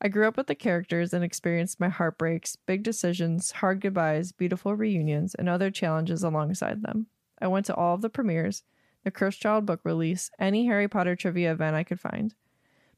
I 0.01 0.07
grew 0.07 0.27
up 0.27 0.37
with 0.37 0.47
the 0.47 0.55
characters 0.55 1.13
and 1.13 1.23
experienced 1.23 1.79
my 1.79 1.89
heartbreaks, 1.89 2.55
big 2.55 2.83
decisions, 2.83 3.51
hard 3.51 3.81
goodbyes, 3.81 4.31
beautiful 4.31 4.75
reunions, 4.75 5.35
and 5.35 5.49
other 5.49 5.69
challenges 5.69 6.23
alongside 6.23 6.81
them. 6.83 7.07
I 7.41 7.47
went 7.47 7.65
to 7.65 7.75
all 7.75 7.95
of 7.95 8.01
the 8.01 8.09
premieres, 8.09 8.63
the 9.03 9.11
Cursed 9.11 9.41
Child 9.41 9.65
book 9.65 9.81
release, 9.83 10.31
any 10.39 10.67
Harry 10.67 10.87
Potter 10.87 11.15
trivia 11.15 11.51
event 11.51 11.75
I 11.75 11.83
could 11.83 11.99
find. 11.99 12.33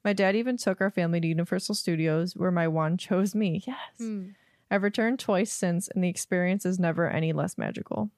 My 0.03 0.13
dad 0.13 0.35
even 0.35 0.57
took 0.57 0.81
our 0.81 0.89
family 0.89 1.21
to 1.21 1.27
Universal 1.27 1.75
Studios, 1.75 2.35
where 2.35 2.51
my 2.51 2.67
wand 2.67 2.99
chose 3.07 3.33
me. 3.33 3.63
Yes. 3.65 3.77
Hmm. 3.97 4.29
I've 4.71 4.83
returned 4.83 5.19
twice 5.19 5.51
since, 5.51 5.89
and 5.89 6.01
the 6.01 6.07
experience 6.07 6.65
is 6.65 6.79
never 6.79 7.09
any 7.09 7.33
less 7.33 7.57
magical. 7.57 8.09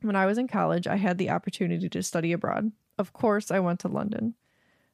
When 0.00 0.16
I 0.16 0.26
was 0.26 0.36
in 0.36 0.48
college, 0.48 0.88
I 0.88 0.96
had 0.96 1.18
the 1.18 1.30
opportunity 1.30 1.88
to 1.88 2.02
study 2.02 2.32
abroad. 2.32 2.72
Of 2.98 3.12
course, 3.12 3.52
I 3.52 3.60
went 3.60 3.78
to 3.80 3.88
London. 3.88 4.34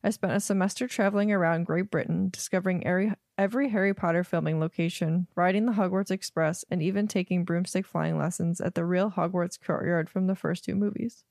I 0.04 0.10
spent 0.10 0.34
a 0.34 0.40
semester 0.40 0.86
traveling 0.86 1.32
around 1.32 1.64
Great 1.64 1.90
Britain, 1.90 2.28
discovering 2.28 2.86
every, 2.86 3.68
Harry 3.70 3.94
Potter 3.94 4.22
filming 4.22 4.60
location, 4.60 5.26
riding 5.34 5.64
the 5.64 5.72
Hogwarts 5.72 6.10
Express, 6.10 6.66
and 6.70 6.82
even 6.82 7.08
taking 7.08 7.44
broomstick 7.44 7.86
flying 7.86 8.18
lessons 8.18 8.60
at 8.60 8.74
the 8.74 8.84
real 8.84 9.10
Hogwarts 9.10 9.58
courtyard 9.58 10.10
from 10.10 10.26
the 10.26 10.36
first 10.36 10.64
two 10.64 10.74
movies. 10.74 11.24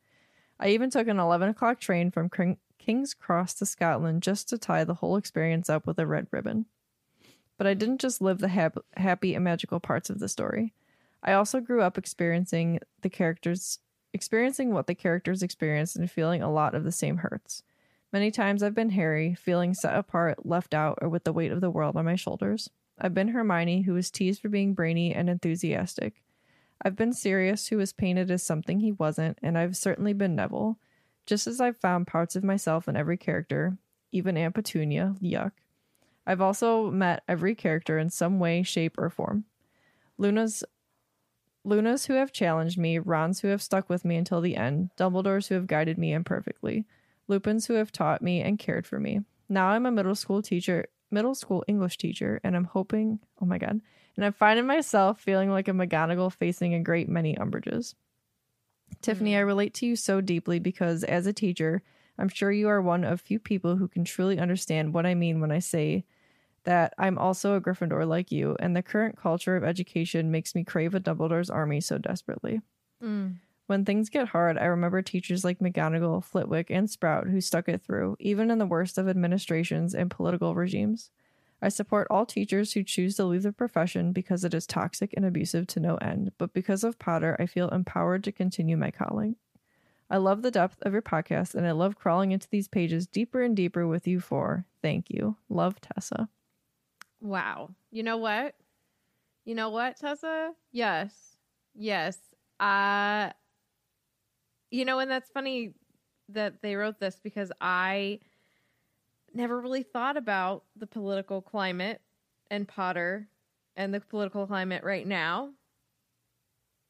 I 0.60 0.70
even 0.70 0.90
took 0.90 1.08
an 1.08 1.20
11 1.20 1.50
o'clock 1.50 1.80
train 1.80 2.10
from 2.10 2.32
King- 2.32 2.58
King's 2.80 3.14
Cross 3.14 3.54
to 3.56 3.68
Scotland 3.68 4.24
just 4.24 4.50
to 4.50 4.58
tie 4.58 4.84
the 4.84 4.96
whole 4.96 5.16
experience 5.16 5.70
up 5.70 5.86
with 5.86 6.00
a 6.00 6.08
red 6.08 6.26
ribbon. 6.32 6.66
But 7.58 7.68
I 7.68 7.74
didn't 7.74 8.02
just 8.02 8.22
live 8.22 8.40
the 8.40 8.50
hap- 8.50 8.78
happy 8.96 9.34
and 9.34 9.44
magical 9.44 9.80
parts 9.80 10.10
of 10.10 10.20
the 10.20 10.28
story. 10.28 10.74
I 11.24 11.34
also 11.34 11.60
grew 11.60 11.82
up 11.82 11.98
experiencing 11.98 12.80
the 13.02 13.10
characters, 13.10 13.80
experiencing 14.14 14.74
what 14.74 14.88
the 14.88 14.96
characters 14.96 15.44
experienced 15.44 15.96
and 15.96 16.10
feeling 16.10 16.42
a 16.42 16.52
lot 16.52 16.76
of 16.76 16.84
the 16.84 16.92
same 16.92 17.18
hurts. 17.18 17.64
Many 18.14 18.32
times 18.32 18.64
I've 18.64 18.76
been 18.76 18.92
Harry, 18.92 19.36
feeling 19.36 19.74
set 19.74 19.96
apart, 19.96 20.46
left 20.46 20.74
out, 20.74 21.00
or 21.02 21.10
with 21.10 21.24
the 21.24 21.34
weight 21.34 21.52
of 21.52 21.60
the 21.62 21.70
world 21.70 21.98
on 21.98 22.06
my 22.06 22.16
shoulders. 22.16 22.70
I've 23.00 23.14
been 23.14 23.30
Hermione, 23.30 23.82
who 23.82 23.94
was 23.94 24.10
teased 24.10 24.42
for 24.42 24.50
being 24.50 24.74
brainy 24.74 25.14
and 25.14 25.30
enthusiastic. 25.30 26.24
I've 26.82 26.96
been 26.96 27.12
Sirius, 27.12 27.68
who 27.68 27.78
was 27.78 27.92
painted 27.92 28.32
as 28.32 28.44
something 28.44 28.80
he 28.80 28.92
wasn't, 28.92 29.38
and 29.42 29.58
I've 29.58 29.76
certainly 29.76 30.14
been 30.14 30.36
Neville. 30.36 30.78
Just 31.26 31.48
as 31.48 31.60
I've 31.60 31.78
found 31.78 32.08
parts 32.08 32.36
of 32.36 32.44
myself 32.44 32.88
in 32.88 32.96
every 32.96 33.18
character, 33.18 33.78
even 34.12 34.38
Aunt 34.38 34.56
Petunia, 34.56 35.16
yuck. 35.22 35.52
I've 36.28 36.42
also 36.42 36.92
met 36.92 37.24
every 37.26 37.56
character 37.56 37.98
in 37.98 38.10
some 38.10 38.38
way, 38.38 38.62
shape, 38.62 38.98
or 38.98 39.10
form. 39.10 39.46
Luna's 40.18 40.62
Lunas 41.64 42.06
who 42.06 42.14
have 42.14 42.34
challenged 42.34 42.78
me, 42.78 43.00
Rons 43.00 43.40
who 43.40 43.48
have 43.48 43.62
stuck 43.62 43.90
with 43.90 44.04
me 44.04 44.18
until 44.18 44.42
the 44.42 44.58
end, 44.58 44.90
Dumbledores 44.98 45.48
who 45.48 45.56
have 45.56 45.68
guided 45.68 45.98
me 45.98 46.14
imperfectly, 46.14 46.86
Lupins 47.30 47.68
who 47.68 47.74
have 47.76 47.94
taught 47.94 48.22
me 48.22 48.42
and 48.42 48.60
cared 48.60 48.86
for 48.86 49.00
me. 49.00 49.22
Now 49.48 49.68
I'm 49.70 49.86
a 49.86 49.92
middle 49.92 50.16
school 50.16 50.42
teacher, 50.42 50.88
middle 51.12 51.34
school 51.34 51.64
English 51.68 51.98
teacher, 51.98 52.42
and 52.44 52.56
I'm 52.56 52.66
hoping, 52.66 53.20
oh 53.42 53.46
my 53.46 53.58
god, 53.58 53.82
and 54.18 54.26
I'm 54.26 54.34
finding 54.34 54.66
myself 54.66 55.22
feeling 55.22 55.50
like 55.50 55.70
a 55.70 55.72
McGonagall 55.72 56.34
facing 56.34 56.74
a 56.74 56.84
great 56.84 57.08
many 57.08 57.36
Umbridges. 57.36 57.96
Tiffany, 59.02 59.32
mm-hmm. 59.32 59.38
I 59.38 59.42
relate 59.42 59.74
to 59.76 59.86
you 59.86 59.96
so 59.96 60.20
deeply 60.20 60.60
because 60.60 61.04
as 61.06 61.26
a 61.26 61.34
teacher, 61.34 61.82
I'm 62.18 62.30
sure 62.30 62.52
you 62.52 62.68
are 62.68 62.82
one 62.82 63.04
of 63.04 63.22
few 63.22 63.40
people 63.40 63.78
who 63.78 63.88
can 63.88 64.04
truly 64.04 64.40
understand 64.40 64.94
what 64.94 65.06
I 65.06 65.16
mean 65.16 65.40
when 65.40 65.52
I 65.52 65.60
say 65.60 66.04
that 66.68 66.94
I'm 66.98 67.18
also 67.18 67.56
a 67.56 67.62
Gryffindor 67.62 68.06
like 68.06 68.30
you, 68.30 68.58
and 68.60 68.76
the 68.76 68.84
current 68.84 69.18
culture 69.18 69.56
of 69.56 69.64
education 69.64 70.32
makes 70.32 70.54
me 70.54 70.66
crave 70.66 70.94
a 70.94 71.00
Dumbledore's 71.00 71.50
army 71.50 71.80
so 71.80 71.98
desperately. 71.98 72.60
Mm. 73.02 73.36
When 73.68 73.86
things 73.86 74.10
get 74.10 74.28
hard, 74.28 74.58
I 74.58 74.66
remember 74.66 75.02
teachers 75.02 75.46
like 75.46 75.60
McGonagall, 75.60 76.26
Flitwick, 76.26 76.70
and 76.70 76.90
Sprout 76.90 77.28
who 77.28 77.40
stuck 77.40 77.70
it 77.70 77.84
through, 77.84 78.18
even 78.20 78.52
in 78.52 78.58
the 78.58 78.66
worst 78.66 78.98
of 78.98 79.08
administrations 79.08 79.96
and 79.96 80.12
political 80.12 80.56
regimes. 80.56 81.10
I 81.62 81.70
support 81.70 82.08
all 82.10 82.26
teachers 82.26 82.74
who 82.74 82.84
choose 82.84 83.16
to 83.16 83.24
leave 83.24 83.44
the 83.44 83.54
profession 83.54 84.12
because 84.12 84.44
it 84.44 84.54
is 84.54 84.68
toxic 84.68 85.14
and 85.16 85.26
abusive 85.26 85.68
to 85.68 85.80
no 85.80 85.96
end, 85.96 86.34
but 86.38 86.54
because 86.54 86.84
of 86.84 87.00
Potter, 87.00 87.38
I 87.40 87.46
feel 87.46 87.70
empowered 87.70 88.26
to 88.26 88.34
continue 88.34 88.76
my 88.76 88.92
calling. 88.92 89.38
I 90.10 90.18
love 90.18 90.42
the 90.42 90.52
depth 90.52 90.82
of 90.82 90.92
your 90.92 91.02
podcast 91.02 91.56
and 91.56 91.66
I 91.66 91.72
love 91.72 91.98
crawling 91.98 92.34
into 92.34 92.50
these 92.50 92.68
pages 92.68 93.08
deeper 93.08 93.42
and 93.42 93.56
deeper 93.56 93.88
with 93.88 94.06
you 94.06 94.20
four. 94.20 94.66
Thank 94.82 95.10
you. 95.10 95.38
Love 95.48 95.80
Tessa. 95.80 96.28
Wow. 97.22 97.76
You 97.92 98.04
know 98.04 98.18
what? 98.18 98.56
You 99.46 99.56
know 99.56 99.70
what, 99.70 99.98
Tessa? 99.98 100.54
Yes. 100.72 101.38
Yes. 101.76 102.18
Uh 102.60 103.32
you 104.72 104.86
know, 104.86 105.00
and 105.00 105.10
that's 105.10 105.30
funny 105.30 105.74
that 106.30 106.62
they 106.62 106.76
wrote 106.76 107.00
this 107.00 107.20
because 107.24 107.52
I 107.62 108.20
never 109.34 109.60
really 109.62 109.84
thought 109.84 110.18
about 110.18 110.64
the 110.76 110.88
political 110.88 111.42
climate 111.42 112.02
and 112.50 112.68
Potter 112.68 113.28
and 113.76 113.94
the 113.94 114.00
political 114.02 114.48
climate 114.48 114.84
right 114.84 115.08
now. 115.08 115.52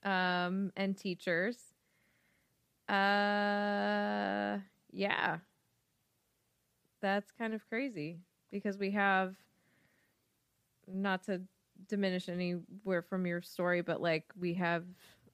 Um 0.04 0.72
and 0.76 0.98
teachers. 0.98 1.74
Uh 2.90 4.60
yeah. 4.92 5.40
That's 7.02 7.32
kind 7.32 7.54
of 7.54 7.68
crazy 7.70 8.20
because 8.52 8.78
we 8.78 8.92
have 8.92 9.36
not 10.88 11.24
to 11.26 11.42
diminish 11.88 12.30
anywhere 12.30 13.02
from 13.02 13.26
your 13.26 13.42
story, 13.42 13.82
but 13.82 14.02
like 14.02 14.26
we 14.40 14.56
have 14.56 14.84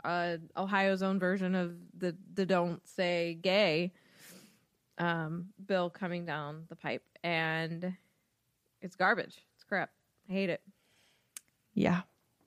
uh 0.03 0.38
Ohio's 0.57 1.01
own 1.01 1.19
version 1.19 1.55
of 1.55 1.75
the 1.97 2.15
the 2.34 2.45
don't 2.45 2.85
say 2.88 3.38
gay 3.41 3.93
um 4.97 5.47
bill 5.65 5.89
coming 5.89 6.25
down 6.25 6.65
the 6.69 6.75
pipe 6.75 7.03
and 7.23 7.95
it's 8.81 8.95
garbage. 8.95 9.45
It's 9.55 9.63
crap. 9.63 9.91
I 10.30 10.34
hate 10.34 10.49
it. 10.49 10.61
Yeah. 11.73 12.01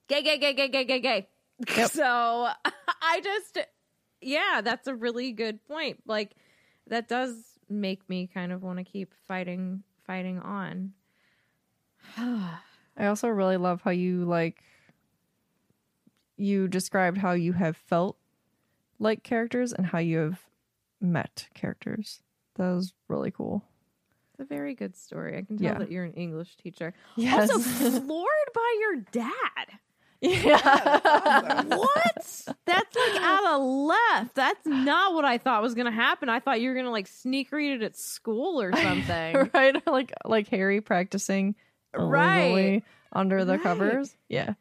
Gay, 0.07 0.21
gay, 0.21 0.37
gay, 0.37 0.53
gay, 0.53 0.67
gay, 0.67 0.85
gay, 0.85 0.99
gay. 0.99 1.27
Yep. 1.75 1.91
So 1.91 2.03
I 3.01 3.21
just 3.23 3.57
yeah, 4.21 4.61
that's 4.63 4.87
a 4.87 4.95
really 4.95 5.31
good 5.31 5.65
point. 5.67 6.01
Like 6.05 6.35
that 6.87 7.07
does 7.07 7.35
make 7.69 8.07
me 8.09 8.29
kind 8.31 8.51
of 8.51 8.61
want 8.61 8.77
to 8.77 8.83
keep 8.83 9.13
fighting 9.27 9.83
fighting 10.05 10.39
on. 10.39 10.93
I 12.97 13.07
also 13.07 13.27
really 13.27 13.57
love 13.57 13.81
how 13.83 13.91
you 13.91 14.25
like 14.25 14.61
you 16.35 16.67
described 16.67 17.17
how 17.17 17.31
you 17.31 17.53
have 17.53 17.75
felt 17.77 18.17
like 18.99 19.23
characters 19.23 19.73
and 19.73 19.85
how 19.85 19.99
you 19.99 20.17
have 20.19 20.39
met 21.01 21.47
characters. 21.53 22.21
That 22.55 22.73
was 22.73 22.93
really 23.07 23.31
cool. 23.31 23.63
It's 24.33 24.41
a 24.41 24.45
very 24.45 24.73
good 24.75 24.95
story. 24.95 25.37
I 25.37 25.41
can 25.43 25.57
tell 25.57 25.65
Yeah. 25.73 25.77
that 25.79 25.91
you're 25.91 26.03
an 26.03 26.13
English 26.13 26.55
teacher. 26.57 26.93
Yes. 27.15 27.49
Also 27.49 27.59
floored 28.01 28.49
by 28.53 28.77
your 28.79 28.95
dad. 29.11 29.79
yeah. 30.21 31.63
What? 31.63 32.47
That's 32.65 32.95
like 32.95 33.21
out 33.21 33.45
of 33.45 33.61
left. 33.61 34.33
That's 34.35 34.65
not 34.65 35.13
what 35.13 35.25
I 35.25 35.37
thought 35.37 35.61
was 35.61 35.75
gonna 35.75 35.91
happen. 35.91 36.29
I 36.29 36.39
thought 36.39 36.59
you 36.61 36.69
were 36.69 36.75
gonna 36.75 36.91
like 36.91 37.07
sneak 37.07 37.51
read 37.51 37.81
it 37.81 37.83
at 37.83 37.95
school 37.95 38.59
or 38.61 38.71
something. 38.81 39.49
right? 39.53 39.75
Like 39.87 40.13
like 40.25 40.47
Harry 40.49 40.81
practicing 40.81 41.55
Right. 42.05 42.83
under 43.11 43.45
the 43.45 43.53
Right. 43.53 43.61
covers. 43.63 44.15
Yeah. 44.29 44.53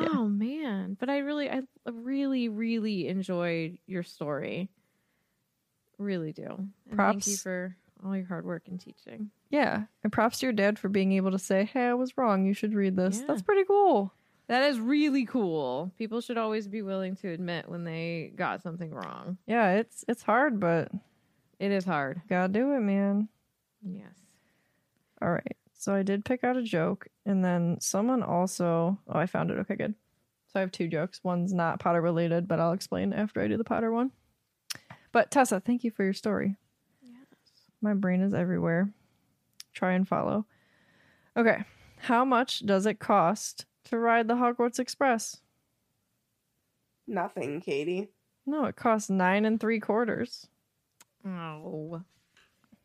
Yeah. 0.00 0.08
Oh 0.12 0.26
man. 0.26 0.96
But 0.98 1.08
I 1.10 1.18
really 1.18 1.48
I 1.50 1.62
really, 1.86 2.48
really 2.48 3.06
enjoyed 3.08 3.78
your 3.86 4.02
story. 4.02 4.68
Really 5.98 6.32
do. 6.32 6.46
And 6.46 6.72
thank 6.88 7.26
you 7.26 7.34
Props. 7.36 7.42
for 7.42 7.76
all 8.04 8.16
your 8.16 8.26
hard 8.26 8.44
work 8.44 8.66
in 8.68 8.78
teaching. 8.78 9.30
Yeah. 9.50 9.84
And 10.02 10.12
props 10.12 10.40
to 10.40 10.46
your 10.46 10.52
dad 10.52 10.78
for 10.78 10.88
being 10.88 11.12
able 11.12 11.30
to 11.30 11.38
say, 11.38 11.64
Hey, 11.64 11.86
I 11.86 11.94
was 11.94 12.16
wrong. 12.18 12.44
You 12.44 12.54
should 12.54 12.74
read 12.74 12.96
this. 12.96 13.20
Yeah. 13.20 13.26
That's 13.28 13.42
pretty 13.42 13.64
cool. 13.64 14.12
That 14.48 14.64
is 14.64 14.78
really 14.80 15.24
cool. 15.24 15.92
People 15.96 16.20
should 16.20 16.36
always 16.36 16.66
be 16.68 16.82
willing 16.82 17.16
to 17.16 17.28
admit 17.30 17.68
when 17.68 17.84
they 17.84 18.32
got 18.34 18.62
something 18.62 18.90
wrong. 18.92 19.38
Yeah, 19.46 19.74
it's 19.76 20.04
it's 20.08 20.22
hard, 20.22 20.58
but 20.60 20.90
It 21.60 21.70
is 21.70 21.84
hard. 21.84 22.20
gotta 22.28 22.52
do 22.52 22.72
it, 22.74 22.80
man. 22.80 23.28
Yes. 23.82 24.12
All 25.22 25.30
right. 25.30 25.56
So 25.84 25.94
I 25.94 26.02
did 26.02 26.24
pick 26.24 26.44
out 26.44 26.56
a 26.56 26.62
joke, 26.62 27.08
and 27.26 27.44
then 27.44 27.76
someone 27.78 28.22
also. 28.22 28.98
Oh, 29.06 29.18
I 29.18 29.26
found 29.26 29.50
it. 29.50 29.58
Okay, 29.58 29.76
good. 29.76 29.94
So 30.46 30.58
I 30.58 30.60
have 30.60 30.72
two 30.72 30.88
jokes. 30.88 31.20
One's 31.22 31.52
not 31.52 31.78
Potter 31.78 32.00
related, 32.00 32.48
but 32.48 32.58
I'll 32.58 32.72
explain 32.72 33.12
after 33.12 33.42
I 33.42 33.48
do 33.48 33.58
the 33.58 33.64
Potter 33.64 33.92
one. 33.92 34.10
But 35.12 35.30
Tessa, 35.30 35.60
thank 35.60 35.84
you 35.84 35.90
for 35.90 36.02
your 36.02 36.14
story. 36.14 36.56
Yes. 37.02 37.12
My 37.82 37.92
brain 37.92 38.22
is 38.22 38.32
everywhere. 38.32 38.94
Try 39.74 39.92
and 39.92 40.08
follow. 40.08 40.46
Okay. 41.36 41.64
How 41.98 42.24
much 42.24 42.64
does 42.64 42.86
it 42.86 42.98
cost 42.98 43.66
to 43.84 43.98
ride 43.98 44.26
the 44.26 44.36
Hogwarts 44.36 44.78
Express? 44.78 45.36
Nothing, 47.06 47.60
Katie. 47.60 48.08
No, 48.46 48.64
it 48.64 48.76
costs 48.76 49.10
nine 49.10 49.44
and 49.44 49.60
three 49.60 49.80
quarters. 49.80 50.46
Oh. 51.26 52.00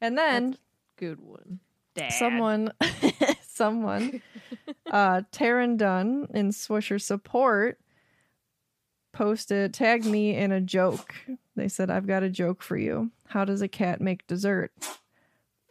And 0.00 0.16
then 0.16 0.56
Good 0.98 1.20
one. 1.20 1.60
Dad. 1.94 2.12
someone 2.12 2.72
someone 3.48 4.20
uh 4.90 5.22
Taryn 5.32 5.76
Dunn 5.76 6.28
in 6.34 6.50
Swisher 6.50 7.00
support 7.00 7.80
posted 9.12 9.74
tagged 9.74 10.04
me 10.06 10.36
in 10.36 10.52
a 10.52 10.60
joke. 10.60 11.14
They 11.56 11.66
said 11.68 11.90
I've 11.90 12.06
got 12.06 12.22
a 12.22 12.28
joke 12.30 12.62
for 12.62 12.76
you. 12.76 13.10
How 13.26 13.44
does 13.44 13.62
a 13.62 13.68
cat 13.68 14.00
make 14.00 14.26
dessert? 14.28 14.70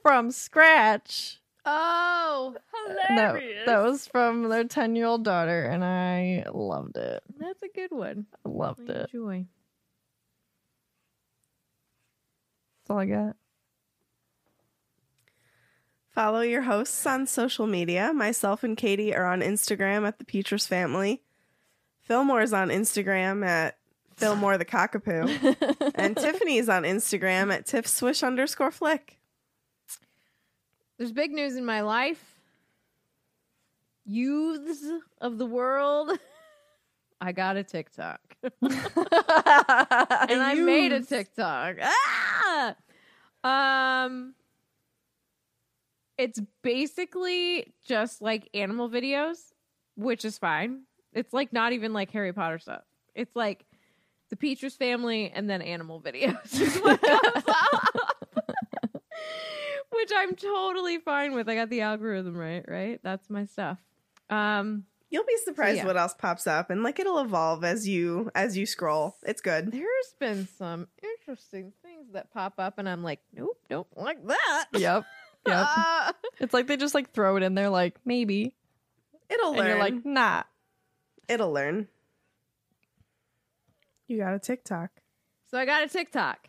From 0.01 0.31
scratch. 0.31 1.39
Oh, 1.65 2.55
And 2.87 2.97
That, 2.97 3.09
hilarious. 3.35 3.65
that 3.65 3.83
was 3.83 4.07
from 4.07 4.47
their 4.49 4.63
10 4.63 4.95
year 4.95 5.05
old 5.05 5.23
daughter, 5.25 5.63
and 5.65 5.83
I 5.83 6.45
loved 6.53 6.95
it. 6.97 7.21
That's 7.37 7.61
a 7.61 7.67
good 7.67 7.91
one. 7.91 8.25
I 8.45 8.49
loved 8.49 8.89
it. 8.89 9.09
Enjoy. 9.13 9.45
That's 12.83 12.89
all 12.89 12.99
I 12.99 13.05
got. 13.05 13.35
Follow 16.17 16.41
your 16.41 16.63
hosts 16.63 17.05
on 17.05 17.27
social 17.27 17.67
media. 17.67 18.11
Myself 18.11 18.63
and 18.63 18.75
Katie 18.75 19.13
are 19.13 19.27
on 19.27 19.41
Instagram 19.41 20.07
at 20.07 20.17
the 20.17 20.25
Petrus 20.25 20.65
Family. 20.65 21.21
Fillmore's 22.01 22.53
on 22.53 22.69
Instagram 22.69 23.45
at 23.45 23.77
Fillmore 24.15 24.57
the 24.57 24.65
Cockapoo. 24.65 25.91
and 25.93 26.17
Tiffany's 26.17 26.69
on 26.69 26.85
Instagram 26.85 27.53
at 27.53 27.67
Tiff 27.67 27.85
Swish 27.85 28.23
underscore 28.23 28.71
flick. 28.71 29.19
There's 30.97 31.11
big 31.11 31.29
news 31.29 31.55
in 31.55 31.63
my 31.63 31.81
life. 31.81 32.39
Youths 34.03 34.89
of 35.21 35.37
the 35.37 35.45
world. 35.45 36.17
I 37.21 37.31
got 37.31 37.57
a 37.57 37.63
TikTok. 37.63 38.21
and 38.63 38.73
I 40.41 40.55
made 40.55 40.93
a 40.93 41.01
TikTok. 41.01 41.75
Ah! 41.83 42.75
Um 43.43 44.33
it's 46.17 46.39
basically 46.63 47.73
just 47.85 48.21
like 48.21 48.49
animal 48.53 48.89
videos, 48.89 49.37
which 49.95 50.25
is 50.25 50.37
fine. 50.37 50.83
It's 51.13 51.33
like 51.33 51.53
not 51.53 51.73
even 51.73 51.93
like 51.93 52.11
Harry 52.11 52.33
Potter 52.33 52.59
stuff. 52.59 52.83
It's 53.15 53.35
like 53.35 53.65
the 54.29 54.35
Petrus 54.35 54.75
family 54.75 55.31
and 55.33 55.49
then 55.49 55.61
animal 55.61 56.01
videos 56.01 56.53
is 56.61 56.77
what 56.77 57.01
comes 57.01 57.43
up. 57.47 58.17
which 59.91 60.11
I'm 60.15 60.35
totally 60.35 60.99
fine 60.99 61.33
with. 61.33 61.49
I 61.49 61.55
got 61.55 61.69
the 61.69 61.81
algorithm 61.81 62.35
right, 62.35 62.63
right? 62.67 62.99
That's 63.03 63.29
my 63.29 63.45
stuff. 63.45 63.79
Um 64.29 64.85
You'll 65.09 65.23
be 65.25 65.37
surprised 65.45 65.77
yeah. 65.77 65.85
what 65.85 65.95
else 65.95 66.13
pops 66.13 66.47
up 66.47 66.69
and 66.69 66.83
like 66.83 66.99
it'll 66.99 67.19
evolve 67.19 67.63
as 67.63 67.87
you 67.87 68.29
as 68.35 68.57
you 68.57 68.65
scroll. 68.65 69.15
It's 69.23 69.41
good. 69.41 69.71
there's 69.71 70.13
been 70.19 70.47
some 70.57 70.87
interesting 71.01 71.71
things 71.81 72.11
that 72.11 72.33
pop 72.33 72.55
up 72.57 72.77
and 72.77 72.89
I'm 72.89 73.03
like, 73.03 73.21
nope, 73.33 73.57
don't 73.69 73.87
like 73.95 74.25
that. 74.27 74.65
yep. 74.73 75.05
Yep. 75.45 75.67
Uh, 75.77 76.11
It's 76.39 76.53
like 76.53 76.67
they 76.67 76.77
just 76.77 76.93
like 76.95 77.11
throw 77.11 77.35
it 77.37 77.43
in 77.43 77.55
there, 77.55 77.69
like 77.69 77.95
maybe. 78.05 78.53
It'll 79.29 79.49
And 79.49 79.57
learn. 79.57 79.67
you're 79.67 79.79
like, 79.79 80.05
nah. 80.05 80.43
it'll 81.27 81.51
learn. 81.51 81.87
You 84.07 84.17
got 84.17 84.33
a 84.33 84.39
TikTok. 84.39 84.89
so 85.49 85.57
I 85.57 85.65
got 85.65 85.83
a 85.83 85.87
TikTok. 85.87 86.47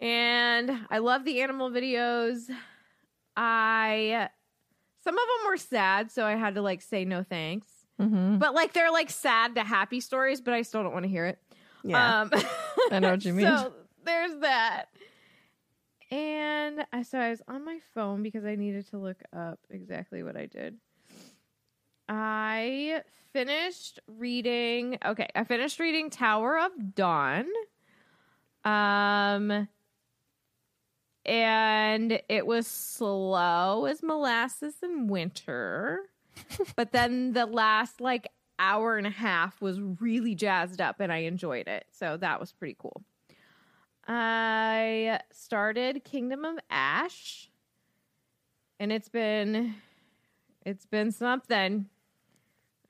And 0.00 0.70
I 0.90 0.98
love 0.98 1.24
the 1.24 1.42
animal 1.42 1.70
videos. 1.70 2.50
I 3.36 4.28
some 5.04 5.14
of 5.16 5.20
them 5.24 5.50
were 5.50 5.56
sad, 5.56 6.10
so 6.10 6.24
I 6.24 6.34
had 6.34 6.54
to 6.56 6.62
like 6.62 6.82
say 6.82 7.04
no 7.04 7.22
thanks. 7.22 7.68
Mm-hmm. 8.00 8.38
But 8.38 8.54
like 8.54 8.72
they're 8.72 8.90
like 8.90 9.10
sad 9.10 9.54
to 9.54 9.62
happy 9.62 10.00
stories, 10.00 10.40
but 10.40 10.54
I 10.54 10.62
still 10.62 10.82
don't 10.82 10.92
want 10.92 11.04
to 11.04 11.08
hear 11.08 11.26
it. 11.26 11.38
Yeah. 11.84 12.22
Um, 12.22 12.30
I 12.90 12.98
know 12.98 13.10
what 13.10 13.24
you 13.24 13.32
mean. 13.34 13.46
So 13.46 13.72
there's 14.04 14.36
that. 14.40 14.86
And 16.12 16.84
I 16.92 17.04
so 17.04 17.18
I 17.18 17.30
was 17.30 17.40
on 17.48 17.64
my 17.64 17.78
phone 17.94 18.22
because 18.22 18.44
I 18.44 18.54
needed 18.54 18.86
to 18.90 18.98
look 18.98 19.22
up 19.32 19.58
exactly 19.70 20.22
what 20.22 20.36
I 20.36 20.44
did. 20.44 20.76
I 22.06 23.02
finished 23.32 23.98
reading. 24.06 24.98
Okay, 25.02 25.28
I 25.34 25.44
finished 25.44 25.80
reading 25.80 26.10
Tower 26.10 26.58
of 26.58 26.94
Dawn. 26.94 27.46
Um, 28.62 29.68
and 31.24 32.20
it 32.28 32.46
was 32.46 32.66
slow 32.66 33.86
as 33.86 34.02
molasses 34.02 34.74
in 34.82 35.08
winter. 35.08 36.10
but 36.76 36.92
then 36.92 37.32
the 37.32 37.46
last 37.46 38.02
like 38.02 38.28
hour 38.58 38.98
and 38.98 39.06
a 39.06 39.10
half 39.10 39.62
was 39.62 39.80
really 39.80 40.34
jazzed 40.34 40.82
up 40.82 41.00
and 41.00 41.10
I 41.10 41.18
enjoyed 41.18 41.68
it. 41.68 41.86
So 41.90 42.18
that 42.18 42.38
was 42.38 42.52
pretty 42.52 42.76
cool. 42.78 43.02
I 44.06 45.20
started 45.30 46.04
Kingdom 46.04 46.44
of 46.44 46.58
Ash 46.70 47.50
and 48.80 48.92
it's 48.92 49.08
been 49.08 49.74
it's 50.64 50.86
been 50.86 51.12
something. 51.12 51.86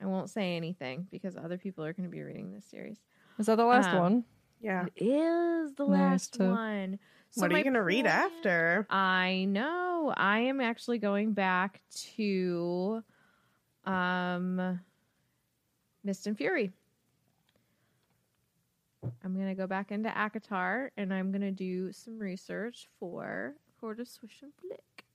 I 0.01 0.05
won't 0.05 0.29
say 0.29 0.55
anything 0.57 1.07
because 1.11 1.37
other 1.37 1.57
people 1.57 1.85
are 1.85 1.93
going 1.93 2.07
to 2.09 2.11
be 2.11 2.21
reading 2.23 2.51
this 2.51 2.65
series. 2.65 2.97
Is 3.39 3.45
that 3.45 3.55
the 3.55 3.65
last 3.65 3.89
Um, 3.89 3.97
one? 3.99 4.23
Yeah. 4.61 4.85
It 4.95 5.03
is 5.05 5.73
the 5.75 5.85
last 5.85 6.33
to- 6.35 6.49
one. 6.49 6.99
So 7.31 7.41
what 7.41 7.51
are 7.51 7.57
you 7.57 7.63
going 7.63 7.73
to 7.73 7.81
read 7.83 8.05
after? 8.05 8.85
I 8.91 9.45
know. 9.49 10.13
I 10.15 10.39
am 10.41 10.61
actually 10.61 10.99
going 10.99 11.33
back 11.33 11.81
to 12.15 13.03
um 13.85 14.79
Mist 16.03 16.27
and 16.27 16.37
Fury. 16.37 16.71
I'm 19.23 19.37
gonna 19.37 19.55
go 19.55 19.67
back 19.67 19.91
into 19.91 20.09
ACOTAR 20.09 20.89
and 20.97 21.13
I'm 21.13 21.31
gonna 21.31 21.51
do 21.51 21.91
some 21.91 22.19
research 22.19 22.87
for 22.99 23.55
Court 23.79 23.99
of 23.99 24.07
Swish 24.07 24.41
and 24.41 24.51
Flick 24.61 25.05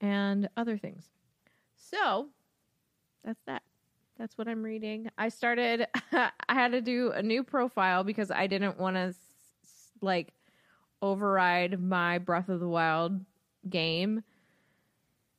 and 0.00 0.48
other 0.56 0.76
things. 0.76 1.08
So 1.76 2.28
that's 3.24 3.40
that. 3.46 3.62
That's 4.18 4.38
what 4.38 4.48
I'm 4.48 4.62
reading. 4.62 5.10
I 5.18 5.28
started 5.28 5.86
I 6.12 6.30
had 6.48 6.72
to 6.72 6.80
do 6.80 7.10
a 7.12 7.22
new 7.22 7.42
profile 7.42 8.04
because 8.04 8.30
I 8.30 8.46
didn't 8.46 8.78
want 8.78 8.96
to 8.96 9.14
like 10.00 10.32
override 11.02 11.80
my 11.80 12.18
Breath 12.18 12.48
of 12.48 12.60
the 12.60 12.68
Wild 12.68 13.20
game 13.68 14.22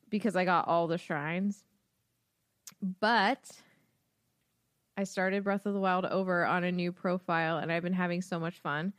because 0.10 0.36
I 0.36 0.46
got 0.46 0.68
all 0.68 0.88
the 0.88 0.98
shrines. 0.98 1.64
But 3.00 3.40
I 4.98 5.04
started 5.04 5.44
Breath 5.44 5.66
of 5.66 5.74
the 5.74 5.80
Wild 5.80 6.06
over 6.06 6.46
on 6.46 6.64
a 6.64 6.72
new 6.72 6.92
profile 6.92 7.58
and 7.58 7.72
I've 7.72 7.84
been 7.84 7.94
having 7.94 8.22
so 8.22 8.40
much 8.40 8.60
fun. 8.60 8.94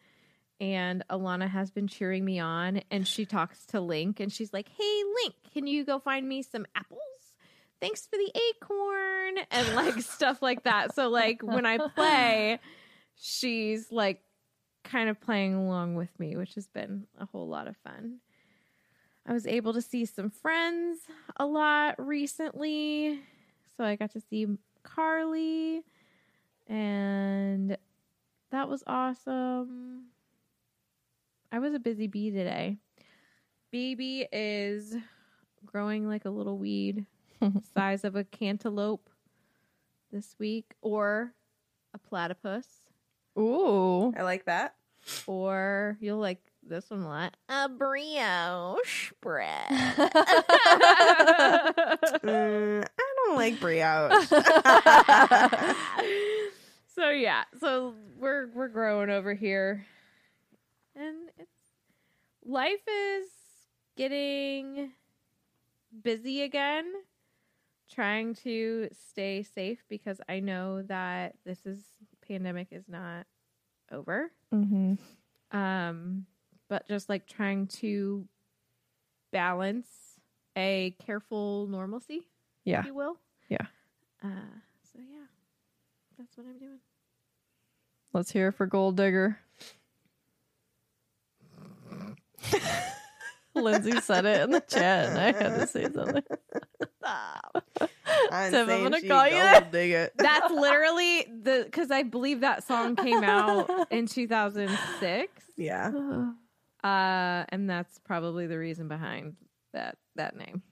And 0.60 1.04
Alana 1.10 1.48
has 1.48 1.70
been 1.70 1.86
cheering 1.86 2.24
me 2.24 2.38
on 2.38 2.82
and 2.90 3.06
she 3.06 3.26
talks 3.26 3.64
to 3.66 3.80
Link 3.80 4.20
and 4.20 4.32
she's 4.32 4.52
like, 4.52 4.68
Hey, 4.68 5.02
Link, 5.22 5.34
can 5.52 5.66
you 5.66 5.84
go 5.84 5.98
find 5.98 6.28
me 6.28 6.42
some 6.42 6.66
apples? 6.74 7.00
Thanks 7.80 8.06
for 8.06 8.16
the 8.16 8.32
acorn 8.50 9.34
and 9.50 9.74
like 9.74 10.00
stuff 10.02 10.40
like 10.40 10.64
that. 10.64 10.94
So, 10.94 11.08
like, 11.10 11.42
when 11.42 11.66
I 11.66 11.78
play, 11.94 12.58
she's 13.16 13.92
like 13.92 14.22
kind 14.84 15.10
of 15.10 15.20
playing 15.20 15.54
along 15.54 15.94
with 15.94 16.08
me, 16.18 16.36
which 16.36 16.54
has 16.54 16.68
been 16.68 17.06
a 17.18 17.26
whole 17.26 17.48
lot 17.48 17.68
of 17.68 17.76
fun. 17.78 18.18
I 19.26 19.32
was 19.32 19.46
able 19.46 19.74
to 19.74 19.82
see 19.82 20.06
some 20.06 20.30
friends 20.30 21.00
a 21.36 21.44
lot 21.44 21.96
recently. 21.98 23.20
So 23.76 23.84
I 23.84 23.96
got 23.96 24.12
to 24.12 24.20
see 24.20 24.46
Carly, 24.86 25.82
and 26.66 27.76
that 28.50 28.68
was 28.68 28.82
awesome. 28.86 30.04
I 31.52 31.58
was 31.58 31.74
a 31.74 31.78
busy 31.78 32.06
bee 32.06 32.30
today. 32.30 32.78
Baby 33.70 34.26
is 34.32 34.96
growing 35.64 36.08
like 36.08 36.24
a 36.24 36.30
little 36.30 36.56
weed, 36.56 37.04
size 37.74 38.04
of 38.04 38.16
a 38.16 38.24
cantaloupe 38.24 39.10
this 40.12 40.34
week, 40.38 40.72
or 40.80 41.32
a 41.92 41.98
platypus 41.98 42.66
Ooh. 43.38 44.14
I 44.16 44.22
like 44.22 44.46
that. 44.46 44.76
or 45.26 45.98
you'll 46.00 46.18
like 46.18 46.40
this 46.62 46.88
one 46.90 47.02
a 47.02 47.08
lot. 47.08 47.36
A 47.48 47.68
brioche 47.68 49.12
bread. 49.20 49.68
Mm, 52.26 52.84
I 52.98 53.05
don't 53.26 53.36
like 53.36 53.60
brioche. 53.60 54.26
so 56.94 57.10
yeah, 57.10 57.44
so 57.60 57.94
we're 58.18 58.48
we're 58.54 58.68
growing 58.68 59.10
over 59.10 59.34
here, 59.34 59.84
and 60.94 61.16
it's 61.38 61.50
life 62.44 62.86
is 62.88 63.26
getting 63.96 64.92
busy 66.02 66.42
again. 66.42 66.84
Trying 67.88 68.34
to 68.42 68.88
stay 69.10 69.44
safe 69.44 69.78
because 69.88 70.20
I 70.28 70.40
know 70.40 70.82
that 70.82 71.36
this 71.44 71.64
is 71.64 71.78
pandemic 72.26 72.68
is 72.72 72.88
not 72.88 73.26
over. 73.92 74.32
hmm 74.50 74.94
um 75.52 76.26
but 76.68 76.88
just 76.88 77.08
like 77.08 77.28
trying 77.28 77.68
to 77.68 78.26
balance 79.32 79.86
a 80.56 80.96
careful 80.98 81.68
normalcy 81.68 82.26
Yeah. 82.66 82.80
if 82.80 82.86
you 82.86 82.94
will 82.94 83.16
Yeah. 83.48 83.66
uh 84.22 84.28
so 84.92 84.98
yeah 84.98 85.24
that's 86.18 86.36
what 86.36 86.46
i'm 86.46 86.58
doing 86.58 86.80
Let's 88.12 88.30
hear 88.30 88.48
it 88.48 88.52
for 88.52 88.66
Gold 88.66 88.96
Digger. 88.96 89.38
Lindsay 93.54 94.00
said 94.00 94.26
it 94.26 94.42
in 94.42 94.50
the 94.50 94.60
chat, 94.60 95.08
and 95.10 95.18
I 95.18 95.24
had 95.26 95.60
to 95.60 95.66
say 95.66 95.84
something. 95.92 96.22
I'm 97.04 98.50
Tim, 98.52 98.68
I'm 98.70 98.82
gonna 98.82 99.00
call 99.02 99.26
you 99.26 99.32
that. 99.34 99.72
dig 99.72 99.92
it. 99.92 100.12
that's 100.16 100.50
literally 100.52 101.26
the 101.42 101.62
because 101.64 101.90
i 101.90 102.02
believe 102.02 102.40
that 102.40 102.66
song 102.66 102.96
came 102.96 103.22
out 103.22 103.70
in 103.92 104.06
2006 104.06 105.44
Yeah. 105.56 105.90
uh 106.82 107.44
and 107.50 107.68
that's 107.70 107.98
probably 108.00 108.46
the 108.46 108.58
reason 108.58 108.88
behind 108.88 109.36
that 109.72 109.96
that 110.16 110.36
name 110.36 110.62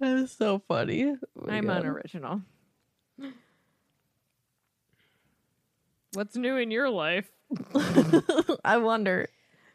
That 0.00 0.16
is 0.18 0.32
so 0.32 0.58
funny. 0.68 1.04
Oh 1.06 1.48
i'm 1.48 1.66
God. 1.66 1.78
unoriginal 1.80 2.42
what's 6.14 6.36
new 6.36 6.56
in 6.56 6.70
your 6.70 6.88
life 6.90 7.30
I 8.64 8.78
wonder. 8.78 9.28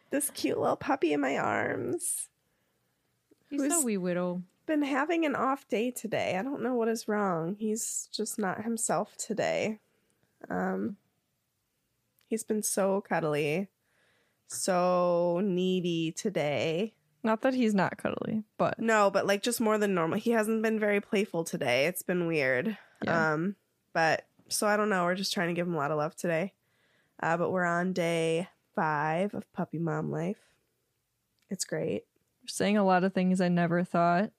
This 0.09 0.29
cute 0.31 0.59
little 0.59 0.75
puppy 0.75 1.13
in 1.13 1.21
my 1.21 1.37
arms. 1.37 2.27
he's 3.49 3.61
Who's- 3.61 3.71
so 3.73 3.85
wee 3.85 3.97
whittle 3.97 4.41
Been 4.65 4.81
having 4.81 5.25
an 5.25 5.35
off 5.35 5.67
day 5.69 5.89
today. 5.89 6.35
I 6.37 6.43
don't 6.43 6.61
know 6.61 6.73
what 6.75 6.89
is 6.89 7.07
wrong. 7.07 7.55
He's 7.57 8.09
just 8.11 8.37
not 8.37 8.63
himself 8.63 9.15
today. 9.15 9.79
Um 10.49 10.97
he's 12.27 12.43
been 12.43 12.61
so 12.63 12.99
cuddly, 13.01 13.69
so 14.47 15.39
needy 15.43 16.11
today. 16.11 16.93
Not 17.23 17.41
that 17.41 17.53
he's 17.53 17.73
not 17.75 17.97
cuddly, 17.97 18.43
but 18.57 18.79
No, 18.79 19.11
but 19.11 19.27
like 19.27 19.43
just 19.43 19.61
more 19.61 19.77
than 19.77 19.93
normal. 19.93 20.17
He 20.19 20.31
hasn't 20.31 20.61
been 20.63 20.79
very 20.79 20.99
playful 20.99 21.43
today. 21.43 21.85
It's 21.85 22.01
been 22.01 22.25
weird. 22.27 22.77
Yeah. 23.03 23.33
Um, 23.33 23.55
but 23.93 24.25
so 24.49 24.67
I 24.67 24.75
don't 24.77 24.89
know. 24.89 25.03
We're 25.03 25.15
just 25.15 25.33
trying 25.33 25.49
to 25.49 25.53
give 25.53 25.67
him 25.67 25.75
a 25.75 25.77
lot 25.77 25.91
of 25.91 25.97
love 25.97 26.15
today. 26.15 26.53
Uh, 27.21 27.37
but 27.37 27.51
we're 27.51 27.65
on 27.65 27.93
day 27.93 28.47
five 28.75 29.33
of 29.35 29.51
puppy 29.53 29.77
mom 29.77 30.09
life. 30.11 30.39
It's 31.49 31.65
great. 31.65 32.03
you're 32.41 32.47
saying 32.47 32.77
a 32.77 32.85
lot 32.85 33.03
of 33.03 33.13
things 33.13 33.41
I 33.41 33.49
never 33.49 33.83
thought 33.83 34.31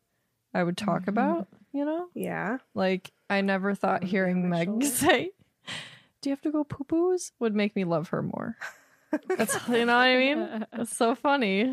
I 0.55 0.63
would 0.65 0.77
talk 0.77 1.07
about, 1.07 1.47
you 1.73 1.85
know? 1.85 2.07
Yeah. 2.15 2.59
Like, 2.75 3.13
I 3.31 3.41
never 3.43 3.75
thought 3.75 4.03
hearing 4.03 4.49
Meg 4.49 4.67
shoulder? 4.69 4.87
say, 4.87 5.31
Do 6.21 6.31
you 6.31 6.33
have 6.33 6.43
to 6.43 6.51
go 6.51 6.65
poo 6.65 6.85
poos? 6.85 7.33
would 7.39 7.55
make 7.55 7.77
me 7.77 7.85
love 7.85 8.09
her 8.09 8.23
more. 8.23 8.57
That's, 9.37 9.55
you 9.69 9.85
know 9.85 9.95
what 9.95 10.03
I 10.03 10.17
mean? 10.17 10.67
It's 10.73 10.97
so 10.97 11.15
funny. 11.15 11.65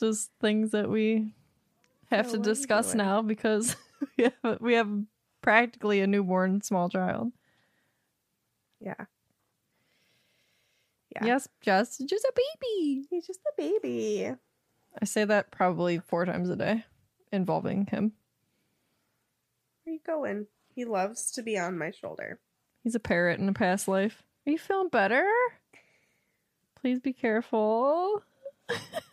Just 0.00 0.30
things 0.40 0.70
that 0.70 0.88
we 0.88 1.34
have 2.10 2.26
So 2.26 2.32
to 2.32 2.38
what 2.38 2.46
are 2.46 2.50
you 2.50 2.54
discuss 2.54 2.94
now 2.94 3.22
because 3.22 3.76
we 4.16 4.24
have, 4.24 4.60
we 4.60 4.74
have 4.74 4.90
practically 5.42 6.00
a 6.00 6.06
newborn 6.06 6.62
small 6.62 6.88
child. 6.88 7.32
Yeah. 8.80 8.94
Yeah. 11.14 11.24
Yes, 11.26 11.48
just 11.60 12.06
just 12.08 12.24
a 12.24 12.32
baby. 12.34 13.06
He's 13.10 13.26
just 13.26 13.40
a 13.40 13.52
baby. 13.56 14.32
I 15.00 15.04
say 15.04 15.24
that 15.24 15.50
probably 15.50 15.98
four 15.98 16.24
times 16.24 16.48
a 16.50 16.56
day, 16.56 16.84
involving 17.32 17.86
him. 17.86 18.12
Where 19.84 19.94
you 19.94 20.00
going? 20.06 20.46
He 20.74 20.84
loves 20.84 21.30
to 21.32 21.42
be 21.42 21.58
on 21.58 21.78
my 21.78 21.90
shoulder. 21.90 22.38
He's 22.82 22.94
a 22.94 23.00
parrot 23.00 23.40
in 23.40 23.48
a 23.48 23.52
past 23.52 23.88
life. 23.88 24.22
Are 24.46 24.50
you 24.50 24.58
feeling 24.58 24.88
better? 24.88 25.28
Please 26.80 27.00
be 27.00 27.12
careful. 27.12 28.22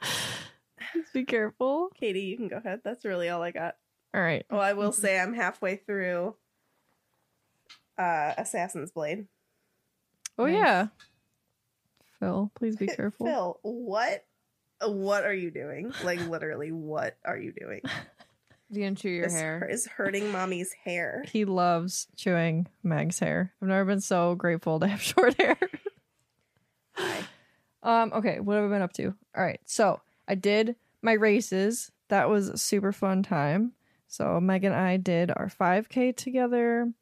Please 0.00 1.06
be 1.12 1.24
careful. 1.24 1.90
Katie, 1.98 2.22
you 2.22 2.36
can 2.36 2.48
go 2.48 2.56
ahead. 2.56 2.80
That's 2.84 3.04
really 3.04 3.28
all 3.28 3.42
I 3.42 3.50
got. 3.52 3.76
All 4.14 4.20
right. 4.20 4.44
Well, 4.50 4.60
I 4.60 4.72
will 4.72 4.92
say 4.92 5.18
I'm 5.20 5.34
halfway 5.34 5.76
through 5.76 6.34
uh 7.98 8.32
Assassin's 8.38 8.90
Blade. 8.90 9.26
Oh 10.38 10.46
Nice. 10.46 10.54
yeah. 10.54 10.86
Phil, 12.18 12.50
please 12.54 12.76
be 12.76 12.86
careful. 12.96 13.26
Phil, 13.26 13.58
what 13.62 14.24
what 14.86 15.24
are 15.24 15.34
you 15.34 15.50
doing? 15.50 15.92
Like 16.02 16.20
literally, 16.26 16.72
what 16.72 17.16
are 17.24 17.36
you 17.38 17.52
doing? 17.52 17.82
you 18.70 18.82
gonna 18.84 18.94
chew 18.96 19.10
your 19.10 19.24
this 19.26 19.34
hair 19.34 19.68
is 19.70 19.86
hurting 19.86 20.32
mommy's 20.32 20.72
hair. 20.84 21.24
He 21.30 21.44
loves 21.44 22.08
chewing 22.16 22.66
Meg's 22.82 23.18
hair. 23.18 23.52
I've 23.60 23.68
never 23.68 23.84
been 23.84 24.00
so 24.00 24.34
grateful 24.34 24.80
to 24.80 24.86
have 24.88 25.02
short 25.02 25.34
hair. 25.40 25.56
Um, 27.82 28.12
okay, 28.14 28.40
what 28.40 28.56
have 28.56 28.64
I 28.64 28.68
been 28.68 28.82
up 28.82 28.92
to? 28.94 29.14
All 29.36 29.44
right, 29.44 29.60
so 29.64 30.00
I 30.28 30.34
did 30.34 30.76
my 31.02 31.12
races. 31.12 31.90
That 32.08 32.28
was 32.28 32.48
a 32.48 32.58
super 32.58 32.92
fun 32.92 33.22
time. 33.22 33.72
So 34.08 34.40
Meg 34.40 34.64
and 34.64 34.74
I 34.74 34.96
did 34.96 35.30
our 35.30 35.48
5K 35.48 36.16
together. 36.16 36.92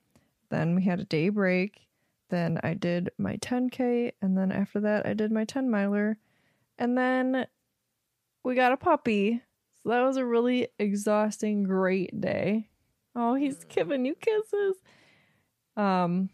Then 0.50 0.74
we 0.74 0.84
had 0.84 1.00
a 1.00 1.04
day 1.04 1.30
break. 1.30 1.88
Then 2.28 2.60
I 2.62 2.74
did 2.74 3.10
my 3.18 3.36
10K. 3.36 4.12
And 4.20 4.36
then 4.36 4.52
after 4.52 4.80
that, 4.80 5.06
I 5.06 5.14
did 5.14 5.32
my 5.32 5.44
10 5.44 5.70
miler. 5.70 6.18
And 6.78 6.96
then 6.96 7.46
we 8.44 8.54
got 8.54 8.72
a 8.72 8.76
puppy. 8.76 9.42
So 9.82 9.88
that 9.88 10.02
was 10.02 10.16
a 10.16 10.24
really 10.24 10.68
exhausting, 10.78 11.64
great 11.64 12.20
day. 12.20 12.68
Oh, 13.14 13.34
he's 13.34 13.64
giving 13.64 14.04
you 14.04 14.14
kisses. 14.14 14.76
Um, 15.76 16.30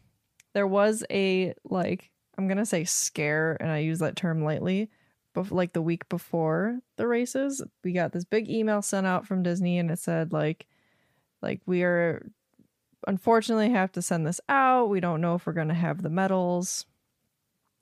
there 0.54 0.66
was 0.66 1.04
a 1.10 1.54
like 1.64 2.10
I'm 2.36 2.48
gonna 2.48 2.66
say 2.66 2.84
scare, 2.84 3.56
and 3.60 3.70
I 3.70 3.78
use 3.78 3.98
that 4.00 4.16
term 4.16 4.44
lightly. 4.44 4.90
But 5.32 5.50
like 5.50 5.72
the 5.72 5.82
week 5.82 6.08
before 6.08 6.78
the 6.96 7.08
races, 7.08 7.62
we 7.82 7.92
got 7.92 8.12
this 8.12 8.24
big 8.24 8.48
email 8.48 8.82
sent 8.82 9.06
out 9.06 9.26
from 9.26 9.42
Disney, 9.42 9.78
and 9.78 9.90
it 9.90 9.98
said 9.98 10.32
like, 10.32 10.66
like 11.42 11.60
we 11.66 11.82
are 11.82 12.26
unfortunately 13.06 13.70
have 13.70 13.92
to 13.92 14.02
send 14.02 14.26
this 14.26 14.40
out. 14.48 14.88
We 14.88 15.00
don't 15.00 15.20
know 15.20 15.34
if 15.34 15.46
we're 15.46 15.52
gonna 15.52 15.74
have 15.74 16.02
the 16.02 16.10
medals, 16.10 16.86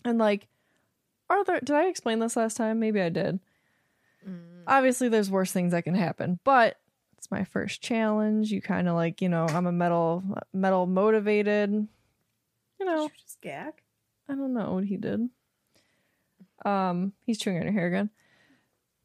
and 0.04 0.18
like, 0.18 0.48
are 1.28 1.44
there? 1.44 1.60
Did 1.60 1.76
I 1.76 1.86
explain 1.86 2.18
this 2.18 2.36
last 2.36 2.56
time? 2.56 2.80
Maybe 2.80 3.00
I 3.00 3.08
did. 3.10 3.40
Mm. 4.28 4.62
Obviously, 4.66 5.08
there's 5.08 5.30
worse 5.30 5.52
things 5.52 5.72
that 5.72 5.84
can 5.84 5.94
happen, 5.94 6.38
but 6.44 6.78
it's 7.18 7.30
my 7.30 7.44
first 7.44 7.82
challenge. 7.82 8.50
You 8.50 8.62
kind 8.62 8.88
of 8.88 8.94
like, 8.94 9.20
you 9.22 9.28
know, 9.28 9.46
I'm 9.46 9.66
a 9.66 9.72
medal 9.72 10.22
medal 10.52 10.86
motivated. 10.86 11.70
You 12.80 12.86
know, 12.86 13.10
just 13.16 13.40
gag? 13.40 13.74
I 14.32 14.34
don't 14.34 14.54
know 14.54 14.72
what 14.74 14.84
he 14.84 14.96
did. 14.96 15.28
Um, 16.64 17.12
he's 17.26 17.38
chewing 17.38 17.58
on 17.58 17.64
your 17.64 17.72
hair 17.72 17.86
again. 17.88 18.10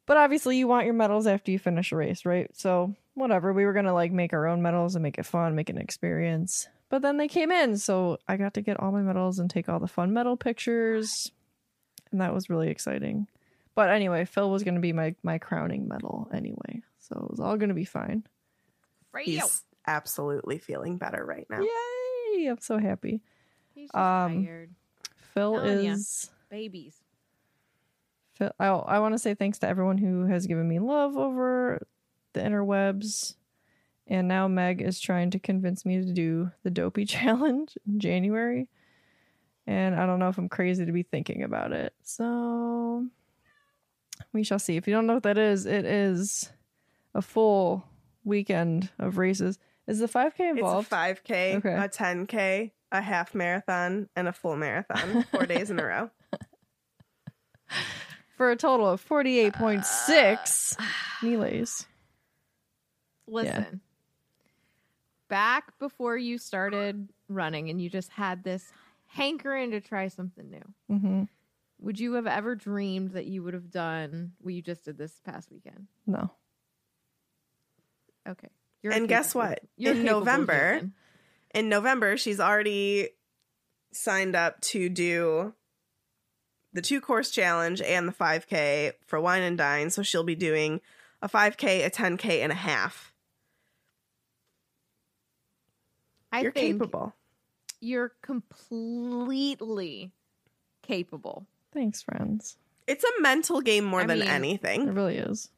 But 0.05 0.17
obviously, 0.17 0.57
you 0.57 0.67
want 0.67 0.85
your 0.85 0.93
medals 0.93 1.27
after 1.27 1.51
you 1.51 1.59
finish 1.59 1.91
a 1.91 1.97
race, 1.97 2.25
right? 2.25 2.49
So 2.55 2.95
whatever. 3.13 3.51
We 3.51 3.65
were 3.65 3.73
gonna 3.73 3.93
like 3.93 4.11
make 4.11 4.31
our 4.31 4.47
own 4.47 4.61
medals 4.61 4.95
and 4.95 5.03
make 5.03 5.17
it 5.17 5.25
fun, 5.25 5.55
make 5.55 5.69
an 5.69 5.77
experience. 5.77 6.67
But 6.89 7.01
then 7.01 7.17
they 7.17 7.27
came 7.27 7.51
in, 7.51 7.77
so 7.77 8.17
I 8.27 8.37
got 8.37 8.53
to 8.53 8.61
get 8.61 8.79
all 8.79 8.93
my 8.93 9.01
medals 9.01 9.39
and 9.39 9.49
take 9.49 9.67
all 9.67 9.79
the 9.79 9.87
fun 9.87 10.13
medal 10.13 10.37
pictures, 10.37 11.29
and 12.11 12.21
that 12.21 12.33
was 12.33 12.49
really 12.49 12.69
exciting. 12.69 13.27
But 13.75 13.89
anyway, 13.89 14.23
Phil 14.23 14.49
was 14.49 14.63
gonna 14.63 14.79
be 14.79 14.93
my 14.93 15.15
my 15.23 15.39
crowning 15.39 15.89
medal 15.89 16.29
anyway, 16.33 16.83
so 16.99 17.19
it 17.25 17.31
was 17.31 17.39
all 17.41 17.57
gonna 17.57 17.73
be 17.73 17.83
fine. 17.85 18.23
He's 19.25 19.63
absolutely 19.85 20.59
feeling 20.59 20.97
better 20.97 21.25
right 21.25 21.47
now. 21.49 21.61
Yay! 21.61 22.45
I'm 22.47 22.59
so 22.61 22.77
happy. 22.77 23.21
He's 23.75 23.89
just 23.89 23.95
Um, 23.95 24.45
tired. 24.45 24.71
Phil 25.38 25.53
Telling 25.55 25.85
ya. 25.85 25.93
is. 25.93 26.30
Babies. 26.49 26.95
Phil, 28.35 28.51
I, 28.59 28.68
I 28.68 28.99
want 28.99 29.14
to 29.14 29.19
say 29.19 29.34
thanks 29.34 29.59
to 29.59 29.68
everyone 29.68 29.97
who 29.97 30.26
has 30.26 30.47
given 30.47 30.68
me 30.68 30.80
love 30.80 31.18
over 31.18 31.85
the 32.34 32.39
interwebs. 32.41 33.35
And 34.07 34.27
now 34.27 34.47
Meg 34.47 34.81
is 34.81 34.99
trying 34.99 35.31
to 35.31 35.39
convince 35.39 35.85
me 35.85 35.97
to 36.05 36.14
do 36.14 36.51
the 36.64 36.69
dopey 36.72 37.03
challenge 37.18 37.77
in 37.88 37.99
January. 37.99 38.68
And 39.65 39.95
I 39.95 40.05
don't 40.05 40.19
know 40.19 40.30
if 40.30 40.38
I'm 40.38 40.47
crazy 40.49 40.85
to 40.85 40.91
be 40.91 41.03
thinking 41.03 41.43
about 41.43 41.73
it. 41.73 41.93
So 42.03 43.05
we 44.31 44.43
shall 44.43 44.59
see. 44.59 44.77
If 44.77 44.88
you 44.88 44.93
don't 44.93 45.07
know 45.07 45.15
what 45.15 45.23
that 45.23 45.38
is, 45.38 45.65
it 45.65 45.84
is 45.85 46.49
a 47.14 47.22
full 47.22 47.84
weekend 48.23 48.89
of 48.97 49.18
races. 49.18 49.59
Is 49.88 49.99
the 49.99 50.07
5K 50.07 50.51
involved? 50.51 50.88
It's 50.88 50.93
a 50.93 50.95
5K, 51.34 51.55
Okay. 51.57 51.73
a 51.73 51.89
10K, 51.89 52.72
a 52.91 53.01
half 53.01 53.35
marathon, 53.35 54.09
and 54.15 54.27
a 54.27 54.34
full 54.34 54.55
marathon, 54.55 55.23
four 55.31 55.45
days 55.45 55.69
in 55.69 55.80
a 55.80 55.85
row. 55.85 56.09
For 58.38 58.51
a 58.51 58.55
total 58.55 58.88
of 58.88 59.05
48.6 59.07 60.77
melees. 61.23 61.85
Listen. 63.27 63.81
Back 65.27 65.77
before 65.80 66.18
you 66.18 66.38
started 66.38 67.09
running 67.27 67.69
and 67.69 67.81
you 67.81 67.89
just 67.89 68.09
had 68.11 68.43
this 68.43 68.72
hankering 69.07 69.72
to 69.72 69.81
try 69.81 70.07
something 70.07 70.49
new. 70.49 70.95
hmm 70.95 71.23
Would 71.80 71.99
you 71.99 72.14
have 72.14 72.27
ever 72.27 72.55
dreamed 72.55 73.11
that 73.11 73.26
you 73.26 73.43
would 73.43 73.53
have 73.53 73.72
done 73.72 74.31
what 74.39 74.53
you 74.53 74.61
just 74.61 74.85
did 74.85 74.97
this 74.97 75.19
past 75.26 75.51
weekend? 75.51 75.88
No. 76.05 76.31
Okay. 78.30 78.47
You're 78.84 78.93
And 78.93 79.09
guess 79.09 79.34
what? 79.35 79.59
In 79.77 80.05
November. 80.05 80.81
In 81.57 81.69
November, 81.69 82.17
she's 82.17 82.39
already 82.39 83.09
signed 83.91 84.35
up 84.35 84.61
to 84.61 84.89
do 84.89 85.53
the 86.71 86.84
two 86.84 87.01
course 87.01 87.31
challenge 87.31 87.81
and 87.81 88.07
the 88.07 88.11
5K 88.13 88.91
for 89.07 89.19
Wine 89.19 89.41
and 89.41 89.57
Dine. 89.57 89.89
So 89.89 90.03
she'll 90.03 90.23
be 90.23 90.35
doing 90.35 90.81
a 91.19 91.27
5K, 91.27 91.84
a 91.84 91.89
10K, 91.89 92.43
and 92.43 92.51
a 92.51 92.55
half. 92.55 93.11
I 96.31 96.41
You're 96.41 96.51
think 96.51 96.79
capable. 96.79 97.15
you're 97.81 98.11
completely 98.21 100.11
capable. 100.84 101.47
Thanks, 101.73 102.03
friends. 102.03 102.57
It's 102.85 103.03
a 103.03 103.21
mental 103.21 103.61
game 103.61 103.84
more 103.84 104.01
I 104.01 104.05
than 104.05 104.19
mean- 104.19 104.59
It 104.88 104.93
really 104.93 105.17
is. 105.17 105.49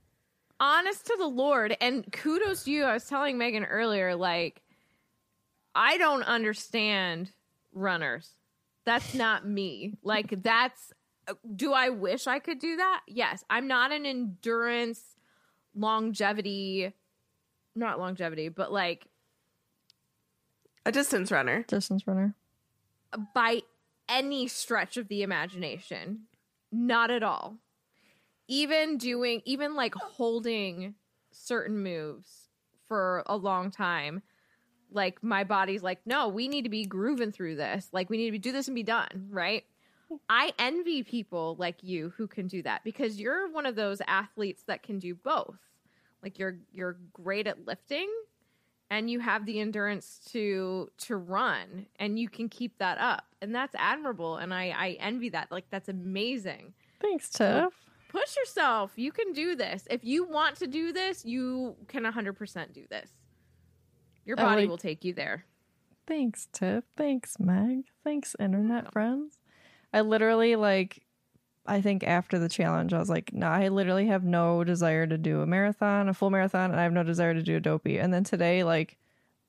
honest 0.61 1.07
to 1.07 1.15
the 1.19 1.27
Lord, 1.27 1.75
and 1.81 2.09
kudos 2.13 2.63
to 2.63 2.71
you. 2.71 2.85
I 2.85 2.93
was 2.93 3.05
telling 3.05 3.37
Megan 3.37 3.65
earlier, 3.65 4.15
like, 4.15 4.61
I 5.75 5.97
don't 5.97 6.23
understand 6.23 7.31
runners. 7.73 8.31
That's 8.85 9.13
not 9.13 9.47
me. 9.47 9.93
Like, 10.03 10.41
that's, 10.41 10.93
do 11.55 11.73
I 11.73 11.89
wish 11.89 12.27
I 12.27 12.39
could 12.39 12.59
do 12.59 12.77
that? 12.77 13.01
Yes. 13.07 13.43
I'm 13.49 13.67
not 13.67 13.91
an 13.91 14.05
endurance, 14.05 15.01
longevity, 15.75 16.93
not 17.75 17.99
longevity, 17.99 18.49
but 18.49 18.71
like 18.71 19.05
A 20.85 20.91
distance 20.91 21.31
runner. 21.31 21.63
Distance 21.67 22.07
runner. 22.07 22.33
by 23.33 23.61
any 24.07 24.47
stretch 24.47 24.97
of 24.97 25.07
the 25.07 25.21
imagination. 25.21 26.21
Not 26.71 27.11
at 27.11 27.21
all. 27.23 27.57
Even 28.47 28.97
doing, 28.97 29.41
even 29.45 29.75
like 29.75 29.93
holding 29.93 30.95
certain 31.31 31.83
moves 31.83 32.49
for 32.87 33.23
a 33.27 33.35
long 33.37 33.69
time, 33.69 34.23
like 34.91 35.23
my 35.23 35.43
body's 35.43 35.83
like, 35.83 35.99
no, 36.05 36.27
we 36.27 36.47
need 36.47 36.63
to 36.63 36.69
be 36.69 36.85
grooving 36.85 37.31
through 37.31 37.55
this. 37.55 37.89
Like 37.91 38.09
we 38.09 38.17
need 38.17 38.31
to 38.31 38.39
do 38.39 38.51
this 38.51 38.67
and 38.67 38.75
be 38.75 38.83
done, 38.83 39.27
right? 39.29 39.63
I 40.27 40.53
envy 40.57 41.03
people 41.03 41.55
like 41.59 41.83
you 41.83 42.13
who 42.17 42.27
can 42.27 42.47
do 42.47 42.63
that 42.63 42.83
because 42.83 43.19
you're 43.19 43.49
one 43.51 43.65
of 43.65 43.75
those 43.75 44.01
athletes 44.07 44.63
that 44.67 44.81
can 44.81 44.99
do 44.99 45.13
both. 45.13 45.57
Like 46.23 46.39
you're 46.39 46.57
you're 46.73 46.97
great 47.13 47.47
at 47.47 47.65
lifting 47.65 48.09
and 48.89 49.09
you 49.09 49.19
have 49.19 49.45
the 49.45 49.59
endurance 49.59 50.19
to 50.31 50.89
to 50.97 51.15
run 51.15 51.85
and 51.99 52.17
you 52.17 52.27
can 52.27 52.49
keep 52.49 52.77
that 52.79 52.97
up. 52.97 53.25
And 53.41 53.53
that's 53.53 53.75
admirable 53.77 54.37
and 54.37 54.53
I 54.53 54.73
I 54.75 54.97
envy 54.99 55.29
that. 55.29 55.51
Like 55.51 55.65
that's 55.69 55.89
amazing. 55.89 56.73
Thanks, 56.99 57.29
Tiff. 57.29 57.73
Push 58.09 58.35
yourself. 58.37 58.93
You 58.95 59.11
can 59.11 59.33
do 59.33 59.55
this. 59.55 59.87
If 59.89 60.03
you 60.03 60.23
want 60.23 60.55
to 60.57 60.67
do 60.67 60.91
this, 60.91 61.23
you 61.23 61.75
can 61.87 62.03
100% 62.03 62.73
do 62.73 62.83
this. 62.89 63.11
Your 64.25 64.37
body 64.37 64.61
like- 64.61 64.69
will 64.69 64.77
take 64.77 65.03
you 65.03 65.13
there. 65.13 65.45
Thanks, 66.07 66.47
Tiff. 66.51 66.83
Thanks, 66.97 67.39
Meg. 67.39 67.85
Thanks, 68.03 68.35
internet 68.39 68.91
friends. 68.91 69.37
I 69.93 70.01
literally 70.01 70.55
like 70.55 71.03
I 71.69 71.81
think 71.81 72.03
after 72.03 72.39
the 72.39 72.49
challenge, 72.49 72.93
I 72.93 72.99
was 72.99 73.09
like, 73.09 73.31
no, 73.31 73.45
I 73.45 73.67
literally 73.67 74.07
have 74.07 74.23
no 74.23 74.63
desire 74.63 75.05
to 75.05 75.17
do 75.19 75.41
a 75.41 75.45
marathon, 75.45 76.09
a 76.09 76.15
full 76.15 76.31
marathon, 76.31 76.71
and 76.71 76.79
I 76.79 76.83
have 76.83 76.93
no 76.93 77.03
desire 77.03 77.35
to 77.35 77.43
do 77.43 77.57
a 77.57 77.59
dopey. 77.59 77.99
And 77.99 78.11
then 78.11 78.23
today, 78.23 78.63
like, 78.63 78.97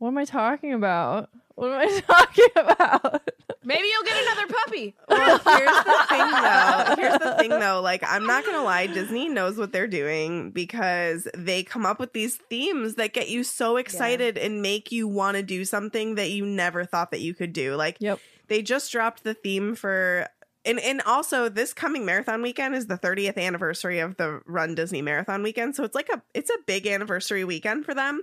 what 0.01 0.09
am 0.09 0.19
I 0.19 0.25
talking 0.25 0.73
about? 0.73 1.29
What 1.57 1.73
am 1.73 1.79
I 1.79 2.01
talking 2.07 2.47
about? 2.57 3.31
Maybe 3.63 3.87
you'll 3.87 4.03
get 4.03 4.23
another 4.23 4.55
puppy. 4.65 4.95
Well, 5.09 5.39
here's 5.39 5.85
the 5.85 6.07
thing 6.09 6.31
though. 6.31 6.95
Here's 6.97 7.19
the 7.19 7.35
thing 7.39 7.51
though. 7.51 7.83
Like, 7.83 8.03
I'm 8.07 8.25
not 8.25 8.47
gonna 8.47 8.63
lie, 8.63 8.87
Disney 8.87 9.29
knows 9.29 9.59
what 9.59 9.73
they're 9.73 9.87
doing 9.87 10.53
because 10.53 11.29
they 11.37 11.63
come 11.63 11.85
up 11.85 12.01
with 12.01 12.15
these 12.15 12.37
themes 12.37 12.95
that 12.95 13.13
get 13.13 13.29
you 13.29 13.45
so 13.45 13.77
excited 13.77 14.39
and 14.39 14.63
make 14.63 14.91
you 14.91 15.07
want 15.07 15.37
to 15.37 15.43
do 15.43 15.67
something 15.67 16.15
that 16.15 16.31
you 16.31 16.47
never 16.47 16.87
thought 16.87 17.11
that 17.11 17.21
you 17.21 17.35
could 17.35 17.53
do. 17.53 17.77
Like, 17.77 17.99
Yep. 18.01 18.21
they 18.49 18.63
just 18.63 18.91
dropped 18.91 19.23
the 19.23 19.35
theme 19.35 19.75
for 19.75 20.29
and 20.65 20.81
and 20.81 21.03
also 21.03 21.51
this 21.51 21.75
coming 21.75 22.07
marathon 22.07 22.41
weekend 22.41 22.75
is 22.75 22.87
the 22.87 22.97
30th 22.97 23.37
anniversary 23.37 23.99
of 23.99 24.17
the 24.17 24.41
Run 24.47 24.75
Disney 24.75 25.03
Marathon 25.03 25.43
weekend. 25.43 25.77
So 25.77 25.85
it's 25.85 25.95
like 25.95 26.09
a 26.09 26.23
it's 26.33 26.51
a 26.51 26.59
big 26.67 26.87
anniversary 26.87 27.45
weekend 27.45 27.85
for 27.85 27.93
them. 27.93 28.23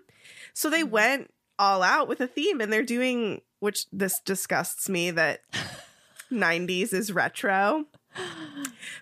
So 0.55 0.71
they 0.71 0.81
mm-hmm. 0.81 0.91
went 0.91 1.31
all 1.59 1.81
out 1.84 2.07
with 2.07 2.21
a 2.21 2.27
theme 2.27 2.61
and 2.61 2.71
they're 2.71 2.84
doing 2.84 3.41
which 3.59 3.85
this 3.91 4.19
disgusts 4.19 4.88
me 4.89 5.11
that 5.11 5.41
90s 6.31 6.93
is 6.93 7.11
retro. 7.11 7.85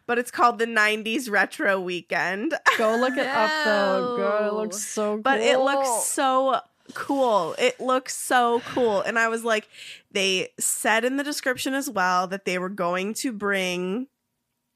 But 0.07 0.19
it's 0.19 0.32
called 0.32 0.60
the 0.60 0.65
90s 0.65 1.30
retro 1.32 1.80
weekend. 1.80 2.53
Go 2.77 2.98
look 2.98 3.18
it 3.18 3.26
up 3.27 3.52
though. 3.65 4.18
God, 4.19 4.41
it 4.41 4.52
No. 4.52 4.57
looks 4.57 4.77
so 4.86 5.18
but 5.18 5.40
it 5.40 5.60
looks 5.60 6.06
so 6.07 6.60
cool. 6.94 7.56
It 7.57 7.80
looks 7.80 8.15
so 8.15 8.61
cool. 8.73 9.02
And 9.02 9.18
I 9.18 9.30
was 9.30 9.44
like, 9.44 9.68
they 10.11 10.49
said 10.60 11.06
in 11.06 11.18
the 11.18 11.23
description 11.23 11.73
as 11.73 11.90
well 11.90 12.27
that 12.27 12.45
they 12.45 12.60
were 12.60 12.69
going 12.69 13.14
to 13.15 13.32
bring 13.32 14.07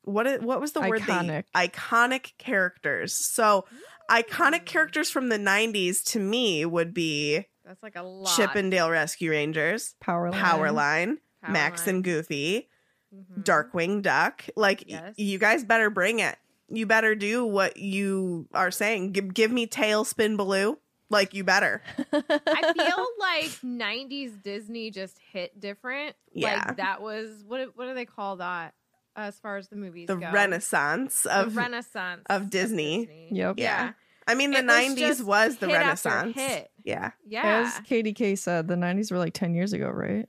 what 0.04 0.26
i- 0.26 0.38
what 0.38 0.62
was 0.62 0.72
the 0.72 0.82
word 0.82 1.02
Iconic. 1.02 1.44
they 1.54 1.68
iconic 1.68 2.32
characters. 2.38 3.14
So 3.14 3.66
iconic 4.10 4.60
hmm. 4.60 4.66
characters 4.66 5.10
from 5.12 5.30
the 5.30 5.38
90s 5.38 6.04
to 6.12 6.20
me 6.20 6.66
would 6.66 6.94
be 6.94 7.46
That's 7.70 7.84
like 7.84 7.96
a 7.96 8.02
lot. 8.02 8.36
Chip 8.36 8.56
and 8.56 8.72
Dale 8.72 8.90
Rescue 8.90 9.30
Rangers, 9.30 9.94
Powerline. 10.04 10.34
Powerline, 10.34 11.18
Max 11.48 11.86
and 11.86 12.04
Goofy, 12.04 12.68
Mhm. 13.14 13.44
Darkwing 13.44 14.02
Duck. 14.02 14.44
Like 14.56 14.84
y- 14.90 15.14
you 15.18 15.38
guys 15.38 15.64
better 15.64 15.92
bring 15.92 16.18
it. 16.20 16.36
You 16.68 16.88
better 16.88 17.14
do 17.14 17.46
what 17.46 17.78
you 17.78 18.48
are 18.56 18.72
saying. 18.72 19.12
Give, 19.12 19.32
give 19.34 19.52
me 19.52 19.68
TaleSpin 19.68 20.36
Baloo. 20.36 20.80
Like 21.12 21.36
you 21.36 21.44
better. 21.44 21.84
I 22.12 22.74
feel 22.76 23.08
like 23.20 23.50
'90s 23.64 24.42
Disney 24.44 24.90
just 24.90 25.18
hit 25.32 25.60
different. 25.60 26.16
Yeah. 26.34 26.66
like 26.68 26.78
that 26.78 27.02
was 27.04 27.44
what? 27.48 27.76
What 27.78 27.86
do 27.86 27.94
they 27.94 28.06
call 28.06 28.38
that? 28.38 28.74
As 29.16 29.38
far 29.40 29.58
as 29.58 29.68
the 29.70 29.76
movies 29.76 30.08
The 30.08 30.16
go, 30.16 30.32
renaissance 30.32 31.22
The 31.24 31.40
of 31.42 31.56
renaissance 31.56 32.24
of 32.30 32.50
Disney. 32.50 33.28
Yep. 33.32 33.56
Yeah. 33.60 33.94
I 34.28 34.36
mean 34.36 34.52
the 34.52 34.60
It 34.60 34.66
was 34.66 34.76
90s 34.96 34.98
just 34.98 35.24
was 35.24 35.58
the 35.58 35.68
hit 35.68 35.76
renaissance. 35.78 36.36
hit. 36.36 36.72
Yeah. 36.84 37.12
yeah, 37.26 37.62
As 37.66 37.80
KDK 37.88 38.38
said, 38.38 38.68
the 38.68 38.76
90s 38.76 39.12
were 39.12 39.18
like 39.18 39.34
10 39.34 39.54
years 39.54 39.74
ago, 39.74 39.90
right? 39.90 40.28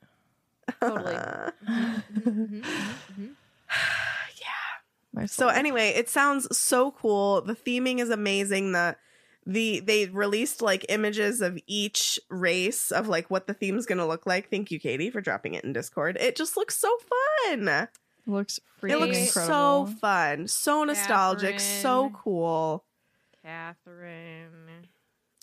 totally. 0.81 1.15
Mhm, 1.15 2.03
mhm, 2.17 2.65
mhm. 3.13 3.35
My 5.13 5.27
So 5.27 5.49
anyway, 5.49 5.89
it 5.91 6.09
sounds 6.09 6.57
so 6.57 6.93
cool. 6.93 7.43
The 7.43 7.57
theming 7.57 7.99
is 8.01 8.11
amazing. 8.11 8.73
The 8.73 8.97
the 9.47 9.81
they 9.81 10.07
released 10.07 10.63
like 10.63 10.87
images 10.89 11.41
of 11.41 11.59
each 11.67 12.21
race 12.29 12.93
of 12.93 13.09
like 13.09 13.29
what 13.31 13.47
the 13.49 13.55
theme's 13.55 13.87
gonna 13.87 14.07
look 14.07 14.25
like. 14.27 14.51
Thank 14.51 14.71
you, 14.71 14.79
Katie, 14.79 15.11
for 15.11 15.21
dropping 15.21 15.55
it 15.55 15.65
in 15.65 15.73
Discord. 15.73 16.17
It 16.21 16.37
just 16.37 16.57
looks 16.57 16.77
so 16.79 16.97
fun. 17.47 17.89
looks 18.27 18.61
freaking 18.81 18.91
It 18.93 18.99
looks 19.01 19.19
incredible. 19.19 19.87
so 19.87 19.99
fun, 20.01 20.47
so 20.47 20.85
nostalgic, 20.85 21.59
so 21.59 22.11
cool. 22.15 22.85
Catherine, 23.51 24.87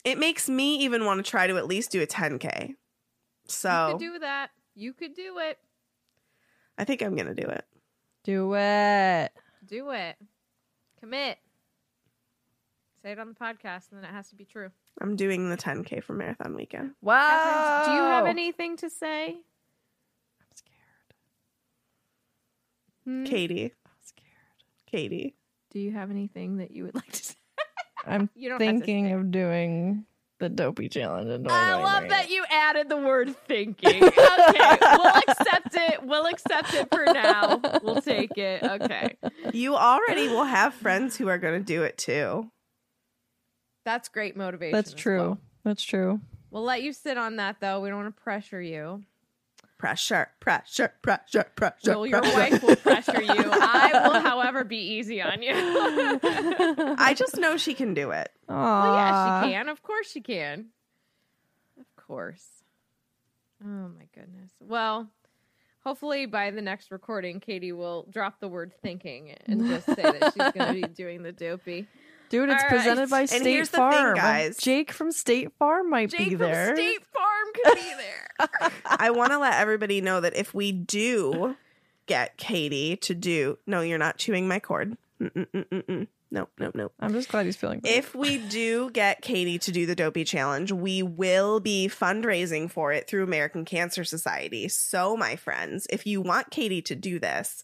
It 0.05 0.17
makes 0.17 0.47
me 0.47 0.77
even 0.77 1.03
want 1.03 1.23
to 1.23 1.29
try 1.29 1.45
to 1.45 1.57
at 1.57 1.67
least 1.67 1.91
do 1.91 2.01
a 2.01 2.07
10k. 2.07 2.75
So. 3.47 3.69
you 3.69 3.91
So 3.91 3.91
could 3.91 3.99
do 3.99 4.19
that. 4.19 4.51
You 4.75 4.93
could 4.93 5.13
do 5.13 5.39
it. 5.39 5.57
I 6.77 6.85
think 6.85 7.01
I'm 7.01 7.17
gonna 7.17 7.35
do 7.35 7.47
it. 7.47 7.65
Do 8.23 8.53
it. 8.55 9.31
Do 9.65 9.89
it. 9.91 10.15
Commit. 11.01 11.37
Say 13.03 13.11
it 13.11 13.19
on 13.19 13.27
the 13.27 13.33
podcast, 13.33 13.91
and 13.91 14.01
then 14.01 14.05
it 14.05 14.13
has 14.13 14.29
to 14.29 14.35
be 14.35 14.45
true. 14.45 14.69
I'm 15.01 15.17
doing 15.17 15.49
the 15.49 15.57
10k 15.57 16.01
for 16.01 16.13
marathon 16.13 16.55
weekend. 16.55 16.91
Wow. 17.01 17.83
Do 17.87 17.91
you 17.91 18.01
have 18.01 18.25
anything 18.25 18.77
to 18.77 18.89
say? 18.89 19.35
I'm 20.39 20.55
scared. 20.55 21.13
Hmm? 23.03 23.23
Katie, 23.25 23.73
I'm 23.85 23.91
scared. 24.01 24.89
Katie. 24.89 25.35
Do 25.71 25.79
you 25.79 25.91
have 25.91 26.09
anything 26.09 26.57
that 26.57 26.71
you 26.71 26.85
would 26.85 26.95
like 26.95 27.11
to 27.11 27.23
say? 27.23 27.33
I'm 28.07 28.29
You 28.35 28.49
don't 28.49 28.59
thinking 28.59 29.11
of 29.11 29.31
doing 29.31 30.05
the 30.39 30.49
dopey 30.49 30.87
challenge. 30.87 31.29
in 31.29 31.49
I 31.49 31.75
love 31.75 32.03
2023. 32.03 32.09
that 32.09 32.29
you 32.29 32.43
added 32.49 32.89
the 32.89 32.97
word 32.97 33.35
thinking. 33.47 34.03
Okay, 34.03 34.77
we'll 34.81 35.05
accept 35.27 35.69
it. 35.75 36.03
We'll 36.03 36.25
accept 36.27 36.73
it 36.75 36.87
for 36.91 37.05
now. 37.05 37.59
We'll 37.83 38.01
take 38.01 38.37
it. 38.37 38.63
Okay. 38.63 39.17
You 39.51 39.75
already 39.75 40.27
will 40.27 40.43
have 40.45 40.73
friends 40.75 41.17
who 41.17 41.27
are 41.27 41.37
gonna 41.39 41.59
do 41.59 41.83
it 41.83 41.97
too. 41.97 42.51
That's 43.85 44.09
great 44.09 44.35
motivation. 44.37 44.73
That's 44.73 44.93
true. 44.93 45.17
well. 45.19 45.37
That's 45.63 45.83
true. 45.83 46.21
We'll 46.51 46.63
let 46.63 46.81
you 46.83 46.93
sit 46.93 47.17
on 47.17 47.37
that 47.37 47.57
though. 47.59 47.81
We 47.81 47.89
don't 47.89 48.03
want 48.03 48.15
to 48.15 48.21
pressure 48.23 48.61
you. 48.61 49.03
Pressure, 49.77 50.29
pressure, 50.39 50.93
pressure, 51.03 51.45
pressure. 51.55 51.91
Well, 51.91 52.07
your 52.07 52.21
pressure. 52.21 52.37
wife 52.37 52.63
will 52.63 52.75
pressure 52.77 53.21
you. 53.21 53.29
I 53.51 54.07
will, 54.07 54.19
however, 54.21 54.63
be 54.63 54.77
easy 54.77 55.21
on 55.21 55.43
you. 55.43 55.53
I 55.53 57.13
just 57.15 57.37
know 57.37 57.57
she 57.57 57.75
can 57.75 57.93
do 57.93 58.09
it. 58.11 58.31
Aww. 58.49 58.83
Well, 58.83 58.95
yeah, 58.95 59.43
she 59.43 59.49
can. 59.51 59.69
Of 59.69 59.83
course, 59.83 60.09
she 60.09 60.21
can. 60.21 60.67
Of 61.79 61.85
course. 61.95 62.45
Oh 63.63 63.89
my 63.97 64.07
goodness. 64.15 64.51
Well, 64.59 65.09
hopefully 65.83 66.25
by 66.25 66.51
the 66.51 66.61
next 66.61 66.91
recording, 66.91 67.39
Katie 67.39 67.71
will 67.71 68.07
drop 68.09 68.39
the 68.39 68.47
word 68.47 68.73
thinking 68.81 69.35
and 69.45 69.67
just 69.67 69.85
say 69.85 69.95
that 69.95 70.33
she's 70.33 70.51
going 70.53 70.81
to 70.81 70.87
be 70.87 70.93
doing 70.95 71.23
the 71.23 71.31
dopey. 71.31 71.87
Dude, 72.29 72.49
it's 72.49 72.63
All 72.63 72.69
presented 72.69 73.01
right. 73.01 73.09
by 73.09 73.19
And 73.21 73.29
State 73.29 73.43
here's 73.45 73.69
the 73.69 73.77
thing, 73.77 73.91
Farm. 73.91 74.15
guys. 74.15 74.57
Jake 74.57 74.91
from 74.91 75.11
State 75.11 75.51
Farm 75.57 75.89
might 75.89 76.09
Jake 76.09 76.19
be 76.19 76.29
from 76.35 76.39
there. 76.39 76.75
State 76.75 77.05
Farm 77.13 77.47
could 77.53 77.75
be 77.75 77.93
there. 78.59 78.71
I 78.85 79.11
want 79.11 79.31
to 79.31 79.37
let 79.39 79.53
everybody 79.55 80.01
know 80.01 80.21
that 80.21 80.35
if 80.35 80.53
we 80.53 80.71
do 80.71 81.55
get 82.05 82.37
Katie 82.37 82.97
to 82.97 83.13
do, 83.15 83.57
no, 83.65 83.81
you're 83.81 83.97
not 83.97 84.17
chewing 84.17 84.47
my 84.47 84.59
cord. 84.59 84.97
Mm-mm-mm-mm-mm. 85.21 86.07
No, 86.29 86.49
no, 86.59 86.71
no. 86.73 86.91
I'm 86.99 87.13
just 87.13 87.29
glad 87.29 87.45
he's 87.45 87.55
feeling 87.55 87.79
better. 87.79 87.95
If 87.97 88.13
we 88.13 88.37
do 88.49 88.89
get 88.91 89.21
Katie 89.21 89.59
to 89.59 89.71
do 89.71 89.85
the 89.85 89.95
Dopey 89.95 90.25
Challenge, 90.25 90.71
we 90.73 91.01
will 91.01 91.59
be 91.61 91.87
fundraising 91.87 92.69
for 92.69 92.91
it 92.91 93.07
through 93.07 93.23
American 93.23 93.63
Cancer 93.63 94.03
Society. 94.03 94.67
So, 94.67 95.15
my 95.15 95.37
friends, 95.37 95.87
if 95.89 96.05
you 96.05 96.21
want 96.21 96.51
Katie 96.51 96.81
to 96.83 96.95
do 96.95 97.17
this, 97.19 97.63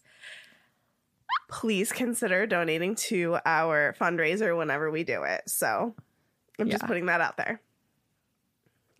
please 1.48 1.92
consider 1.92 2.46
donating 2.46 2.94
to 2.96 3.38
our 3.44 3.94
fundraiser 4.00 4.56
whenever 4.56 4.90
we 4.90 5.04
do 5.04 5.22
it. 5.22 5.42
So, 5.46 5.94
I'm 6.58 6.70
just 6.70 6.86
putting 6.86 7.06
that 7.06 7.20
out 7.20 7.36
there. 7.36 7.60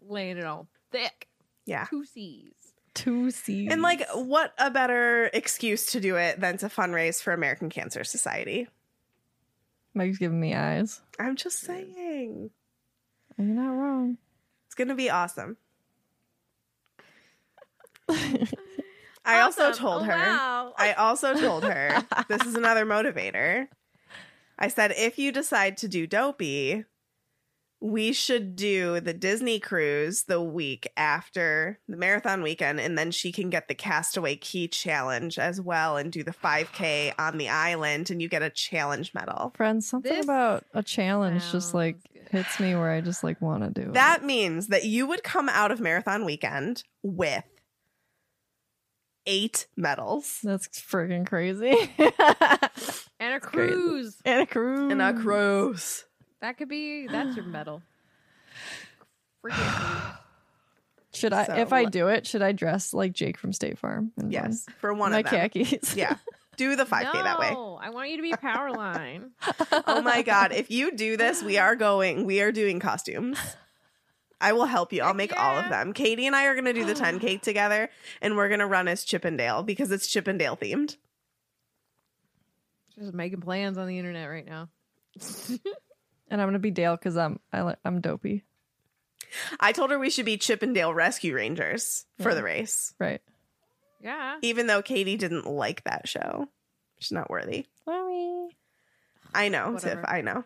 Laying 0.06 0.38
it 0.38 0.44
all 0.44 0.68
thick. 0.90 1.28
Yeah. 1.66 1.86
Two 1.88 2.04
C's. 2.04 2.52
two 2.94 3.30
C's. 3.30 3.72
And 3.72 3.80
like, 3.82 4.06
what 4.12 4.52
a 4.58 4.70
better 4.70 5.30
excuse 5.32 5.86
to 5.86 6.00
do 6.00 6.16
it 6.16 6.40
than 6.40 6.58
to 6.58 6.66
fundraise 6.66 7.22
for 7.22 7.32
American 7.32 7.70
Cancer 7.70 8.04
Society? 8.04 8.68
Mike's 9.94 10.18
giving 10.18 10.40
me 10.40 10.54
eyes. 10.54 11.00
I'm 11.18 11.36
just 11.36 11.60
saying. 11.60 12.50
You're 13.38 13.46
not 13.46 13.70
wrong. 13.70 14.18
It's 14.66 14.74
going 14.74 14.88
to 14.88 14.94
be 14.94 15.08
awesome. 15.08 15.56
I 19.24 19.40
also 19.40 19.72
told 19.72 20.02
Oh, 20.02 20.04
her. 20.04 20.12
wow. 20.16 20.74
I 20.76 20.92
also 20.92 21.34
told 21.34 21.64
her 21.64 22.04
this 22.28 22.42
is 22.44 22.54
another 22.54 22.84
motivator. 22.84 23.68
I 24.58 24.68
said, 24.68 24.92
if 24.96 25.18
you 25.18 25.32
decide 25.32 25.76
to 25.78 25.88
do 25.88 26.06
Dopey, 26.06 26.84
we 27.80 28.12
should 28.14 28.56
do 28.56 29.00
the 29.00 29.12
Disney 29.12 29.58
cruise 29.60 30.24
the 30.24 30.40
week 30.40 30.88
after 30.96 31.80
the 31.88 31.96
marathon 31.96 32.42
weekend, 32.42 32.80
and 32.80 32.96
then 32.96 33.10
she 33.10 33.30
can 33.32 33.50
get 33.50 33.68
the 33.68 33.74
Castaway 33.74 34.36
Cay 34.36 34.68
Challenge 34.68 35.38
as 35.38 35.60
well 35.60 35.96
and 35.98 36.10
do 36.10 36.22
the 36.22 36.32
5K 36.32 37.12
on 37.18 37.36
the 37.36 37.48
island, 37.50 38.10
and 38.10 38.22
you 38.22 38.28
get 38.28 38.42
a 38.42 38.48
challenge 38.50 39.12
medal. 39.12 39.52
Friends, 39.56 39.88
something 39.88 40.10
This 40.12 40.24
about 40.24 40.64
a 40.72 40.82
challenge 40.82 41.50
just 41.52 41.74
like 41.74 41.96
good. 42.14 42.28
hits 42.30 42.58
me 42.58 42.74
where 42.74 42.90
I 42.90 43.00
just 43.02 43.22
like 43.24 43.42
want 43.42 43.64
to 43.64 43.82
do 43.82 43.88
it. 43.88 43.94
That 43.94 44.24
means 44.24 44.68
that 44.68 44.84
you 44.84 45.06
would 45.06 45.22
come 45.22 45.48
out 45.50 45.70
of 45.70 45.80
marathon 45.80 46.24
weekend 46.24 46.84
with 47.02 47.44
eight 49.26 49.66
medals 49.76 50.40
That's 50.42 50.68
freaking 50.68 51.26
crazy. 51.26 51.90
And 53.20 53.34
a 53.34 53.40
Great. 53.40 53.70
cruise. 53.70 54.16
and 54.24 54.42
a 54.42 54.46
cruise. 54.46 54.92
and 54.92 55.00
a 55.00 55.14
cruise. 55.14 56.04
That 56.42 56.58
could 56.58 56.68
be, 56.68 57.06
that's 57.06 57.34
your 57.36 57.46
medal. 57.46 57.80
Freaking. 59.44 60.16
Should 61.14 61.32
I, 61.32 61.44
So, 61.46 61.54
if 61.54 61.72
I 61.72 61.84
do 61.84 62.08
it, 62.08 62.26
should 62.26 62.42
I 62.42 62.50
dress 62.52 62.92
like 62.92 63.12
Jake 63.12 63.38
from 63.38 63.52
State 63.52 63.78
Farm? 63.78 64.10
and 64.18 64.32
Yes, 64.32 64.66
for 64.80 64.92
one 64.92 65.12
my 65.12 65.20
of 65.20 65.26
them. 65.26 65.48
khakis. 65.48 65.94
Yeah, 65.96 66.16
do 66.56 66.74
the 66.74 66.84
5K 66.84 67.12
that 67.12 67.38
way. 67.38 67.52
No, 67.52 67.78
I 67.80 67.90
want 67.90 68.10
you 68.10 68.16
to 68.16 68.22
be 68.22 68.32
Powerline. 68.32 69.30
Oh 69.86 70.02
my 70.02 70.22
god, 70.22 70.50
if 70.52 70.70
you 70.72 70.90
do 70.96 71.16
this, 71.16 71.40
we 71.42 71.56
are 71.56 71.76
going. 71.76 72.24
We 72.26 72.40
are 72.40 72.50
doing 72.50 72.80
costumes. 72.80 73.38
I 74.44 74.52
will 74.52 74.66
help 74.66 74.92
you. 74.92 75.00
I'll 75.02 75.08
Heck 75.08 75.16
make 75.16 75.36
all 75.36 75.58
of 75.58 75.68
them. 75.70 75.92
Katie 75.92 76.26
and 76.26 76.36
I 76.36 76.46
are 76.46 76.54
going 76.54 76.66
to 76.66 76.72
do 76.72 76.84
the 76.84 76.94
10K 77.00 77.40
together 77.40 77.88
and 78.20 78.36
we're 78.36 78.48
going 78.48 78.60
to 78.60 78.66
run 78.66 78.88
as 78.88 79.04
Chip 79.04 79.24
'n 79.24 79.36
Dale 79.36 79.62
because 79.62 79.90
it's 79.90 80.06
Chip 80.06 80.28
'n 80.28 80.38
Dale 80.38 80.56
themed. 80.56 80.96
Just 82.98 83.12
making 83.14 83.40
plans 83.40 83.76
on 83.78 83.88
the 83.88 83.98
internet 83.98 84.28
right 84.28 84.46
now. 84.46 84.68
and 86.28 86.40
I'm 86.40 86.46
gonna 86.46 86.58
be 86.60 86.70
Dale 86.70 86.96
because 86.96 87.16
I'm 87.16 87.40
I, 87.52 87.62
li- 87.62 87.74
I'm 87.84 88.00
dopey. 88.00 88.44
I 89.58 89.72
told 89.72 89.90
her 89.90 89.98
we 89.98 90.10
should 90.10 90.26
be 90.26 90.36
Chip 90.36 90.62
'n 90.62 90.72
Dale 90.72 90.94
Rescue 90.94 91.34
Rangers 91.34 92.06
for 92.20 92.34
the 92.34 92.42
race. 92.42 92.94
Right. 93.00 93.20
Yeah. 94.00 94.36
Even 94.42 94.66
though 94.68 94.82
Katie 94.82 95.16
didn't 95.16 95.46
like 95.46 95.82
that 95.84 96.06
show. 96.06 96.48
She's 97.00 97.10
not 97.12 97.30
worthy. 97.30 97.66
Mommy. 97.86 98.50
I 99.34 99.48
know, 99.48 99.72
Whatever. 99.72 100.02
Tiff. 100.02 100.04
I 100.08 100.20
know. 100.20 100.44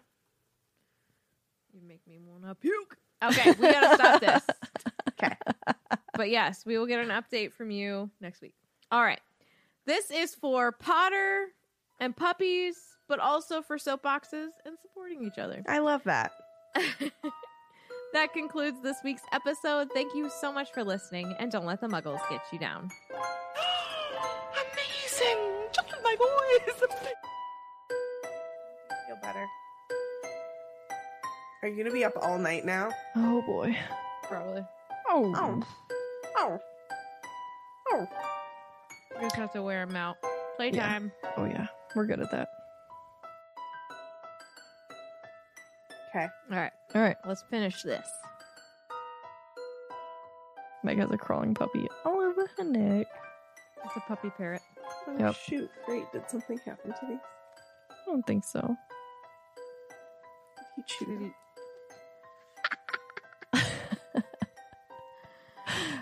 You 1.75 1.81
make 1.87 2.07
me 2.07 2.19
want 2.25 2.45
to 2.45 2.55
puke. 2.55 2.97
Okay, 3.23 3.51
we 3.53 3.73
gotta 3.73 3.95
stop 3.95 4.21
this. 4.21 4.43
Okay. 5.21 5.35
But 6.15 6.31
yes, 6.31 6.65
we 6.65 6.79
will 6.79 6.87
get 6.87 7.01
an 7.01 7.09
update 7.09 7.53
from 7.53 7.73
you 7.73 8.09
next 8.21 8.41
week. 8.41 8.55
All 8.93 9.03
right. 9.03 9.21
This 9.85 10.13
is 10.13 10.33
for 10.35 10.71
Potter 10.71 11.47
and 11.99 12.17
puppies, 12.17 12.77
but 13.09 13.19
also 13.19 13.61
for 13.63 13.79
soapboxes 13.79 14.51
and 14.65 14.79
supporting 14.81 15.25
each 15.25 15.39
other. 15.39 15.65
I 15.67 15.79
love 15.79 16.05
that. 16.05 16.31
that 18.13 18.33
concludes 18.33 18.81
this 18.83 18.99
week's 19.03 19.23
episode. 19.33 19.89
Thank 19.93 20.15
you 20.15 20.31
so 20.41 20.53
much 20.53 20.71
for 20.73 20.85
listening, 20.85 21.35
and 21.41 21.51
don't 21.51 21.67
let 21.67 21.81
the 21.81 21.89
muggles 21.89 22.21
get 22.31 22.43
you 22.53 22.59
down. 22.59 22.91
Amazing. 24.53 25.39
Just 25.73 25.95
my 26.05 26.17
boys. 26.17 26.75
Feel 29.07 29.19
better. 29.23 29.47
Are 31.63 31.69
you 31.69 31.77
gonna 31.77 31.93
be 31.93 32.05
up 32.05 32.13
all 32.21 32.39
night 32.39 32.65
now? 32.65 32.91
Oh 33.17 33.43
boy. 33.43 33.77
Probably. 34.25 34.63
Oh. 35.09 35.33
Oh. 35.37 35.63
Oh. 36.37 36.59
Oh. 37.91 38.07
We 39.17 39.23
just 39.23 39.37
have 39.37 39.53
to 39.55 39.63
wear 39.63 39.85
them 39.87 39.97
out. 39.97 40.17
Playtime. 40.57 41.11
Oh 41.37 41.45
yeah. 41.45 41.67
We're 41.97 42.05
good 42.07 42.21
at 42.21 42.31
that. 42.31 42.49
Okay. 46.11 46.27
All 46.51 46.57
right, 46.59 46.73
All 46.95 47.03
right. 47.03 47.17
let's 47.27 47.43
finish 47.51 47.83
this. 47.83 48.07
Meg 50.83 50.99
has 50.99 51.11
a 51.11 51.19
crawling 51.19 51.55
puppy 51.55 51.87
all 52.05 52.21
over 52.21 52.49
her 52.57 52.65
neck. 52.65 53.07
It's 53.85 53.97
a 53.97 54.01
puppy 54.01 54.31
parrot. 54.31 54.63
Oh, 55.07 55.17
Yep. 55.19 55.35
Shoot. 55.35 55.71
Great. 55.87 56.11
Did 56.13 56.23
something 56.31 56.59
happen 56.65 56.93
to 56.93 57.07
these? 57.09 57.19
I 57.91 57.95
don't 58.07 58.27
think 58.27 58.45
so. 58.45 58.77
He 60.77 60.83
chewed. 60.87 61.33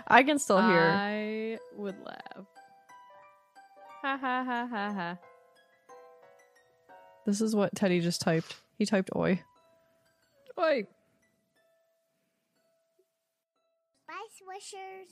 I 0.07 0.23
can 0.23 0.39
still 0.39 0.61
hear. 0.65 0.91
I 0.93 1.57
would 1.75 1.95
laugh. 2.03 2.45
Ha 4.01 4.17
ha 4.17 4.43
ha 4.45 4.67
ha 4.67 4.93
ha. 4.93 5.17
This 7.25 7.41
is 7.41 7.53
what 7.53 7.75
Teddy 7.75 7.99
just 7.99 8.21
typed. 8.21 8.55
He 8.77 8.85
typed 8.85 9.09
oi. 9.15 9.43
Oi. 10.57 10.83
Bye, 14.07 14.13
Swishers. 14.39 15.11